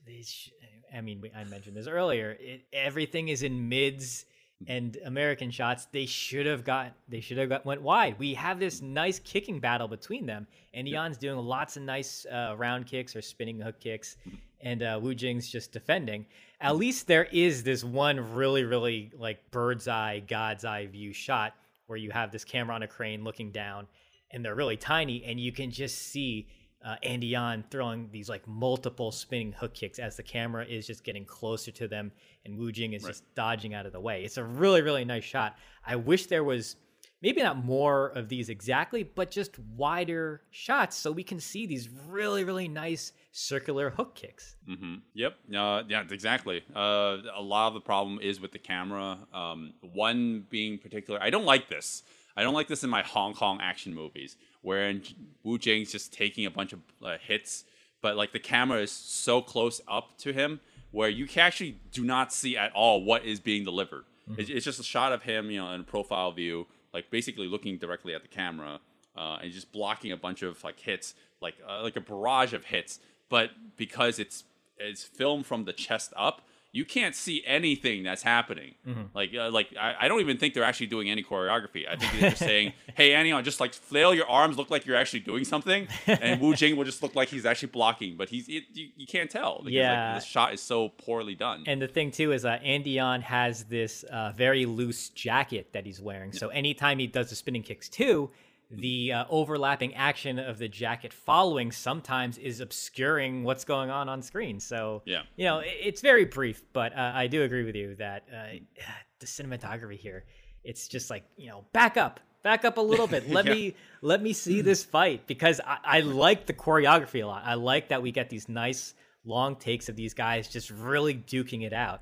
They 0.05 0.21
sh- 0.21 0.51
I 0.95 1.01
mean, 1.01 1.23
I 1.35 1.43
mentioned 1.45 1.75
this 1.75 1.87
earlier. 1.87 2.37
It, 2.39 2.65
everything 2.71 3.27
is 3.27 3.43
in 3.43 3.67
mids 3.67 4.25
and 4.67 4.97
American 5.05 5.51
shots. 5.51 5.87
They 5.91 6.05
should 6.05 6.45
have 6.45 6.63
got. 6.63 6.93
They 7.07 7.19
should 7.19 7.37
have 7.37 7.49
got 7.49 7.65
went 7.65 7.81
wide. 7.81 8.17
We 8.19 8.33
have 8.33 8.59
this 8.59 8.81
nice 8.81 9.19
kicking 9.19 9.59
battle 9.59 9.87
between 9.87 10.25
them, 10.25 10.47
and 10.73 10.87
Eon's 10.87 11.17
doing 11.17 11.37
lots 11.37 11.77
of 11.77 11.83
nice 11.83 12.25
uh, 12.25 12.55
round 12.57 12.85
kicks 12.85 13.15
or 13.15 13.21
spinning 13.21 13.59
hook 13.59 13.79
kicks, 13.79 14.17
and 14.61 14.83
uh, 14.83 14.99
Wu 15.01 15.15
Jing's 15.15 15.49
just 15.49 15.71
defending. 15.71 16.25
At 16.61 16.77
least 16.77 17.07
there 17.07 17.25
is 17.25 17.63
this 17.63 17.83
one 17.83 18.33
really, 18.33 18.63
really 18.63 19.11
like 19.17 19.39
bird's 19.51 19.87
eye, 19.87 20.23
God's 20.27 20.65
eye 20.65 20.87
view 20.87 21.13
shot 21.13 21.53
where 21.87 21.97
you 21.97 22.11
have 22.11 22.31
this 22.31 22.45
camera 22.45 22.75
on 22.75 22.83
a 22.83 22.87
crane 22.87 23.23
looking 23.23 23.51
down, 23.51 23.87
and 24.31 24.43
they're 24.43 24.55
really 24.55 24.77
tiny, 24.77 25.23
and 25.25 25.39
you 25.39 25.51
can 25.51 25.69
just 25.71 25.97
see 25.97 26.47
uh, 26.83 26.95
Andy 27.03 27.35
On 27.35 27.63
throwing 27.69 28.09
these 28.11 28.29
like 28.29 28.47
multiple 28.47 29.11
spinning 29.11 29.53
hook 29.53 29.73
kicks 29.73 29.99
as 29.99 30.15
the 30.17 30.23
camera 30.23 30.65
is 30.65 30.85
just 30.85 31.03
getting 31.03 31.25
closer 31.25 31.71
to 31.71 31.87
them, 31.87 32.11
and 32.45 32.57
Wu 32.57 32.71
Jing 32.71 32.93
is 32.93 33.03
just 33.03 33.35
dodging 33.35 33.73
out 33.73 33.85
of 33.85 33.93
the 33.93 33.99
way. 34.01 34.23
It's 34.23 34.37
a 34.37 34.43
really, 34.43 34.81
really 34.81 35.05
nice 35.05 35.23
shot. 35.23 35.57
I 35.85 35.95
wish 35.95 36.25
there 36.27 36.43
was 36.43 36.75
maybe 37.21 37.41
not 37.41 37.63
more 37.63 38.07
of 38.09 38.27
these 38.27 38.49
exactly, 38.49 39.03
but 39.03 39.31
just 39.31 39.57
wider 39.77 40.41
shots 40.51 40.97
so 40.97 41.11
we 41.11 41.23
can 41.23 41.39
see 41.39 41.65
these 41.65 41.89
really, 42.09 42.43
really 42.43 42.67
nice 42.67 43.13
circular 43.31 43.89
hook 43.89 44.13
kicks. 44.13 44.55
hmm 44.67 44.95
Yep. 45.13 45.35
Uh, 45.55 45.83
yeah, 45.87 46.03
exactly. 46.11 46.63
Uh, 46.75 47.17
a 47.33 47.41
lot 47.41 47.69
of 47.69 47.73
the 47.75 47.79
problem 47.81 48.19
is 48.21 48.41
with 48.41 48.51
the 48.51 48.59
camera. 48.59 49.17
Um, 49.33 49.73
one 49.81 50.45
being 50.49 50.77
particular, 50.77 51.19
I 51.23 51.29
don't 51.29 51.45
like 51.45 51.69
this. 51.69 52.03
I 52.35 52.43
don't 52.43 52.53
like 52.55 52.67
this 52.67 52.83
in 52.83 52.89
my 52.89 53.03
Hong 53.03 53.33
Kong 53.33 53.59
action 53.61 53.93
movies, 53.93 54.37
wherein 54.63 55.03
Wu 55.43 55.59
Jing's 55.59 55.91
just 55.91 56.11
taking 56.11 56.47
a 56.47 56.51
bunch 56.51 56.73
of 56.73 56.79
uh, 57.03 57.17
hits, 57.21 57.65
but 58.01 58.17
like 58.17 58.31
the 58.31 58.39
camera 58.39 58.79
is 58.79 58.91
so 58.91 59.41
close 59.41 59.79
up 59.87 60.17
to 60.19 60.33
him 60.33 60.59
where 60.91 61.09
you 61.09 61.27
actually 61.37 61.77
do 61.91 62.03
not 62.03 62.33
see 62.33 62.57
at 62.57 62.71
all 62.73 63.03
what 63.03 63.23
is 63.25 63.39
being 63.39 63.63
delivered. 63.63 64.05
It's, 64.37 64.49
it's 64.49 64.65
just 64.65 64.79
a 64.79 64.83
shot 64.83 65.11
of 65.11 65.23
him, 65.23 65.51
you 65.51 65.59
know, 65.59 65.71
in 65.71 65.81
a 65.81 65.83
profile 65.83 66.31
view, 66.31 66.67
like 66.93 67.11
basically 67.11 67.47
looking 67.47 67.77
directly 67.77 68.15
at 68.15 68.21
the 68.21 68.27
camera 68.27 68.79
uh, 69.17 69.39
and 69.41 69.51
just 69.51 69.71
blocking 69.71 70.11
a 70.11 70.17
bunch 70.17 70.41
of 70.43 70.63
like 70.63 70.79
hits, 70.79 71.13
like 71.41 71.55
uh, 71.67 71.81
like 71.81 71.95
a 71.95 72.01
barrage 72.01 72.53
of 72.53 72.65
hits. 72.65 72.99
But 73.29 73.51
because 73.75 74.19
it's 74.19 74.45
it's 74.77 75.03
filmed 75.03 75.45
from 75.45 75.65
the 75.65 75.73
chest 75.73 76.13
up, 76.15 76.47
you 76.75 76.85
can't 76.85 77.15
see 77.15 77.43
anything 77.45 78.01
that's 78.01 78.23
happening. 78.23 78.73
Like 79.13 79.29
uh, 79.33 79.51
like 79.51 79.67
I, 79.79 79.95
I 80.01 80.07
don't 80.07 80.19
even 80.21 80.37
think 80.37 80.55
they're 80.55 80.63
actually 80.63 80.87
doing 80.87 81.07
any 81.09 81.23
choreography. 81.23 81.87
I 81.87 81.95
think 81.95 82.11
they're 82.13 82.31
just 82.31 82.41
saying, 82.41 82.73
"Hey, 82.95 83.13
Annie, 83.13 83.31
just 83.43 83.59
like 83.59 83.73
flail 83.75 84.11
your 84.13 84.27
arms, 84.27 84.57
look 84.57 84.71
like 84.71 84.85
you're 84.87 84.97
actually 84.97 85.19
doing 85.19 85.45
something," 85.45 85.87
and 86.07 86.41
Wu 86.41 86.55
Jing 86.55 86.75
will 86.75 86.83
just 86.83 87.03
look 87.03 87.15
like 87.15 87.29
he's 87.29 87.45
actually 87.45 87.69
blocking, 87.69 88.17
but 88.17 88.27
he's 88.29 88.49
it, 88.49 88.63
you, 88.73 88.89
you 88.97 89.05
can't 89.05 89.29
tell 89.29 89.59
because 89.59 89.71
Yeah. 89.73 90.13
like, 90.13 90.21
this 90.21 90.27
shot 90.27 90.53
is 90.53 90.61
so 90.61 90.89
poorly 90.89 91.35
done. 91.35 91.63
And 91.67 91.79
the 91.79 91.87
thing 91.87 92.09
too 92.09 92.31
is 92.31 92.41
that 92.41 92.63
Andy 92.63 92.99
On 92.99 93.21
has 93.21 93.65
this 93.65 94.03
uh, 94.05 94.31
very 94.35 94.65
loose 94.65 95.09
jacket 95.09 95.73
that 95.73 95.85
he's 95.85 96.01
wearing. 96.01 96.33
So 96.33 96.49
anytime 96.49 96.97
he 96.97 97.05
does 97.05 97.29
the 97.29 97.35
spinning 97.35 97.61
kicks 97.61 97.87
too, 97.87 98.31
the 98.79 99.13
uh, 99.13 99.25
overlapping 99.29 99.93
action 99.95 100.39
of 100.39 100.57
the 100.57 100.67
jacket 100.67 101.13
following 101.13 101.71
sometimes 101.71 102.37
is 102.37 102.59
obscuring 102.59 103.43
what's 103.43 103.63
going 103.65 103.89
on 103.89 104.09
on 104.09 104.21
screen. 104.21 104.59
So 104.59 105.01
Yeah. 105.05 105.23
you 105.35 105.45
know, 105.45 105.59
it- 105.59 105.77
it's 105.81 106.01
very 106.01 106.25
brief, 106.25 106.63
but 106.73 106.93
uh, 106.97 107.11
I 107.13 107.27
do 107.27 107.43
agree 107.43 107.63
with 107.63 107.75
you 107.75 107.95
that 107.95 108.23
uh, 108.33 108.57
the 109.19 109.25
cinematography 109.25 109.97
here, 109.97 110.25
it's 110.63 110.87
just 110.87 111.09
like 111.09 111.23
you 111.37 111.49
know, 111.49 111.65
back 111.73 111.97
up, 111.97 112.19
back 112.43 112.65
up 112.65 112.77
a 112.77 112.81
little 112.81 113.07
bit. 113.07 113.29
Let 113.37 113.45
Yeah. 113.45 113.53
me 113.53 113.75
let 114.01 114.21
me 114.21 114.33
see 114.33 114.61
this 114.61 114.83
fight 114.83 115.27
because 115.27 115.61
I, 115.65 115.77
I 115.83 115.99
like 116.01 116.45
the 116.45 116.53
choreography 116.53 117.23
a 117.23 117.27
lot. 117.27 117.43
I 117.45 117.53
like 117.55 117.89
that 117.89 118.01
we 118.01 118.11
get 118.11 118.29
these 118.29 118.49
nice 118.49 118.93
long 119.25 119.55
takes 119.55 119.87
of 119.89 119.95
these 119.95 120.13
guys 120.13 120.47
just 120.49 120.69
really 120.69 121.15
duking 121.15 121.63
it 121.65 121.73
out. 121.73 122.01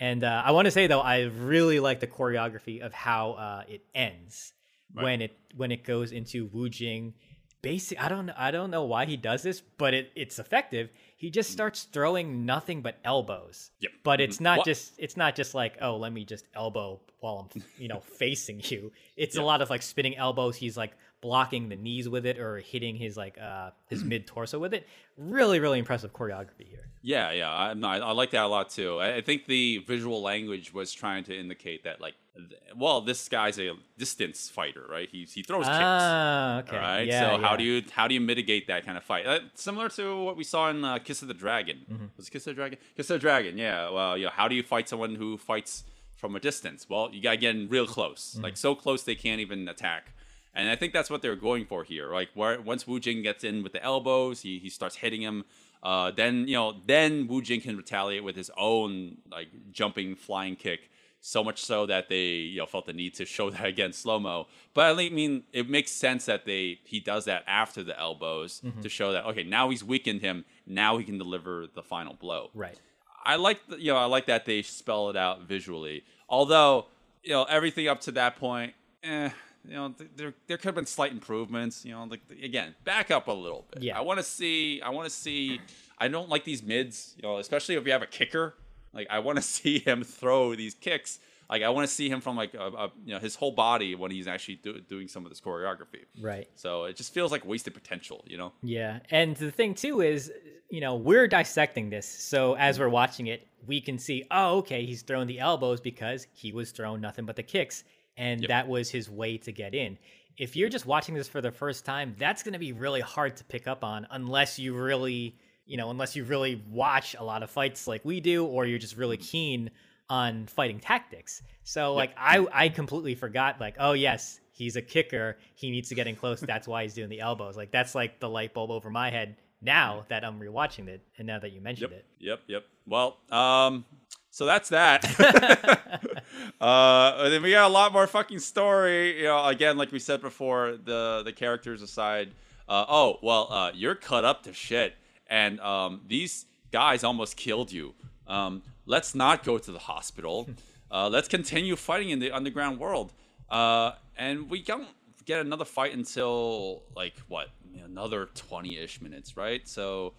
And 0.00 0.24
uh, 0.24 0.42
I 0.44 0.50
want 0.50 0.66
to 0.66 0.70
say 0.70 0.88
though, 0.88 1.00
I 1.00 1.22
really 1.22 1.80
like 1.80 2.00
the 2.00 2.06
choreography 2.06 2.80
of 2.80 2.92
how 2.92 3.32
uh, 3.32 3.62
it 3.68 3.82
ends 3.94 4.52
when 4.94 5.22
it 5.22 5.36
when 5.56 5.72
it 5.72 5.84
goes 5.84 6.12
into 6.12 6.46
Wu 6.52 6.68
Jing. 6.68 7.14
Basic, 7.62 8.02
I 8.02 8.08
don't 8.08 8.24
know, 8.24 8.32
I 8.38 8.50
don't 8.50 8.70
know 8.70 8.84
why 8.84 9.04
he 9.04 9.18
does 9.18 9.42
this, 9.42 9.60
but 9.60 9.92
it, 9.92 10.12
it's 10.16 10.38
effective. 10.38 10.88
He 11.18 11.28
just 11.28 11.50
mm. 11.50 11.52
starts 11.52 11.82
throwing 11.82 12.46
nothing 12.46 12.80
but 12.80 12.96
elbows. 13.04 13.70
Yep. 13.80 13.90
But 14.02 14.22
it's 14.22 14.36
mm-hmm. 14.36 14.44
not 14.44 14.58
What- 14.58 14.66
just 14.66 14.94
it's 14.96 15.16
not 15.16 15.34
just 15.34 15.54
like 15.54 15.76
oh 15.82 15.96
let 15.96 16.12
me 16.12 16.24
just 16.24 16.46
elbow 16.54 17.00
while 17.20 17.50
I'm 17.54 17.62
you 17.76 17.88
know 17.88 18.00
facing 18.18 18.62
you. 18.64 18.92
It's 19.16 19.36
a 19.36 19.42
lot 19.42 19.60
of 19.60 19.68
like 19.68 19.82
spinning 19.82 20.16
elbows. 20.16 20.56
He's 20.56 20.76
like 20.76 20.92
blocking 21.20 21.68
the 21.68 21.76
knees 21.76 22.08
with 22.08 22.24
it 22.24 22.38
or 22.38 22.58
hitting 22.60 22.96
his 22.96 23.16
like 23.16 23.36
uh 23.38 23.70
his 23.88 24.02
mid 24.02 24.26
torso 24.26 24.58
with 24.58 24.72
it. 24.74 24.86
Really 25.18 25.60
really 25.60 25.78
impressive 25.78 26.12
choreography 26.12 26.66
here. 26.68 26.88
Yeah, 27.02 27.30
yeah, 27.32 27.50
I, 27.50 27.74
no, 27.74 27.88
I, 27.88 27.98
I 27.98 28.12
like 28.12 28.30
that 28.32 28.44
a 28.44 28.46
lot 28.48 28.70
too. 28.70 28.98
I, 28.98 29.16
I 29.16 29.20
think 29.22 29.46
the 29.46 29.78
visual 29.86 30.20
language 30.22 30.72
was 30.74 30.92
trying 30.92 31.24
to 31.24 31.34
indicate 31.38 31.84
that, 31.84 31.98
like, 31.98 32.12
th- 32.36 32.60
well, 32.76 33.00
this 33.00 33.26
guy's 33.26 33.58
a 33.58 33.72
distance 33.96 34.50
fighter, 34.50 34.84
right? 34.90 35.08
He 35.10 35.24
he 35.24 35.42
throws 35.42 35.64
kicks. 35.64 35.78
Ah 35.78 36.58
okay. 36.58 36.76
Right. 36.76 37.06
Yeah, 37.06 37.36
so 37.36 37.42
how 37.42 37.56
do 37.56 37.64
you 37.64 37.82
how 37.90 38.06
do 38.08 38.14
you 38.14 38.20
mitigate 38.20 38.66
that 38.68 38.84
kind 38.84 38.96
of 38.98 39.04
fight? 39.04 39.26
Uh, 39.26 39.40
similar 39.54 39.88
to 39.90 40.22
what 40.24 40.36
we 40.36 40.44
saw 40.44 40.68
in 40.70 40.84
uh, 40.84 40.98
Kiss 40.98 41.22
of 41.22 41.28
the 41.28 41.34
Dragon. 41.34 41.78
Mm-hmm. 41.90 42.04
Was 42.16 42.28
it 42.28 42.30
Kiss 42.30 42.46
of 42.46 42.52
the 42.52 42.60
Dragon? 42.60 42.78
Kiss 42.96 43.08
of 43.10 43.14
the 43.14 43.18
Dragon. 43.18 43.56
Yeah. 43.58 43.90
Well, 43.90 44.16
you 44.18 44.24
know, 44.26 44.32
how 44.34 44.46
do 44.48 44.54
you 44.54 44.62
fight 44.62 44.88
someone 44.88 45.14
who 45.14 45.36
fights 45.38 45.84
from 46.16 46.36
a 46.36 46.40
distance? 46.40 46.86
Well, 46.88 47.08
you 47.12 47.22
gotta 47.22 47.36
get 47.38 47.54
in 47.56 47.68
real 47.68 47.86
close, 47.86 48.32
Mm-hmm. 48.34 48.44
like 48.44 48.56
so 48.58 48.74
close 48.74 49.02
they 49.04 49.14
can't 49.14 49.40
even 49.40 49.68
attack. 49.68 50.12
And 50.54 50.68
I 50.68 50.76
think 50.76 50.92
that's 50.92 51.08
what 51.10 51.22
they're 51.22 51.36
going 51.36 51.64
for 51.64 51.84
here. 51.84 52.12
Like 52.12 52.30
where 52.34 52.60
once 52.60 52.86
Wu 52.86 52.98
Jing 53.00 53.22
gets 53.22 53.44
in 53.44 53.62
with 53.62 53.72
the 53.72 53.82
elbows, 53.82 54.42
he, 54.42 54.58
he 54.58 54.68
starts 54.68 54.96
hitting 54.96 55.22
him. 55.22 55.44
Uh, 55.82 56.10
then 56.10 56.46
you 56.48 56.54
know, 56.54 56.74
then 56.86 57.26
Wu 57.28 57.40
Jing 57.40 57.60
can 57.60 57.76
retaliate 57.76 58.24
with 58.24 58.36
his 58.36 58.50
own 58.56 59.18
like 59.30 59.48
jumping 59.72 60.14
flying 60.16 60.56
kick 60.56 60.90
so 61.22 61.44
much 61.44 61.62
so 61.62 61.84
that 61.84 62.08
they 62.08 62.26
you 62.28 62.58
know 62.58 62.66
felt 62.66 62.86
the 62.86 62.92
need 62.94 63.14
to 63.14 63.24
show 63.24 63.48
that 63.54 63.64
again 63.64 63.92
slow 63.92 64.18
mo. 64.18 64.46
But 64.74 64.98
I 64.98 65.08
mean, 65.10 65.44
it 65.52 65.70
makes 65.70 65.90
sense 65.92 66.24
that 66.26 66.44
they 66.46 66.80
he 66.84 66.98
does 67.00 67.26
that 67.26 67.44
after 67.46 67.82
the 67.82 67.98
elbows 67.98 68.60
Mm-hmm. 68.64 68.80
to 68.80 68.88
show 68.88 69.12
that 69.12 69.24
okay, 69.26 69.44
now 69.44 69.70
he's 69.70 69.84
weakened 69.84 70.20
him. 70.20 70.44
Now 70.66 70.98
he 70.98 71.04
can 71.04 71.16
deliver 71.18 71.66
the 71.74 71.82
final 71.82 72.14
blow. 72.14 72.50
Right. 72.54 72.78
I 73.24 73.36
like 73.36 73.60
the, 73.68 73.80
you 73.80 73.92
know 73.92 73.98
I 73.98 74.06
like 74.06 74.26
that 74.26 74.46
they 74.46 74.62
spell 74.62 75.10
it 75.10 75.16
out 75.16 75.42
visually. 75.42 76.04
Although 76.28 76.86
you 77.22 77.30
know 77.32 77.44
everything 77.44 77.86
up 77.86 78.00
to 78.02 78.12
that 78.12 78.36
point, 78.36 78.72
eh, 79.04 79.30
you 79.64 79.74
know 79.74 79.90
th- 79.90 80.10
there 80.16 80.34
there 80.46 80.56
could 80.56 80.66
have 80.66 80.74
been 80.74 80.86
slight 80.86 81.12
improvements. 81.12 81.84
You 81.84 81.92
know, 81.92 82.04
like 82.04 82.20
again, 82.42 82.74
back 82.84 83.10
up 83.10 83.28
a 83.28 83.32
little 83.32 83.66
bit. 83.72 83.82
Yeah. 83.82 83.98
I 83.98 84.02
want 84.02 84.18
to 84.18 84.24
see. 84.24 84.80
I 84.80 84.90
want 84.90 85.08
to 85.08 85.14
see. 85.14 85.60
I 85.98 86.08
don't 86.08 86.28
like 86.28 86.44
these 86.44 86.62
mids. 86.62 87.14
You 87.16 87.22
know, 87.22 87.38
especially 87.38 87.74
if 87.76 87.86
you 87.86 87.92
have 87.92 88.02
a 88.02 88.06
kicker. 88.06 88.54
Like 88.92 89.06
I 89.10 89.20
want 89.20 89.36
to 89.36 89.42
see 89.58 89.78
him 89.78 90.04
throw 90.04 90.54
these 90.54 90.74
kicks. 90.74 91.18
Like 91.48 91.62
I 91.62 91.68
want 91.70 91.88
to 91.88 91.92
see 91.92 92.08
him 92.08 92.20
from 92.20 92.36
like 92.36 92.54
a, 92.54 92.66
a, 92.66 92.92
you 93.04 93.12
know 93.12 93.18
his 93.18 93.34
whole 93.34 93.50
body 93.50 93.94
when 93.96 94.10
he's 94.10 94.28
actually 94.28 94.56
do, 94.56 94.80
doing 94.80 95.08
some 95.08 95.24
of 95.24 95.30
this 95.30 95.40
choreography. 95.40 96.04
Right. 96.20 96.48
So 96.54 96.84
it 96.84 96.96
just 96.96 97.12
feels 97.12 97.32
like 97.32 97.44
wasted 97.44 97.74
potential. 97.74 98.24
You 98.26 98.38
know. 98.38 98.52
Yeah, 98.62 99.00
and 99.10 99.36
the 99.36 99.50
thing 99.50 99.74
too 99.74 100.00
is, 100.00 100.32
you 100.68 100.80
know, 100.80 100.94
we're 100.94 101.26
dissecting 101.26 101.90
this, 101.90 102.06
so 102.06 102.54
as 102.54 102.78
we're 102.78 102.88
watching 102.88 103.26
it, 103.26 103.48
we 103.66 103.80
can 103.80 103.98
see, 103.98 104.24
oh, 104.30 104.58
okay, 104.58 104.86
he's 104.86 105.02
throwing 105.02 105.26
the 105.26 105.40
elbows 105.40 105.80
because 105.80 106.26
he 106.32 106.52
was 106.52 106.70
throwing 106.70 107.00
nothing 107.00 107.26
but 107.26 107.36
the 107.36 107.42
kicks, 107.42 107.84
and 108.16 108.44
that 108.48 108.68
was 108.68 108.90
his 108.90 109.08
way 109.10 109.38
to 109.38 109.52
get 109.52 109.74
in. 109.74 109.98
If 110.36 110.56
you're 110.56 110.68
just 110.68 110.86
watching 110.86 111.14
this 111.14 111.28
for 111.28 111.40
the 111.40 111.50
first 111.52 111.84
time, 111.84 112.14
that's 112.18 112.42
going 112.42 112.54
to 112.54 112.58
be 112.58 112.72
really 112.72 113.00
hard 113.00 113.36
to 113.38 113.44
pick 113.44 113.66
up 113.68 113.84
on 113.84 114.06
unless 114.10 114.58
you 114.58 114.74
really, 114.74 115.36
you 115.66 115.76
know, 115.76 115.90
unless 115.90 116.16
you 116.16 116.24
really 116.24 116.62
watch 116.70 117.14
a 117.18 117.22
lot 117.22 117.42
of 117.42 117.50
fights 117.50 117.86
like 117.86 118.04
we 118.04 118.20
do, 118.20 118.46
or 118.46 118.64
you're 118.66 118.78
just 118.78 118.96
really 118.96 119.16
keen 119.18 119.70
on 120.08 120.46
fighting 120.46 120.80
tactics. 120.80 121.42
So 121.64 121.94
like 121.94 122.12
I 122.16 122.46
I 122.52 122.68
completely 122.68 123.14
forgot 123.14 123.60
like 123.60 123.76
oh 123.78 123.92
yes 123.92 124.40
he's 124.50 124.76
a 124.76 124.82
kicker 124.82 125.38
he 125.54 125.70
needs 125.70 125.88
to 125.90 125.94
get 125.94 126.06
in 126.06 126.16
close 126.16 126.40
that's 126.40 126.66
why 126.66 126.82
he's 126.82 126.92
doing 126.94 127.08
the 127.08 127.20
elbows 127.20 127.56
like 127.56 127.70
that's 127.70 127.94
like 127.94 128.18
the 128.20 128.28
light 128.28 128.52
bulb 128.52 128.70
over 128.70 128.90
my 128.90 129.08
head 129.10 129.36
now 129.62 130.04
that 130.08 130.24
I'm 130.24 130.40
rewatching 130.40 130.88
it 130.88 131.00
and 131.16 131.26
now 131.26 131.38
that 131.38 131.52
you 131.52 131.60
mentioned 131.60 131.92
Yep. 131.92 132.00
it. 132.00 132.06
Yep. 132.18 132.40
Yep. 132.48 132.64
Well, 132.86 133.18
um, 133.30 133.84
so 134.30 134.46
that's 134.46 134.68
that. 134.70 135.04
uh, 136.60 137.14
and 137.18 137.32
then 137.32 137.42
we 137.42 137.50
got 137.50 137.68
a 137.68 137.72
lot 137.72 137.92
more 137.92 138.06
fucking 138.06 138.38
story. 138.38 139.18
You 139.18 139.24
know, 139.24 139.44
again, 139.46 139.76
like 139.76 139.92
we 139.92 139.98
said 139.98 140.20
before, 140.20 140.76
the 140.82 141.22
the 141.24 141.32
characters 141.32 141.82
aside. 141.82 142.30
Uh, 142.68 142.84
oh 142.88 143.18
well, 143.22 143.52
uh, 143.52 143.72
you're 143.74 143.96
cut 143.96 144.24
up 144.24 144.44
to 144.44 144.52
shit, 144.52 144.94
and 145.26 145.60
um, 145.60 146.02
these 146.06 146.46
guys 146.72 147.02
almost 147.04 147.36
killed 147.36 147.72
you. 147.72 147.94
Um, 148.26 148.62
let's 148.86 149.14
not 149.14 149.44
go 149.44 149.58
to 149.58 149.72
the 149.72 149.78
hospital. 149.78 150.48
Uh, 150.92 151.08
let's 151.08 151.28
continue 151.28 151.76
fighting 151.76 152.10
in 152.10 152.18
the 152.18 152.32
underground 152.32 152.80
world. 152.80 153.12
Uh, 153.48 153.92
and 154.16 154.50
we 154.50 154.60
don't 154.60 154.88
get 155.24 155.40
another 155.40 155.64
fight 155.64 155.94
until 155.94 156.82
like 156.96 157.14
what 157.28 157.46
another 157.84 158.26
20-ish 158.34 159.00
minutes 159.00 159.36
right 159.36 159.68
so 159.68 160.12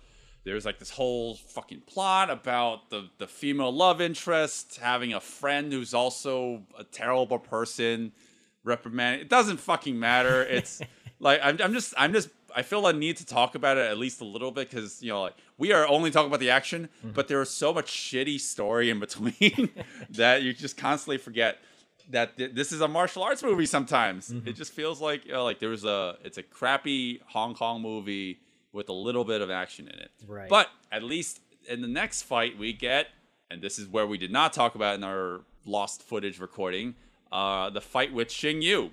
there's 0.44 0.66
like 0.66 0.80
this 0.80 0.90
whole 0.90 1.36
fucking 1.36 1.82
plot 1.82 2.30
about 2.30 2.90
the 2.90 3.10
the 3.18 3.28
female 3.28 3.72
love 3.72 4.02
interest 4.02 4.80
having 4.82 5.14
a 5.14 5.20
friend 5.20 5.72
who's 5.72 5.94
also 5.94 6.64
a 6.78 6.84
terrible 6.84 7.40
person 7.40 8.12
reprimand 8.64 9.22
it 9.22 9.30
doesn't 9.30 9.58
fucking 9.58 10.00
matter. 10.00 10.46
It's 10.50 10.82
like 11.20 11.40
I'm, 11.44 11.58
I'm 11.64 11.74
just 11.74 11.94
i'm 11.98 12.14
just 12.14 12.30
i 12.56 12.64
feel 12.64 12.86
a 12.88 12.94
need 12.94 13.18
to 13.18 13.26
talk 13.26 13.56
about 13.56 13.78
it 13.78 13.90
at 13.90 13.98
least 13.98 14.22
a 14.22 14.26
little 14.26 14.52
bit 14.52 14.70
because 14.70 15.02
you 15.04 15.10
know 15.10 15.22
like 15.22 15.36
we 15.58 15.72
are 15.72 15.88
only 15.88 16.10
talking 16.12 16.28
about 16.28 16.40
the 16.40 16.50
action 16.50 16.90
mm-hmm. 17.00 17.12
but 17.12 17.28
there 17.28 17.42
is 17.42 17.50
so 17.50 17.74
much 17.74 17.92
shitty 17.92 18.40
story 18.40 18.90
in 18.90 19.00
between 19.00 19.70
that 20.10 20.42
you 20.42 20.52
just 20.52 20.78
constantly 20.78 21.18
forget 21.18 21.60
that 22.10 22.38
th- 22.38 22.52
this 22.54 22.72
is 22.72 22.82
a 22.82 22.88
martial 22.88 23.24
arts 23.24 23.44
movie 23.44 23.66
sometimes. 23.66 24.30
Mm-hmm. 24.30 24.48
It 24.48 24.56
just 24.56 24.74
feels 24.74 25.02
like 25.02 25.26
you 25.26 25.34
know, 25.34 25.44
like 25.44 25.60
there's 25.60 25.86
a 25.86 26.18
it's 26.24 26.38
a 26.38 26.44
crappy 26.44 27.22
hong 27.28 27.56
kong 27.56 27.82
movie 27.82 28.40
with 28.74 28.90
a 28.90 28.94
little 28.94 29.24
bit 29.26 29.42
of 29.42 29.50
action 29.50 29.88
in 29.88 30.00
it 30.00 30.12
Right. 30.28 30.50
but 30.50 30.70
at 30.92 31.04
least 31.04 31.40
in 31.70 31.82
the 31.82 31.88
next 31.88 32.24
fight 32.24 32.58
we 32.58 32.74
get 32.74 33.08
and 33.50 33.62
this 33.62 33.78
is 33.78 33.88
where 33.88 34.08
we 34.08 34.18
did 34.18 34.32
not 34.32 34.54
talk 34.54 34.76
about 34.76 34.96
in 34.96 35.04
our 35.04 35.42
lost 35.66 36.04
footage 36.04 36.40
recording 36.40 36.96
uh, 37.32 37.70
the 37.70 37.82
fight 37.82 38.14
with 38.14 38.28
Xing 38.30 38.62
Yu. 38.62 38.92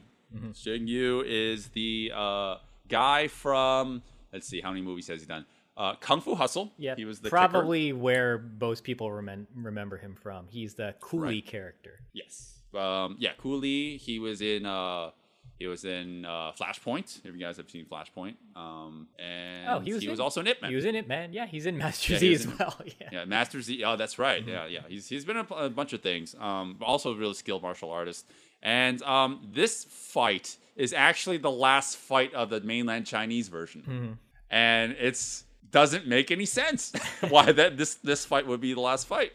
Xing 0.53 0.87
Yu 0.87 1.23
is 1.27 1.69
the 1.69 2.13
uh, 2.15 2.57
guy 2.89 3.29
from 3.29 4.03
let's 4.33 4.47
see 4.47 4.61
how 4.61 4.71
many 4.71 4.83
movies 4.83 5.09
has 5.09 5.21
he 5.21 5.27
done 5.27 5.45
uh, 5.77 5.95
Kung 5.97 6.21
Fu 6.21 6.35
Hustle 6.35 6.73
Yeah, 6.77 6.95
he 6.97 7.05
was 7.05 7.21
the 7.21 7.29
kicker. 7.31 7.37
probably 7.37 7.93
where 7.93 8.45
most 8.61 8.83
people 8.85 9.09
remem- 9.11 9.47
remember 9.55 9.97
him 9.97 10.17
from. 10.21 10.47
He's 10.49 10.75
the 10.75 10.95
coolie 11.01 11.23
Right. 11.23 11.47
character. 11.47 12.01
Yes. 12.13 12.59
Um, 12.75 13.15
yeah, 13.21 13.31
Cooley. 13.39 13.97
He 13.97 14.19
was 14.19 14.41
in. 14.43 14.67
Uh, 14.67 15.11
he 15.59 15.67
was 15.67 15.85
in 15.85 16.25
uh, 16.25 16.53
Flashpoint. 16.59 17.19
If 17.25 17.35
you 17.35 17.39
guys 17.41 17.57
have 17.57 17.69
seen 17.71 17.85
Flashpoint. 17.87 18.35
Um, 18.57 19.09
and 19.19 19.69
Oh, 19.69 19.81
he 19.81 19.93
was 19.93 20.05
in- 20.05 20.21
also 20.21 20.41
in 20.41 20.47
Ip 20.47 20.63
Man. 20.63 20.71
He 20.71 20.77
was 20.77 20.85
in 20.85 20.95
it, 20.95 21.09
man. 21.09 21.33
Yeah, 21.33 21.47
he's 21.47 21.67
in 21.67 21.77
Master 21.77 22.13
Yeah, 22.15 22.19
Z 22.21 22.35
as 22.35 22.45
in- 22.45 22.57
well. 22.59 22.81
Yeah. 23.01 23.09
Yeah, 23.13 23.25
Master 23.25 23.61
Z. 23.61 23.83
Oh, 23.85 23.97
that's 23.97 24.19
right. 24.19 24.41
Mm-hmm. 24.41 24.51
Yeah, 24.51 24.67
yeah. 24.67 24.81
He's 24.89 25.09
he's 25.09 25.25
been 25.25 25.37
in 25.37 25.47
a, 25.51 25.55
a 25.55 25.71
bunch 25.71 25.93
of 25.93 26.01
things. 26.01 26.35
Um, 26.39 26.77
also 26.81 27.13
a 27.13 27.17
really 27.17 27.35
skilled 27.35 27.63
martial 27.63 27.91
artist. 27.91 28.27
And 28.63 29.03
um, 29.03 29.49
this 29.53 29.85
fight 29.85 30.57
is 30.77 30.93
actually 30.93 31.39
the 31.39 31.51
last 31.51 31.97
fight 31.97 32.33
of 32.35 32.51
the 32.51 32.61
mainland 32.61 33.07
Chinese 33.07 33.49
version, 33.49 33.83
Mm-hmm. 33.83 34.13
and 34.51 34.93
it's 34.99 35.45
doesn't 35.71 36.07
make 36.07 36.31
any 36.31 36.47
sense 36.47 36.93
why 37.29 37.53
that 37.53 37.77
this 37.77 37.97
this 37.97 38.25
fight 38.25 38.47
would 38.47 38.61
be 38.61 38.73
the 38.75 38.81
last 38.81 39.07
fight 39.07 39.33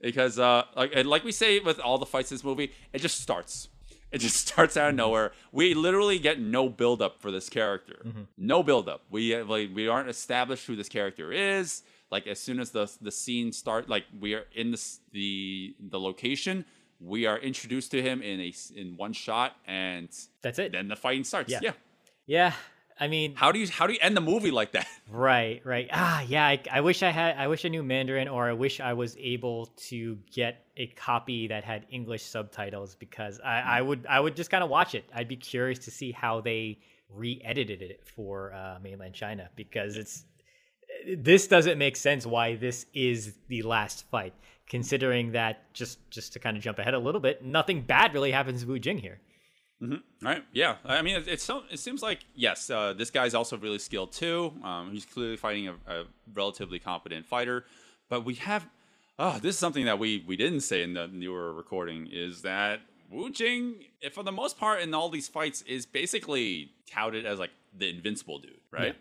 because 0.00 0.38
uh 0.38 0.62
like 0.76 0.92
and 0.94 1.08
like 1.08 1.24
we 1.24 1.32
say 1.32 1.58
with 1.58 1.80
all 1.80 1.96
the 1.98 2.04
fights 2.06 2.30
in 2.30 2.34
this 2.36 2.44
movie, 2.44 2.70
it 2.92 3.00
just 3.00 3.20
starts. 3.20 3.68
It 4.14 4.18
just 4.18 4.48
starts 4.48 4.76
out 4.76 4.90
of 4.90 4.96
nowhere. 4.96 5.30
We 5.52 5.74
literally 5.74 6.18
get 6.18 6.40
no 6.40 6.68
build 6.68 7.00
up 7.00 7.20
for 7.20 7.30
this 7.30 7.48
character. 7.48 8.02
Mm-hmm. 8.04 8.22
No 8.38 8.62
build 8.64 8.88
up. 8.88 9.02
We 9.10 9.40
like 9.42 9.70
we 9.72 9.86
aren't 9.86 10.08
established 10.08 10.66
who 10.66 10.74
this 10.74 10.88
character 10.88 11.32
is. 11.32 11.82
Like 12.10 12.26
as 12.26 12.40
soon 12.40 12.58
as 12.58 12.70
the 12.72 12.90
the 13.00 13.12
scene 13.12 13.52
start, 13.52 13.88
like 13.88 14.04
we 14.18 14.34
are 14.34 14.46
in 14.52 14.72
this 14.72 14.98
the 15.12 15.76
the 15.78 16.00
location, 16.00 16.64
we 16.98 17.26
are 17.26 17.38
introduced 17.38 17.92
to 17.92 18.02
him 18.02 18.20
in 18.20 18.40
a 18.40 18.52
in 18.74 18.96
one 18.96 19.12
shot, 19.12 19.54
and 19.66 20.08
That's 20.42 20.58
it. 20.58 20.72
then 20.72 20.88
the 20.88 20.96
fighting 20.96 21.22
starts. 21.24 21.50
Yeah. 21.52 21.60
yeah. 21.62 21.72
Yeah. 22.26 22.52
I 23.00 23.08
mean, 23.08 23.34
How 23.34 23.50
do 23.50 23.58
you 23.58 23.66
how 23.66 23.86
do 23.86 23.94
you 23.94 23.98
end 24.02 24.14
the 24.16 24.20
movie 24.20 24.50
like 24.50 24.72
that? 24.72 24.86
Right, 25.10 25.60
right. 25.64 25.88
Ah, 25.92 26.20
yeah. 26.22 26.46
I, 26.46 26.60
I 26.70 26.80
wish 26.82 27.02
I 27.02 27.10
had. 27.10 27.36
I 27.36 27.48
wish 27.48 27.64
I 27.64 27.68
knew 27.68 27.82
Mandarin, 27.82 28.28
or 28.28 28.48
I 28.48 28.52
wish 28.52 28.78
I 28.78 28.92
was 28.92 29.16
able 29.18 29.66
to 29.88 30.16
get 30.32 30.66
a 30.76 30.86
copy 30.86 31.48
that 31.48 31.64
had 31.64 31.84
English 31.90 32.22
subtitles 32.22 32.94
because 32.94 33.40
I, 33.44 33.78
I 33.78 33.82
would. 33.82 34.06
I 34.08 34.20
would 34.20 34.36
just 34.36 34.50
kind 34.50 34.62
of 34.62 34.70
watch 34.70 34.94
it. 34.94 35.04
I'd 35.12 35.26
be 35.26 35.34
curious 35.34 35.80
to 35.80 35.90
see 35.90 36.12
how 36.12 36.40
they 36.42 36.78
re-edited 37.08 37.82
it 37.82 38.06
for 38.14 38.52
uh, 38.54 38.78
mainland 38.80 39.14
China 39.14 39.50
because 39.56 39.96
it's. 39.96 40.24
This 41.16 41.48
doesn't 41.48 41.78
make 41.78 41.96
sense. 41.96 42.24
Why 42.24 42.54
this 42.54 42.86
is 42.94 43.34
the 43.48 43.62
last 43.62 44.08
fight, 44.10 44.34
considering 44.68 45.32
that 45.32 45.72
just 45.74 45.98
just 46.10 46.34
to 46.34 46.38
kind 46.38 46.56
of 46.56 46.62
jump 46.62 46.78
ahead 46.78 46.94
a 46.94 46.98
little 47.00 47.20
bit, 47.20 47.44
nothing 47.44 47.80
bad 47.82 48.14
really 48.14 48.30
happens 48.30 48.62
to 48.62 48.68
Wu 48.68 48.78
Jing 48.78 48.98
here. 48.98 49.18
Right. 50.22 50.44
Yeah. 50.52 50.76
I 50.84 51.02
mean, 51.02 51.16
it, 51.16 51.28
it's 51.28 51.42
so. 51.44 51.62
It 51.70 51.78
seems 51.78 52.02
like 52.02 52.24
yes, 52.34 52.68
uh, 52.70 52.92
this 52.92 53.10
guy's 53.10 53.34
also 53.34 53.56
really 53.56 53.78
skilled 53.78 54.12
too. 54.12 54.52
Um, 54.62 54.90
he's 54.92 55.06
clearly 55.06 55.36
fighting 55.36 55.68
a, 55.68 55.74
a 55.86 56.04
relatively 56.34 56.78
competent 56.78 57.26
fighter, 57.26 57.64
but 58.08 58.24
we 58.24 58.34
have. 58.34 58.66
Oh, 59.18 59.38
this 59.38 59.54
is 59.54 59.58
something 59.58 59.84
that 59.86 59.98
we 59.98 60.24
we 60.26 60.36
didn't 60.36 60.60
say 60.60 60.82
in 60.82 60.94
the 60.94 61.06
newer 61.06 61.52
recording 61.52 62.08
is 62.10 62.42
that 62.42 62.80
Wu 63.10 63.30
Jing, 63.30 63.76
for 64.12 64.22
the 64.22 64.32
most 64.32 64.58
part 64.58 64.80
in 64.80 64.94
all 64.94 65.08
these 65.10 65.28
fights, 65.28 65.62
is 65.62 65.84
basically 65.86 66.70
touted 66.90 67.26
as 67.26 67.38
like 67.38 67.50
the 67.76 67.88
invincible 67.88 68.38
dude, 68.38 68.60
right? 68.70 68.96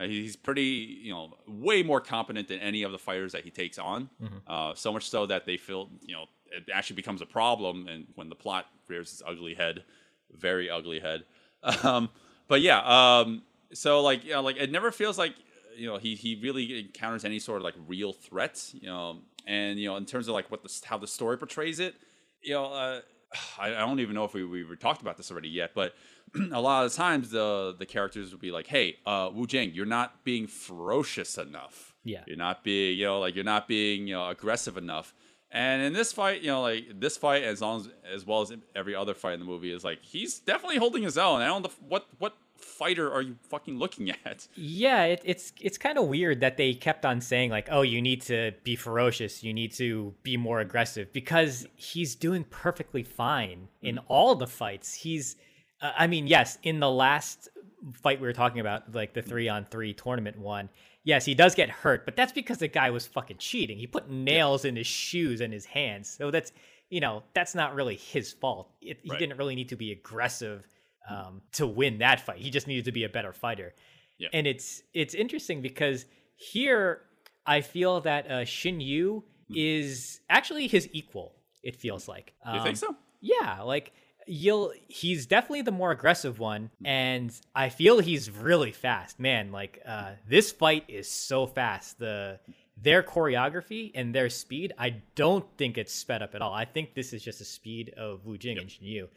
Uh, 0.00 0.06
he's 0.06 0.36
pretty, 0.36 0.98
you 1.02 1.12
know, 1.12 1.34
way 1.46 1.82
more 1.82 2.00
competent 2.00 2.48
than 2.48 2.60
any 2.60 2.82
of 2.82 2.92
the 2.92 2.98
fighters 2.98 3.32
that 3.32 3.44
he 3.44 3.50
takes 3.50 3.78
on. 3.78 4.08
Uh, 4.46 4.74
so 4.74 4.90
much 4.92 5.08
so 5.10 5.26
that 5.26 5.44
they 5.46 5.56
feel, 5.58 5.90
you 6.02 6.14
know, 6.14 6.24
it 6.50 6.64
actually 6.72 6.96
becomes 6.96 7.20
a 7.20 7.26
problem, 7.26 7.86
and 7.88 8.06
when 8.14 8.28
the 8.30 8.34
plot 8.34 8.66
rears 8.88 9.12
its 9.12 9.22
ugly 9.26 9.52
head, 9.54 9.84
very 10.32 10.70
ugly 10.70 11.00
head. 11.00 11.24
Um, 11.82 12.10
but 12.46 12.60
yeah, 12.60 12.78
um, 12.84 13.42
so 13.72 14.00
like, 14.00 14.24
you 14.24 14.32
know, 14.32 14.40
like 14.40 14.56
it 14.56 14.70
never 14.70 14.92
feels 14.92 15.18
like 15.18 15.34
you 15.76 15.88
know 15.88 15.96
he 15.96 16.14
he 16.14 16.38
really 16.40 16.80
encounters 16.80 17.24
any 17.24 17.40
sort 17.40 17.58
of 17.58 17.64
like 17.64 17.74
real 17.88 18.12
threats, 18.12 18.72
you 18.74 18.86
know, 18.86 19.18
and 19.46 19.78
you 19.78 19.88
know 19.88 19.96
in 19.96 20.06
terms 20.06 20.28
of 20.28 20.34
like 20.34 20.48
what 20.50 20.62
the 20.62 20.80
how 20.84 20.96
the 20.96 21.06
story 21.08 21.36
portrays 21.38 21.80
it, 21.80 21.96
you 22.42 22.54
know. 22.54 22.66
Uh, 22.66 23.00
I, 23.58 23.68
I 23.68 23.78
don't 23.80 24.00
even 24.00 24.14
know 24.14 24.24
if 24.24 24.34
we, 24.34 24.44
we 24.44 24.64
talked 24.76 25.02
about 25.02 25.16
this 25.16 25.30
already 25.30 25.48
yet, 25.48 25.72
but 25.74 25.94
a 26.52 26.60
lot 26.60 26.84
of 26.84 26.92
the 26.92 26.96
times 26.96 27.30
the 27.30 27.74
the 27.78 27.86
characters 27.86 28.30
would 28.30 28.40
be 28.40 28.50
like, 28.50 28.66
"Hey, 28.66 28.96
uh, 29.04 29.30
Wu 29.32 29.46
Jing, 29.46 29.72
you're 29.74 29.86
not 29.86 30.24
being 30.24 30.46
ferocious 30.46 31.38
enough. 31.38 31.94
Yeah. 32.04 32.22
you're 32.28 32.36
not 32.36 32.62
being, 32.62 32.96
you 32.96 33.06
know, 33.06 33.18
like 33.18 33.34
you're 33.34 33.44
not 33.44 33.66
being, 33.66 34.06
you 34.06 34.14
know, 34.14 34.28
aggressive 34.28 34.76
enough." 34.76 35.12
And 35.50 35.82
in 35.82 35.92
this 35.92 36.12
fight, 36.12 36.42
you 36.42 36.48
know, 36.48 36.62
like 36.62 37.00
this 37.00 37.16
fight, 37.16 37.44
as 37.44 37.60
long 37.60 37.80
as 37.80 37.88
as 38.12 38.26
well 38.26 38.42
as 38.42 38.52
every 38.74 38.94
other 38.94 39.14
fight 39.14 39.34
in 39.34 39.40
the 39.40 39.46
movie, 39.46 39.72
is 39.72 39.84
like 39.84 40.02
he's 40.02 40.38
definitely 40.38 40.78
holding 40.78 41.02
his 41.02 41.16
own. 41.16 41.40
I 41.40 41.46
don't 41.46 41.62
know 41.62 41.70
what 41.88 42.06
what 42.18 42.36
fighter 42.58 43.12
are 43.12 43.22
you 43.22 43.36
fucking 43.48 43.78
looking 43.78 44.10
at? 44.24 44.48
Yeah, 44.54 45.04
it, 45.04 45.22
it's 45.24 45.52
it's 45.60 45.78
kind 45.78 45.98
of 45.98 46.06
weird 46.06 46.40
that 46.40 46.56
they 46.56 46.74
kept 46.74 47.06
on 47.06 47.20
saying 47.20 47.50
like, 47.50 47.68
"Oh, 47.70 47.82
you 47.82 48.02
need 48.02 48.22
to 48.22 48.52
be 48.64 48.76
ferocious. 48.76 49.42
You 49.42 49.54
need 49.54 49.72
to 49.74 50.14
be 50.22 50.36
more 50.36 50.60
aggressive," 50.60 51.12
because 51.12 51.66
he's 51.76 52.14
doing 52.14 52.44
perfectly 52.44 53.02
fine 53.02 53.68
in 53.82 53.98
all 54.08 54.34
the 54.34 54.46
fights. 54.46 54.94
He's, 54.94 55.36
uh, 55.80 55.92
I 55.96 56.06
mean, 56.06 56.26
yes, 56.26 56.58
in 56.62 56.80
the 56.80 56.90
last 56.90 57.48
fight 57.94 58.20
we 58.20 58.26
were 58.26 58.32
talking 58.32 58.60
about, 58.60 58.94
like 58.94 59.14
the 59.14 59.22
three 59.22 59.48
on 59.48 59.64
three 59.64 59.94
tournament 59.94 60.38
one, 60.38 60.68
yes, 61.06 61.24
he 61.24 61.34
does 61.34 61.54
get 61.54 61.70
hurt, 61.70 62.04
but 62.04 62.16
that's 62.16 62.32
because 62.32 62.58
the 62.58 62.68
guy 62.68 62.90
was 62.90 63.06
fucking 63.06 63.38
cheating. 63.38 63.78
He 63.78 63.86
put 63.86 64.10
nails 64.10 64.66
in 64.66 64.76
his 64.76 64.86
shoes 64.86 65.40
and 65.40 65.50
his 65.52 65.64
hands, 65.64 66.10
so 66.10 66.30
that's 66.30 66.52
you 66.90 67.00
know 67.00 67.22
that's 67.32 67.54
not 67.54 67.74
really 67.74 67.96
his 67.96 68.32
fault. 68.34 68.70
It, 68.82 68.98
he 69.02 69.10
Right. 69.10 69.18
didn't 69.18 69.38
really 69.38 69.54
need 69.54 69.70
to 69.70 69.76
be 69.76 69.92
aggressive 69.92 70.66
um, 71.08 71.40
to 71.52 71.66
win 71.66 71.98
that 71.98 72.20
fight. 72.20 72.38
He 72.38 72.50
just 72.50 72.66
needed 72.66 72.84
to 72.84 72.92
be 72.92 73.04
a 73.04 73.08
better 73.08 73.32
fighter. 73.32 73.74
Yeah. 74.18 74.28
And 74.34 74.46
it's 74.46 74.82
it's 74.92 75.14
interesting 75.14 75.62
because 75.62 76.04
here 76.36 77.02
I 77.46 77.60
feel 77.62 78.00
that 78.02 78.26
uh, 78.30 78.34
Xing 78.44 78.84
Yu 78.84 79.24
is 79.54 80.20
actually 80.28 80.66
his 80.66 80.88
equal. 80.92 81.34
It 81.62 81.76
feels 81.76 82.08
like. 82.08 82.34
Hmm. 82.42 82.54
You 82.54 82.58
Um, 82.60 82.64
think 82.66 82.76
so? 82.76 82.96
Yeah, 83.20 83.62
like 83.62 83.92
you'll 84.26 84.72
he's 84.88 85.26
definitely 85.26 85.62
the 85.62 85.72
more 85.72 85.92
aggressive 85.92 86.38
one 86.38 86.70
and 86.84 87.32
I 87.54 87.68
feel 87.68 88.00
he's 88.00 88.30
really 88.30 88.72
fast. 88.72 89.18
Man, 89.20 89.52
like 89.52 89.80
uh 89.86 90.12
this 90.28 90.52
fight 90.52 90.84
is 90.88 91.10
so 91.10 91.46
fast. 91.46 91.98
The 91.98 92.40
their 92.76 93.02
choreography 93.02 93.90
and 93.94 94.14
their 94.14 94.28
speed, 94.28 94.72
I 94.78 95.02
don't 95.14 95.46
think 95.56 95.78
it's 95.78 95.92
sped 95.92 96.22
up 96.22 96.34
at 96.34 96.42
all. 96.42 96.52
I 96.52 96.66
think 96.66 96.94
this 96.94 97.12
is 97.12 97.22
just 97.22 97.38
the 97.38 97.44
speed 97.44 97.94
of 97.96 98.26
Wu 98.26 98.36
Jing 98.36 98.58
and 98.58 98.68
Xing 98.68 98.82
Yu. 98.82 99.08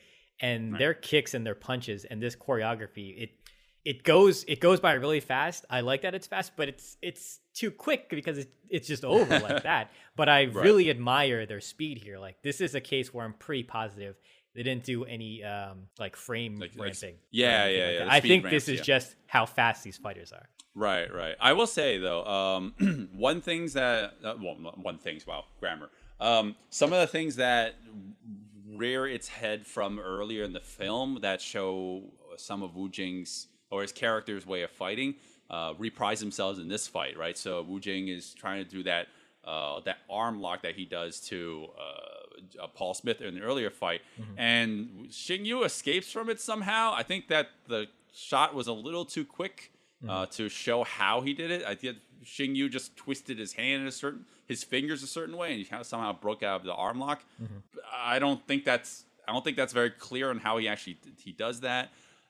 And 0.42 0.78
their 0.78 0.94
kicks 0.94 1.34
and 1.34 1.46
their 1.46 1.56
punches 1.56 2.06
and 2.06 2.24
this 2.24 2.36
choreography, 2.36 3.24
it 3.24 3.32
it 3.84 4.04
goes 4.04 4.44
it 4.48 4.60
goes 4.60 4.80
by 4.80 4.94
really 4.94 5.20
fast. 5.20 5.66
I 5.70 5.82
like 5.82 6.04
that 6.04 6.16
it's 6.16 6.28
fast, 6.28 6.54
but 6.56 6.70
it's 6.70 6.98
it's 7.02 7.40
too 7.54 7.72
quick 7.72 8.10
because 8.10 8.38
it's 8.38 8.52
it's 8.70 8.88
just 8.88 9.04
over 9.04 9.40
like 9.40 9.64
that. 9.72 9.92
But 10.16 10.30
I 10.30 10.44
really 10.44 10.90
admire 10.90 11.46
their 11.46 11.60
speed 11.60 11.98
here. 11.98 12.20
Like 12.20 12.42
this 12.42 12.62
is 12.62 12.76
a 12.76 12.82
case 12.82 13.14
where 13.14 13.26
I'm 13.26 13.34
pretty 13.34 13.64
positive 13.64 14.16
they 14.60 14.64
didn't 14.64 14.84
do 14.84 15.06
any 15.06 15.42
um 15.42 15.88
like 16.00 16.18
frame 16.18 16.58
Like- 16.58 16.76
like- 16.76 16.88
ramping. 16.88 17.16
or 17.16 17.20
yeah, 17.32 17.66
yeah, 17.68 17.86
like 17.86 17.94
yeah, 17.94 18.04
the 18.04 18.12
I 18.12 18.20
think 18.20 18.44
ramps, 18.44 18.56
this 18.66 18.68
is 18.74 18.80
yeah. 18.80 18.84
just 18.94 19.16
how 19.26 19.46
fast 19.46 19.86
these 19.86 19.96
fighters 19.96 20.34
are. 20.34 20.50
Right, 20.76 21.14
right. 21.14 21.36
I 21.40 21.54
will 21.54 21.66
say 21.66 21.98
though, 21.98 22.26
um, 22.26 23.08
one 23.14 23.40
things 23.40 23.72
that 23.74 24.16
uh, 24.22 24.34
well, 24.38 24.56
one 24.82 24.98
things. 24.98 25.26
Wow, 25.26 25.46
grammar. 25.62 25.90
Um, 26.20 26.58
some 26.70 26.92
of 26.92 27.00
the 27.00 27.08
things 27.08 27.38
that 27.38 27.76
rear 28.68 29.08
its 29.08 29.30
head 29.30 29.66
from 29.66 29.98
earlier 29.98 30.44
in 30.44 30.52
the 30.52 30.60
film 30.60 31.20
that 31.22 31.40
show 31.42 32.04
some 32.36 32.62
of 32.62 32.76
Wu 32.76 32.90
Jing's 32.90 33.48
or 33.72 33.82
his 33.82 33.94
character's 33.94 34.46
way 34.46 34.64
of 34.64 34.72
fighting 34.72 35.16
uh, 35.50 35.74
reprise 35.78 36.20
themselves 36.20 36.60
in 36.60 36.68
this 36.68 36.86
fight, 36.86 37.18
right? 37.18 37.38
So 37.38 37.62
Wu 37.62 37.80
Jing 37.80 38.10
is 38.10 38.34
trying 38.34 38.62
to 38.64 38.70
do 38.70 38.84
that 38.84 39.08
uh, 39.50 39.80
that 39.88 39.98
arm 40.10 40.36
lock 40.46 40.60
that 40.62 40.76
he 40.76 40.86
does 41.00 41.20
to 41.32 41.68
uh, 41.86 42.64
uh, 42.64 42.68
Paul 42.78 42.94
Smith 42.94 43.20
in 43.22 43.34
the 43.36 43.42
earlier 43.50 43.72
fight, 43.84 44.02
and 44.38 45.08
Xing 45.10 45.44
Yu 45.50 45.64
escapes 45.64 46.12
from 46.12 46.30
it 46.30 46.40
somehow. 46.40 46.94
I 47.02 47.04
think 47.10 47.28
that 47.30 47.48
the 47.68 47.82
shot 48.14 48.50
was 48.60 48.68
a 48.68 48.74
little 48.88 49.06
too 49.16 49.26
quick 49.40 49.58
uh, 50.08 50.26
to 50.38 50.44
show 50.50 50.84
how 50.84 51.22
he 51.22 51.34
did 51.34 51.50
it. 51.52 51.62
I 51.66 51.76
think 51.76 51.98
Xing 52.24 52.56
Yu 52.56 52.70
just 52.70 52.96
twisted 53.04 53.38
his 53.40 53.54
hand 53.54 53.82
in 53.82 53.88
a 53.88 53.92
certain, 53.92 54.26
his 54.48 54.64
fingers 54.64 55.04
a 55.04 55.08
certain 55.08 55.36
way, 55.42 55.50
and 55.52 55.58
he 55.58 55.66
kind 55.66 55.82
of 55.82 55.88
somehow 55.88 56.14
broke 56.14 56.42
out 56.44 56.58
of 56.62 56.66
the 56.66 56.74
arm 56.74 57.00
lock. 57.00 57.20
I 58.14 58.20
don't 58.20 58.42
think 58.48 58.64
that's, 58.66 59.06
I 59.28 59.34
don't 59.34 59.44
think 59.44 59.58
that's 59.58 59.74
very 59.74 59.90
clear 60.08 60.30
on 60.30 60.40
how 60.40 60.58
he 60.58 60.68
actually 60.68 60.98
he 61.18 61.32
does 61.34 61.62
that. 61.62 61.86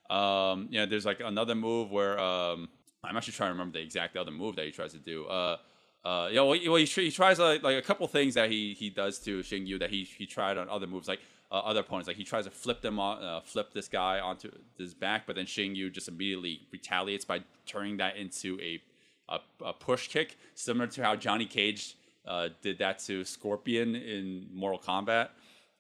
Um, 0.10 0.68
you 0.72 0.80
know, 0.80 0.86
there's 0.88 1.06
like 1.06 1.20
another 1.20 1.54
move 1.56 1.92
where 1.92 2.20
um, 2.20 2.70
I'm 3.04 3.16
actually 3.18 3.34
trying 3.34 3.50
to 3.50 3.54
remember 3.54 3.78
the 3.78 3.84
exact 3.84 4.18
other 4.18 4.32
move 4.32 4.56
that 4.56 4.66
he 4.66 4.72
tries 4.72 4.94
to 4.94 5.00
do. 5.14 5.26
Uh, 5.28 5.58
uh, 6.06 6.30
well, 6.34 6.54
he, 6.54 6.70
well, 6.70 6.78
he, 6.78 6.86
he 6.86 7.12
tries 7.12 7.40
like, 7.40 7.62
like 7.62 7.78
a 7.78 7.82
couple 7.82 8.08
things 8.08 8.36
that 8.36 8.50
he 8.50 8.74
he 8.74 8.90
does 8.90 9.20
to 9.20 9.40
Xing 9.40 9.68
Yu 9.68 9.80
that 9.80 9.90
he 9.90 10.04
he 10.04 10.26
tried 10.26 10.58
on 10.58 10.70
other 10.70 10.88
moves, 10.88 11.08
like 11.08 11.20
uh, 11.52 11.56
other 11.56 11.82
opponents. 11.82 12.08
Like 12.08 12.18
he 12.18 12.24
tries 12.24 12.46
to 12.46 12.52
flip 12.52 12.82
them 12.82 13.00
on, 13.00 13.22
uh, 13.22 13.42
flip 13.42 13.74
this 13.74 13.88
guy 13.88 14.20
onto 14.20 14.50
his 14.78 14.94
back, 14.94 15.24
but 15.28 15.36
then 15.36 15.46
Xing 15.46 15.76
Yu 15.76 15.90
just 15.90 16.08
immediately 16.08 16.62
retaliates 16.72 17.26
by 17.26 17.42
turning 17.66 17.98
that 17.98 18.16
into 18.16 18.60
a 18.62 18.82
a, 19.28 19.40
a 19.66 19.74
push 19.74 20.08
kick, 20.08 20.38
similar 20.56 20.88
to 20.88 21.04
how 21.04 21.16
Johnny 21.16 21.46
Cage 21.46 21.96
uh, 22.26 22.50
did 22.62 22.80
that 22.80 23.00
to 23.00 23.24
Scorpion 23.26 23.96
in 23.96 24.48
Mortal 24.54 24.80
Kombat, 24.80 25.30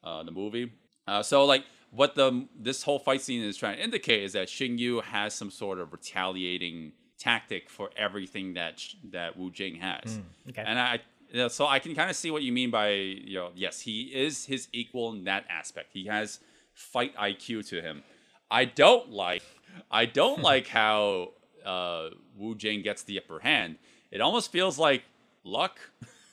uh, 0.03 0.23
the 0.23 0.31
movie. 0.31 0.71
Uh, 1.07 1.23
so 1.23 1.45
like 1.45 1.63
what 1.91 2.15
the 2.15 2.45
this 2.59 2.83
whole 2.83 2.99
fight 2.99 3.21
scene 3.21 3.41
is 3.41 3.57
trying 3.57 3.77
to 3.77 3.83
indicate 3.83 4.23
is 4.23 4.33
that 4.33 4.47
Xing 4.47 4.77
Yu 4.77 5.01
has 5.01 5.33
some 5.33 5.49
sort 5.49 5.79
of 5.79 5.91
retaliating 5.91 6.91
tactic 7.19 7.69
for 7.69 7.89
everything 7.95 8.53
that 8.55 8.79
sh- 8.79 8.95
that 9.11 9.37
Wu 9.37 9.51
Jing 9.51 9.75
has. 9.75 10.19
okay. 10.49 10.63
And 10.65 10.79
I 10.79 10.99
you 11.31 11.37
know, 11.37 11.47
so 11.47 11.67
I 11.67 11.77
can 11.79 11.93
kind 11.93 12.09
of 12.09 12.15
see 12.15 12.31
what 12.31 12.41
you 12.41 12.51
mean 12.51 12.71
by 12.71 12.89
you 12.89 13.35
know 13.35 13.51
yes 13.55 13.81
he 13.81 14.03
is 14.03 14.45
his 14.45 14.67
equal 14.73 15.13
in 15.13 15.25
that 15.25 15.45
aspect. 15.49 15.89
He 15.93 16.05
has 16.07 16.39
fight 16.73 17.15
IQ 17.15 17.67
to 17.69 17.81
him. 17.81 18.03
I 18.49 18.65
don't 18.65 19.11
like 19.11 19.43
I 19.91 20.05
don't 20.05 20.41
like 20.51 20.67
how 20.67 21.33
uh, 21.65 22.09
Wu 22.37 22.55
Jing 22.55 22.81
gets 22.81 23.03
the 23.03 23.19
upper 23.19 23.39
hand. 23.39 23.77
It 24.11 24.21
almost 24.21 24.51
feels 24.51 24.79
like 24.79 25.03
luck. 25.43 25.79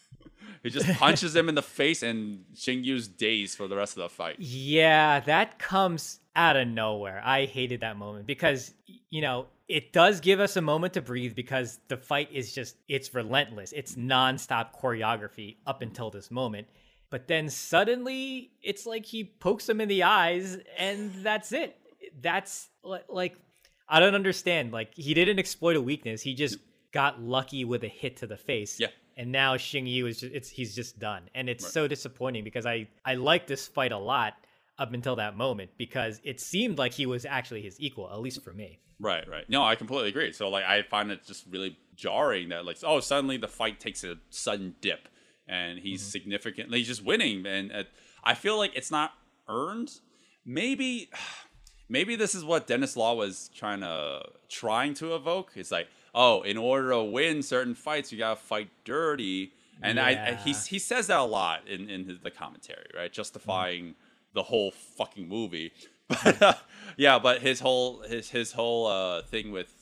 he 0.62 0.70
just 0.70 0.88
punches 0.98 1.36
him 1.36 1.48
in 1.48 1.54
the 1.54 1.62
face 1.62 2.02
and 2.02 2.44
Xing 2.54 2.84
Yu's 2.84 3.08
dazed 3.08 3.56
for 3.56 3.68
the 3.68 3.76
rest 3.76 3.96
of 3.96 4.02
the 4.02 4.08
fight. 4.08 4.36
Yeah, 4.38 5.20
that 5.20 5.58
comes 5.58 6.20
out 6.34 6.56
of 6.56 6.68
nowhere. 6.68 7.20
I 7.24 7.44
hated 7.46 7.80
that 7.80 7.96
moment 7.96 8.26
because 8.26 8.72
you 9.10 9.20
know, 9.20 9.46
it 9.68 9.92
does 9.92 10.20
give 10.20 10.38
us 10.38 10.56
a 10.56 10.60
moment 10.60 10.94
to 10.94 11.02
breathe 11.02 11.34
because 11.34 11.80
the 11.88 11.96
fight 11.96 12.28
is 12.32 12.52
just 12.52 12.76
it's 12.88 13.14
relentless. 13.14 13.72
It's 13.72 13.96
nonstop 13.96 14.68
choreography 14.80 15.56
up 15.66 15.82
until 15.82 16.10
this 16.10 16.30
moment. 16.30 16.68
But 17.10 17.26
then 17.26 17.48
suddenly 17.48 18.52
it's 18.62 18.86
like 18.86 19.06
he 19.06 19.24
pokes 19.24 19.68
him 19.68 19.80
in 19.80 19.88
the 19.88 20.04
eyes 20.04 20.58
and 20.78 21.12
that's 21.14 21.52
it. 21.52 21.76
That's 22.20 22.68
like 23.08 23.36
I 23.88 24.00
don't 24.00 24.14
understand. 24.14 24.72
Like 24.72 24.94
he 24.94 25.14
didn't 25.14 25.38
exploit 25.38 25.76
a 25.76 25.82
weakness. 25.82 26.22
He 26.22 26.34
just 26.34 26.58
got 26.92 27.20
lucky 27.20 27.64
with 27.64 27.82
a 27.82 27.88
hit 27.88 28.16
to 28.18 28.26
the 28.26 28.36
face. 28.36 28.78
Yeah. 28.78 28.88
And 29.16 29.32
now 29.32 29.56
Xing 29.56 29.90
Yu 29.90 30.06
is 30.06 30.20
just 30.20 30.32
it's 30.32 30.48
he's 30.48 30.76
just 30.76 31.00
done. 31.00 31.22
And 31.34 31.48
it's 31.48 31.72
so 31.72 31.88
disappointing 31.88 32.44
because 32.44 32.66
I 32.66 32.88
I 33.04 33.14
like 33.14 33.48
this 33.48 33.66
fight 33.66 33.92
a 33.92 33.98
lot 33.98 34.34
up 34.78 34.92
until 34.92 35.16
that 35.16 35.36
moment 35.36 35.70
because 35.76 36.20
it 36.22 36.38
seemed 36.40 36.78
like 36.78 36.92
he 36.92 37.06
was 37.06 37.24
actually 37.24 37.62
his 37.62 37.80
equal, 37.80 38.10
at 38.10 38.20
least 38.20 38.44
for 38.44 38.52
me. 38.52 38.78
Right, 38.98 39.28
right. 39.28 39.48
No, 39.48 39.62
I 39.62 39.74
completely 39.74 40.08
agree. 40.08 40.32
So 40.32 40.48
like 40.48 40.64
I 40.64 40.82
find 40.82 41.10
it 41.10 41.24
just 41.26 41.44
really 41.50 41.76
jarring 41.96 42.50
that 42.50 42.64
like 42.64 42.78
oh 42.84 43.00
suddenly 43.00 43.36
the 43.36 43.48
fight 43.48 43.80
takes 43.80 44.04
a 44.04 44.16
sudden 44.30 44.74
dip 44.80 45.08
and 45.48 45.78
he's 45.78 46.02
significantly 46.02 46.82
just 46.82 47.02
winning 47.04 47.46
and 47.46 47.72
uh, 47.72 47.84
I 48.22 48.34
feel 48.34 48.58
like 48.58 48.72
it's 48.74 48.90
not 48.90 49.12
earned. 49.48 49.92
Maybe 50.44 51.10
maybe 51.88 52.16
this 52.16 52.34
is 52.34 52.44
what 52.44 52.66
Dennis 52.66 52.96
Law 52.96 53.14
was 53.14 53.50
trying 53.54 53.80
to 53.80 54.22
trying 54.48 54.94
to 54.94 55.14
evoke. 55.14 55.52
It's 55.56 55.70
like 55.70 55.88
oh 56.14 56.42
in 56.42 56.56
order 56.56 56.90
to 56.90 57.04
win 57.04 57.42
certain 57.42 57.74
fights 57.74 58.12
you 58.12 58.18
gotta 58.18 58.36
fight 58.36 58.70
dirty. 58.84 59.52
And 59.82 60.00
I, 60.00 60.10
I 60.28 60.34
he 60.36 60.54
he 60.54 60.78
says 60.78 61.08
that 61.08 61.18
a 61.18 61.24
lot 61.24 61.68
in 61.68 61.90
in 61.90 62.06
his, 62.06 62.20
the 62.20 62.30
commentary, 62.30 62.86
right? 62.96 63.12
Justifying 63.12 63.94
the 64.32 64.42
whole 64.42 64.70
fucking 64.70 65.28
movie. 65.28 65.72
But 66.24 66.42
uh, 66.42 66.54
yeah, 66.96 67.18
but 67.18 67.40
his 67.42 67.60
whole 67.60 68.00
his 68.02 68.30
his 68.30 68.52
whole 68.52 68.86
uh, 68.86 69.22
thing 69.22 69.50
with 69.50 69.72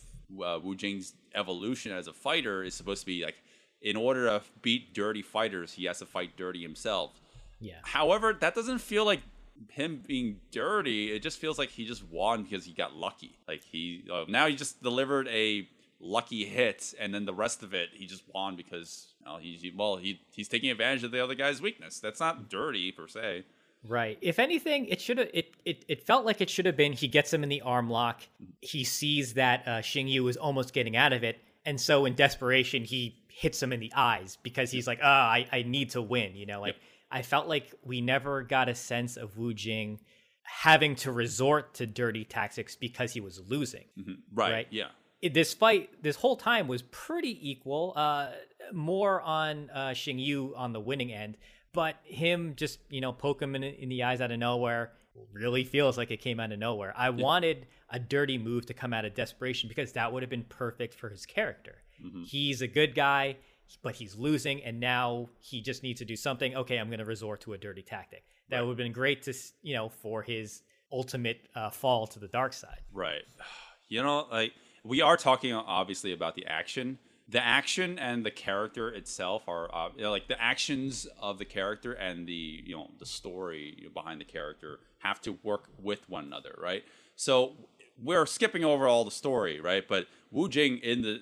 uh, 0.43 0.59
Wu 0.63 0.75
Jing's 0.75 1.15
evolution 1.35 1.93
as 1.93 2.07
a 2.07 2.13
fighter 2.13 2.63
is 2.63 2.75
supposed 2.75 3.01
to 3.01 3.07
be 3.07 3.25
like, 3.25 3.37
in 3.83 3.97
order 3.97 4.27
to 4.27 4.43
beat 4.63 4.95
dirty 4.95 5.23
fighters, 5.23 5.73
he 5.73 5.85
has 5.85 5.99
to 5.99 6.07
fight 6.07 6.37
dirty 6.37 6.63
himself. 6.63 7.21
Yeah. 7.61 7.75
However, 7.83 8.33
that 8.33 8.55
doesn't 8.55 8.79
feel 8.79 9.05
like 9.05 9.21
him 9.71 10.03
being 10.07 10.41
dirty. 10.51 11.13
It 11.13 11.23
just 11.23 11.39
feels 11.39 11.59
like 11.59 11.71
he 11.71 11.85
just 11.85 12.05
won 12.11 12.43
because 12.43 12.65
he 12.65 12.73
got 12.73 12.97
lucky. 12.97 13.39
Like 13.47 13.63
he 13.63 14.05
uh, 14.13 14.25
now 14.29 14.47
he 14.47 14.55
just 14.55 14.83
delivered 14.83 15.29
a 15.29 15.69
lucky 16.01 16.45
hit, 16.45 16.95
and 16.99 17.15
then 17.15 17.25
the 17.25 17.35
rest 17.35 17.63
of 17.63 17.75
it 17.75 17.91
he 17.93 18.07
just 18.07 18.23
won 18.33 18.57
because 18.57 19.15
know, 19.25 19.37
he's 19.37 19.65
well 19.75 19.97
he 19.97 20.21
he's 20.33 20.49
taking 20.49 20.71
advantage 20.71 21.05
of 21.05 21.11
the 21.11 21.23
other 21.23 21.35
guy's 21.35 21.61
weakness. 21.61 22.01
That's 22.01 22.21
not 22.21 22.49
dirty 22.49 22.93
per 22.93 23.09
se. 23.09 23.45
Right. 23.87 24.19
If 24.21 24.39
anything, 24.39 24.87
it 24.87 25.01
should 25.01 25.19
have 25.19 25.29
it, 25.35 25.55
it 25.65 25.85
it 25.89 26.07
felt 26.07 26.25
like 26.25 26.41
it 26.41 26.49
should 26.49 26.67
have 26.67 26.77
been 26.77 26.93
he 26.93 27.09
gets 27.09 27.33
him 27.33 27.43
in 27.43 27.49
the 27.51 27.61
arm 27.61 27.91
lock. 27.91 28.23
He 28.61 28.83
sees 28.85 29.35
that 29.35 29.63
uh, 29.67 29.71
Xing 29.79 30.09
Yu 30.09 30.27
is 30.29 30.37
almost 30.37 30.73
getting 30.73 30.97
out 30.97 31.13
of 31.13 31.23
it, 31.23 31.39
and 31.67 31.79
so 31.81 32.07
in 32.07 32.15
desperation 32.15 32.85
he 32.85 33.23
hits 33.29 33.63
him 33.63 33.73
in 33.73 33.81
the 33.81 33.93
eyes 33.95 34.39
because 34.43 34.71
he's 34.71 34.87
like, 34.87 35.01
ah, 35.03 35.29
I, 35.29 35.47
I 35.53 35.63
need 35.63 35.91
to 35.91 36.01
win. 36.01 36.35
You 36.35 36.47
know, 36.47 36.61
like 36.61 36.77
I 37.11 37.23
felt 37.23 37.47
like 37.47 37.75
we 37.85 38.01
never 38.01 38.43
got 38.43 38.69
a 38.69 38.75
sense 38.75 39.17
of 39.17 39.37
Wu 39.37 39.53
Jing 39.53 40.01
having 40.43 40.95
to 40.97 41.13
resort 41.13 41.75
to 41.75 41.87
dirty 41.87 42.25
tactics 42.25 42.77
because 42.77 43.13
he 43.13 43.21
was 43.21 43.41
losing. 43.49 43.85
Right. 44.33 44.53
Right. 44.53 44.67
Yeah. 44.71 44.89
this 45.33 45.53
fight 45.53 45.91
this 46.03 46.17
whole 46.17 46.37
time 46.37 46.69
was 46.69 46.83
pretty 46.83 47.51
equal 47.51 47.93
uh 47.97 48.29
more 48.73 49.21
on 49.21 49.71
uh 49.75 49.89
Xing 49.89 50.19
Yu 50.25 50.55
on 50.57 50.73
the 50.73 50.81
winning 50.81 51.13
end 51.13 51.37
but 51.75 51.97
him 52.05 52.55
just 52.57 52.79
you 52.89 53.03
know 53.03 53.13
poke 53.13 53.43
him 53.43 53.55
in, 53.55 53.63
in 53.63 53.91
the 53.91 54.05
eyes 54.05 54.23
out 54.23 54.31
of 54.31 54.39
nowhere 54.39 54.93
really 55.33 55.65
feels 55.65 55.97
like 55.97 56.11
it 56.11 56.21
came 56.21 56.41
out 56.41 56.53
of 56.53 56.59
nowhere. 56.59 56.93
I 56.97 57.11
wanted 57.11 57.67
a 57.91 57.99
dirty 57.99 58.39
move 58.39 58.67
to 58.67 58.75
come 58.75 58.93
out 58.93 59.05
of 59.05 59.15
desperation 59.15 59.69
because 59.69 59.93
that 59.93 60.13
would 60.13 60.23
have 60.23 60.31
been 60.31 60.45
perfect 60.45 60.95
for 60.95 61.09
his 61.09 61.27
character. 61.27 61.77
He's 62.25 62.63
a 62.63 62.67
good 62.67 62.95
guy, 62.95 63.37
but 63.83 63.95
he's 63.95 64.17
losing, 64.17 64.63
and 64.65 64.81
now 64.81 65.29
he 65.39 65.61
just 65.61 65.83
needs 65.83 66.01
to 66.01 66.05
do 66.05 66.17
something. 66.17 66.57
Okay, 66.57 66.79
I'm 66.79 66.89
going 66.89 66.99
to 66.99 67.05
resort 67.05 67.41
to 67.43 67.53
a 67.53 67.59
dirty 67.59 67.83
tactic. 67.83 68.25
That 68.51 68.63
would 68.63 68.71
have 68.71 68.77
been 68.77 68.93
great 68.93 69.23
to, 69.23 69.35
you 69.63 69.75
know, 69.75 69.89
for 69.89 70.23
his 70.23 70.63
ultimate 70.93 71.49
uh, 71.55 71.71
fall 71.71 72.07
to 72.09 72.19
the 72.19 72.29
dark 72.29 72.53
side. 72.53 72.81
Right. 72.93 73.23
You 73.87 74.03
know, 74.03 74.27
like 74.33 74.55
we 74.83 75.03
are 75.03 75.17
talking 75.17 75.53
obviously 75.53 76.15
about 76.15 76.35
the 76.35 76.47
action. 76.47 76.99
The 77.29 77.43
action 77.43 77.99
and 77.99 78.25
the 78.25 78.31
character 78.31 78.91
itself 78.91 79.45
are 79.49 79.75
uh, 79.75 79.89
you 79.97 80.03
know, 80.03 80.11
like 80.11 80.29
the 80.29 80.41
actions 80.41 81.07
of 81.21 81.39
the 81.39 81.45
character 81.45 81.93
and 81.93 82.27
the 82.27 82.63
you 82.65 82.77
know 82.77 82.91
the 82.99 83.07
story 83.07 83.89
behind 83.95 84.21
the 84.21 84.27
character 84.27 84.81
have 84.99 85.21
to 85.23 85.39
work 85.43 85.69
with 85.83 86.09
one 86.09 86.25
another, 86.25 86.55
right? 86.61 86.85
So 87.17 87.55
we're 88.03 88.27
skipping 88.27 88.65
over 88.65 88.87
all 88.87 89.05
the 89.05 89.11
story, 89.11 89.61
right? 89.61 89.87
But 89.87 90.07
Wu 90.31 90.49
Jing 90.49 90.79
in 90.79 91.03
the 91.03 91.21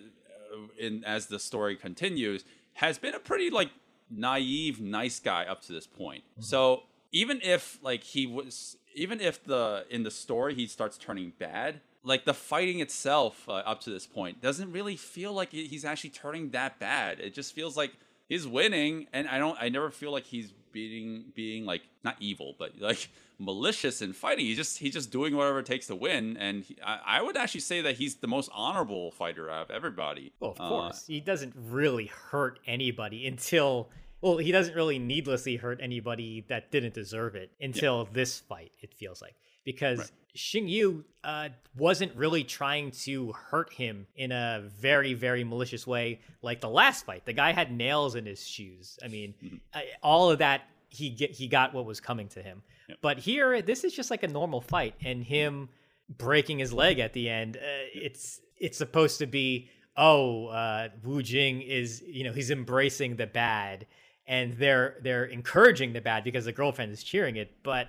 uh, 0.52 0.56
in 0.78 1.04
as 1.04 1.26
the 1.26 1.38
story 1.38 1.76
continues 1.76 2.44
has 2.74 2.98
been 2.98 3.14
a 3.14 3.20
pretty 3.20 3.50
like 3.50 3.70
naive, 4.10 4.80
nice 4.80 5.20
guy 5.20 5.44
up 5.44 5.62
to 5.62 5.72
this 5.72 5.86
point. 5.86 6.24
So 6.40 6.82
even 7.12 7.40
if 7.42 7.78
like 7.82 8.02
he 8.02 8.26
was, 8.26 8.76
even 8.94 9.20
if 9.20 9.44
the 9.44 9.86
in 9.90 10.02
the 10.02 10.10
story 10.10 10.54
he 10.54 10.66
starts 10.66 10.98
turning 10.98 11.32
bad, 11.38 11.80
like 12.04 12.24
the 12.24 12.34
fighting 12.34 12.80
itself 12.80 13.48
uh, 13.48 13.52
up 13.52 13.80
to 13.82 13.90
this 13.90 14.06
point 14.06 14.40
doesn't 14.40 14.72
really 14.72 14.96
feel 14.96 15.32
like 15.32 15.52
he's 15.52 15.84
actually 15.84 16.10
turning 16.10 16.50
that 16.50 16.78
bad. 16.78 17.20
It 17.20 17.34
just 17.34 17.54
feels 17.54 17.76
like 17.76 17.92
he's 18.28 18.46
winning, 18.46 19.06
and 19.12 19.28
I 19.28 19.38
don't, 19.38 19.56
I 19.60 19.68
never 19.68 19.90
feel 19.90 20.10
like 20.12 20.24
he's 20.24 20.52
being 20.72 21.26
being 21.34 21.64
like 21.66 21.82
not 22.02 22.16
evil, 22.18 22.54
but 22.58 22.72
like 22.80 23.08
malicious 23.38 24.02
in 24.02 24.12
fighting. 24.12 24.46
He's 24.46 24.56
just 24.56 24.78
he's 24.78 24.94
just 24.94 25.10
doing 25.12 25.36
whatever 25.36 25.60
it 25.60 25.66
takes 25.66 25.86
to 25.88 25.94
win, 25.94 26.36
and 26.38 26.64
he, 26.64 26.76
I, 26.84 27.18
I 27.18 27.22
would 27.22 27.36
actually 27.36 27.60
say 27.60 27.80
that 27.82 27.96
he's 27.96 28.16
the 28.16 28.26
most 28.28 28.50
honorable 28.54 29.10
fighter 29.12 29.50
out 29.50 29.62
of 29.62 29.70
everybody. 29.70 30.32
Well, 30.40 30.52
of 30.52 30.60
Uh, 30.60 30.68
course, 30.68 31.06
he 31.06 31.20
doesn't 31.20 31.54
really 31.56 32.06
hurt 32.06 32.58
anybody 32.66 33.26
until. 33.26 33.90
Well, 34.20 34.38
he 34.38 34.52
doesn't 34.52 34.76
really 34.76 35.00
needlessly 35.00 35.56
hurt 35.56 35.80
anybody 35.82 36.44
that 36.48 36.70
didn't 36.70 36.94
deserve 36.94 37.34
it 37.34 37.50
until 37.60 38.08
this 38.12 38.38
fight. 38.38 38.70
It 38.80 38.94
feels 38.94 39.20
like 39.20 39.34
because 39.64 40.12
Xing 40.36 40.68
Yu 40.68 41.04
uh, 41.24 41.50
wasn't 41.76 42.14
really 42.16 42.42
trying 42.44 42.90
to 42.90 43.32
hurt 43.32 43.72
him 43.72 44.06
in 44.16 44.32
a 44.32 44.62
very, 44.78 45.14
very 45.14 45.44
malicious 45.44 45.86
way 45.86 46.20
like 46.40 46.60
the 46.60 46.68
last 46.68 47.04
fight. 47.04 47.24
The 47.26 47.32
guy 47.32 47.52
had 47.52 47.70
nails 47.70 48.14
in 48.14 48.26
his 48.26 48.46
shoes. 48.46 48.98
I 49.04 49.08
mean, 49.08 49.34
Mm-hmm. 49.44 49.56
I, 49.74 49.84
all 50.02 50.30
of 50.30 50.38
that 50.38 50.62
he 50.88 51.10
get 51.10 51.30
he 51.30 51.48
got 51.48 51.72
what 51.74 51.86
was 51.86 52.00
coming 52.00 52.28
to 52.28 52.42
him. 52.42 52.62
But 53.00 53.18
here, 53.18 53.62
this 53.62 53.84
is 53.84 53.94
just 53.94 54.10
like 54.10 54.22
a 54.22 54.28
normal 54.28 54.60
fight, 54.60 54.94
and 55.02 55.24
him 55.24 55.70
breaking 56.18 56.58
his 56.58 56.72
leg 56.72 56.98
at 56.98 57.12
the 57.14 57.28
end. 57.30 57.56
Uh, 57.56 57.60
it's 57.94 58.40
it's 58.58 58.76
supposed 58.76 59.18
to 59.18 59.26
be 59.26 59.70
oh 59.96 60.46
uh, 60.48 60.88
Wu 61.02 61.22
Jing 61.22 61.62
is 61.62 62.02
you 62.06 62.24
know 62.24 62.32
he's 62.32 62.50
embracing 62.50 63.16
the 63.16 63.26
bad, 63.26 63.86
and 64.26 64.52
they're 64.54 64.96
they're 65.02 65.24
encouraging 65.24 65.92
the 65.94 66.00
bad 66.00 66.24
because 66.24 66.44
the 66.44 66.52
girlfriend 66.52 66.92
is 66.92 67.02
cheering 67.02 67.36
it. 67.36 67.54
But 67.62 67.88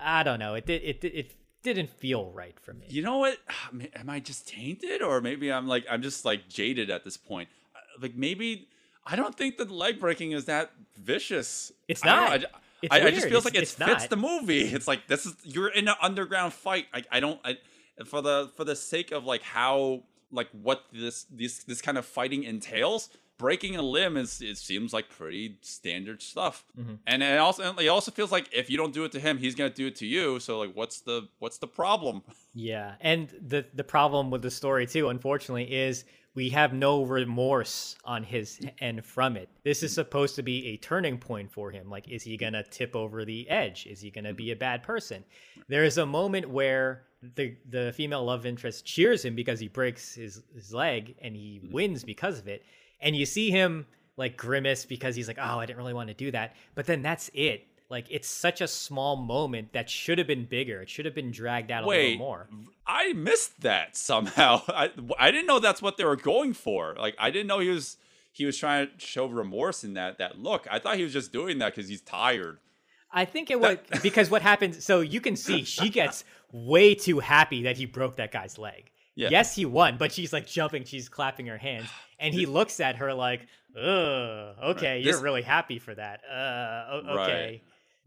I 0.00 0.22
don't 0.22 0.38
know. 0.38 0.54
It 0.54 0.66
did 0.66 0.82
it 0.82 1.00
did- 1.00 1.14
it 1.14 1.34
didn't 1.62 1.90
feel 1.90 2.30
right 2.30 2.58
for 2.60 2.72
me. 2.72 2.86
You 2.88 3.02
know 3.02 3.18
what? 3.18 3.38
Am 3.94 4.08
I 4.08 4.20
just 4.20 4.48
tainted, 4.48 5.02
or 5.02 5.20
maybe 5.20 5.52
I'm 5.52 5.66
like 5.66 5.84
I'm 5.90 6.02
just 6.02 6.24
like 6.24 6.48
jaded 6.48 6.88
at 6.90 7.04
this 7.04 7.16
point? 7.16 7.48
Uh, 7.74 7.78
Like 8.00 8.14
maybe 8.14 8.68
I 9.04 9.16
don't 9.16 9.34
think 9.36 9.56
that 9.58 9.70
leg 9.70 9.98
breaking 9.98 10.32
is 10.32 10.44
that 10.46 10.70
vicious. 10.96 11.72
It's 11.88 12.04
I 12.04 12.06
don't 12.06 12.16
know, 12.16 12.20
not. 12.30 12.44
I 12.44 12.58
It's 12.82 12.94
I, 12.94 13.06
I 13.06 13.10
just 13.10 13.28
feels 13.28 13.44
like 13.44 13.54
it 13.56 13.62
it's 13.62 13.74
fits 13.74 14.02
not. 14.02 14.10
the 14.10 14.16
movie. 14.16 14.62
It's 14.76 14.86
like 14.86 15.08
this 15.08 15.26
is 15.26 15.34
you're 15.44 15.68
in 15.68 15.88
an 15.88 15.96
underground 16.00 16.52
fight. 16.52 16.86
Like 16.94 17.06
I 17.10 17.18
don't 17.20 17.40
I, 17.44 17.56
for 18.04 18.22
the 18.22 18.50
for 18.56 18.64
the 18.64 18.76
sake 18.76 19.10
of 19.10 19.24
like 19.24 19.42
how 19.42 20.04
like 20.30 20.48
what 20.52 20.84
this 20.92 21.24
this 21.24 21.64
this 21.64 21.80
kind 21.82 21.98
of 21.98 22.06
fighting 22.06 22.44
entails. 22.44 23.08
Breaking 23.38 23.76
a 23.76 23.82
limb 23.82 24.16
is 24.16 24.40
it 24.42 24.58
seems 24.58 24.92
like 24.92 25.08
pretty 25.10 25.58
standard 25.62 26.20
stuff, 26.22 26.64
Mm-hmm. 26.78 26.94
and 27.06 27.22
it 27.22 27.38
also 27.38 27.74
it 27.76 27.88
also 27.88 28.10
feels 28.10 28.32
like 28.32 28.48
if 28.52 28.68
you 28.68 28.76
don't 28.76 28.92
do 28.92 29.04
it 29.04 29.12
to 29.12 29.20
him, 29.20 29.38
he's 29.38 29.54
gonna 29.54 29.70
do 29.70 29.86
it 29.86 29.96
to 29.96 30.06
you. 30.06 30.40
So 30.40 30.58
like, 30.58 30.72
what's 30.74 31.00
the 31.02 31.28
what's 31.38 31.58
the 31.58 31.68
problem? 31.68 32.22
Yeah, 32.54 32.94
and 33.00 33.28
the 33.40 33.66
the 33.74 33.84
problem 33.84 34.30
with 34.32 34.42
the 34.42 34.50
story 34.50 34.84
too, 34.86 35.10
unfortunately, 35.10 35.72
is 35.72 36.04
we 36.34 36.48
have 36.50 36.72
no 36.72 37.04
remorse 37.04 37.94
on 38.04 38.24
his 38.24 38.58
end 38.80 39.04
from 39.04 39.36
it. 39.36 39.48
This 39.62 39.84
is 39.84 39.94
supposed 39.94 40.34
to 40.36 40.42
be 40.42 40.66
a 40.68 40.76
turning 40.78 41.18
point 41.18 41.52
for 41.52 41.70
him. 41.70 41.88
Like, 41.88 42.08
is 42.08 42.24
he 42.24 42.36
gonna 42.36 42.64
tip 42.64 42.96
over 42.96 43.24
the 43.24 43.48
edge? 43.48 43.86
Is 43.86 44.00
he 44.00 44.10
gonna 44.10 44.34
be 44.34 44.50
a 44.50 44.56
bad 44.56 44.82
person? 44.82 45.22
There 45.68 45.84
is 45.84 45.98
a 45.98 46.06
moment 46.06 46.50
where 46.50 47.04
the 47.36 47.56
the 47.68 47.92
female 47.94 48.24
love 48.24 48.44
interest 48.44 48.84
cheers 48.84 49.24
him 49.24 49.36
because 49.36 49.60
he 49.60 49.68
breaks 49.68 50.14
his 50.16 50.42
his 50.52 50.74
leg 50.74 51.14
and 51.22 51.36
he 51.36 51.60
wins 51.70 52.02
because 52.02 52.40
of 52.40 52.48
it, 52.48 52.64
and 53.00 53.16
you 53.16 53.26
see 53.26 53.50
him 53.50 53.86
like 54.16 54.36
grimace 54.36 54.84
because 54.84 55.14
he's 55.16 55.28
like, 55.28 55.38
oh, 55.40 55.58
I 55.58 55.66
didn't 55.66 55.78
really 55.78 55.94
want 55.94 56.08
to 56.08 56.14
do 56.14 56.30
that. 56.32 56.56
But 56.74 56.86
then 56.86 57.02
that's 57.02 57.30
it. 57.34 57.66
Like 57.90 58.06
it's 58.10 58.28
such 58.28 58.60
a 58.60 58.68
small 58.68 59.16
moment 59.16 59.72
that 59.72 59.88
should 59.88 60.18
have 60.18 60.26
been 60.26 60.44
bigger. 60.44 60.82
It 60.82 60.90
should 60.90 61.06
have 61.06 61.14
been 61.14 61.30
dragged 61.30 61.70
out 61.70 61.84
a 61.84 61.86
Wait, 61.86 62.12
little 62.12 62.18
more. 62.18 62.48
I 62.86 63.14
missed 63.14 63.62
that 63.62 63.96
somehow. 63.96 64.62
I 64.68 64.90
I 65.18 65.30
didn't 65.30 65.46
know 65.46 65.58
that's 65.58 65.80
what 65.80 65.96
they 65.96 66.04
were 66.04 66.16
going 66.16 66.52
for. 66.52 66.94
Like 66.98 67.14
I 67.18 67.30
didn't 67.30 67.46
know 67.46 67.60
he 67.60 67.70
was 67.70 67.96
he 68.30 68.44
was 68.44 68.58
trying 68.58 68.88
to 68.88 68.92
show 68.98 69.26
remorse 69.26 69.84
in 69.84 69.94
that 69.94 70.18
that 70.18 70.38
look. 70.38 70.66
I 70.70 70.78
thought 70.78 70.96
he 70.96 71.02
was 71.02 71.14
just 71.14 71.32
doing 71.32 71.58
that 71.58 71.74
because 71.74 71.88
he's 71.88 72.02
tired. 72.02 72.58
I 73.10 73.24
think 73.24 73.50
it 73.50 73.58
was 73.58 73.78
because 74.02 74.30
what 74.30 74.42
happens. 74.42 74.84
So 74.84 75.00
you 75.00 75.22
can 75.22 75.34
see 75.34 75.64
she 75.64 75.88
gets 75.88 76.24
way 76.52 76.94
too 76.94 77.20
happy 77.20 77.62
that 77.62 77.78
he 77.78 77.86
broke 77.86 78.16
that 78.16 78.32
guy's 78.32 78.58
leg. 78.58 78.90
Yeah. 79.18 79.28
Yes, 79.30 79.54
he 79.54 79.66
won, 79.66 79.96
but 79.98 80.12
she's 80.12 80.32
like 80.32 80.46
jumping, 80.46 80.84
she's 80.84 81.08
clapping 81.08 81.46
her 81.46 81.58
hands, 81.58 81.88
and 82.20 82.32
he 82.32 82.46
looks 82.46 82.78
at 82.80 82.96
her 82.96 83.12
like, 83.12 83.46
"Ugh, 83.76 84.54
okay, 84.76 85.00
you're 85.00 85.14
This- 85.14 85.22
really 85.22 85.42
happy 85.42 85.78
for 85.78 85.94
that." 85.94 86.20
Uh, 86.24 86.86
o- 86.90 87.02
Right. 87.16 87.28
okay. 87.28 87.62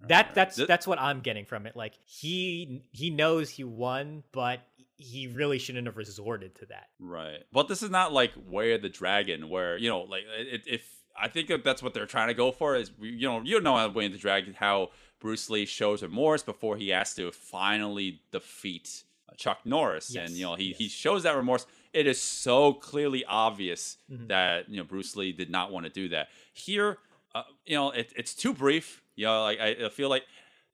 That 0.08 0.34
that's 0.34 0.56
that's 0.56 0.88
what 0.88 1.00
I'm 1.00 1.20
getting 1.20 1.46
from 1.46 1.68
it. 1.68 1.76
Like 1.76 1.94
he 2.06 2.82
he 2.92 3.10
knows 3.12 3.50
he 3.52 3.64
won, 3.64 4.24
but 4.32 4.62
he 4.98 5.28
really 5.28 5.60
shouldn't 5.60 5.86
have 5.86 5.98
resorted 5.98 6.56
to 6.56 6.66
that. 6.68 6.88
Right. 7.00 7.44
But 7.52 7.68
this 7.68 7.84
is 7.84 7.90
not 7.92 8.12
like 8.14 8.32
Way 8.48 8.74
of 8.74 8.82
the 8.82 8.90
Dragon, 8.90 9.48
where 9.50 9.78
you 9.78 9.90
know, 9.90 10.02
like 10.02 10.24
it, 10.38 10.64
if 10.66 10.84
I 11.16 11.28
think 11.28 11.52
that's 11.64 11.84
what 11.84 11.94
they're 11.94 12.06
trying 12.08 12.30
to 12.30 12.34
go 12.34 12.52
for 12.52 12.76
is 12.76 12.90
you 13.00 13.28
know 13.28 13.42
you 13.44 13.60
know 13.62 13.76
how 13.78 13.90
Way 13.90 14.08
of 14.08 14.14
the 14.14 14.18
Dragon 14.18 14.56
how 14.58 14.90
Bruce 15.20 15.50
Lee 15.52 15.66
shows 15.68 16.02
remorse 16.02 16.42
before 16.42 16.78
he 16.78 16.90
has 16.90 17.14
to 17.16 17.32
finally 17.32 18.22
defeat 18.32 19.04
Chuck 19.38 19.60
Norris, 19.66 20.16
and 20.16 20.32
you 20.32 20.46
know 20.46 20.56
he 20.56 20.70
yes. 20.70 20.78
he 20.78 20.88
shows 20.88 21.24
that 21.24 21.36
remorse. 21.36 21.66
It 21.94 22.08
is 22.08 22.22
so 22.22 22.74
clearly 22.74 23.26
obvious 23.26 23.98
Mm-hmm. 24.12 24.28
that 24.28 24.70
you 24.70 24.78
know 24.78 24.84
Bruce 24.84 25.16
Lee 25.16 25.32
did 25.32 25.50
not 25.50 25.72
want 25.72 25.86
to 25.86 25.92
do 25.92 26.10
that. 26.10 26.28
Here, 26.54 26.98
uh, 27.36 27.44
you 27.66 27.76
know, 27.76 27.92
it, 27.92 28.14
it's 28.16 28.34
too 28.34 28.54
brief. 28.54 29.02
You 29.16 29.26
know, 29.26 29.44
like 29.44 29.60
I, 29.60 29.86
I 29.86 29.90
feel 29.90 30.10
like 30.10 30.24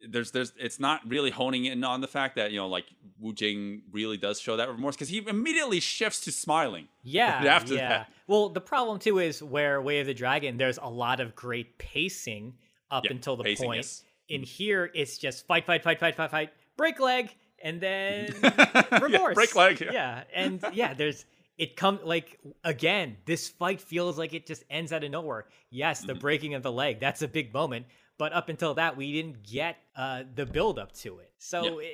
there's 0.08 0.32
there's 0.32 0.54
it's 0.60 0.80
not 0.80 1.02
really 1.10 1.32
honing 1.32 1.66
in 1.66 1.84
on 1.84 2.02
the 2.02 2.08
fact 2.08 2.36
that 2.36 2.52
you 2.52 2.58
know 2.58 2.68
like 2.68 2.86
Wu 3.20 3.34
Jing 3.34 3.82
really 3.92 4.18
does 4.18 4.40
show 4.40 4.58
that 4.58 4.70
remorse 4.70 4.96
because 4.96 5.10
he 5.10 5.24
immediately 5.28 5.80
shifts 5.80 6.20
to 6.22 6.32
smiling. 6.32 6.88
Yeah, 7.04 7.30
after 7.48 7.74
yeah. 7.76 7.90
that. 7.90 8.12
Well, 8.28 8.50
the 8.50 8.62
problem 8.62 9.00
too 9.00 9.18
is 9.20 9.42
where 9.42 9.82
Way 9.82 10.00
of 10.02 10.08
the 10.08 10.14
Dragon, 10.14 10.58
there's 10.58 10.78
a 10.78 10.90
lot 10.90 11.20
of 11.20 11.36
great 11.36 11.78
pacing 11.80 12.54
up 12.92 13.06
Yeah, 13.06 13.12
until 13.12 13.36
the 13.38 13.44
pacing, 13.44 13.66
point. 13.68 13.78
yes. 13.78 14.04
In 14.30 14.44
here, 14.44 14.92
it's 14.94 15.18
just 15.18 15.48
fight, 15.48 15.66
fight, 15.66 15.84
fight, 15.84 16.00
fight, 16.00 16.16
fight, 16.16 16.30
fight, 16.32 16.50
break 16.76 17.00
leg, 17.00 17.34
and 17.62 17.80
then 17.82 18.34
remorse. 19.02 19.36
break 19.36 19.56
leg, 19.56 19.80
yeah. 19.82 19.92
Yeah, 19.92 20.24
and 20.34 20.64
yeah, 20.74 20.94
there's 20.94 21.26
it 21.58 21.76
come 21.76 22.00
like 22.04 22.40
again. 22.64 23.18
This 23.26 23.50
fight 23.50 23.82
feels 23.82 24.18
like 24.18 24.34
it 24.34 24.46
just 24.46 24.64
ends 24.70 24.92
out 24.94 25.04
of 25.04 25.12
nowhere. 25.12 25.46
Yes, 25.70 26.00
Mm-hmm. 26.00 26.08
the 26.08 26.16
breaking 26.16 26.54
of 26.54 26.64
the 26.64 26.72
leg, 26.72 27.00
that's 27.00 27.22
a 27.22 27.28
big 27.28 27.54
moment. 27.54 27.86
But 28.20 28.34
up 28.34 28.50
until 28.50 28.74
that, 28.76 28.98
we 28.98 29.12
didn't 29.14 29.44
get 29.44 29.78
uh, 29.96 30.24
the 30.34 30.46
build 30.46 30.80
up 30.80 30.92
to 30.94 31.20
it. 31.20 31.32
So, 31.38 31.64
Yeah. 31.82 31.88
it, 31.88 31.94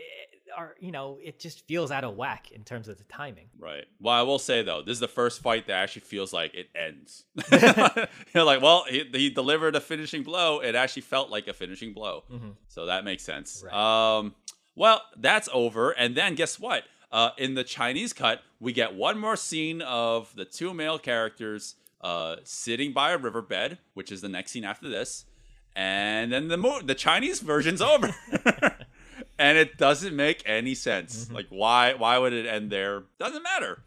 or 0.57 0.75
you 0.79 0.91
know, 0.91 1.17
it 1.23 1.39
just 1.39 1.65
feels 1.67 1.91
out 1.91 2.03
of 2.03 2.15
whack 2.15 2.51
in 2.51 2.63
terms 2.63 2.87
of 2.87 2.97
the 2.97 3.03
timing. 3.05 3.47
Right. 3.57 3.85
Well, 3.99 4.13
I 4.13 4.21
will 4.21 4.37
say 4.39 4.61
though, 4.61 4.81
this 4.83 4.93
is 4.93 4.99
the 4.99 5.07
first 5.07 5.41
fight 5.41 5.65
that 5.67 5.73
actually 5.73 6.01
feels 6.03 6.31
like 6.31 6.53
it 6.53 6.67
ends. 6.75 7.25
You're 8.33 8.43
like, 8.43 8.61
well, 8.61 8.85
he, 8.87 9.03
he 9.11 9.29
delivered 9.29 9.75
a 9.75 9.81
finishing 9.81 10.23
blow. 10.23 10.59
It 10.59 10.75
actually 10.75 11.01
felt 11.03 11.29
like 11.29 11.47
a 11.47 11.53
finishing 11.53 11.93
blow. 11.93 12.23
So 12.67 12.85
that 12.85 13.03
makes 13.03 13.23
sense. 13.23 13.63
Right. 13.65 13.73
Um, 14.17 14.35
well, 14.75 15.01
that's 15.17 15.49
over. 15.53 15.91
And 15.91 16.15
then 16.15 16.35
guess 16.35 16.59
what? 16.59 16.83
Uh, 17.11 17.29
in 17.37 17.53
the 17.53 17.63
Chinese 17.63 18.11
cut, 18.11 18.41
we 18.59 18.73
get 18.73 18.95
one 18.95 19.19
more 19.19 19.35
scene 19.35 19.81
of 19.81 20.35
the 20.35 20.45
two 20.45 20.73
male 20.73 20.97
characters 20.97 21.75
uh, 22.01 22.37
sitting 22.43 22.91
by 22.91 23.11
a 23.11 23.17
riverbed, 23.17 23.77
which 23.93 24.11
is 24.11 24.21
the 24.21 24.29
next 24.29 24.51
scene 24.51 24.63
after 24.63 24.89
this. 24.89 25.25
And 25.75 26.31
then 26.31 26.47
the 26.47 26.57
mo- 26.57 26.81
the 26.81 26.95
Chinese 26.95 27.39
version's 27.39 27.81
over. 27.93 28.15
and 29.39 29.57
it 29.57 29.77
doesn't 29.77 30.15
make 30.15 30.43
any 30.45 30.75
sense. 30.75 31.31
Like 31.31 31.47
why 31.49 31.93
why 31.93 32.17
would 32.17 32.33
it 32.33 32.45
end 32.45 32.71
there? 32.71 33.03
Doesn't 33.19 33.43
matter. 33.43 33.83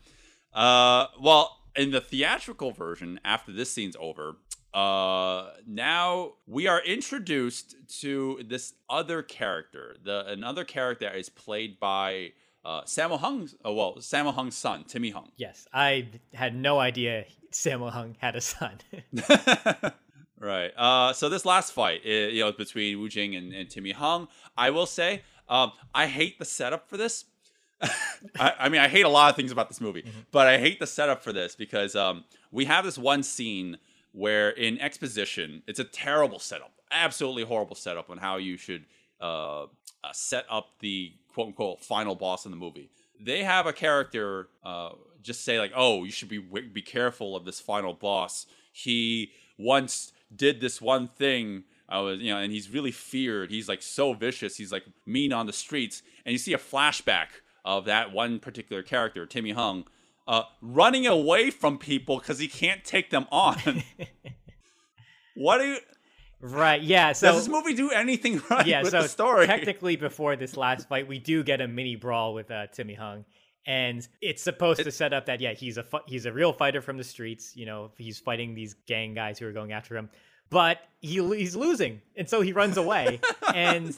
Uh, 0.54 1.06
well, 1.20 1.58
in 1.76 1.90
the 1.90 2.00
theatrical 2.00 2.72
version, 2.72 3.20
after 3.24 3.52
this 3.52 3.70
scene's 3.70 3.96
over, 4.00 4.36
uh, 4.76 5.50
now 5.66 6.32
we 6.46 6.66
are 6.68 6.80
introduced 6.82 7.74
to 8.00 8.40
this 8.46 8.74
other 8.90 9.22
character. 9.22 9.96
The 10.04 10.26
another 10.26 10.64
character 10.64 11.10
is 11.10 11.28
played 11.28 11.80
by 11.80 12.32
uh, 12.64 12.82
Sammo 12.82 13.18
Hung. 13.18 13.48
Oh, 13.64 13.72
well, 13.72 13.94
Sammo 13.98 14.34
Hung's 14.34 14.56
son, 14.56 14.84
Timmy 14.84 15.10
Hung. 15.10 15.30
Yes, 15.36 15.66
I 15.72 16.08
had 16.34 16.54
no 16.54 16.78
idea 16.78 17.24
Sammo 17.52 17.90
Hung 17.90 18.16
had 18.20 18.36
a 18.36 18.40
son. 18.40 18.78
Right. 20.38 20.70
Uh, 20.76 21.14
so 21.14 21.30
this 21.30 21.46
last 21.46 21.72
fight, 21.72 22.02
i- 22.04 22.08
you 22.08 22.40
know, 22.40 22.52
between 22.52 23.00
Wu 23.00 23.08
Jing 23.08 23.34
and, 23.34 23.54
and 23.54 23.70
Timmy 23.70 23.92
Hung, 23.92 24.28
I 24.56 24.68
will 24.68 24.84
say, 24.84 25.22
um, 25.48 25.72
I 25.94 26.06
hate 26.08 26.38
the 26.38 26.44
setup 26.44 26.90
for 26.90 26.98
this. 26.98 27.24
I, 27.82 28.52
I 28.58 28.68
mean, 28.68 28.82
I 28.82 28.88
hate 28.88 29.06
a 29.06 29.08
lot 29.08 29.30
of 29.30 29.36
things 29.36 29.50
about 29.50 29.68
this 29.68 29.80
movie, 29.80 30.04
but 30.32 30.46
I 30.46 30.58
hate 30.58 30.78
the 30.78 30.86
setup 30.86 31.22
for 31.22 31.32
this 31.32 31.54
because 31.56 31.96
um, 31.96 32.24
we 32.52 32.66
have 32.66 32.84
this 32.84 32.98
one 32.98 33.22
scene 33.22 33.78
where 34.16 34.48
in 34.48 34.80
exposition, 34.80 35.62
it's 35.66 35.78
a 35.78 35.84
terrible 35.84 36.38
setup, 36.38 36.72
absolutely 36.90 37.44
horrible 37.44 37.76
setup 37.76 38.08
on 38.08 38.16
how 38.16 38.38
you 38.38 38.56
should 38.56 38.86
uh, 39.20 39.64
uh, 39.64 39.66
set 40.12 40.46
up 40.50 40.70
the 40.80 41.12
quote 41.28 41.48
unquote 41.48 41.82
final 41.82 42.14
boss 42.14 42.46
in 42.46 42.50
the 42.50 42.56
movie. 42.56 42.90
They 43.20 43.44
have 43.44 43.66
a 43.66 43.74
character 43.74 44.48
uh, 44.64 44.92
just 45.22 45.44
say 45.44 45.58
like, 45.58 45.72
"Oh, 45.76 46.04
you 46.04 46.10
should 46.10 46.30
be 46.30 46.38
be 46.38 46.80
careful 46.80 47.36
of 47.36 47.44
this 47.44 47.60
final 47.60 47.92
boss. 47.92 48.46
He 48.72 49.32
once 49.58 50.12
did 50.34 50.60
this 50.60 50.80
one 50.80 51.08
thing." 51.08 51.64
I 51.88 52.00
was, 52.00 52.18
you 52.18 52.32
know, 52.32 52.38
and 52.38 52.50
he's 52.50 52.68
really 52.68 52.90
feared. 52.90 53.50
He's 53.50 53.68
like 53.68 53.80
so 53.80 54.12
vicious. 54.12 54.56
He's 54.56 54.72
like 54.72 54.84
mean 55.04 55.32
on 55.32 55.46
the 55.46 55.52
streets. 55.52 56.02
And 56.24 56.32
you 56.32 56.38
see 56.38 56.52
a 56.52 56.58
flashback 56.58 57.28
of 57.64 57.84
that 57.84 58.12
one 58.12 58.40
particular 58.40 58.82
character, 58.82 59.24
Timmy 59.24 59.52
Hung, 59.52 59.84
uh, 60.26 60.42
running 60.60 61.06
away 61.06 61.50
from 61.50 61.78
people 61.78 62.18
because 62.18 62.38
he 62.38 62.48
can't 62.48 62.84
take 62.84 63.10
them 63.10 63.26
on. 63.30 63.82
what 65.34 65.58
do 65.58 65.64
you? 65.64 65.78
right? 66.40 66.82
Yeah. 66.82 67.12
So 67.12 67.28
Does 67.28 67.44
this 67.44 67.48
movie 67.48 67.74
do 67.74 67.90
anything 67.90 68.42
right 68.50 68.66
yeah, 68.66 68.82
with 68.82 68.92
so 68.92 69.02
the 69.02 69.08
story? 69.08 69.46
technically 69.46 69.96
before 69.96 70.36
this 70.36 70.56
last 70.56 70.88
fight, 70.88 71.08
we 71.08 71.18
do 71.18 71.42
get 71.42 71.60
a 71.60 71.68
mini 71.68 71.96
brawl 71.96 72.34
with 72.34 72.50
uh, 72.50 72.66
Timmy 72.68 72.94
Hung, 72.94 73.24
and 73.66 74.06
it's 74.20 74.42
supposed 74.42 74.82
to 74.82 74.90
set 74.90 75.12
up 75.12 75.26
that 75.26 75.40
yeah, 75.40 75.52
he's 75.52 75.76
a 75.78 75.82
fu- 75.82 75.98
he's 76.06 76.26
a 76.26 76.32
real 76.32 76.52
fighter 76.52 76.80
from 76.80 76.96
the 76.96 77.04
streets. 77.04 77.56
You 77.56 77.66
know, 77.66 77.90
he's 77.96 78.18
fighting 78.18 78.54
these 78.54 78.74
gang 78.86 79.14
guys 79.14 79.38
who 79.38 79.46
are 79.46 79.52
going 79.52 79.72
after 79.72 79.96
him, 79.96 80.10
but 80.50 80.78
he 81.00 81.14
he's 81.36 81.56
losing, 81.56 82.00
and 82.16 82.28
so 82.28 82.40
he 82.40 82.52
runs 82.52 82.76
away, 82.76 83.20
and 83.54 83.96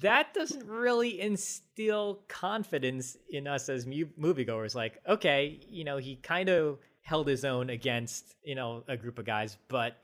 that 0.00 0.34
doesn't 0.34 0.66
really 0.66 1.20
instill 1.20 2.20
confidence 2.28 3.16
in 3.30 3.46
us 3.46 3.68
as 3.68 3.86
mu- 3.86 4.10
moviegoers. 4.20 4.74
Like, 4.74 5.00
okay, 5.08 5.60
you 5.68 5.84
know, 5.84 5.96
he 5.96 6.16
kind 6.16 6.48
of 6.48 6.78
held 7.02 7.26
his 7.26 7.44
own 7.44 7.70
against 7.70 8.34
you 8.42 8.54
know 8.54 8.84
a 8.86 8.96
group 8.96 9.18
of 9.18 9.24
guys, 9.24 9.56
but 9.68 9.96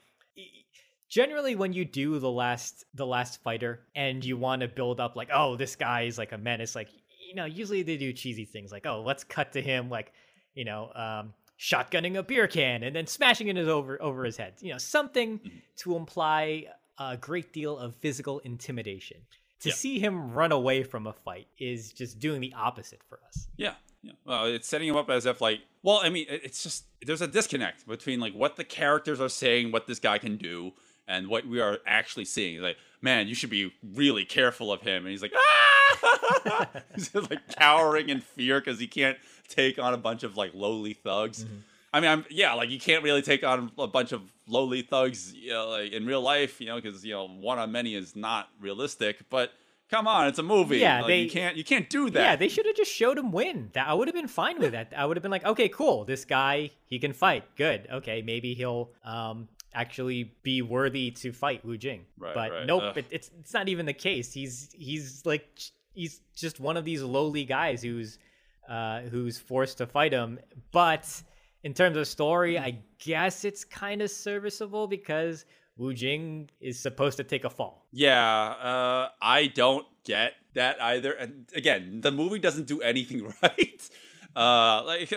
generally 1.15 1.55
when 1.55 1.73
you 1.73 1.85
do 1.85 2.19
the 2.19 2.31
last 2.31 2.85
the 2.95 3.07
last 3.07 3.43
fighter 3.43 3.81
and 3.95 4.25
you 4.25 4.37
want 4.37 4.63
to 4.63 4.69
build 4.69 4.99
up 4.99 5.15
like 5.15 5.29
oh 5.33 5.55
this 5.55 5.77
guy 5.77 6.03
is 6.03 6.19
like 6.19 6.33
a 6.33 6.39
menace 6.39 6.75
like 6.75 6.89
you 7.29 7.37
know 7.37 7.45
usually 7.45 7.83
they 7.83 7.97
do 7.97 8.13
cheesy 8.13 8.45
things 8.45 8.73
like 8.73 8.85
oh 8.85 9.01
let's 9.03 9.23
cut 9.23 9.53
to 9.53 9.63
him 9.63 9.89
like 9.89 10.13
you 10.55 10.65
know 10.65 10.91
um 10.95 11.33
shotgunning 11.57 12.17
a 12.17 12.23
beer 12.23 12.49
can 12.49 12.83
and 12.83 12.97
then 12.97 13.07
smashing 13.07 13.47
it 13.47 13.57
over 13.57 14.01
over 14.03 14.25
his 14.25 14.37
head 14.37 14.55
you 14.61 14.73
know 14.73 14.79
something 14.79 15.41
to 15.77 15.95
imply 15.95 16.65
a 16.99 17.17
great 17.17 17.53
deal 17.53 17.79
of 17.79 17.95
physical 17.97 18.41
intimidation 18.41 19.19
to 19.61 19.69
Yeah. 19.71 19.75
see 19.75 19.99
him 19.99 20.33
run 20.33 20.53
away 20.53 20.83
from 20.83 21.07
a 21.07 21.13
fight 21.13 21.47
is 21.59 21.93
just 21.93 22.19
doing 22.19 22.41
the 22.41 22.53
opposite 22.55 23.01
for 23.09 23.21
us 23.27 23.49
Yeah, 23.57 23.75
yeah. 24.03 24.13
Well, 24.25 24.47
it's 24.47 24.69
setting 24.69 24.89
him 24.89 24.97
up 24.97 25.09
as 25.11 25.25
if 25.27 25.41
like, 25.41 25.61
well, 25.83 26.01
I 26.03 26.09
mean, 26.11 26.27
it's 26.29 26.63
just 26.63 26.85
there's 27.05 27.23
a 27.23 27.27
disconnect 27.29 27.87
between 27.87 28.21
like 28.21 28.35
what 28.35 28.57
the 28.57 28.65
characters 28.65 29.21
are 29.21 29.29
saying, 29.29 29.73
what 29.73 29.87
this 29.87 29.99
guy 29.99 30.19
can 30.19 30.37
do, 30.37 30.73
and 31.07 31.29
what 31.29 31.47
we 31.47 31.61
are 31.61 31.79
actually 31.87 32.25
seeing. 32.25 32.61
Like, 32.63 32.77
man, 33.03 33.29
you 33.29 33.35
should 33.35 33.51
be 33.51 33.73
really 33.95 34.25
careful 34.25 34.73
of 34.73 34.81
him, 34.83 35.05
and 35.05 35.09
he's 35.11 35.21
like, 35.23 35.35
ah, 35.37 36.69
he's 36.95 37.11
just 37.11 37.31
like 37.31 37.41
cowering 37.57 38.09
in 38.09 38.21
fear 38.21 38.61
because 38.61 38.79
he 38.79 38.87
can't 38.87 39.19
take 39.49 39.79
on 39.79 39.93
a 39.95 39.99
bunch 39.99 40.23
of 40.23 40.37
like 40.37 40.53
lowly 40.55 40.95
thugs. 40.95 41.45
I 41.95 42.01
mean, 42.01 42.11
I'm 42.11 42.25
yeah, 42.29 42.55
like 42.55 42.71
you 42.71 42.81
can't 42.81 43.05
really 43.05 43.23
take 43.23 43.45
on 43.45 43.71
a 43.79 43.87
bunch 43.87 44.11
of 44.11 44.23
lowly 44.49 44.83
thugs, 44.83 45.33
you 45.33 45.51
know, 45.51 45.69
like 45.69 45.93
in 45.93 46.05
real 46.05 46.21
life, 46.21 46.61
you 46.61 46.67
know, 46.67 46.75
because 46.81 47.05
you 47.05 47.13
know 47.15 47.29
one 47.29 47.61
on 47.61 47.71
many 47.71 47.95
is 47.95 48.17
not 48.17 48.49
realistic. 48.61 49.21
But 49.31 49.53
come 49.89 50.09
on, 50.09 50.27
it's 50.27 50.41
a 50.41 50.43
movie. 50.43 50.79
Yeah, 50.79 51.03
Like, 51.03 51.07
they- 51.07 51.21
you 51.23 51.31
can't 51.31 51.57
you 51.57 51.63
can't 51.63 51.89
do 51.89 52.11
that. 52.11 52.21
Yeah, 52.21 52.35
they 52.37 52.49
should 52.49 52.67
have 52.67 52.75
just 52.75 52.91
showed 52.91 53.17
him 53.17 53.31
win. 53.31 53.71
That 53.75 53.87
I 53.87 53.95
would 53.95 54.09
have 54.09 54.15
been 54.15 54.27
fine 54.27 54.59
with 54.59 54.73
that. 54.73 54.93
I 54.97 55.07
would 55.07 55.17
have 55.17 55.23
been 55.23 55.31
like, 55.31 55.45
okay, 55.47 55.69
cool. 55.69 56.05
This 56.05 56.25
guy, 56.25 56.71
he 56.87 56.99
can 56.99 57.13
fight. 57.13 57.45
Good. 57.55 57.87
Okay, 57.93 58.23
maybe 58.23 58.55
he'll 58.55 58.91
um 59.05 59.49
actually 59.73 60.33
be 60.43 60.63
worthy 60.63 61.13
to 61.13 61.33
fight 61.33 61.65
Wu 61.65 61.77
Jing. 61.79 62.07
Right, 62.19 62.35
but 62.35 62.51
right. 62.51 62.67
nope, 62.67 62.97
it, 62.97 63.07
it's 63.11 63.31
it's 63.39 63.55
not 63.55 63.69
even 63.69 63.87
the 63.87 63.93
case. 63.93 64.33
He's 64.33 64.75
he's 64.77 65.25
like 65.25 65.47
he's 65.93 66.21
just 66.35 66.59
one 66.59 66.77
of 66.77 66.85
these 66.85 67.03
lowly 67.03 67.45
guys 67.45 67.83
who's 67.83 68.19
uh 68.69 69.03
who's 69.03 69.39
forced 69.39 69.79
to 69.79 69.87
fight 69.87 70.13
him. 70.13 70.41
But 70.73 71.23
in 71.65 71.73
terms 71.73 71.97
of 71.97 72.07
story, 72.07 72.59
I 72.59 72.79
guess 72.99 73.45
it's 73.45 73.65
kind 73.65 74.03
of 74.03 74.11
serviceable 74.11 74.87
because 74.87 75.47
Wu 75.77 75.95
Jing 75.95 76.51
is 76.61 76.79
supposed 76.79 77.17
to 77.17 77.25
take 77.25 77.45
a 77.45 77.51
fall. 77.51 77.87
Yeah, 77.91 78.21
uh, 78.21 79.09
I 79.21 79.49
don't 79.49 79.87
get 80.05 80.35
that 80.53 80.81
either. 80.81 81.13
And 81.13 81.47
again, 81.57 82.03
the 82.03 82.13
movie 82.13 82.39
doesn't 82.39 82.67
do 82.67 82.81
anything 82.83 83.33
right. 83.43 83.91
Uh, 84.37 84.83
like 84.85 85.11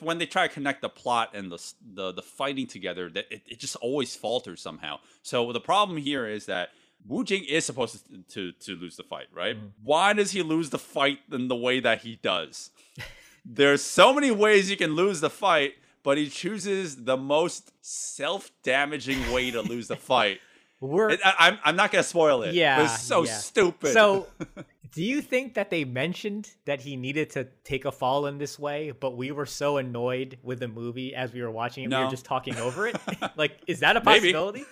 when 0.00 0.18
they 0.18 0.26
try 0.26 0.48
to 0.48 0.52
connect 0.52 0.82
the 0.82 0.88
plot 0.88 1.30
and 1.34 1.52
the 1.52 1.72
the, 1.94 2.12
the 2.12 2.22
fighting 2.22 2.66
together, 2.66 3.08
that 3.10 3.26
it, 3.30 3.42
it 3.46 3.58
just 3.60 3.76
always 3.76 4.16
falters 4.16 4.60
somehow. 4.60 4.98
So 5.22 5.52
the 5.52 5.60
problem 5.60 5.98
here 5.98 6.26
is 6.26 6.46
that 6.46 6.70
Wu 7.06 7.22
Jing 7.22 7.44
is 7.44 7.64
supposed 7.64 8.04
to 8.10 8.22
to, 8.34 8.52
to 8.52 8.76
lose 8.76 8.96
the 8.96 9.04
fight, 9.04 9.28
right? 9.32 9.56
Why 9.84 10.14
does 10.14 10.32
he 10.32 10.42
lose 10.42 10.70
the 10.70 10.78
fight 10.78 11.20
in 11.30 11.48
the 11.48 11.56
way 11.56 11.78
that 11.80 12.00
he 12.00 12.16
does? 12.16 12.70
There's 13.44 13.82
so 13.82 14.14
many 14.14 14.30
ways 14.30 14.70
you 14.70 14.76
can 14.76 14.94
lose 14.94 15.20
the 15.20 15.30
fight, 15.30 15.74
but 16.02 16.18
he 16.18 16.28
chooses 16.28 17.04
the 17.04 17.16
most 17.16 17.72
self-damaging 17.80 19.32
way 19.32 19.50
to 19.50 19.62
lose 19.62 19.88
the 19.88 19.96
fight. 19.96 20.40
We're 20.80 21.10
It, 21.10 21.20
I, 21.24 21.34
I'm, 21.38 21.58
I'm 21.64 21.76
not 21.76 21.92
gonna 21.92 22.02
spoil 22.02 22.42
it. 22.42 22.54
Yeah, 22.54 22.84
it's 22.84 23.02
so 23.02 23.24
yeah. 23.24 23.36
stupid. 23.36 23.92
So, 23.92 24.26
do 24.92 25.02
you 25.02 25.22
think 25.22 25.54
that 25.54 25.70
they 25.70 25.84
mentioned 25.84 26.50
that 26.64 26.80
he 26.80 26.96
needed 26.96 27.30
to 27.30 27.46
take 27.62 27.84
a 27.84 27.92
fall 27.92 28.26
in 28.26 28.38
this 28.38 28.58
way, 28.58 28.90
but 28.90 29.16
we 29.16 29.30
were 29.30 29.46
so 29.46 29.76
annoyed 29.76 30.38
with 30.42 30.58
the 30.58 30.66
movie 30.66 31.14
as 31.14 31.32
we 31.32 31.40
were 31.40 31.52
watching 31.52 31.84
it, 31.84 31.90
we 31.90 31.96
were 31.96 32.10
just 32.10 32.24
talking 32.24 32.56
over 32.56 32.88
it? 32.88 32.96
like, 33.36 33.60
is 33.68 33.80
that 33.80 33.96
a 33.96 34.02
Maybe. 34.04 34.32
possibility? 34.32 34.64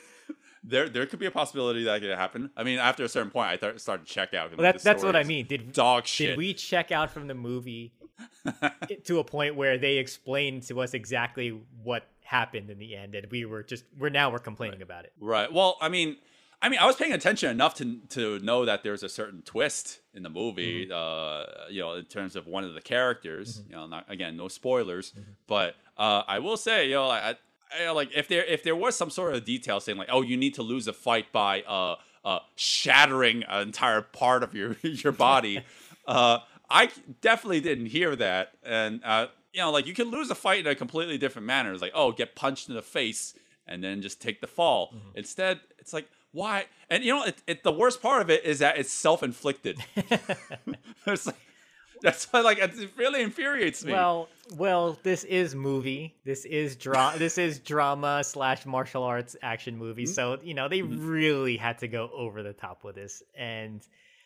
there 0.63 0.89
there 0.89 1.07
could 1.07 1.19
be 1.19 1.27
a 1.27 1.31
possibility 1.31 1.85
that 1.85 2.01
could 2.01 2.11
happen. 2.11 2.51
I 2.57 2.65
mean, 2.65 2.79
after 2.79 3.05
a 3.05 3.09
certain 3.09 3.31
point, 3.31 3.49
I 3.49 3.57
th- 3.57 3.81
started 3.81 4.07
to 4.07 4.13
check 4.13 4.35
out. 4.35 4.51
Well, 4.51 4.63
that, 4.63 4.83
that's 4.83 5.03
what 5.03 5.17
I 5.17 5.25
mean. 5.25 5.47
Did 5.47 5.73
Dog 5.73 6.07
shit. 6.07 6.31
did 6.31 6.39
we 6.39 6.55
check 6.55 6.93
out 6.93 7.11
from 7.11 7.27
the 7.27 7.35
movie 7.35 7.93
to 9.05 9.19
a 9.19 9.25
point 9.25 9.57
where 9.57 9.79
they 9.79 9.99
explained 9.99 10.63
to 10.65 10.81
us 10.81 10.95
exactly 10.95 11.61
what 11.83 12.07
happened 12.23 12.71
in 12.71 12.79
the 12.79 12.95
end, 12.97 13.15
and 13.15 13.31
we 13.31 13.45
were 13.45 13.63
just 13.63 13.85
we're 13.99 14.09
now 14.09 14.31
we're 14.31 14.39
complaining 14.39 14.83
about 14.83 15.05
it. 15.05 15.13
Right. 15.21 15.53
Well, 15.53 15.77
I 15.81 15.89
mean, 15.89 16.17
I 16.63 16.69
mean, 16.69 16.79
I 16.79 16.87
was 16.87 16.97
paying 16.97 17.13
attention 17.13 17.51
enough 17.51 17.75
to 17.77 17.99
to 18.11 18.39
know 18.41 18.65
that 18.65 18.83
there's 18.83 19.03
a 19.03 19.09
certain 19.09 19.43
twist 19.43 20.01
in 20.15 20.23
the 20.23 20.31
movie. 20.31 20.87
Mm-hmm. 20.87 20.93
Uh, 20.93 21.71
you 21.71 21.81
know, 21.81 21.95
in 21.95 22.05
terms 22.05 22.37
of 22.37 22.47
one 22.47 22.65
of 22.65 22.75
the 22.75 22.81
characters. 22.83 23.63
You 23.69 23.77
know, 23.77 23.87
not 23.87 24.05
again, 24.09 24.37
no 24.37 24.49
spoilers, 24.49 25.13
Mm-hmm. 25.13 25.31
but 25.47 25.75
uh, 25.97 26.23
I 26.27 26.39
will 26.39 26.57
say, 26.57 26.89
you 26.89 26.95
know, 26.95 27.09
I, 27.11 27.37
I 27.79 27.91
like 27.91 28.11
if 28.15 28.29
there 28.29 28.45
if 28.45 28.63
there 28.63 28.77
was 28.77 28.97
some 28.97 29.11
sort 29.11 29.35
of 29.35 29.45
detail 29.45 29.81
saying 29.81 29.99
like, 29.99 30.09
oh, 30.11 30.23
you 30.23 30.37
need 30.37 30.55
to 30.55 30.63
lose 30.63 30.87
a 30.89 30.93
fight 30.93 31.33
by 31.33 31.63
uh, 31.63 31.97
uh, 32.25 32.41
shattering 32.57 33.43
an 33.45 33.63
entire 33.63 34.03
part 34.03 34.43
of 34.43 34.55
your 34.55 34.77
your 34.83 35.13
body. 35.13 35.65
uh, 36.07 36.39
I 36.71 36.91
definitely 37.21 37.61
didn't 37.61 37.87
hear 37.87 38.15
that, 38.17 38.53
and 38.63 39.01
uh, 39.05 39.27
you 39.53 39.61
know, 39.61 39.71
like 39.73 39.87
you 39.87 39.95
can 39.95 40.11
lose 40.11 40.31
a 40.31 40.35
fight 40.35 40.61
in 40.61 40.67
a 40.67 40.75
completely 40.75 41.19
different 41.19 41.47
manner. 41.47 41.73
It's 41.73 41.83
like, 41.83 41.93
oh, 41.95 42.13
get 42.13 42.37
punched 42.37 42.69
in 42.69 42.75
the 42.75 42.83
face 42.83 43.35
and 43.67 43.83
then 43.83 44.03
just 44.03 44.21
take 44.21 44.41
the 44.41 44.47
fall. 44.47 44.95
Instead, 45.15 45.61
it's 45.79 45.93
like, 45.93 46.09
why? 46.33 46.67
And 46.89 47.05
you 47.05 47.15
know, 47.15 47.25
it, 47.25 47.43
it, 47.47 47.63
the 47.63 47.73
worst 47.73 48.03
part 48.03 48.23
of 48.23 48.31
it 48.31 48.45
is 48.45 48.61
that 48.61 48.79
it's 48.79 48.93
self 48.93 49.23
inflicted. 49.23 49.79
it's 51.07 51.27
like, 51.27 51.37
that's 52.03 52.25
why, 52.33 52.41
like, 52.41 52.59
it 52.59 52.73
really 52.97 53.23
infuriates 53.23 53.85
me. 53.85 53.93
Well, 53.93 54.29
well, 54.57 54.99
this 55.03 55.25
is 55.25 55.55
movie. 55.55 56.15
This 56.25 56.45
is 56.45 56.77
dra- 56.77 57.15
This 57.19 57.37
is 57.37 57.59
drama 57.59 58.25
slash 58.25 58.65
martial 58.65 59.03
arts 59.03 59.37
action 59.43 59.77
movie. 59.77 60.05
Mm-hmm. 60.05 60.13
So 60.13 60.39
you 60.43 60.55
know 60.55 60.69
they 60.69 60.83
really 60.83 61.57
had 61.57 61.79
to 61.79 61.89
go 61.89 62.11
over 62.15 62.43
the 62.43 62.53
top 62.53 62.85
with 62.85 62.95
this, 62.95 63.23
and 63.37 63.83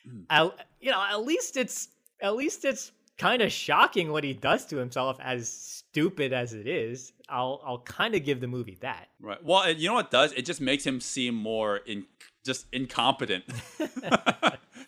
Mm. 0.08 0.24
I, 0.28 0.50
you 0.80 0.90
know, 0.90 1.02
at 1.02 1.24
least 1.24 1.56
it's 1.56 1.88
at 2.20 2.36
least 2.36 2.64
it's 2.64 2.92
kind 3.16 3.42
of 3.42 3.52
shocking 3.52 4.10
what 4.10 4.24
he 4.24 4.32
does 4.32 4.66
to 4.66 4.76
himself, 4.76 5.18
as 5.20 5.48
stupid 5.48 6.32
as 6.32 6.52
it 6.52 6.66
is. 6.66 7.12
I'll 7.28 7.60
I'll 7.64 7.80
kind 7.80 8.14
of 8.14 8.24
give 8.24 8.40
the 8.40 8.48
movie 8.48 8.78
that. 8.80 9.08
Right. 9.20 9.42
Well, 9.42 9.70
you 9.70 9.88
know 9.88 9.94
what 9.94 10.06
it 10.06 10.10
does? 10.10 10.32
It 10.32 10.44
just 10.44 10.60
makes 10.60 10.84
him 10.84 11.00
seem 11.00 11.34
more 11.34 11.78
in 11.78 12.06
just 12.44 12.66
incompetent. 12.72 13.44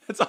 It's, 0.08 0.20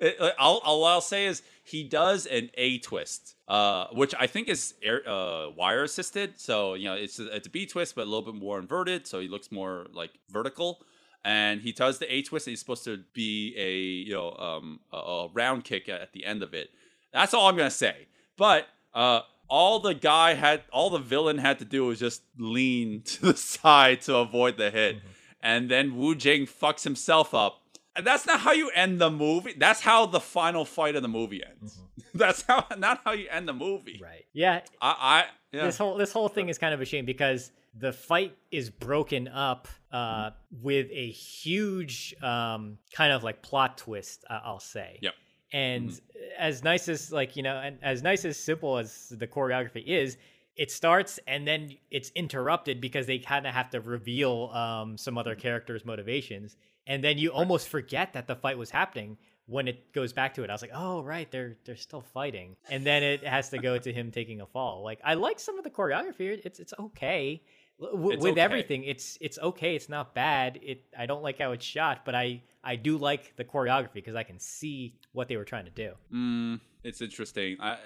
it, 0.00 0.20
like, 0.20 0.34
all, 0.38 0.60
all 0.64 0.84
I'll 0.84 1.00
say 1.00 1.26
is 1.26 1.42
he 1.64 1.84
does 1.84 2.26
an 2.26 2.50
A 2.54 2.78
twist, 2.78 3.36
uh, 3.48 3.86
which 3.92 4.14
I 4.18 4.26
think 4.26 4.48
is 4.48 4.74
air, 4.82 5.02
uh, 5.08 5.50
wire 5.50 5.84
assisted. 5.84 6.38
So 6.40 6.74
you 6.74 6.86
know, 6.86 6.94
it's 6.94 7.18
a, 7.18 7.34
it's 7.34 7.46
a 7.46 7.50
B 7.50 7.66
twist, 7.66 7.94
but 7.94 8.02
a 8.02 8.10
little 8.10 8.32
bit 8.32 8.40
more 8.40 8.58
inverted. 8.58 9.06
So 9.06 9.20
he 9.20 9.28
looks 9.28 9.52
more 9.52 9.86
like 9.92 10.10
vertical. 10.30 10.82
And 11.26 11.60
he 11.60 11.72
does 11.72 11.98
the 11.98 12.12
A 12.12 12.22
twist. 12.22 12.46
And 12.46 12.52
he's 12.52 12.60
supposed 12.60 12.84
to 12.84 13.02
be 13.12 13.52
a 13.58 13.72
you 14.08 14.14
know 14.14 14.30
um, 14.36 14.80
a, 14.92 14.96
a 14.96 15.28
round 15.34 15.64
kick 15.64 15.88
at 15.88 16.12
the 16.12 16.24
end 16.24 16.42
of 16.42 16.54
it. 16.54 16.70
That's 17.12 17.34
all 17.34 17.48
I'm 17.48 17.56
gonna 17.56 17.70
say. 17.70 18.06
But 18.36 18.68
uh, 18.94 19.22
all 19.48 19.80
the 19.80 19.94
guy 19.94 20.34
had, 20.34 20.62
all 20.72 20.88
the 20.90 20.98
villain 20.98 21.38
had 21.38 21.58
to 21.58 21.64
do 21.64 21.86
was 21.86 21.98
just 21.98 22.22
lean 22.38 23.02
to 23.04 23.32
the 23.32 23.36
side 23.36 24.02
to 24.02 24.16
avoid 24.16 24.56
the 24.56 24.70
hit, 24.70 24.98
and 25.42 25.68
then 25.68 25.96
Wu 25.96 26.14
Jing 26.14 26.46
fucks 26.46 26.84
himself 26.84 27.34
up. 27.34 27.60
And 27.96 28.06
that's 28.06 28.26
not 28.26 28.40
how 28.40 28.52
you 28.52 28.70
end 28.74 29.00
the 29.00 29.10
movie. 29.10 29.54
That's 29.56 29.80
how 29.80 30.04
the 30.04 30.20
final 30.20 30.66
fight 30.66 30.96
of 30.96 31.02
the 31.02 31.08
movie 31.08 31.42
ends. 31.42 31.80
That's 32.14 32.42
how, 32.42 32.66
not 32.76 33.00
how 33.04 33.12
you 33.12 33.26
end 33.30 33.48
the 33.48 33.54
movie. 33.54 33.98
Right. 34.02 34.26
Yeah. 34.34 34.60
I, 34.82 34.96
I 35.00 35.24
yeah. 35.50 35.64
This 35.64 35.78
whole 35.78 35.96
this 35.96 36.12
whole 36.12 36.28
thing 36.28 36.50
is 36.50 36.58
kind 36.58 36.74
of 36.74 36.82
a 36.82 36.84
shame 36.84 37.06
because 37.06 37.52
the 37.78 37.92
fight 37.92 38.36
is 38.50 38.70
broken 38.70 39.28
up 39.28 39.68
uh, 39.92 40.30
with 40.62 40.88
a 40.90 41.10
huge 41.10 42.14
um, 42.22 42.78
kind 42.92 43.12
of 43.12 43.22
like 43.22 43.42
plot 43.42 43.78
twist. 43.78 44.24
Uh, 44.28 44.40
I'll 44.44 44.60
say. 44.60 44.98
Yep. 45.02 45.14
And 45.52 46.00
as 46.38 46.64
nice 46.64 46.88
as 46.88 47.12
like 47.12 47.36
you 47.36 47.42
know, 47.42 47.56
and 47.56 47.78
as 47.82 48.02
nice 48.02 48.24
as 48.24 48.36
simple 48.36 48.78
as 48.78 49.08
the 49.10 49.26
choreography 49.26 49.86
is, 49.86 50.16
it 50.56 50.70
starts 50.70 51.20
and 51.26 51.46
then 51.46 51.76
it's 51.90 52.10
interrupted 52.14 52.80
because 52.80 53.06
they 53.06 53.18
kind 53.18 53.46
of 53.46 53.54
have 53.54 53.70
to 53.70 53.80
reveal 53.80 54.50
um, 54.52 54.98
some 54.98 55.16
other 55.18 55.34
characters' 55.34 55.84
motivations, 55.84 56.56
and 56.86 57.02
then 57.02 57.18
you 57.18 57.30
almost 57.30 57.68
forget 57.68 58.12
that 58.14 58.26
the 58.26 58.34
fight 58.34 58.58
was 58.58 58.70
happening 58.70 59.16
when 59.46 59.68
it 59.68 59.92
goes 59.92 60.12
back 60.12 60.34
to 60.34 60.42
it. 60.42 60.50
I 60.50 60.52
was 60.52 60.62
like, 60.62 60.72
oh 60.74 61.02
right, 61.02 61.30
they're 61.30 61.56
they're 61.64 61.76
still 61.76 62.00
fighting, 62.00 62.56
and 62.68 62.84
then 62.84 63.02
it 63.02 63.24
has 63.24 63.48
to 63.50 63.58
go 63.58 63.78
to 63.78 63.92
him 63.92 64.10
taking 64.10 64.40
a 64.40 64.46
fall. 64.46 64.82
Like 64.82 65.00
I 65.04 65.14
like 65.14 65.38
some 65.38 65.58
of 65.58 65.64
the 65.64 65.70
choreography; 65.70 66.40
it's 66.44 66.58
it's 66.58 66.74
okay. 66.78 67.42
W- 67.80 68.18
with 68.18 68.24
okay. 68.32 68.40
everything, 68.40 68.84
it's 68.84 69.18
it's 69.20 69.38
okay. 69.38 69.74
It's 69.76 69.88
not 69.88 70.14
bad. 70.14 70.58
It 70.62 70.84
I 70.98 71.06
don't 71.06 71.22
like 71.22 71.38
how 71.38 71.52
it's 71.52 71.64
shot, 71.64 72.04
but 72.04 72.14
I 72.14 72.42
I 72.64 72.76
do 72.76 72.96
like 72.96 73.36
the 73.36 73.44
choreography 73.44 73.94
because 73.94 74.14
I 74.14 74.22
can 74.22 74.38
see 74.38 74.94
what 75.12 75.28
they 75.28 75.36
were 75.36 75.44
trying 75.44 75.66
to 75.66 75.70
do. 75.70 75.92
Mm, 76.12 76.60
it's 76.84 77.00
interesting. 77.00 77.56
I 77.60 77.72
uh, 77.72 77.76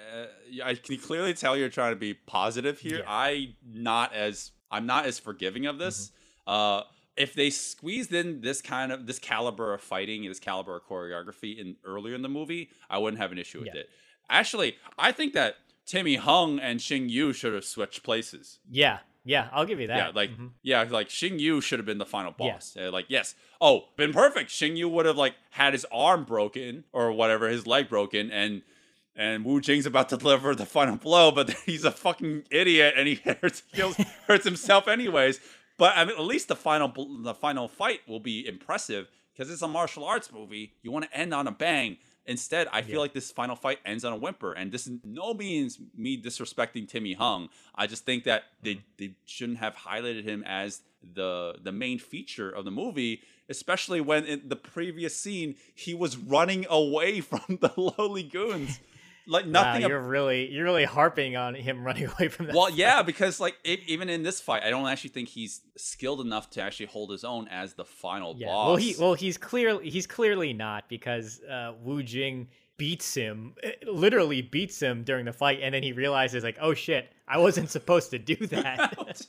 I 0.63 0.75
can 0.75 0.97
clearly 0.97 1.33
tell 1.33 1.57
you're 1.57 1.69
trying 1.69 1.91
to 1.93 1.99
be 1.99 2.13
positive 2.13 2.79
here. 2.79 2.99
Yeah. 2.99 3.05
I 3.07 3.55
not 3.65 4.13
as 4.13 4.51
I'm 4.71 4.85
not 4.85 5.05
as 5.05 5.19
forgiving 5.19 5.65
of 5.65 5.77
this. 5.77 6.11
Uh, 6.47 6.83
if 7.17 7.33
they 7.33 7.49
squeezed 7.49 8.13
in 8.13 8.41
this 8.41 8.61
kind 8.61 8.91
of 8.91 9.05
this 9.05 9.19
caliber 9.19 9.73
of 9.73 9.81
fighting, 9.81 10.23
this 10.27 10.39
caliber 10.39 10.77
of 10.77 10.83
choreography 10.85 11.57
in 11.57 11.75
earlier 11.83 12.15
in 12.15 12.21
the 12.21 12.29
movie, 12.29 12.69
I 12.89 12.97
wouldn't 12.97 13.21
have 13.21 13.31
an 13.31 13.37
issue 13.37 13.59
with 13.59 13.69
Yeah. 13.73 13.81
it. 13.81 13.89
Actually, 14.29 14.77
I 14.97 15.11
think 15.11 15.33
that 15.33 15.55
Timmy 15.85 16.15
Hung 16.15 16.59
and 16.59 16.79
Xing 16.79 17.09
Yu 17.09 17.33
should 17.33 17.53
have 17.53 17.65
switched 17.65 18.01
places. 18.03 18.59
Yeah, 18.69 18.99
yeah, 19.23 19.49
I'll 19.51 19.65
give 19.65 19.79
you 19.79 19.87
that. 19.87 19.97
Yeah, 19.97 20.11
like 20.13 20.31
Mhm. 20.31 20.51
yeah, 20.63 20.83
like 20.89 21.09
Xing 21.09 21.39
Yu 21.39 21.61
should 21.61 21.79
have 21.79 21.85
been 21.85 21.97
the 21.97 22.05
final 22.05 22.33
Yeah. 22.39 22.53
boss. 22.53 22.75
Uh, 22.79 22.89
like 22.91 23.05
yes, 23.09 23.35
oh, 23.59 23.89
been 23.97 24.13
perfect. 24.13 24.49
Xing 24.51 24.75
Yu 24.77 24.87
would 24.89 25.05
have 25.05 25.17
like 25.17 25.35
had 25.51 25.73
his 25.73 25.85
arm 25.91 26.23
broken 26.23 26.83
or 26.91 27.11
whatever, 27.11 27.47
his 27.49 27.65
leg 27.67 27.89
broken, 27.89 28.31
and 28.31 28.61
and 29.15 29.43
Wu 29.45 29.59
Jing's 29.61 29.85
about 29.85 30.09
to 30.09 30.17
deliver 30.23 30.55
the 30.55 30.65
final 30.65 30.95
blow, 30.95 31.31
but 31.31 31.49
he's 31.65 31.83
a 31.83 31.91
fucking 31.91 32.45
idiot 32.49 32.93
and 32.97 33.07
he 33.07 33.15
hurts 33.41 33.63
hurts 34.27 34.45
himself 34.45 34.87
anyways. 34.87 35.39
But 35.77 35.97
I 35.97 36.05
mean, 36.05 36.15
at 36.15 36.23
least 36.23 36.47
the 36.47 36.55
final 36.55 36.87
the 37.23 37.33
final 37.33 37.67
fight 37.67 38.01
will 38.07 38.19
be 38.19 38.47
impressive 38.47 39.07
because 39.33 39.51
it's 39.51 39.61
a 39.61 39.67
martial 39.67 40.03
arts 40.05 40.31
movie. 40.31 40.73
You 40.83 40.91
want 40.91 41.05
to 41.05 41.17
end 41.17 41.33
on 41.33 41.47
a 41.47 41.51
bang. 41.51 41.97
Instead, 42.25 42.67
I 42.71 42.81
feel 42.83 42.95
Yeah. 42.95 42.99
like 43.01 43.13
this 43.13 43.31
final 43.31 43.55
fight 43.55 43.79
ends 43.85 44.05
on 44.05 44.13
a 44.13 44.15
whimper, 44.15 44.53
and 44.53 44.71
this 44.71 44.85
is 44.87 44.99
no 45.03 45.33
means 45.33 45.79
me 45.95 46.21
disrespecting 46.21 46.87
Timmy 46.87 47.13
Hung. 47.13 47.49
I 47.73 47.87
just 47.87 48.05
think 48.05 48.25
that 48.25 48.43
they, 48.61 48.75
mm-hmm. 48.75 48.81
they 48.97 49.15
shouldn't 49.25 49.57
have 49.57 49.75
highlighted 49.75 50.23
him 50.23 50.43
as 50.45 50.81
the 51.13 51.55
the 51.61 51.71
main 51.71 51.97
feature 51.97 52.49
of 52.49 52.63
the 52.63 52.69
movie, 52.71 53.21
especially 53.49 54.01
when 54.01 54.23
in 54.25 54.49
the 54.49 54.55
previous 54.55 55.17
scene 55.17 55.55
he 55.73 55.95
was 55.95 56.15
running 56.15 56.65
away 56.69 57.21
from 57.31 57.57
the 57.59 57.71
lowly 57.75 58.23
goons. 58.23 58.79
Like 59.27 59.45
nothing. 59.45 59.83
ab- 59.83 59.89
you're 59.89 60.01
really 60.01 60.51
you're 60.51 60.63
really 60.63 60.83
harping 60.85 61.35
on 61.35 61.53
him 61.55 61.83
running 61.87 62.07
away 62.07 62.27
from 62.27 62.47
that. 62.47 62.55
well, 62.55 62.69
yeah, 62.73 63.01
because 63.03 63.39
like 63.39 63.55
e 63.63 63.77
even 63.87 64.09
in 64.09 64.23
this 64.23 64.41
fight, 64.41 64.63
I 64.63 64.69
don't 64.69 64.87
actually 64.87 65.11
think 65.11 65.29
he's 65.29 65.61
skilled 65.77 66.21
enough 66.21 66.49
to 66.51 66.61
actually 66.61 66.87
hold 66.87 67.11
his 67.11 67.23
own 67.23 67.47
as 67.49 67.73
the 67.75 67.85
final 67.85 68.35
yeah. 68.37 68.47
boss. 68.47 68.67
Well, 68.67 68.75
he 68.77 68.95
well 68.99 69.13
he's 69.13 69.37
clearly 69.37 69.89
he's 69.89 70.07
clearly 70.07 70.53
not 70.53 70.89
because 70.89 71.41
uh, 71.43 71.73
Wu 71.83 72.01
Jing 72.03 72.47
beats 72.77 73.13
him, 73.13 73.53
eh, 73.61 73.73
literally 73.85 74.41
beats 74.41 74.81
him 74.81 75.03
during 75.03 75.25
the 75.25 75.33
fight, 75.33 75.59
and 75.61 75.73
then 75.75 75.83
he 75.83 75.93
realizes 75.93 76.43
like, 76.43 76.57
oh 76.59 76.73
shit, 76.73 77.11
I 77.27 77.37
wasn't 77.37 77.69
supposed 77.77 78.09
to 78.11 78.17
do 78.19 78.35
that. 78.47 79.21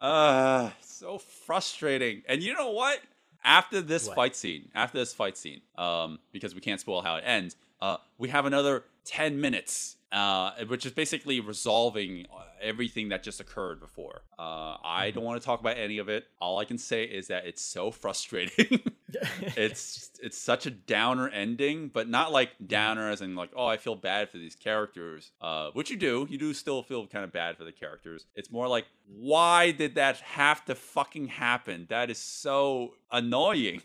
Uh, 0.00 0.70
so 0.80 1.18
frustrating. 1.18 2.22
And 2.28 2.42
you 2.42 2.54
know 2.54 2.70
what? 2.72 3.00
After 3.44 3.80
this 3.80 4.06
What? 4.06 4.16
fight 4.16 4.36
scene, 4.36 4.68
after 4.74 4.98
this 4.98 5.12
fight 5.12 5.36
scene, 5.36 5.62
um, 5.76 6.18
because 6.32 6.54
we 6.54 6.60
can't 6.60 6.78
spoil 6.80 7.02
how 7.02 7.16
it 7.16 7.24
ends, 7.26 7.56
uh, 7.82 7.96
we 8.16 8.28
have 8.28 8.46
another 8.46 8.84
10 9.06 9.40
minutes, 9.40 9.96
uh, 10.12 10.52
which 10.68 10.86
is 10.86 10.92
basically 10.92 11.40
resolving 11.40 12.26
uh, 12.32 12.44
everything 12.62 13.08
that 13.08 13.24
just 13.24 13.40
occurred 13.40 13.80
before. 13.80 14.22
Uh, 14.38 14.76
I 14.84 15.10
don't 15.12 15.24
want 15.24 15.42
to 15.42 15.44
talk 15.44 15.58
about 15.58 15.76
any 15.76 15.98
of 15.98 16.08
it. 16.08 16.26
All 16.40 16.60
I 16.60 16.64
can 16.64 16.78
say 16.78 17.02
is 17.02 17.26
that 17.26 17.44
it's 17.44 17.60
so 17.60 17.90
frustrating. 17.90 18.82
it's 19.56 20.10
it's 20.22 20.38
such 20.38 20.66
a 20.66 20.70
downer 20.70 21.28
ending, 21.28 21.90
but 21.92 22.08
not 22.08 22.30
like 22.30 22.50
downer 22.64 23.10
as 23.10 23.20
in 23.20 23.34
like, 23.34 23.50
oh, 23.56 23.66
I 23.66 23.78
feel 23.78 23.96
bad 23.96 24.30
for 24.30 24.38
these 24.38 24.54
characters. 24.54 25.32
Uh, 25.40 25.70
which 25.72 25.90
you 25.90 25.96
do. 25.96 26.28
You 26.30 26.38
do 26.38 26.54
still 26.54 26.84
feel 26.84 27.08
kind 27.08 27.24
of 27.24 27.32
bad 27.32 27.56
for 27.56 27.64
the 27.64 27.72
characters. 27.72 28.26
It's 28.36 28.52
more 28.52 28.68
like, 28.68 28.86
why 29.08 29.72
did 29.72 29.96
that 29.96 30.18
have 30.18 30.64
to 30.66 30.76
fucking 30.76 31.26
happen? 31.26 31.88
That 31.90 32.10
is 32.10 32.18
so 32.18 32.94
annoying. 33.10 33.82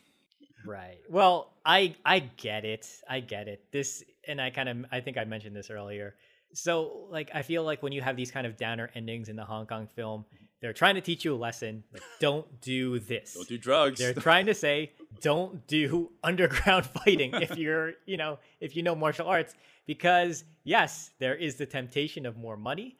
Right. 0.65 0.99
Well, 1.09 1.53
I 1.65 1.95
I 2.05 2.19
get 2.19 2.65
it. 2.65 2.87
I 3.09 3.19
get 3.19 3.47
it. 3.47 3.63
This 3.71 4.03
and 4.27 4.41
I 4.41 4.49
kind 4.49 4.69
of 4.69 4.85
I 4.91 5.01
think 5.01 5.17
I 5.17 5.25
mentioned 5.25 5.55
this 5.55 5.69
earlier. 5.69 6.15
So 6.53 7.07
like 7.09 7.31
I 7.33 7.41
feel 7.41 7.63
like 7.63 7.83
when 7.83 7.91
you 7.91 8.01
have 8.01 8.15
these 8.15 8.31
kind 8.31 8.47
of 8.47 8.57
downer 8.57 8.89
endings 8.95 9.29
in 9.29 9.35
the 9.35 9.45
Hong 9.45 9.65
Kong 9.67 9.87
film, 9.95 10.25
they're 10.61 10.73
trying 10.73 10.95
to 10.95 11.01
teach 11.01 11.23
you 11.23 11.35
a 11.35 11.37
lesson. 11.37 11.83
Like 11.93 12.03
don't 12.19 12.61
do 12.61 12.99
this. 12.99 13.33
Don't 13.33 13.47
do 13.47 13.57
drugs. 13.57 13.99
they're 13.99 14.13
trying 14.29 14.47
to 14.47 14.53
say 14.53 14.91
don't 15.21 15.65
do 15.67 16.11
underground 16.23 16.85
fighting 16.85 17.33
if 17.35 17.57
you're, 17.57 17.93
you 18.05 18.17
know, 18.17 18.39
if 18.59 18.75
you 18.75 18.83
know 18.83 18.95
martial 18.95 19.27
arts 19.27 19.53
because 19.85 20.43
yes, 20.63 21.11
there 21.19 21.35
is 21.35 21.55
the 21.55 21.65
temptation 21.65 22.25
of 22.25 22.37
more 22.37 22.57
money. 22.57 22.97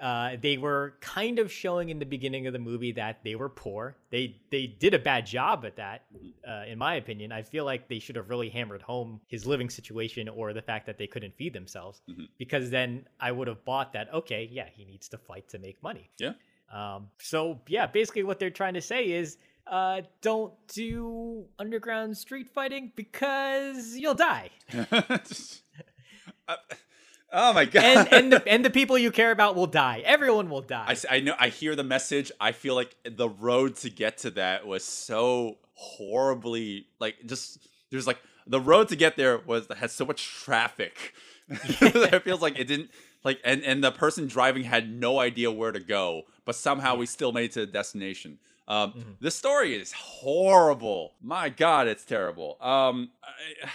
Uh, 0.00 0.36
they 0.40 0.56
were 0.56 0.94
kind 1.00 1.38
of 1.38 1.50
showing 1.50 1.88
in 1.88 1.98
the 1.98 2.06
beginning 2.06 2.46
of 2.46 2.52
the 2.52 2.58
movie 2.58 2.92
that 2.92 3.22
they 3.24 3.34
were 3.34 3.48
poor. 3.48 3.96
They 4.10 4.36
they 4.50 4.66
did 4.66 4.94
a 4.94 4.98
bad 4.98 5.26
job 5.26 5.64
at 5.64 5.76
that, 5.76 6.02
uh, 6.48 6.64
in 6.66 6.78
my 6.78 6.94
opinion. 6.96 7.32
I 7.32 7.42
feel 7.42 7.64
like 7.64 7.88
they 7.88 7.98
should 7.98 8.16
have 8.16 8.28
really 8.30 8.48
hammered 8.48 8.82
home 8.82 9.20
his 9.26 9.46
living 9.46 9.70
situation 9.70 10.28
or 10.28 10.52
the 10.52 10.62
fact 10.62 10.86
that 10.86 10.98
they 10.98 11.06
couldn't 11.06 11.34
feed 11.36 11.52
themselves, 11.52 12.02
because 12.38 12.70
then 12.70 13.06
I 13.20 13.32
would 13.32 13.48
have 13.48 13.64
bought 13.64 13.92
that. 13.94 14.12
Okay, 14.12 14.48
yeah, 14.50 14.68
he 14.72 14.84
needs 14.84 15.08
to 15.08 15.18
fight 15.18 15.48
to 15.50 15.58
make 15.58 15.82
money. 15.82 16.10
yeah. 16.18 16.32
Um, 16.72 17.08
so 17.18 17.60
yeah, 17.68 17.86
basically 17.86 18.22
what 18.24 18.38
they're 18.38 18.50
trying 18.50 18.74
to 18.74 18.80
say 18.80 19.10
is, 19.12 19.38
uh, 19.66 20.02
don't 20.22 20.52
do 20.68 21.44
underground 21.58 22.16
street 22.16 22.48
fighting 22.48 22.92
because 22.96 23.96
you'll 23.96 24.14
die, 24.14 24.50
Uh, 26.46 26.56
oh 27.34 27.52
my 27.52 27.64
god. 27.66 27.84
and 27.84 28.12
and 28.12 28.32
the 28.32 28.48
and 28.52 28.64
the 28.64 28.70
people 28.70 28.96
you 28.96 29.10
care 29.10 29.30
about 29.30 29.56
will 29.56 29.66
die. 29.66 30.02
Everyone 30.04 30.48
will 30.48 30.62
die. 30.62 30.96
I 31.10 31.20
know 31.20 31.34
I 31.38 31.48
hear 31.48 31.76
the 31.76 31.84
message. 31.84 32.32
I 32.40 32.52
feel 32.52 32.74
like 32.74 32.96
the 33.04 33.28
road 33.28 33.76
to 33.76 33.90
get 33.90 34.18
to 34.18 34.30
that 34.32 34.66
was 34.66 34.84
so 34.84 35.58
horribly 35.74 36.86
like 37.00 37.16
just 37.26 37.58
there's 37.90 38.06
like 38.06 38.18
the 38.46 38.60
road 38.60 38.88
to 38.88 38.96
get 38.96 39.16
there 39.16 39.38
was 39.38 39.66
had 39.76 39.90
so 39.90 40.04
much 40.04 40.24
traffic. 40.24 41.14
it 41.48 42.22
feels 42.22 42.40
like 42.40 42.58
it 42.58 42.64
didn't 42.64 42.90
like 43.24 43.40
and 43.44 43.62
and 43.62 43.82
the 43.82 43.90
person 43.90 44.26
driving 44.26 44.64
had 44.64 44.90
no 44.90 45.18
idea 45.18 45.50
where 45.50 45.72
to 45.72 45.80
go, 45.80 46.22
but 46.44 46.54
somehow 46.54 46.94
we 46.96 47.06
still 47.06 47.32
made 47.32 47.44
it 47.46 47.52
to 47.52 47.60
the 47.60 47.66
destination. 47.72 48.38
Um, 48.66 49.16
The 49.20 49.30
story 49.30 49.74
is 49.74 49.92
horrible. 49.92 51.12
My 51.20 51.50
God, 51.50 51.86
it's 51.86 52.04
terrible. 52.04 52.56
Um, 52.62 53.10
I, 53.22 53.68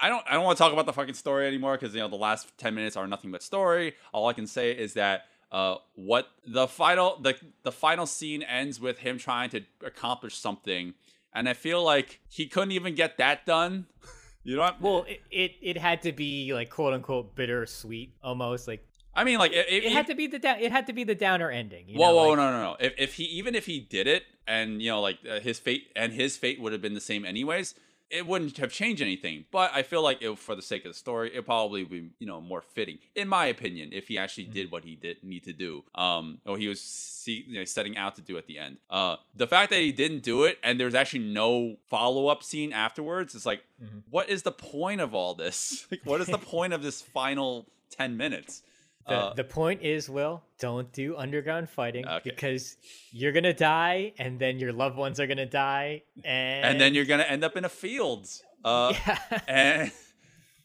I 0.00 0.08
don't 0.08 0.24
I 0.28 0.34
don't 0.34 0.44
want 0.44 0.58
to 0.58 0.62
talk 0.62 0.72
about 0.72 0.86
the 0.86 0.92
fucking 0.92 1.14
story 1.14 1.46
anymore 1.46 1.76
because 1.78 1.94
you 1.94 2.00
know 2.00 2.08
the 2.08 2.16
last 2.16 2.56
ten 2.58 2.74
minutes 2.74 2.96
are 2.96 3.06
nothing 3.06 3.30
but 3.30 3.42
story. 3.42 3.94
All 4.12 4.26
I 4.28 4.32
can 4.32 4.46
say 4.46 4.72
is 4.72 4.94
that 4.94 5.26
uh, 5.52 5.76
what 5.94 6.28
the 6.46 6.66
final 6.66 7.18
the 7.20 7.36
the 7.62 7.72
final 7.72 8.06
scene 8.06 8.42
ends 8.42 8.80
with 8.80 8.98
him 8.98 9.18
trying 9.18 9.50
to 9.50 9.62
accomplish 9.84 10.36
something, 10.36 10.94
and 11.32 11.48
I 11.48 11.52
feel 11.52 11.82
like 11.82 12.20
he 12.28 12.46
couldn't 12.46 12.72
even 12.72 12.94
get 12.94 13.18
that 13.18 13.46
done. 13.46 13.86
You 14.46 14.56
know 14.56 14.60
what? 14.62 14.78
well, 14.82 15.06
it, 15.08 15.22
it 15.30 15.52
it 15.62 15.76
had 15.78 16.02
to 16.02 16.12
be 16.12 16.52
like 16.52 16.68
quote 16.68 16.92
unquote 16.92 17.34
bittersweet 17.34 18.12
almost 18.22 18.68
like 18.68 18.86
I 19.14 19.24
mean, 19.24 19.38
like 19.38 19.52
it, 19.52 19.66
it 19.70 19.90
had 19.90 20.06
to 20.08 20.14
be 20.14 20.26
the 20.26 20.38
down 20.38 20.60
it 20.60 20.70
had 20.70 20.86
to 20.88 20.92
be 20.92 21.02
the 21.02 21.14
downer 21.14 21.50
ending. 21.50 21.88
You 21.88 21.98
Whoa, 21.98 22.08
know, 22.08 22.14
whoa, 22.14 22.28
like- 22.28 22.36
no, 22.36 22.50
no, 22.50 22.62
no! 22.62 22.76
If 22.78 22.92
if 22.98 23.14
he 23.14 23.24
even 23.24 23.54
if 23.54 23.64
he 23.64 23.80
did 23.80 24.06
it, 24.06 24.24
and 24.46 24.82
you 24.82 24.90
know, 24.90 25.00
like 25.00 25.16
uh, 25.26 25.40
his 25.40 25.58
fate 25.58 25.84
and 25.96 26.12
his 26.12 26.36
fate 26.36 26.60
would 26.60 26.72
have 26.74 26.82
been 26.82 26.92
the 26.92 27.00
same 27.00 27.24
anyways. 27.24 27.74
It 28.14 28.26
wouldn't 28.26 28.56
have 28.58 28.72
changed 28.72 29.02
anything. 29.02 29.44
But 29.50 29.72
I 29.74 29.82
feel 29.82 30.02
like 30.02 30.22
it, 30.22 30.38
for 30.38 30.54
the 30.54 30.62
sake 30.62 30.84
of 30.84 30.92
the 30.92 30.98
story, 30.98 31.34
it 31.34 31.44
probably 31.44 31.84
be 31.84 32.10
you 32.18 32.26
know 32.26 32.40
more 32.40 32.62
fitting, 32.62 32.98
in 33.14 33.28
my 33.28 33.46
opinion, 33.46 33.90
if 33.92 34.08
he 34.08 34.16
actually 34.16 34.44
did 34.44 34.70
what 34.70 34.84
he 34.84 34.94
did 34.94 35.22
need 35.22 35.44
to 35.44 35.52
do, 35.52 35.84
um, 35.94 36.38
or 36.46 36.56
he 36.56 36.68
was 36.68 36.80
see, 36.80 37.44
you 37.48 37.58
know, 37.58 37.64
setting 37.64 37.96
out 37.96 38.14
to 38.16 38.22
do 38.22 38.38
at 38.38 38.46
the 38.46 38.58
end. 38.58 38.76
Uh, 38.88 39.16
the 39.34 39.46
fact 39.46 39.70
that 39.70 39.80
he 39.80 39.92
didn't 39.92 40.22
do 40.22 40.44
it 40.44 40.58
and 40.62 40.78
there's 40.78 40.94
actually 40.94 41.24
no 41.24 41.76
follow 41.88 42.28
up 42.28 42.42
scene 42.42 42.72
afterwards, 42.72 43.34
it's 43.34 43.46
like, 43.46 43.64
what 44.10 44.28
is 44.28 44.42
the 44.42 44.52
point 44.52 45.00
of 45.00 45.14
all 45.14 45.34
this? 45.34 45.86
Like, 45.90 46.00
what 46.04 46.20
is 46.20 46.28
the 46.28 46.38
point 46.54 46.72
of 46.72 46.82
this 46.82 47.02
final 47.02 47.66
ten 47.90 48.16
minutes? 48.16 48.62
The, 49.06 49.14
Uh, 49.14 49.34
the 49.34 49.44
point 49.44 49.82
is, 49.82 50.08
Will, 50.08 50.42
don't 50.58 50.90
do 50.92 51.16
underground 51.16 51.68
fighting 51.68 52.06
Okay. 52.06 52.30
because 52.30 52.76
you're 53.12 53.32
gonna 53.32 53.52
die, 53.52 54.14
and 54.18 54.38
then 54.40 54.58
your 54.58 54.72
loved 54.72 54.96
ones 54.96 55.20
are 55.20 55.26
gonna 55.26 55.44
die, 55.46 56.02
and 56.24 56.64
and 56.64 56.80
then 56.80 56.94
you're 56.94 57.04
gonna 57.04 57.24
end 57.24 57.44
up 57.44 57.56
in 57.56 57.64
a 57.64 57.68
field. 57.68 58.28
Uh, 58.64 58.94
yeah. 59.06 59.18
and 59.46 59.92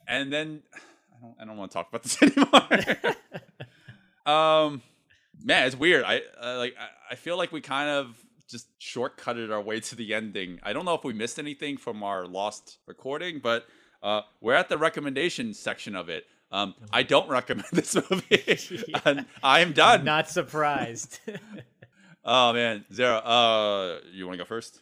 and 0.07 0.31
then 0.31 0.63
I 0.73 1.19
don't 1.21 1.35
I 1.41 1.45
don't 1.45 1.57
want 1.57 1.69
to 1.71 1.75
talk 1.75 1.89
about 1.89 2.03
this 2.03 2.15
anymore. 2.23 3.15
um, 4.25 4.81
man, 5.43 5.67
it's 5.67 5.75
weird. 5.75 6.03
I 6.05 6.21
uh, 6.41 6.57
like 6.57 6.75
I, 6.79 7.13
I 7.13 7.15
feel 7.15 7.37
like 7.37 7.51
we 7.51 7.61
kind 7.61 7.89
of 7.89 8.17
just 8.49 8.67
shortcutted 8.79 9.51
our 9.51 9.61
way 9.61 9.79
to 9.81 9.95
the 9.95 10.13
ending. 10.13 10.59
I 10.63 10.73
don't 10.73 10.85
know 10.85 10.93
if 10.95 11.03
we 11.03 11.13
missed 11.13 11.39
anything 11.39 11.77
from 11.77 12.03
our 12.03 12.25
lost 12.25 12.77
recording, 12.87 13.39
but 13.43 13.65
uh, 14.01 14.21
we're 14.41 14.53
at 14.55 14.69
the 14.69 14.77
recommendation 14.77 15.53
section 15.53 15.95
of 15.95 16.09
it. 16.09 16.25
Um, 16.51 16.73
I 16.91 17.03
don't 17.03 17.29
recommend 17.29 17.67
this 17.71 17.95
movie. 17.95 18.83
and 19.05 19.25
I'm 19.43 19.73
done. 19.73 20.03
not 20.03 20.29
surprised. 20.29 21.19
oh 22.25 22.53
man, 22.53 22.85
Zara, 22.91 23.17
Uh, 23.17 23.99
you 24.11 24.25
want 24.25 24.33
to 24.39 24.43
go 24.43 24.47
first? 24.47 24.81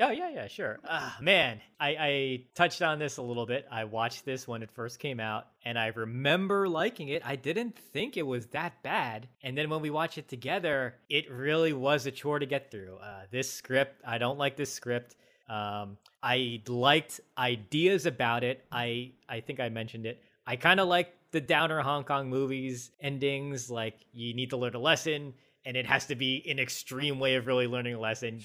Oh 0.00 0.10
yeah, 0.10 0.30
yeah, 0.30 0.48
sure. 0.48 0.80
Ah, 0.88 1.16
man, 1.20 1.60
I, 1.78 1.88
I 1.98 2.44
touched 2.54 2.82
on 2.82 2.98
this 2.98 3.18
a 3.18 3.22
little 3.22 3.46
bit. 3.46 3.66
I 3.70 3.84
watched 3.84 4.24
this 4.24 4.48
when 4.48 4.62
it 4.62 4.70
first 4.70 4.98
came 4.98 5.20
out, 5.20 5.46
and 5.64 5.78
I 5.78 5.88
remember 5.88 6.68
liking 6.68 7.08
it. 7.08 7.22
I 7.24 7.36
didn't 7.36 7.76
think 7.76 8.16
it 8.16 8.26
was 8.26 8.46
that 8.46 8.82
bad, 8.82 9.28
and 9.42 9.56
then 9.56 9.70
when 9.70 9.80
we 9.80 9.90
watched 9.90 10.18
it 10.18 10.28
together, 10.28 10.94
it 11.08 11.30
really 11.30 11.72
was 11.72 12.06
a 12.06 12.10
chore 12.10 12.38
to 12.38 12.46
get 12.46 12.70
through. 12.70 12.96
Uh, 13.02 13.22
this 13.30 13.52
script, 13.52 14.00
I 14.04 14.18
don't 14.18 14.38
like 14.38 14.56
this 14.56 14.72
script. 14.72 15.14
Um, 15.48 15.98
I 16.22 16.62
liked 16.66 17.20
ideas 17.36 18.06
about 18.06 18.42
it. 18.44 18.64
I 18.72 19.12
I 19.28 19.40
think 19.40 19.60
I 19.60 19.68
mentioned 19.68 20.06
it. 20.06 20.22
I 20.46 20.56
kind 20.56 20.80
of 20.80 20.88
like 20.88 21.14
the 21.30 21.40
downer 21.40 21.80
Hong 21.80 22.04
Kong 22.04 22.28
movies 22.28 22.90
endings. 23.00 23.70
Like 23.70 23.96
you 24.12 24.34
need 24.34 24.50
to 24.50 24.56
learn 24.56 24.74
a 24.74 24.80
lesson, 24.80 25.34
and 25.64 25.76
it 25.76 25.86
has 25.86 26.06
to 26.06 26.14
be 26.14 26.44
an 26.48 26.58
extreme 26.58 27.18
way 27.18 27.36
of 27.36 27.46
really 27.46 27.66
learning 27.66 27.94
a 27.94 28.00
lesson 28.00 28.42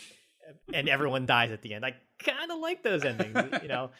and 0.74 0.88
everyone 0.90 1.26
dies 1.26 1.52
at 1.52 1.62
the 1.62 1.74
end. 1.74 1.86
I 1.86 1.96
kind 2.20 2.52
of 2.52 2.60
like 2.60 2.84
those 2.84 3.04
endings, 3.04 3.38
you 3.62 3.68
know. 3.68 3.92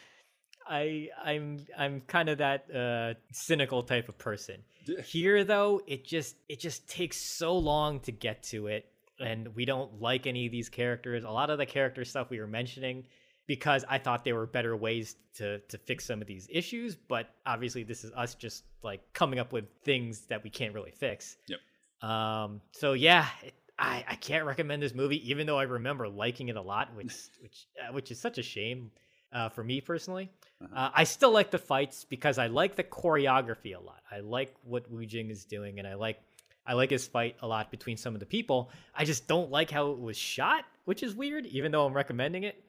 I 0.70 1.08
I'm 1.24 1.64
I'm 1.78 2.02
kind 2.02 2.28
of 2.28 2.38
that 2.38 2.66
uh, 2.74 3.14
cynical 3.32 3.82
type 3.82 4.08
of 4.10 4.18
person. 4.18 4.56
Here 5.02 5.42
though, 5.42 5.80
it 5.86 6.04
just 6.04 6.36
it 6.48 6.60
just 6.60 6.86
takes 6.88 7.16
so 7.16 7.56
long 7.56 8.00
to 8.00 8.12
get 8.12 8.42
to 8.44 8.66
it, 8.66 8.84
and 9.18 9.54
we 9.54 9.64
don't 9.64 10.02
like 10.02 10.26
any 10.26 10.44
of 10.44 10.52
these 10.52 10.68
characters. 10.68 11.24
A 11.24 11.30
lot 11.30 11.48
of 11.48 11.56
the 11.56 11.64
character 11.64 12.04
stuff 12.04 12.28
we 12.28 12.38
were 12.38 12.46
mentioning 12.46 13.04
because 13.48 13.84
I 13.88 13.98
thought 13.98 14.24
there 14.24 14.36
were 14.36 14.46
better 14.46 14.76
ways 14.76 15.16
to 15.38 15.58
to 15.58 15.78
fix 15.78 16.04
some 16.04 16.20
of 16.20 16.28
these 16.28 16.46
issues, 16.52 16.94
but 16.94 17.30
obviously 17.44 17.82
this 17.82 18.04
is 18.04 18.12
us 18.12 18.36
just 18.36 18.62
like 18.84 19.00
coming 19.12 19.40
up 19.40 19.52
with 19.52 19.64
things 19.82 20.20
that 20.26 20.44
we 20.44 20.50
can't 20.50 20.72
really 20.72 20.92
fix. 20.92 21.36
Yep. 21.48 22.08
Um. 22.08 22.60
So 22.70 22.92
yeah, 22.92 23.26
it, 23.42 23.54
I 23.76 24.04
I 24.06 24.14
can't 24.14 24.44
recommend 24.44 24.80
this 24.82 24.94
movie, 24.94 25.28
even 25.28 25.46
though 25.46 25.58
I 25.58 25.64
remember 25.64 26.08
liking 26.08 26.48
it 26.48 26.56
a 26.56 26.62
lot, 26.62 26.94
which 26.94 27.14
which 27.40 27.66
uh, 27.82 27.92
which 27.92 28.12
is 28.12 28.20
such 28.20 28.38
a 28.38 28.42
shame 28.42 28.92
uh, 29.32 29.48
for 29.48 29.64
me 29.64 29.80
personally. 29.80 30.30
Uh, 30.74 30.90
I 30.92 31.04
still 31.04 31.30
like 31.30 31.50
the 31.50 31.58
fights 31.58 32.04
because 32.04 32.36
I 32.38 32.48
like 32.48 32.76
the 32.76 32.84
choreography 32.84 33.76
a 33.76 33.80
lot. 33.80 34.02
I 34.10 34.20
like 34.20 34.54
what 34.64 34.90
Wu 34.90 35.06
Jing 35.06 35.30
is 35.30 35.44
doing, 35.44 35.78
and 35.78 35.88
I 35.88 35.94
like 35.94 36.20
I 36.66 36.74
like 36.74 36.90
his 36.90 37.06
fight 37.06 37.36
a 37.40 37.46
lot 37.48 37.70
between 37.70 37.96
some 37.96 38.14
of 38.14 38.20
the 38.20 38.26
people. 38.26 38.70
I 38.94 39.06
just 39.06 39.26
don't 39.26 39.50
like 39.50 39.70
how 39.70 39.92
it 39.92 39.98
was 39.98 40.18
shot, 40.18 40.66
which 40.84 41.02
is 41.02 41.14
weird, 41.14 41.46
even 41.46 41.72
though 41.72 41.86
I'm 41.86 41.94
recommending 41.94 42.42
it. 42.42 42.62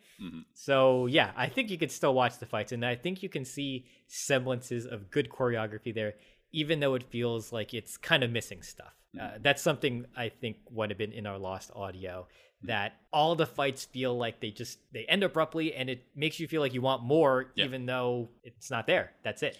So 0.53 1.05
yeah, 1.05 1.31
I 1.37 1.47
think 1.47 1.69
you 1.69 1.77
could 1.77 1.91
still 1.91 2.13
watch 2.13 2.37
the 2.37 2.45
fights, 2.45 2.71
and 2.71 2.85
I 2.85 2.95
think 2.95 3.23
you 3.23 3.29
can 3.29 3.45
see 3.45 3.85
semblances 4.07 4.85
of 4.85 5.09
good 5.09 5.29
choreography 5.29 5.93
there, 5.93 6.15
even 6.51 6.79
though 6.79 6.95
it 6.95 7.03
feels 7.03 7.53
like 7.53 7.73
it's 7.73 7.95
kind 7.97 8.23
of 8.23 8.31
missing 8.31 8.61
stuff. 8.61 8.93
Uh, 9.19 9.31
that's 9.41 9.61
something 9.61 10.05
I 10.15 10.29
think 10.29 10.57
would 10.69 10.89
have 10.91 10.97
been 10.99 11.13
in 11.13 11.25
our 11.25 11.37
lost 11.39 11.71
audio. 11.75 12.27
That 12.63 12.93
all 13.13 13.35
the 13.35 13.45
fights 13.45 13.85
feel 13.85 14.17
like 14.17 14.41
they 14.41 14.51
just 14.51 14.79
they 14.91 15.05
end 15.05 15.23
abruptly, 15.23 15.73
and 15.73 15.89
it 15.89 16.03
makes 16.13 16.39
you 16.41 16.47
feel 16.47 16.59
like 16.61 16.73
you 16.73 16.81
want 16.81 17.03
more, 17.03 17.51
Yeah. 17.55 17.65
even 17.65 17.85
though 17.85 18.29
it's 18.43 18.69
not 18.69 18.85
there. 18.85 19.13
That's 19.23 19.43
it. 19.43 19.57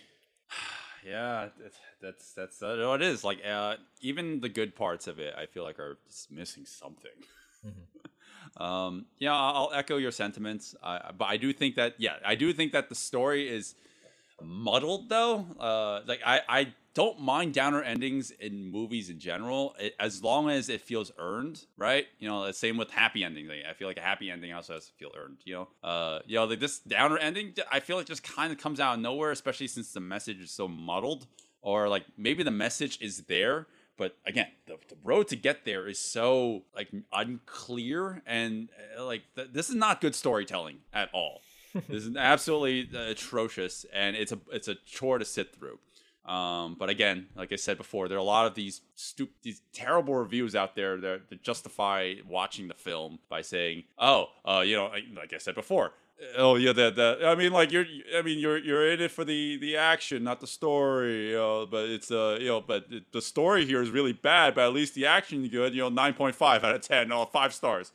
Yeah, 1.08 1.48
that's 1.58 1.78
that's 2.02 2.34
that's 2.34 2.62
uh, 2.62 2.84
what 2.86 3.02
it 3.02 3.08
is. 3.08 3.24
Like 3.24 3.40
uh, 3.46 3.78
even 4.02 4.42
the 4.42 4.50
good 4.50 4.76
parts 4.76 5.08
of 5.08 5.18
it, 5.18 5.34
I 5.34 5.46
feel 5.46 5.64
like 5.64 5.80
are 5.80 5.98
just 6.06 6.30
missing 6.30 6.66
something. 6.66 7.10
um, 8.58 9.06
yeah, 9.18 9.36
I'll 9.36 9.72
echo 9.74 9.98
your 9.98 10.12
sentiments, 10.12 10.76
uh, 10.84 11.12
but 11.18 11.26
I 11.26 11.38
do 11.38 11.54
think 11.54 11.76
that 11.76 11.96
yeah, 11.98 12.16
I 12.26 12.36
do 12.36 12.54
think 12.54 12.72
that 12.74 12.90
the 12.90 12.96
story 12.96 13.50
is 13.50 13.76
muddled 14.42 15.10
though. 15.10 15.46
Uh, 15.60 16.02
like 16.06 16.22
I 16.26 16.42
I 16.48 16.74
don't 16.94 17.20
mind 17.20 17.54
downer 17.54 17.82
endings 17.82 18.32
in 18.32 18.72
movies 18.72 19.10
in 19.10 19.20
general, 19.20 19.76
it, 19.80 19.96
as 20.00 20.24
long 20.24 20.50
as 20.50 20.70
it 20.70 20.82
feels 20.82 21.12
earned, 21.18 21.66
right? 21.78 22.08
You 22.20 22.28
know, 22.28 22.46
the 22.46 22.54
same 22.54 22.78
with 22.78 22.90
happy 22.90 23.24
endings. 23.24 23.48
Like, 23.48 23.60
I 23.70 23.74
feel 23.74 23.88
like 23.88 23.98
a 23.98 24.02
happy 24.02 24.30
ending 24.32 24.52
also 24.52 24.74
has 24.74 24.88
to 24.88 24.94
feel 24.94 25.12
earned. 25.18 25.38
You 25.46 25.54
know, 25.54 25.68
uh, 25.84 26.20
you 26.26 26.36
know, 26.36 26.46
like 26.46 26.60
this 26.60 26.80
downer 26.80 27.18
ending, 27.18 27.54
I 27.72 27.80
feel 27.80 27.96
like 27.96 28.08
just 28.08 28.24
kind 28.24 28.52
of 28.52 28.58
comes 28.58 28.80
out 28.80 28.96
of 28.96 29.00
nowhere, 29.00 29.32
especially 29.32 29.68
since 29.68 29.94
the 29.94 30.00
message 30.00 30.42
is 30.42 30.52
so 30.52 30.68
muddled, 30.68 31.28
or 31.62 31.88
like 31.88 32.06
maybe 32.18 32.44
the 32.44 32.52
message 32.52 33.00
is 33.02 33.22
there. 33.24 33.68
But 34.00 34.16
again, 34.26 34.48
the, 34.66 34.78
the 34.88 34.96
road 35.04 35.28
to 35.28 35.36
get 35.36 35.66
there 35.66 35.86
is 35.86 36.00
so 36.00 36.64
like 36.74 36.88
unclear, 37.12 38.24
and 38.26 38.70
uh, 38.98 39.04
like 39.04 39.24
th- 39.36 39.50
this 39.52 39.70
is 39.70 39.76
not 39.76 40.00
good 40.00 40.16
storytelling 40.16 40.78
at 40.94 41.10
all. 41.14 41.42
this 41.90 42.06
is 42.06 42.16
absolutely 42.16 42.90
uh, 42.98 43.12
atrocious, 43.12 43.86
and 43.94 44.16
it's 44.16 44.32
a 44.32 44.40
it's 44.54 44.70
a 44.70 44.76
chore 44.86 45.20
to 45.20 45.26
sit 45.26 45.54
through. 45.54 45.80
Um, 46.26 46.78
but 46.80 46.90
again, 46.90 47.28
like 47.36 47.52
I 47.52 47.58
said 47.58 47.78
before, 47.78 48.08
there 48.08 48.18
are 48.18 48.22
a 48.22 48.24
lot 48.24 48.46
of 48.46 48.56
these 48.56 48.80
stup- 48.98 49.36
these 49.42 49.62
terrible 49.74 50.16
reviews 50.16 50.56
out 50.56 50.76
there 50.76 50.96
that, 51.02 51.30
that 51.30 51.44
justify 51.44 52.16
watching 52.26 52.70
the 52.70 52.76
film 52.76 53.20
by 53.28 53.42
saying, 53.42 53.84
"Oh, 53.98 54.28
uh, 54.46 54.64
you 54.66 54.78
know, 54.78 54.92
like 55.14 55.34
I 55.34 55.40
said 55.40 55.56
before, 55.56 55.92
oh 56.38 56.56
yeah, 56.56 56.74
that 56.74 56.96
that. 56.96 57.26
I 57.26 57.36
mean, 57.36 57.52
like 57.52 57.72
you're, 57.72 57.86
I 58.16 58.22
mean, 58.22 58.40
you're 58.40 58.58
you're 58.58 58.92
in 58.92 59.02
it 59.02 59.12
for 59.12 59.24
the 59.24 59.58
the 59.58 59.78
action, 59.78 60.24
not 60.24 60.40
the 60.40 60.48
story, 60.48 61.30
you 61.30 61.36
know. 61.36 61.66
But 61.66 61.90
it's 61.90 62.12
uh, 62.12 62.38
you 62.40 62.48
know, 62.48 62.62
but 62.62 62.86
it, 62.90 63.12
the 63.12 63.22
story 63.22 63.66
here 63.66 63.82
is 63.82 63.90
really 63.90 64.14
bad, 64.14 64.56
but 64.56 64.66
at 64.66 64.74
least 64.74 64.96
the 64.96 65.06
action 65.06 65.48
good, 65.48 65.74
you 65.74 65.82
know, 65.82 65.90
nine 65.90 66.14
point 66.14 66.36
five 66.36 66.64
out 66.64 66.76
of 66.76 66.82
ten, 66.82 67.10
no, 67.10 67.26
five 67.26 67.54
stars. 67.54 67.92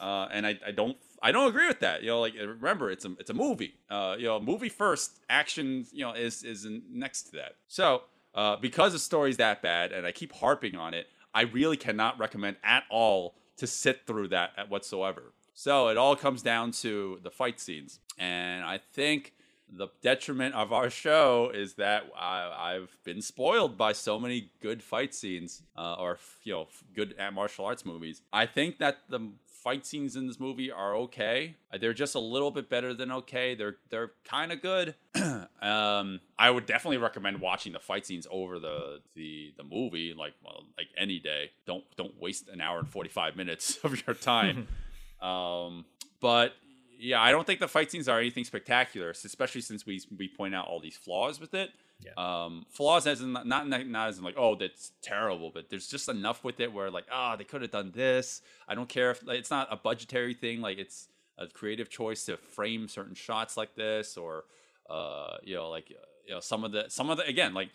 Uh, 0.00 0.28
and 0.32 0.46
I, 0.46 0.58
I 0.66 0.72
don't 0.72 0.96
I 1.22 1.30
don't 1.30 1.48
agree 1.48 1.68
with 1.68 1.80
that. 1.80 2.02
You 2.02 2.08
know, 2.08 2.20
like 2.20 2.34
remember 2.34 2.90
it's 2.90 3.04
a 3.04 3.12
it's 3.18 3.30
a 3.30 3.34
movie. 3.34 3.74
Uh, 3.88 4.16
you 4.18 4.26
know, 4.26 4.40
movie 4.40 4.68
first, 4.68 5.20
action 5.28 5.86
you 5.92 6.04
know 6.04 6.12
is 6.12 6.42
is 6.42 6.66
next 6.90 7.22
to 7.24 7.32
that. 7.32 7.56
So 7.68 8.02
uh, 8.34 8.56
because 8.56 8.92
the 8.92 8.98
story's 8.98 9.36
that 9.36 9.62
bad, 9.62 9.92
and 9.92 10.06
I 10.06 10.12
keep 10.12 10.32
harping 10.32 10.76
on 10.76 10.94
it, 10.94 11.06
I 11.34 11.42
really 11.42 11.76
cannot 11.76 12.18
recommend 12.18 12.56
at 12.64 12.84
all 12.90 13.34
to 13.58 13.66
sit 13.66 14.06
through 14.06 14.28
that 14.28 14.50
whatsoever. 14.68 15.32
So 15.54 15.88
it 15.88 15.96
all 15.96 16.16
comes 16.16 16.42
down 16.42 16.72
to 16.72 17.18
the 17.22 17.30
fight 17.30 17.60
scenes, 17.60 18.00
and 18.18 18.64
I 18.64 18.78
think 18.78 19.34
the 19.74 19.88
detriment 20.02 20.54
of 20.54 20.72
our 20.72 20.90
show 20.90 21.50
is 21.54 21.74
that 21.74 22.04
I, 22.18 22.74
I've 22.74 22.96
been 23.04 23.22
spoiled 23.22 23.78
by 23.78 23.92
so 23.92 24.18
many 24.18 24.50
good 24.60 24.82
fight 24.82 25.14
scenes, 25.14 25.62
uh, 25.76 25.94
or 25.98 26.18
you 26.42 26.52
know, 26.52 26.68
good 26.94 27.14
martial 27.32 27.64
arts 27.64 27.84
movies. 27.84 28.22
I 28.32 28.46
think 28.46 28.78
that 28.78 28.98
the 29.08 29.32
fight 29.62 29.86
scenes 29.86 30.16
in 30.16 30.26
this 30.26 30.40
movie 30.40 30.70
are 30.70 30.96
okay. 30.96 31.56
Uh, 31.72 31.78
They're 31.78 31.94
just 31.94 32.14
a 32.14 32.20
little 32.20 32.50
bit 32.50 32.68
better 32.68 32.92
than 32.92 33.10
okay. 33.12 33.54
They're 33.54 33.76
they're 33.90 34.12
kind 34.24 34.52
of 34.52 34.60
good. 34.60 34.94
um, 35.14 36.20
I 36.38 36.50
would 36.50 36.66
definitely 36.66 36.98
recommend 36.98 37.40
watching 37.40 37.72
the 37.72 37.78
fight 37.78 38.04
scenes 38.04 38.26
over 38.30 38.58
the 38.58 39.00
the 39.14 39.54
the 39.56 39.64
movie, 39.64 40.14
like 40.16 40.34
well, 40.44 40.64
like 40.76 40.88
any 40.98 41.18
day. 41.18 41.50
Don't 41.66 41.84
don't 41.96 42.20
waste 42.20 42.48
an 42.48 42.60
hour 42.60 42.78
and 42.78 42.88
forty 42.88 43.08
five 43.08 43.36
minutes 43.36 43.78
of 43.84 44.06
your 44.06 44.14
time. 44.14 44.68
um, 45.22 45.84
but 46.20 46.52
yeah, 46.98 47.20
I 47.20 47.30
don't 47.30 47.46
think 47.46 47.60
the 47.60 47.68
fight 47.68 47.90
scenes 47.90 48.08
are 48.08 48.18
anything 48.18 48.44
spectacular, 48.44 49.10
especially 49.10 49.60
since 49.60 49.86
we 49.86 50.00
we 50.16 50.28
point 50.28 50.54
out 50.54 50.68
all 50.68 50.80
these 50.80 50.96
flaws 50.96 51.40
with 51.40 51.54
it. 51.54 51.70
Yeah. 52.04 52.12
Um, 52.16 52.66
flaws 52.68 53.06
as 53.06 53.20
in 53.20 53.32
not 53.32 53.46
not 53.46 53.68
not 53.68 54.08
as 54.08 54.18
in 54.18 54.24
like 54.24 54.36
oh 54.36 54.56
that's 54.56 54.92
terrible, 55.02 55.50
but 55.52 55.70
there's 55.70 55.88
just 55.88 56.08
enough 56.08 56.44
with 56.44 56.60
it 56.60 56.72
where 56.72 56.90
like 56.90 57.06
ah 57.10 57.36
they 57.36 57.44
could 57.44 57.62
have 57.62 57.70
done 57.70 57.92
this. 57.94 58.42
I 58.68 58.74
don't 58.74 58.88
care 58.88 59.10
if 59.12 59.24
like, 59.26 59.38
it's 59.38 59.50
not 59.50 59.68
a 59.70 59.76
budgetary 59.76 60.34
thing, 60.34 60.60
like 60.60 60.78
it's 60.78 61.08
a 61.38 61.46
creative 61.46 61.88
choice 61.88 62.24
to 62.26 62.36
frame 62.36 62.88
certain 62.88 63.14
shots 63.14 63.56
like 63.56 63.74
this, 63.74 64.16
or 64.16 64.44
uh, 64.90 65.36
you 65.42 65.54
know 65.54 65.70
like 65.70 65.90
you 65.90 65.96
know 66.34 66.40
some 66.40 66.64
of 66.64 66.72
the 66.72 66.86
some 66.88 67.10
of 67.10 67.18
the 67.18 67.26
again 67.26 67.54
like 67.54 67.70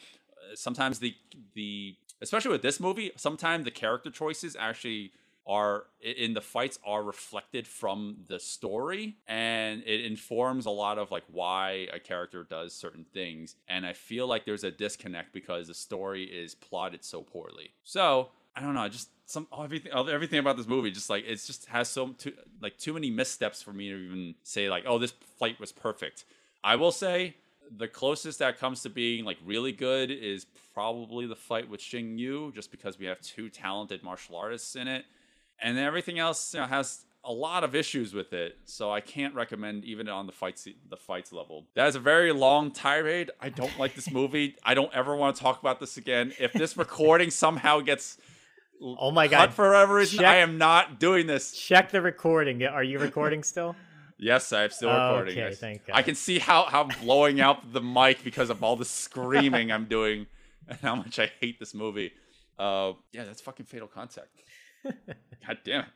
sometimes 0.56 1.00
the 1.00 1.16
the 1.54 1.96
especially 2.22 2.52
with 2.52 2.62
this 2.62 2.80
movie, 2.80 3.12
sometimes 3.16 3.66
the 3.66 3.72
character 3.72 4.10
choices 4.10 4.56
actually 4.60 5.12
are 5.48 5.86
in 6.02 6.34
the 6.34 6.42
fights 6.42 6.78
are 6.86 7.04
reflected 7.04 7.66
from 7.66 8.18
the 8.28 8.40
story 8.40 9.16
and 9.28 9.82
it 9.86 10.04
informs 10.04 10.66
a 10.66 10.70
lot 10.70 10.98
of 10.98 11.10
like 11.10 11.24
why 11.32 11.88
a 11.94 12.00
character 12.00 12.44
does 12.44 12.74
certain 12.74 13.06
things. 13.14 13.56
And 13.68 13.86
i 13.86 13.94
feel 13.94 14.28
like 14.28 14.46
there's 14.46 14.66
a 14.66 14.72
disconnect 14.72 15.34
because 15.34 15.68
the 15.68 15.74
story 15.74 16.26
is 16.26 16.54
plotted 16.54 17.04
so 17.04 17.22
poorly. 17.22 17.72
So 17.84 18.30
i 18.56 18.62
don't 18.62 18.74
know 18.74 18.88
just 18.90 19.10
some 19.26 19.48
everything 19.58 19.92
everything 19.94 20.40
about 20.40 20.58
this 20.58 20.68
movie 20.68 20.90
just 20.90 21.10
like 21.10 21.24
it's 21.28 21.46
just 21.46 21.66
has 21.68 21.88
so 21.88 22.10
too 22.10 22.34
like 22.62 22.78
too 22.78 22.94
many 22.94 23.12
missteps 23.12 23.62
for 23.62 23.74
me 23.74 23.90
to 23.90 23.96
even 23.96 24.36
say 24.44 24.70
like 24.70 24.84
oh 24.86 25.00
this 25.00 25.14
fight 25.40 25.60
was 25.60 25.72
perfect. 25.72 26.26
I 26.64 26.76
will 26.76 26.92
say 26.92 27.36
the 27.76 27.88
closest 27.88 28.40
that 28.40 28.60
comes 28.60 28.82
to 28.84 28.90
being 28.90 29.26
like 29.26 29.38
really 29.46 29.72
good 29.72 30.12
is 30.12 30.46
probably 30.74 31.26
the 31.26 31.36
fight 31.36 31.70
with 31.70 31.82
Xing 31.82 32.18
Yu, 32.18 32.52
just 32.54 32.72
because 32.72 33.00
we 33.00 33.06
have 33.06 33.20
two 33.22 33.50
talented 33.50 34.04
martial 34.04 34.36
artists 34.36 34.76
in 34.76 34.88
it, 34.88 35.06
and 35.62 35.78
everything 35.78 36.20
else 36.20 36.54
you 36.54 36.60
know, 36.60 36.66
has 36.68 37.06
a 37.24 37.32
lot 37.32 37.64
of 37.64 37.76
issues 37.76 38.14
with 38.14 38.32
it. 38.34 38.58
So 38.66 38.92
I 38.92 39.02
can't 39.02 39.36
recommend 39.36 39.84
even 39.86 40.08
on 40.08 40.26
the 40.28 40.32
fights 40.32 40.68
the 40.90 40.98
fights 40.98 41.34
level. 41.34 41.66
That 41.76 41.88
is 41.88 41.96
a 41.96 42.00
very 42.00 42.32
long 42.32 42.72
tirade. 42.72 43.32
I 43.42 43.50
don't 43.50 43.78
like 43.78 43.96
this 43.96 44.10
movie. 44.10 44.56
I 44.64 44.74
don't 44.74 44.94
ever 44.94 45.16
want 45.16 45.36
to 45.36 45.42
talk 45.42 45.60
about 45.60 45.80
this 45.80 45.98
again. 45.98 46.34
If 46.40 46.54
this 46.54 46.78
recording 46.86 47.32
somehow 47.32 47.82
gets 47.82 48.18
Oh 48.82 49.10
my 49.12 49.28
god. 49.28 49.54
for 49.54 49.70
whatever 49.70 49.96
reason, 49.96 50.20
Check- 50.20 50.28
I 50.28 50.36
am 50.38 50.58
not 50.58 51.00
doing 51.00 51.28
this. 51.28 51.52
Check 51.52 51.92
the 51.92 52.02
recording. 52.02 52.64
Are 52.64 52.84
you 52.84 53.00
recording 53.00 53.44
still? 53.44 53.76
Yes, 54.20 54.52
I'm 54.52 54.72
still 54.72 54.90
recording. 54.90 55.38
Okay, 55.38 55.48
I, 55.48 55.54
thank 55.54 55.82
I 55.94 56.02
can 56.02 56.16
see 56.16 56.40
how, 56.40 56.64
how 56.64 56.86
I'm 56.86 57.06
blowing 57.06 57.40
out 57.40 57.72
the 57.72 57.82
mic 57.82 58.24
because 58.24 58.50
of 58.50 58.64
all 58.64 58.76
the 58.76 58.84
screaming 58.84 59.72
I'm 59.76 59.86
doing 59.86 60.26
and 60.68 60.80
how 60.80 60.96
much 60.96 61.20
I 61.20 61.32
hate 61.40 61.60
this 61.60 61.76
movie. 61.76 62.14
Uh, 62.58 62.94
yeah, 63.12 63.26
that's 63.26 63.42
fucking 63.42 63.68
Fatal 63.68 63.88
Contact. 63.88 64.30
God 65.48 65.58
damn 65.64 65.82
it. 65.82 65.88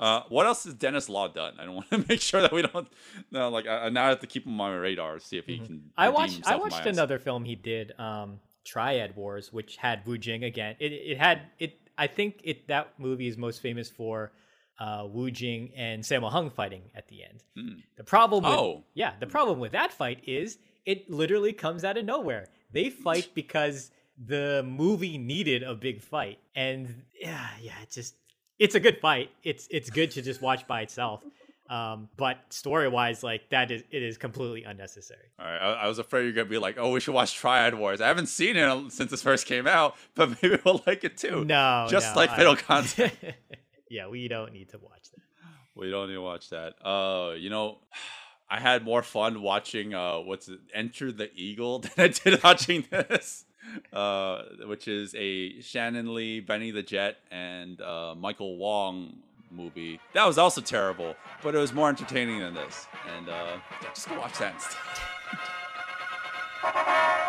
Uh, 0.00 0.22
what 0.30 0.46
else 0.46 0.64
has 0.64 0.74
Dennis 0.74 1.08
Law 1.08 1.28
done? 1.28 1.54
I 1.60 1.64
don't 1.64 1.74
want 1.76 1.90
to 1.90 2.04
make 2.08 2.20
sure 2.20 2.40
that 2.40 2.52
we 2.52 2.62
don't. 2.62 2.88
No, 3.30 3.48
like 3.50 3.66
I, 3.66 3.86
I 3.86 3.88
now 3.88 4.08
have 4.08 4.20
to 4.20 4.26
keep 4.26 4.44
him 4.46 4.60
on 4.60 4.72
my 4.72 4.76
radar 4.76 5.18
see 5.20 5.38
if 5.38 5.46
he 5.46 5.58
can. 5.58 5.76
Mm-hmm. 5.76 5.88
I 5.96 6.08
watched. 6.08 6.32
I 6.32 6.34
himself 6.36 6.54
in 6.54 6.58
my 6.58 6.62
watched 6.64 6.86
eyes. 6.86 6.96
another 6.96 7.18
film 7.18 7.44
he 7.44 7.54
did, 7.54 7.92
um, 7.98 8.40
Triad 8.64 9.14
Wars, 9.16 9.52
which 9.52 9.76
had 9.76 10.04
Wu 10.06 10.18
Jing 10.18 10.44
again. 10.44 10.76
It, 10.80 10.92
it 10.92 11.18
had 11.18 11.42
it. 11.58 11.78
I 11.98 12.06
think 12.08 12.40
it 12.42 12.66
that 12.68 12.98
movie 12.98 13.28
is 13.28 13.36
most 13.36 13.60
famous 13.60 13.88
for 13.90 14.32
uh, 14.80 15.06
Wu 15.08 15.30
Jing 15.30 15.70
and 15.76 16.02
Sammo 16.02 16.30
Hung 16.30 16.50
fighting 16.50 16.82
at 16.96 17.06
the 17.08 17.22
end. 17.22 17.82
The 17.96 18.02
problem, 18.04 18.42
with, 18.44 18.52
Oh. 18.52 18.84
yeah, 18.94 19.12
the 19.20 19.26
problem 19.26 19.60
with 19.60 19.72
that 19.72 19.92
fight 19.92 20.20
is 20.26 20.58
it 20.84 21.08
literally 21.10 21.52
comes 21.52 21.84
out 21.84 21.96
of 21.96 22.04
nowhere. 22.04 22.48
They 22.72 22.90
fight 22.90 23.28
because 23.34 23.90
the 24.26 24.64
movie 24.66 25.18
needed 25.18 25.62
a 25.62 25.74
big 25.74 26.00
fight, 26.02 26.38
and 26.56 27.02
yeah, 27.20 27.46
yeah, 27.60 27.74
it 27.82 27.90
just 27.90 28.14
it's 28.62 28.76
a 28.76 28.80
good 28.80 29.00
fight. 29.00 29.30
It's 29.42 29.66
it's 29.70 29.90
good 29.90 30.12
to 30.12 30.22
just 30.22 30.40
watch 30.40 30.66
by 30.68 30.82
itself. 30.82 31.24
Um, 31.68 32.08
but 32.16 32.38
story 32.50 32.88
wise, 32.88 33.22
like 33.22 33.48
that 33.50 33.70
is 33.70 33.82
it 33.90 34.02
is 34.02 34.18
completely 34.18 34.62
unnecessary. 34.62 35.24
All 35.38 35.46
right, 35.46 35.58
I, 35.58 35.72
I 35.72 35.88
was 35.88 35.98
afraid 35.98 36.24
you're 36.24 36.32
gonna 36.32 36.44
be 36.44 36.58
like, 36.58 36.76
"Oh, 36.78 36.92
we 36.92 37.00
should 37.00 37.14
watch 37.14 37.34
Triad 37.34 37.74
Wars." 37.74 38.00
I 38.00 38.06
haven't 38.06 38.26
seen 38.26 38.56
it 38.56 38.92
since 38.92 39.10
this 39.10 39.22
first 39.22 39.46
came 39.46 39.66
out, 39.66 39.96
but 40.14 40.40
maybe 40.42 40.58
we'll 40.64 40.82
like 40.86 41.02
it 41.02 41.16
too. 41.16 41.44
No, 41.44 41.86
just 41.90 42.14
no, 42.14 42.20
like 42.20 42.30
Fatal 42.36 42.56
Contact. 42.68 43.16
yeah, 43.90 44.06
we 44.06 44.28
don't 44.28 44.52
need 44.52 44.68
to 44.70 44.78
watch 44.78 45.10
that. 45.10 45.22
We 45.74 45.90
don't 45.90 46.08
need 46.08 46.14
to 46.14 46.22
watch 46.22 46.50
that. 46.50 46.74
Uh, 46.86 47.32
you 47.34 47.50
know, 47.50 47.78
I 48.50 48.60
had 48.60 48.84
more 48.84 49.02
fun 49.02 49.42
watching 49.42 49.94
uh 49.94 50.18
what's 50.18 50.48
it, 50.48 50.60
Enter 50.72 51.10
the 51.10 51.30
Eagle 51.34 51.80
than 51.80 51.92
I 51.96 52.08
did 52.08 52.42
watching 52.44 52.84
this. 52.90 53.44
Uh, 53.92 54.42
which 54.66 54.88
is 54.88 55.14
a 55.16 55.60
Shannon 55.60 56.14
Lee, 56.14 56.40
Benny 56.40 56.70
the 56.72 56.82
Jet, 56.82 57.18
and 57.30 57.80
uh, 57.80 58.14
Michael 58.16 58.56
Wong 58.56 59.16
movie. 59.50 60.00
That 60.14 60.26
was 60.26 60.38
also 60.38 60.60
terrible, 60.60 61.14
but 61.42 61.54
it 61.54 61.58
was 61.58 61.72
more 61.72 61.88
entertaining 61.88 62.40
than 62.40 62.54
this. 62.54 62.86
And 63.16 63.28
uh, 63.28 63.58
just 63.94 64.08
go 64.08 64.18
watch 64.18 64.38
that 64.38 64.54
instead. 64.54 64.78